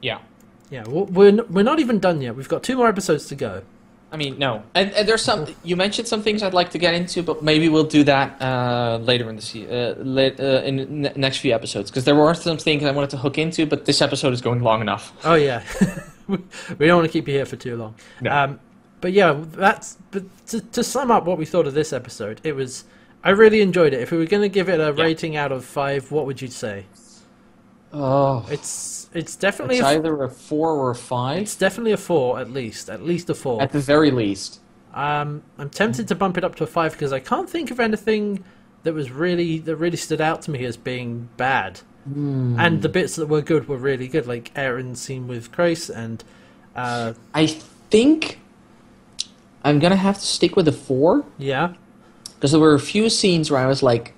Yeah. 0.00 0.18
yeah 0.70 0.84
we're, 0.88 1.28
n- 1.28 1.46
we're 1.50 1.62
not 1.64 1.78
even 1.80 1.98
done 1.98 2.20
yet 2.22 2.34
we've 2.36 2.48
got 2.48 2.62
two 2.62 2.76
more 2.76 2.88
episodes 2.88 3.26
to 3.26 3.34
go 3.34 3.62
I 4.12 4.16
mean, 4.16 4.38
no. 4.38 4.62
And, 4.76 4.92
and 4.92 5.08
there's 5.08 5.22
some. 5.22 5.44
You 5.64 5.74
mentioned 5.74 6.06
some 6.06 6.22
things 6.22 6.44
I'd 6.44 6.54
like 6.54 6.70
to 6.70 6.78
get 6.78 6.94
into, 6.94 7.20
but 7.20 7.42
maybe 7.42 7.68
we'll 7.68 7.82
do 7.98 8.04
that 8.04 8.40
uh, 8.40 8.98
later 9.02 9.28
in 9.28 9.34
the 9.34 9.42
se- 9.42 9.66
uh, 9.66 9.94
late, 10.04 10.38
uh, 10.38 10.62
in 10.64 11.02
ne- 11.02 11.12
next 11.16 11.38
few 11.38 11.52
episodes 11.52 11.90
because 11.90 12.04
there 12.04 12.14
were 12.14 12.32
some 12.34 12.56
things 12.56 12.84
I 12.84 12.92
wanted 12.92 13.10
to 13.10 13.16
hook 13.16 13.38
into, 13.38 13.66
but 13.66 13.86
this 13.86 14.00
episode 14.00 14.32
is 14.32 14.40
going 14.40 14.62
long 14.62 14.80
enough. 14.82 15.12
oh 15.24 15.34
yeah 15.34 15.64
we 16.28 16.86
don't 16.86 16.98
want 16.98 17.06
to 17.08 17.12
keep 17.12 17.26
you 17.26 17.34
here 17.34 17.44
for 17.44 17.56
too 17.56 17.76
long 17.76 17.96
No. 18.20 18.30
um, 18.30 18.60
but 19.00 19.12
yeah 19.12 19.32
that's 19.48 19.98
but 20.12 20.22
to, 20.48 20.60
to 20.60 20.84
sum 20.84 21.10
up 21.10 21.24
what 21.24 21.36
we 21.36 21.44
thought 21.44 21.66
of 21.66 21.74
this 21.74 21.92
episode 21.92 22.40
it 22.44 22.54
was 22.54 22.84
i 23.24 23.30
really 23.30 23.60
enjoyed 23.62 23.92
it 23.94 24.00
if 24.00 24.12
we 24.12 24.18
were 24.18 24.26
going 24.26 24.42
to 24.42 24.48
give 24.48 24.68
it 24.68 24.78
a 24.78 24.94
Yeah. 24.96 25.02
rating 25.02 25.34
out 25.36 25.50
of 25.50 25.64
five 25.64 26.12
what 26.12 26.24
would 26.26 26.40
you 26.40 26.48
say 26.48 26.86
Oh, 27.94 28.44
It's 28.50 29.08
it's 29.14 29.36
definitely 29.36 29.76
it's 29.76 29.84
a, 29.84 29.90
either 29.90 30.24
a 30.24 30.28
four 30.28 30.72
or 30.72 30.90
a 30.90 30.94
five 30.96 31.42
it's 31.42 31.54
definitely 31.54 31.92
a 31.92 31.96
four 31.96 32.40
at 32.40 32.50
least 32.50 32.90
at 32.90 33.02
least 33.04 33.30
a 33.30 33.34
four. 33.34 33.62
at 33.62 33.70
the 33.72 33.78
very 33.78 34.10
least. 34.10 34.60
Um, 34.92 35.42
I'm 35.58 35.70
tempted 35.70 36.08
to 36.08 36.14
bump 36.14 36.36
it 36.36 36.44
up 36.44 36.54
to 36.56 36.64
a 36.64 36.66
five 36.66 36.92
because 36.92 37.12
I 37.12 37.20
can't 37.20 37.48
think 37.48 37.70
of 37.70 37.80
anything 37.80 38.44
that 38.82 38.92
was 38.94 39.10
really 39.10 39.58
that 39.60 39.76
really 39.76 39.96
stood 39.96 40.20
out 40.20 40.42
to 40.42 40.50
me 40.50 40.64
as 40.64 40.76
being 40.76 41.28
bad. 41.36 41.80
Hmm. 42.12 42.58
And 42.58 42.82
the 42.82 42.88
bits 42.88 43.16
that 43.16 43.26
were 43.26 43.42
good 43.42 43.68
were 43.68 43.76
really 43.78 44.08
good, 44.08 44.26
like 44.26 44.52
Aeryn's 44.54 45.00
scene 45.00 45.26
with 45.28 45.52
Crais 45.52 45.88
and 45.88 46.22
uh, 46.76 47.14
I 47.32 47.46
think 47.46 48.40
I'm 49.64 49.78
gonna 49.78 49.96
have 49.96 50.16
to 50.16 50.26
stick 50.26 50.56
with 50.56 50.66
a 50.68 50.72
four. 50.72 51.24
yeah, 51.38 51.74
because 52.34 52.50
there 52.50 52.60
were 52.60 52.74
a 52.74 52.80
few 52.80 53.08
scenes 53.08 53.50
where 53.50 53.60
I 53.60 53.66
was 53.66 53.82
like, 53.82 54.14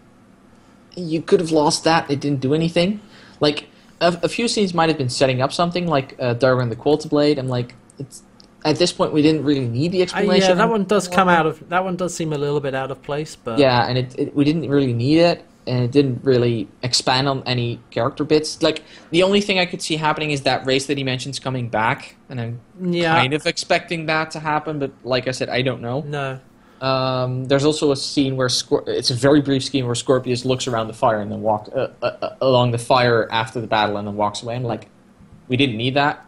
you 0.97 1.23
could 1.23 1.41
have 1.41 1.53
lost 1.53 1.85
that. 1.85 2.11
It 2.11 2.21
didn't 2.21 2.41
do 2.41 2.55
anything. 2.55 3.01
Like 3.41 3.69
a, 4.01 4.19
a 4.23 4.29
few 4.29 4.49
scenes 4.49 4.75
might 4.75 4.89
have 4.89 4.99
been 4.99 5.09
setting 5.09 5.41
up 5.41 5.53
something, 5.53 5.87
like 5.87 6.17
uh, 6.19 6.35
Darwin 6.35 6.69
the 6.69 6.77
Qualta 6.77 7.09
Blade. 7.09 7.39
I'm 7.39 7.49
like, 7.49 7.75
it's, 7.99 8.23
at 8.65 8.77
this 8.77 8.93
point 8.93 9.13
we 9.13 9.23
didn't 9.23 9.45
really 9.45 9.69
need 9.69 9.93
the 9.93 10.03
explanation. 10.03 10.51
yeah, 10.51 10.55
that 10.55 10.69
one 10.69 10.85
does 10.85 11.07
come 11.09 11.29
out 11.29 11.47
of 11.47 11.69
that 11.69 11.85
one 11.85 11.97
does 11.97 12.15
seem 12.15 12.33
a 12.33 12.39
little 12.39 12.61
bit 12.61 12.75
out 12.75 12.91
of 12.91 13.03
place, 13.03 13.37
but 13.37 13.59
Yeah, 13.59 13.87
and 13.87 13.97
it, 13.97 14.19
it 14.19 14.35
we 14.35 14.45
didn't 14.45 14.69
really 14.69 14.93
need 14.93 15.19
it, 15.19 15.45
and 15.67 15.85
it 15.85 15.93
didn't 15.93 16.25
really 16.25 16.69
expand 16.83 17.29
on 17.29 17.43
any 17.47 17.81
character 17.91 18.25
bits. 18.25 18.63
Like 18.63 18.83
the 19.11 19.23
only 19.23 19.41
thing 19.41 19.59
I 19.59 19.67
could 19.67 19.81
see 19.81 19.97
happening 19.97 20.31
is 20.33 20.43
that 20.43 20.67
race 20.67 20.87
that 20.87 20.99
he 20.99 21.05
mentions 21.05 21.39
coming 21.39 21.69
back, 21.69 22.17
and 22.29 22.41
I'm 22.41 22.61
yeah, 22.81 23.15
kind 23.15 23.35
of 23.35 23.47
expecting 23.47 24.07
that 24.07 24.33
to 24.33 24.41
happen. 24.41 24.79
But 24.79 24.93
like 25.05 25.29
I 25.29 25.31
said, 25.31 25.49
I 25.49 25.63
don't 25.63 25.81
know. 25.81 26.01
no. 26.01 26.41
Um, 26.81 27.47
there's 27.47 27.65
also 27.65 27.91
a 27.93 27.97
scene 27.97 28.37
where 28.37 28.49
Scor- 28.49 28.87
it's 28.87 29.11
a 29.11 29.15
very 29.15 29.41
brief 29.41 29.65
scene 29.65 29.87
where 29.87 29.95
Scorpius 29.95 30.45
looks 30.45 30.67
around 30.67 30.89
the 30.89 30.93
fire 30.93 31.21
and 31.21 31.33
then 31.33 31.41
walks 31.41 31.71
uh, 31.71 31.93
uh, 32.03 32.07
uh, 32.07 32.37
along 32.41 32.73
the 32.73 32.79
fire 32.79 33.29
after 33.31 33.61
the 33.61 33.67
battle 33.67 33.97
and 33.97 34.07
then 34.07 34.17
walks 34.17 34.43
away. 34.43 34.57
And 34.57 34.65
like, 34.65 34.89
we 35.49 35.57
didn't 35.57 35.77
need 35.77 35.95
that. 35.95 36.27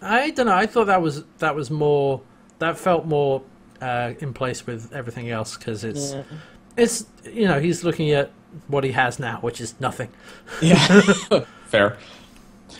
I 0.00 0.30
don't 0.30 0.46
know. 0.46 0.54
I 0.54 0.66
thought 0.66 0.86
that 0.86 1.02
was 1.02 1.24
that 1.38 1.54
was 1.54 1.70
more 1.70 2.20
that 2.58 2.78
felt 2.78 3.06
more 3.06 3.42
uh, 3.80 4.12
in 4.20 4.32
place 4.32 4.66
with 4.66 4.92
everything 4.92 5.30
else 5.30 5.56
because 5.56 5.84
it's 5.84 6.14
it's 6.76 7.06
you 7.24 7.46
know 7.48 7.60
he's 7.60 7.84
looking 7.84 8.10
at 8.10 8.30
what 8.68 8.84
he 8.84 8.92
has 8.92 9.18
now, 9.18 9.38
which 9.40 9.60
is 9.60 9.74
nothing. 9.80 10.08
Yeah, 10.60 11.00
fair. 11.66 11.96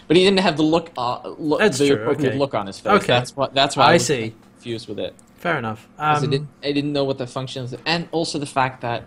But 0.06 0.16
he 0.16 0.24
didn't 0.24 0.40
have 0.40 0.56
the 0.56 0.62
look, 0.62 0.90
uh, 0.98 1.28
look 1.38 1.60
That's 1.60 1.78
the 1.78 1.88
true, 1.88 1.98
okay. 2.08 2.36
look 2.36 2.54
on 2.54 2.66
his 2.66 2.78
face. 2.78 2.92
Okay. 2.92 3.06
that's 3.06 3.34
what. 3.34 3.54
That's 3.54 3.76
why 3.76 3.84
I, 3.84 3.90
I 3.90 3.92
was 3.94 4.06
see. 4.06 4.34
confused 4.54 4.88
with 4.88 4.98
it. 4.98 5.14
Fair 5.44 5.58
enough. 5.58 5.86
'Cause 5.98 6.22
I 6.22 6.24
Um, 6.24 6.30
didn't. 6.30 6.48
I 6.64 6.72
didn't 6.72 6.94
know 6.94 7.04
what 7.04 7.18
the 7.18 7.26
functions, 7.26 7.74
and 7.84 8.08
also 8.12 8.38
the 8.38 8.46
fact 8.46 8.80
that 8.80 9.04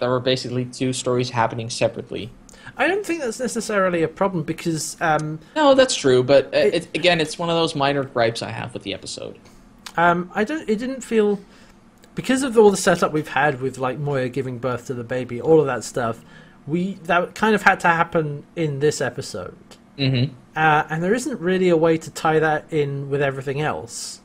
there 0.00 0.10
were 0.10 0.18
basically 0.18 0.64
two 0.64 0.92
stories 0.92 1.30
happening 1.30 1.70
separately. 1.70 2.32
I 2.76 2.88
don't 2.88 3.06
think 3.06 3.20
that's 3.22 3.38
necessarily 3.38 4.02
a 4.02 4.08
problem 4.08 4.42
because 4.42 4.96
um, 5.00 5.38
No, 5.54 5.74
that's 5.74 5.94
true, 5.94 6.24
but 6.24 6.46
uh, 6.46 6.58
it, 6.58 6.88
again, 6.94 7.20
it's 7.20 7.38
one 7.38 7.48
of 7.50 7.54
those 7.56 7.76
minor 7.76 8.02
gripes 8.02 8.42
I 8.42 8.50
have 8.50 8.74
with 8.74 8.82
the 8.82 8.92
episode. 8.94 9.36
Um, 9.96 10.30
I 10.34 10.42
don't. 10.42 10.68
It 10.68 10.80
didn't 10.80 11.02
feel 11.02 11.38
because 12.16 12.42
of 12.42 12.58
all 12.58 12.72
the 12.72 12.76
setup 12.76 13.12
we've 13.12 13.28
had 13.28 13.60
with 13.60 13.78
like 13.78 13.96
Moya 13.98 14.28
giving 14.28 14.58
birth 14.58 14.86
to 14.88 14.94
the 14.94 15.04
baby, 15.04 15.40
all 15.40 15.60
of 15.60 15.66
that 15.66 15.84
stuff. 15.84 16.20
We 16.66 16.94
that 17.04 17.36
kind 17.36 17.54
of 17.54 17.62
had 17.62 17.78
to 17.80 17.88
happen 17.88 18.42
in 18.56 18.80
this 18.80 19.00
episode, 19.00 19.54
Mm-hmm. 19.98 20.32
uh, 20.56 20.82
and 20.90 21.00
there 21.02 21.14
isn't 21.14 21.40
really 21.40 21.68
a 21.68 21.76
way 21.76 21.96
to 21.98 22.10
tie 22.10 22.40
that 22.40 22.64
in 22.72 23.08
with 23.08 23.22
everything 23.22 23.60
else. 23.60 24.19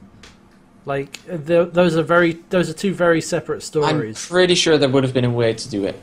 Like 0.86 1.19
those 1.25 1.97
are 1.97 2.03
very 2.03 2.33
those 2.49 2.69
are 2.69 2.73
two 2.73 2.93
very 2.93 3.21
separate 3.21 3.63
stories. 3.63 3.91
I'm 3.91 4.13
pretty 4.29 4.55
sure 4.55 4.77
there 4.77 4.89
would 4.89 5.03
have 5.03 5.13
been 5.13 5.25
a 5.25 5.31
way 5.31 5.53
to 5.53 5.69
do 5.69 5.86
it. 5.86 5.99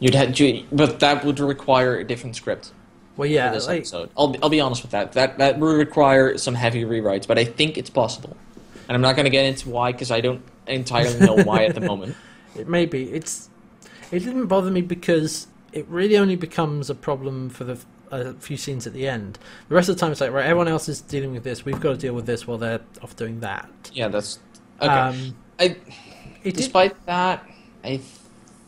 You'd 0.00 0.14
had, 0.14 0.36
but 0.72 1.00
that 1.00 1.24
would 1.24 1.38
require 1.38 1.96
a 1.96 2.04
different 2.04 2.34
script 2.34 2.72
well, 3.16 3.28
for 3.28 3.32
yeah, 3.32 3.52
this 3.52 3.66
like, 3.66 3.80
episode. 3.80 4.10
I'll 4.16 4.28
be, 4.28 4.38
I'll 4.42 4.48
be 4.48 4.60
honest 4.60 4.82
with 4.82 4.92
that. 4.92 5.12
That 5.12 5.38
that 5.38 5.58
would 5.58 5.76
require 5.76 6.38
some 6.38 6.54
heavy 6.54 6.84
rewrites, 6.84 7.26
but 7.26 7.38
I 7.38 7.44
think 7.44 7.76
it's 7.76 7.90
possible. 7.90 8.36
And 8.88 8.96
I'm 8.96 9.02
not 9.02 9.14
going 9.14 9.24
to 9.24 9.30
get 9.30 9.44
into 9.44 9.68
why 9.68 9.92
because 9.92 10.10
I 10.10 10.20
don't 10.20 10.42
entirely 10.66 11.20
know 11.20 11.36
why 11.36 11.66
at 11.66 11.74
the 11.74 11.80
moment. 11.92 12.16
It 12.56 12.68
may 12.68 12.86
be. 12.86 13.12
It's. 13.12 13.48
It 14.10 14.20
didn't 14.20 14.46
bother 14.46 14.70
me 14.70 14.82
because 14.82 15.46
it 15.72 15.86
really 15.88 16.16
only 16.16 16.36
becomes 16.36 16.90
a 16.90 16.94
problem 16.94 17.48
for 17.48 17.64
the 17.64 17.78
a 18.12 18.34
few 18.34 18.56
scenes 18.56 18.86
at 18.86 18.92
the 18.92 19.08
end. 19.08 19.38
The 19.68 19.74
rest 19.74 19.88
of 19.88 19.96
the 19.96 20.00
time, 20.00 20.12
it's 20.12 20.20
like 20.20 20.30
right, 20.32 20.44
everyone 20.44 20.68
else 20.68 20.88
is 20.88 21.00
dealing 21.00 21.32
with 21.32 21.42
this. 21.44 21.64
We've 21.64 21.80
got 21.80 21.90
to 21.92 21.96
deal 21.96 22.14
with 22.14 22.26
this 22.26 22.46
while 22.46 22.58
they're 22.58 22.80
off 23.02 23.16
doing 23.16 23.40
that. 23.40 23.68
Yeah, 23.92 24.08
that's 24.08 24.38
okay. 24.80 24.88
Um, 24.92 25.36
I, 25.58 25.64
it 25.64 25.76
did, 26.44 26.56
despite 26.56 27.06
that, 27.06 27.44
I 27.84 28.00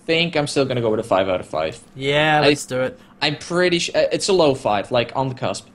think 0.06 0.36
I'm 0.36 0.46
still 0.46 0.64
going 0.64 0.76
to 0.76 0.82
go 0.82 0.90
with 0.90 1.00
a 1.00 1.04
five 1.04 1.28
out 1.28 1.40
of 1.40 1.46
five. 1.46 1.78
yeah, 1.94 2.40
let's 2.40 2.66
do 2.66 2.80
it. 2.80 2.98
I'm 3.22 3.36
pretty 3.36 3.78
sure 3.78 3.94
it's 4.12 4.28
a 4.28 4.32
low 4.32 4.54
five, 4.54 4.90
like 4.90 5.12
on 5.14 5.28
the 5.28 5.34
cusp. 5.34 5.68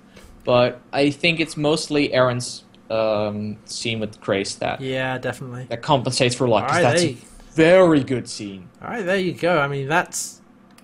But 0.43 0.79
I 0.93 1.09
think 1.11 1.39
it's 1.39 1.57
mostly 1.57 2.09
Aeryn's 2.09 2.63
um, 2.89 3.57
scene 3.65 3.99
with 3.99 4.19
Crais 4.21 4.55
that 4.59 4.81
Yeah, 4.81 5.17
definitely. 5.17 5.65
that 5.69 5.81
compensates 5.81 6.33
for 6.35 6.47
luck. 6.47 6.63
Alright, 6.63 6.81
that's 6.81 7.03
a 7.03 7.17
very 7.53 8.03
good 8.03 8.27
scene. 8.29 8.69
All 8.81 8.89
right, 8.89 9.05
there 9.05 9.17
you 9.17 9.33
go. 9.33 9.59
I 9.59 9.67
mean, 9.67 9.87
that's 9.87 10.38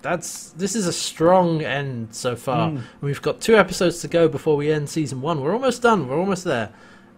that's 0.06 0.52
this 0.52 0.76
is 0.76 0.86
a 0.86 0.94
strong 0.94 1.64
end 1.64 2.14
so 2.14 2.36
far. 2.36 2.70
Mm. 2.70 2.82
We've 3.02 3.22
got 3.22 3.42
two 3.42 3.58
episodes 3.58 4.02
to 4.02 4.08
go 4.08 4.28
before 4.28 4.56
we 4.56 4.72
end 4.72 4.88
season 4.88 5.20
one. 5.20 5.42
We're 5.42 5.54
almost 5.54 5.82
done. 5.82 6.08
We're 6.08 6.20
almost 6.20 6.44
there, 6.44 6.70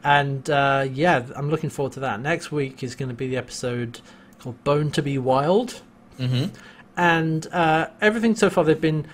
and 0.04 0.50
uh, 0.50 0.88
yeah, 0.92 1.26
I'm 1.36 1.50
looking 1.50 1.70
forward 1.70 1.94
to 1.94 2.00
that. 2.00 2.22
Next 2.22 2.50
week 2.52 2.82
is 2.84 2.96
going 2.96 3.10
to 3.10 3.16
be 3.16 3.28
the 3.28 3.36
episode 3.38 4.00
called 4.40 4.64
"Bone 4.64 4.90
to 4.92 5.02
Be 5.02 5.18
Wild," 5.18 5.82
Mm-hmm. 6.18 6.56
and 6.96 7.46
uh, 7.52 7.88
everything 8.02 8.36
so 8.36 8.50
far 8.50 8.64
they've 8.64 8.80
been. 8.80 9.06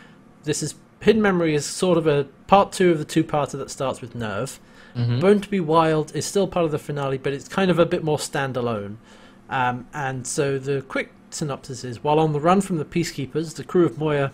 This 0.43 0.61
is 0.61 0.75
Hidden 0.99 1.21
Memory 1.21 1.55
is 1.55 1.65
sort 1.65 1.97
of 1.97 2.05
a 2.05 2.25
part 2.47 2.71
two 2.71 2.91
of 2.91 2.99
the 2.99 3.05
two-parter 3.05 3.57
that 3.57 3.71
starts 3.71 4.01
with 4.01 4.13
Nerve. 4.13 4.59
Mm-hmm. 4.95 5.19
Bone 5.19 5.41
to 5.41 5.49
Be 5.49 5.59
Wild 5.59 6.15
is 6.15 6.25
still 6.25 6.47
part 6.47 6.65
of 6.65 6.71
the 6.71 6.77
finale, 6.79 7.17
but 7.17 7.33
it's 7.33 7.47
kind 7.47 7.71
of 7.71 7.79
a 7.79 7.85
bit 7.85 8.03
more 8.03 8.17
standalone. 8.19 8.97
Um, 9.49 9.87
and 9.93 10.25
so 10.27 10.59
the 10.59 10.81
quick 10.83 11.11
synopsis 11.33 11.83
is 11.83 12.03
while 12.03 12.19
on 12.19 12.33
the 12.33 12.39
run 12.39 12.61
from 12.61 12.77
the 12.77 12.85
Peacekeepers, 12.85 13.55
the 13.55 13.63
crew 13.63 13.85
of 13.85 13.97
Moya 13.97 14.31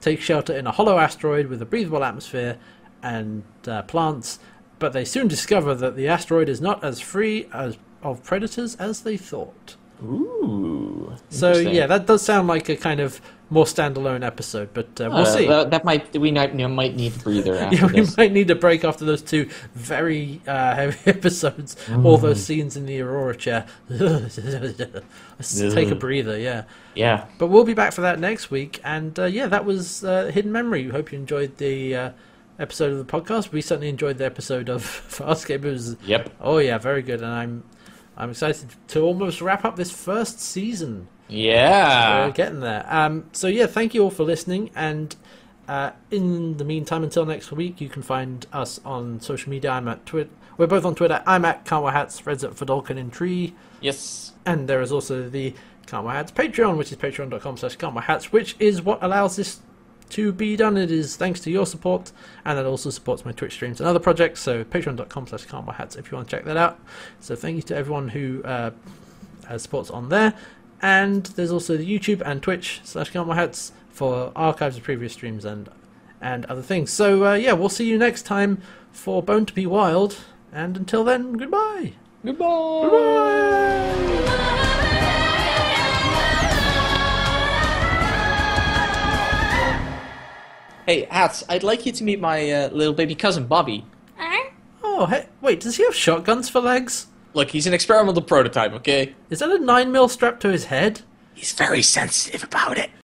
take 0.00 0.20
shelter 0.20 0.56
in 0.56 0.66
a 0.66 0.72
hollow 0.72 0.98
asteroid 0.98 1.46
with 1.46 1.62
a 1.62 1.64
breathable 1.64 2.04
atmosphere 2.04 2.58
and 3.02 3.42
uh, 3.66 3.82
plants, 3.82 4.38
but 4.78 4.92
they 4.92 5.04
soon 5.04 5.28
discover 5.28 5.74
that 5.74 5.96
the 5.96 6.08
asteroid 6.08 6.48
is 6.48 6.60
not 6.60 6.82
as 6.84 7.00
free 7.00 7.48
as, 7.52 7.76
of 8.02 8.22
predators 8.22 8.74
as 8.76 9.02
they 9.02 9.16
thought. 9.16 9.76
Ooh. 10.02 11.14
So, 11.30 11.52
yeah, 11.56 11.86
that 11.86 12.06
does 12.06 12.22
sound 12.22 12.48
like 12.48 12.68
a 12.68 12.76
kind 12.76 13.00
of 13.00 13.20
more 13.50 13.66
standalone 13.66 14.24
episode, 14.24 14.70
but 14.72 14.86
uh, 15.00 15.08
we'll 15.10 15.18
Uh, 15.18 15.24
see. 15.26 15.46
That, 15.46 15.70
that 15.70 15.84
might 15.84 16.16
we 16.16 16.32
might 16.32 16.52
you 16.52 16.58
know, 16.58 16.68
might 16.68 16.96
need 16.96 17.14
a 17.14 17.18
breather 17.18 17.54
after 17.58 17.76
Yeah, 17.76 17.86
we 17.86 18.00
this. 18.00 18.16
might 18.16 18.32
need 18.32 18.50
a 18.50 18.54
break 18.54 18.84
after 18.84 19.04
those 19.04 19.22
two 19.22 19.48
very 19.74 20.40
uh, 20.46 20.74
heavy 20.80 21.10
episodes. 21.10 21.76
All 22.04 22.16
those 22.16 22.42
scenes 22.42 22.76
in 22.76 22.86
the 22.86 23.00
Aurora 23.02 23.36
chair. 23.36 23.66
Let's 23.88 25.58
take 25.74 25.90
a 25.90 25.94
breather, 25.94 26.38
yeah. 26.38 26.64
Yeah. 26.94 27.26
But 27.38 27.48
we'll 27.48 27.64
be 27.64 27.74
back 27.74 27.92
for 27.92 28.00
that 28.02 28.18
next 28.18 28.50
week. 28.50 28.80
And 28.84 29.18
uh, 29.18 29.24
yeah, 29.24 29.46
that 29.48 29.64
was 29.64 30.04
uh, 30.04 30.26
Hidden 30.32 30.52
Memory. 30.52 30.86
We 30.86 30.90
hope 30.92 31.12
you 31.12 31.18
enjoyed 31.18 31.56
the 31.58 31.96
uh, 31.96 32.10
episode 32.58 32.92
of 32.92 32.98
the 32.98 33.04
podcast. 33.12 33.52
We 33.52 33.60
certainly 33.60 33.88
enjoyed 33.88 34.18
the 34.18 34.24
episode 34.24 34.68
of 34.68 34.82
Farscape. 34.82 35.64
It 35.64 35.70
was, 35.70 35.96
Yep. 36.04 36.30
oh 36.40 36.58
yeah, 36.58 36.78
very 36.78 37.02
good. 37.02 37.20
And 37.20 37.30
I'm, 37.30 37.64
I'm 38.16 38.30
excited 38.30 38.68
to 38.88 39.00
almost 39.00 39.40
wrap 39.40 39.64
up 39.64 39.76
this 39.76 39.90
first 39.90 40.40
season. 40.40 41.08
Yeah. 41.28 42.26
We're 42.26 42.32
getting 42.32 42.60
there. 42.60 42.86
Um, 42.88 43.24
so 43.32 43.46
yeah, 43.46 43.66
thank 43.66 43.94
you 43.94 44.02
all 44.02 44.10
for 44.10 44.24
listening. 44.24 44.70
And 44.74 45.14
uh, 45.68 45.90
in 46.10 46.56
the 46.58 46.64
meantime, 46.64 47.02
until 47.02 47.24
next 47.24 47.50
week, 47.52 47.80
you 47.80 47.88
can 47.88 48.02
find 48.02 48.46
us 48.52 48.80
on 48.84 49.20
social 49.20 49.50
media. 49.50 49.70
I'm 49.70 49.88
at 49.88 50.04
Twitter. 50.06 50.30
We're 50.56 50.66
both 50.66 50.84
on 50.84 50.94
Twitter. 50.94 51.22
I'm 51.26 51.44
at 51.44 51.64
Kanwa 51.64 51.92
Hats. 51.92 52.18
Fred's 52.18 52.44
at 52.44 52.52
Fadolkin 52.52 52.96
in 52.96 53.10
Tree. 53.10 53.54
Yes. 53.80 54.32
And 54.46 54.68
there 54.68 54.80
is 54.80 54.92
also 54.92 55.28
the 55.28 55.54
Kanwa 55.86 56.12
Hats 56.12 56.30
Patreon, 56.30 56.76
which 56.76 56.92
is 56.92 56.98
patreon.com 56.98 57.56
slash 57.56 57.76
Kanwa 57.76 58.02
Hats, 58.02 58.32
which 58.32 58.54
is 58.58 58.82
what 58.82 59.02
allows 59.02 59.36
this 59.36 59.60
to 60.10 60.32
be 60.32 60.54
done. 60.56 60.76
It 60.76 60.92
is 60.92 61.16
thanks 61.16 61.40
to 61.40 61.50
your 61.50 61.66
support, 61.66 62.12
and 62.44 62.58
it 62.58 62.66
also 62.66 62.90
supports 62.90 63.24
my 63.24 63.32
Twitch 63.32 63.54
streams 63.54 63.80
and 63.80 63.88
other 63.88 63.98
projects. 63.98 64.40
So 64.40 64.62
patreon.com 64.62 65.26
slash 65.26 65.46
Kanwa 65.46 65.74
Hats 65.74 65.96
if 65.96 66.10
you 66.12 66.16
want 66.16 66.28
to 66.28 66.36
check 66.36 66.44
that 66.44 66.56
out. 66.56 66.78
So 67.20 67.34
thank 67.34 67.56
you 67.56 67.62
to 67.62 67.76
everyone 67.76 68.08
who 68.08 68.42
uh, 68.44 68.70
has 69.48 69.62
supports 69.62 69.90
on 69.90 70.10
there. 70.10 70.34
And 70.84 71.24
there's 71.24 71.50
also 71.50 71.78
the 71.78 71.98
YouTube 71.98 72.20
and 72.26 72.42
Twitch 72.42 72.82
slash 72.84 73.10
Kanwa 73.10 73.34
Hats 73.34 73.72
for 73.88 74.30
archives 74.36 74.76
of 74.76 74.82
previous 74.82 75.14
streams 75.14 75.46
and 75.46 75.70
and 76.20 76.44
other 76.44 76.60
things. 76.60 76.92
So 76.92 77.24
uh, 77.24 77.32
yeah, 77.36 77.54
we'll 77.54 77.70
see 77.70 77.88
you 77.88 77.96
next 77.96 78.24
time 78.24 78.60
for 78.92 79.22
Bone 79.22 79.46
to 79.46 79.54
Be 79.54 79.64
Wild. 79.64 80.18
And 80.52 80.76
until 80.76 81.02
then, 81.02 81.38
goodbye. 81.38 81.94
Goodbye. 82.22 82.80
Goodbye. 82.82 83.64
Hey, 90.84 91.06
Hats, 91.10 91.44
I'd 91.48 91.62
like 91.62 91.86
you 91.86 91.92
to 91.92 92.04
meet 92.04 92.20
my 92.20 92.50
uh, 92.50 92.68
little 92.68 92.92
baby 92.92 93.14
cousin, 93.14 93.46
Bobby. 93.46 93.86
Oh, 94.82 95.06
hey, 95.06 95.28
wait, 95.40 95.60
does 95.60 95.78
he 95.78 95.84
have 95.84 95.94
shotguns 95.94 96.50
for 96.50 96.60
legs? 96.60 97.06
Look, 97.34 97.50
he's 97.50 97.66
an 97.66 97.74
experimental 97.74 98.22
prototype, 98.22 98.72
okay? 98.74 99.14
Is 99.28 99.40
that 99.40 99.50
a 99.50 99.58
9 99.58 99.92
mil 99.92 100.08
strapped 100.08 100.40
to 100.42 100.48
his 100.48 100.66
head? 100.66 101.02
He's 101.34 101.52
very 101.52 101.82
sensitive 101.82 102.44
about 102.44 102.78
it. 102.78 102.90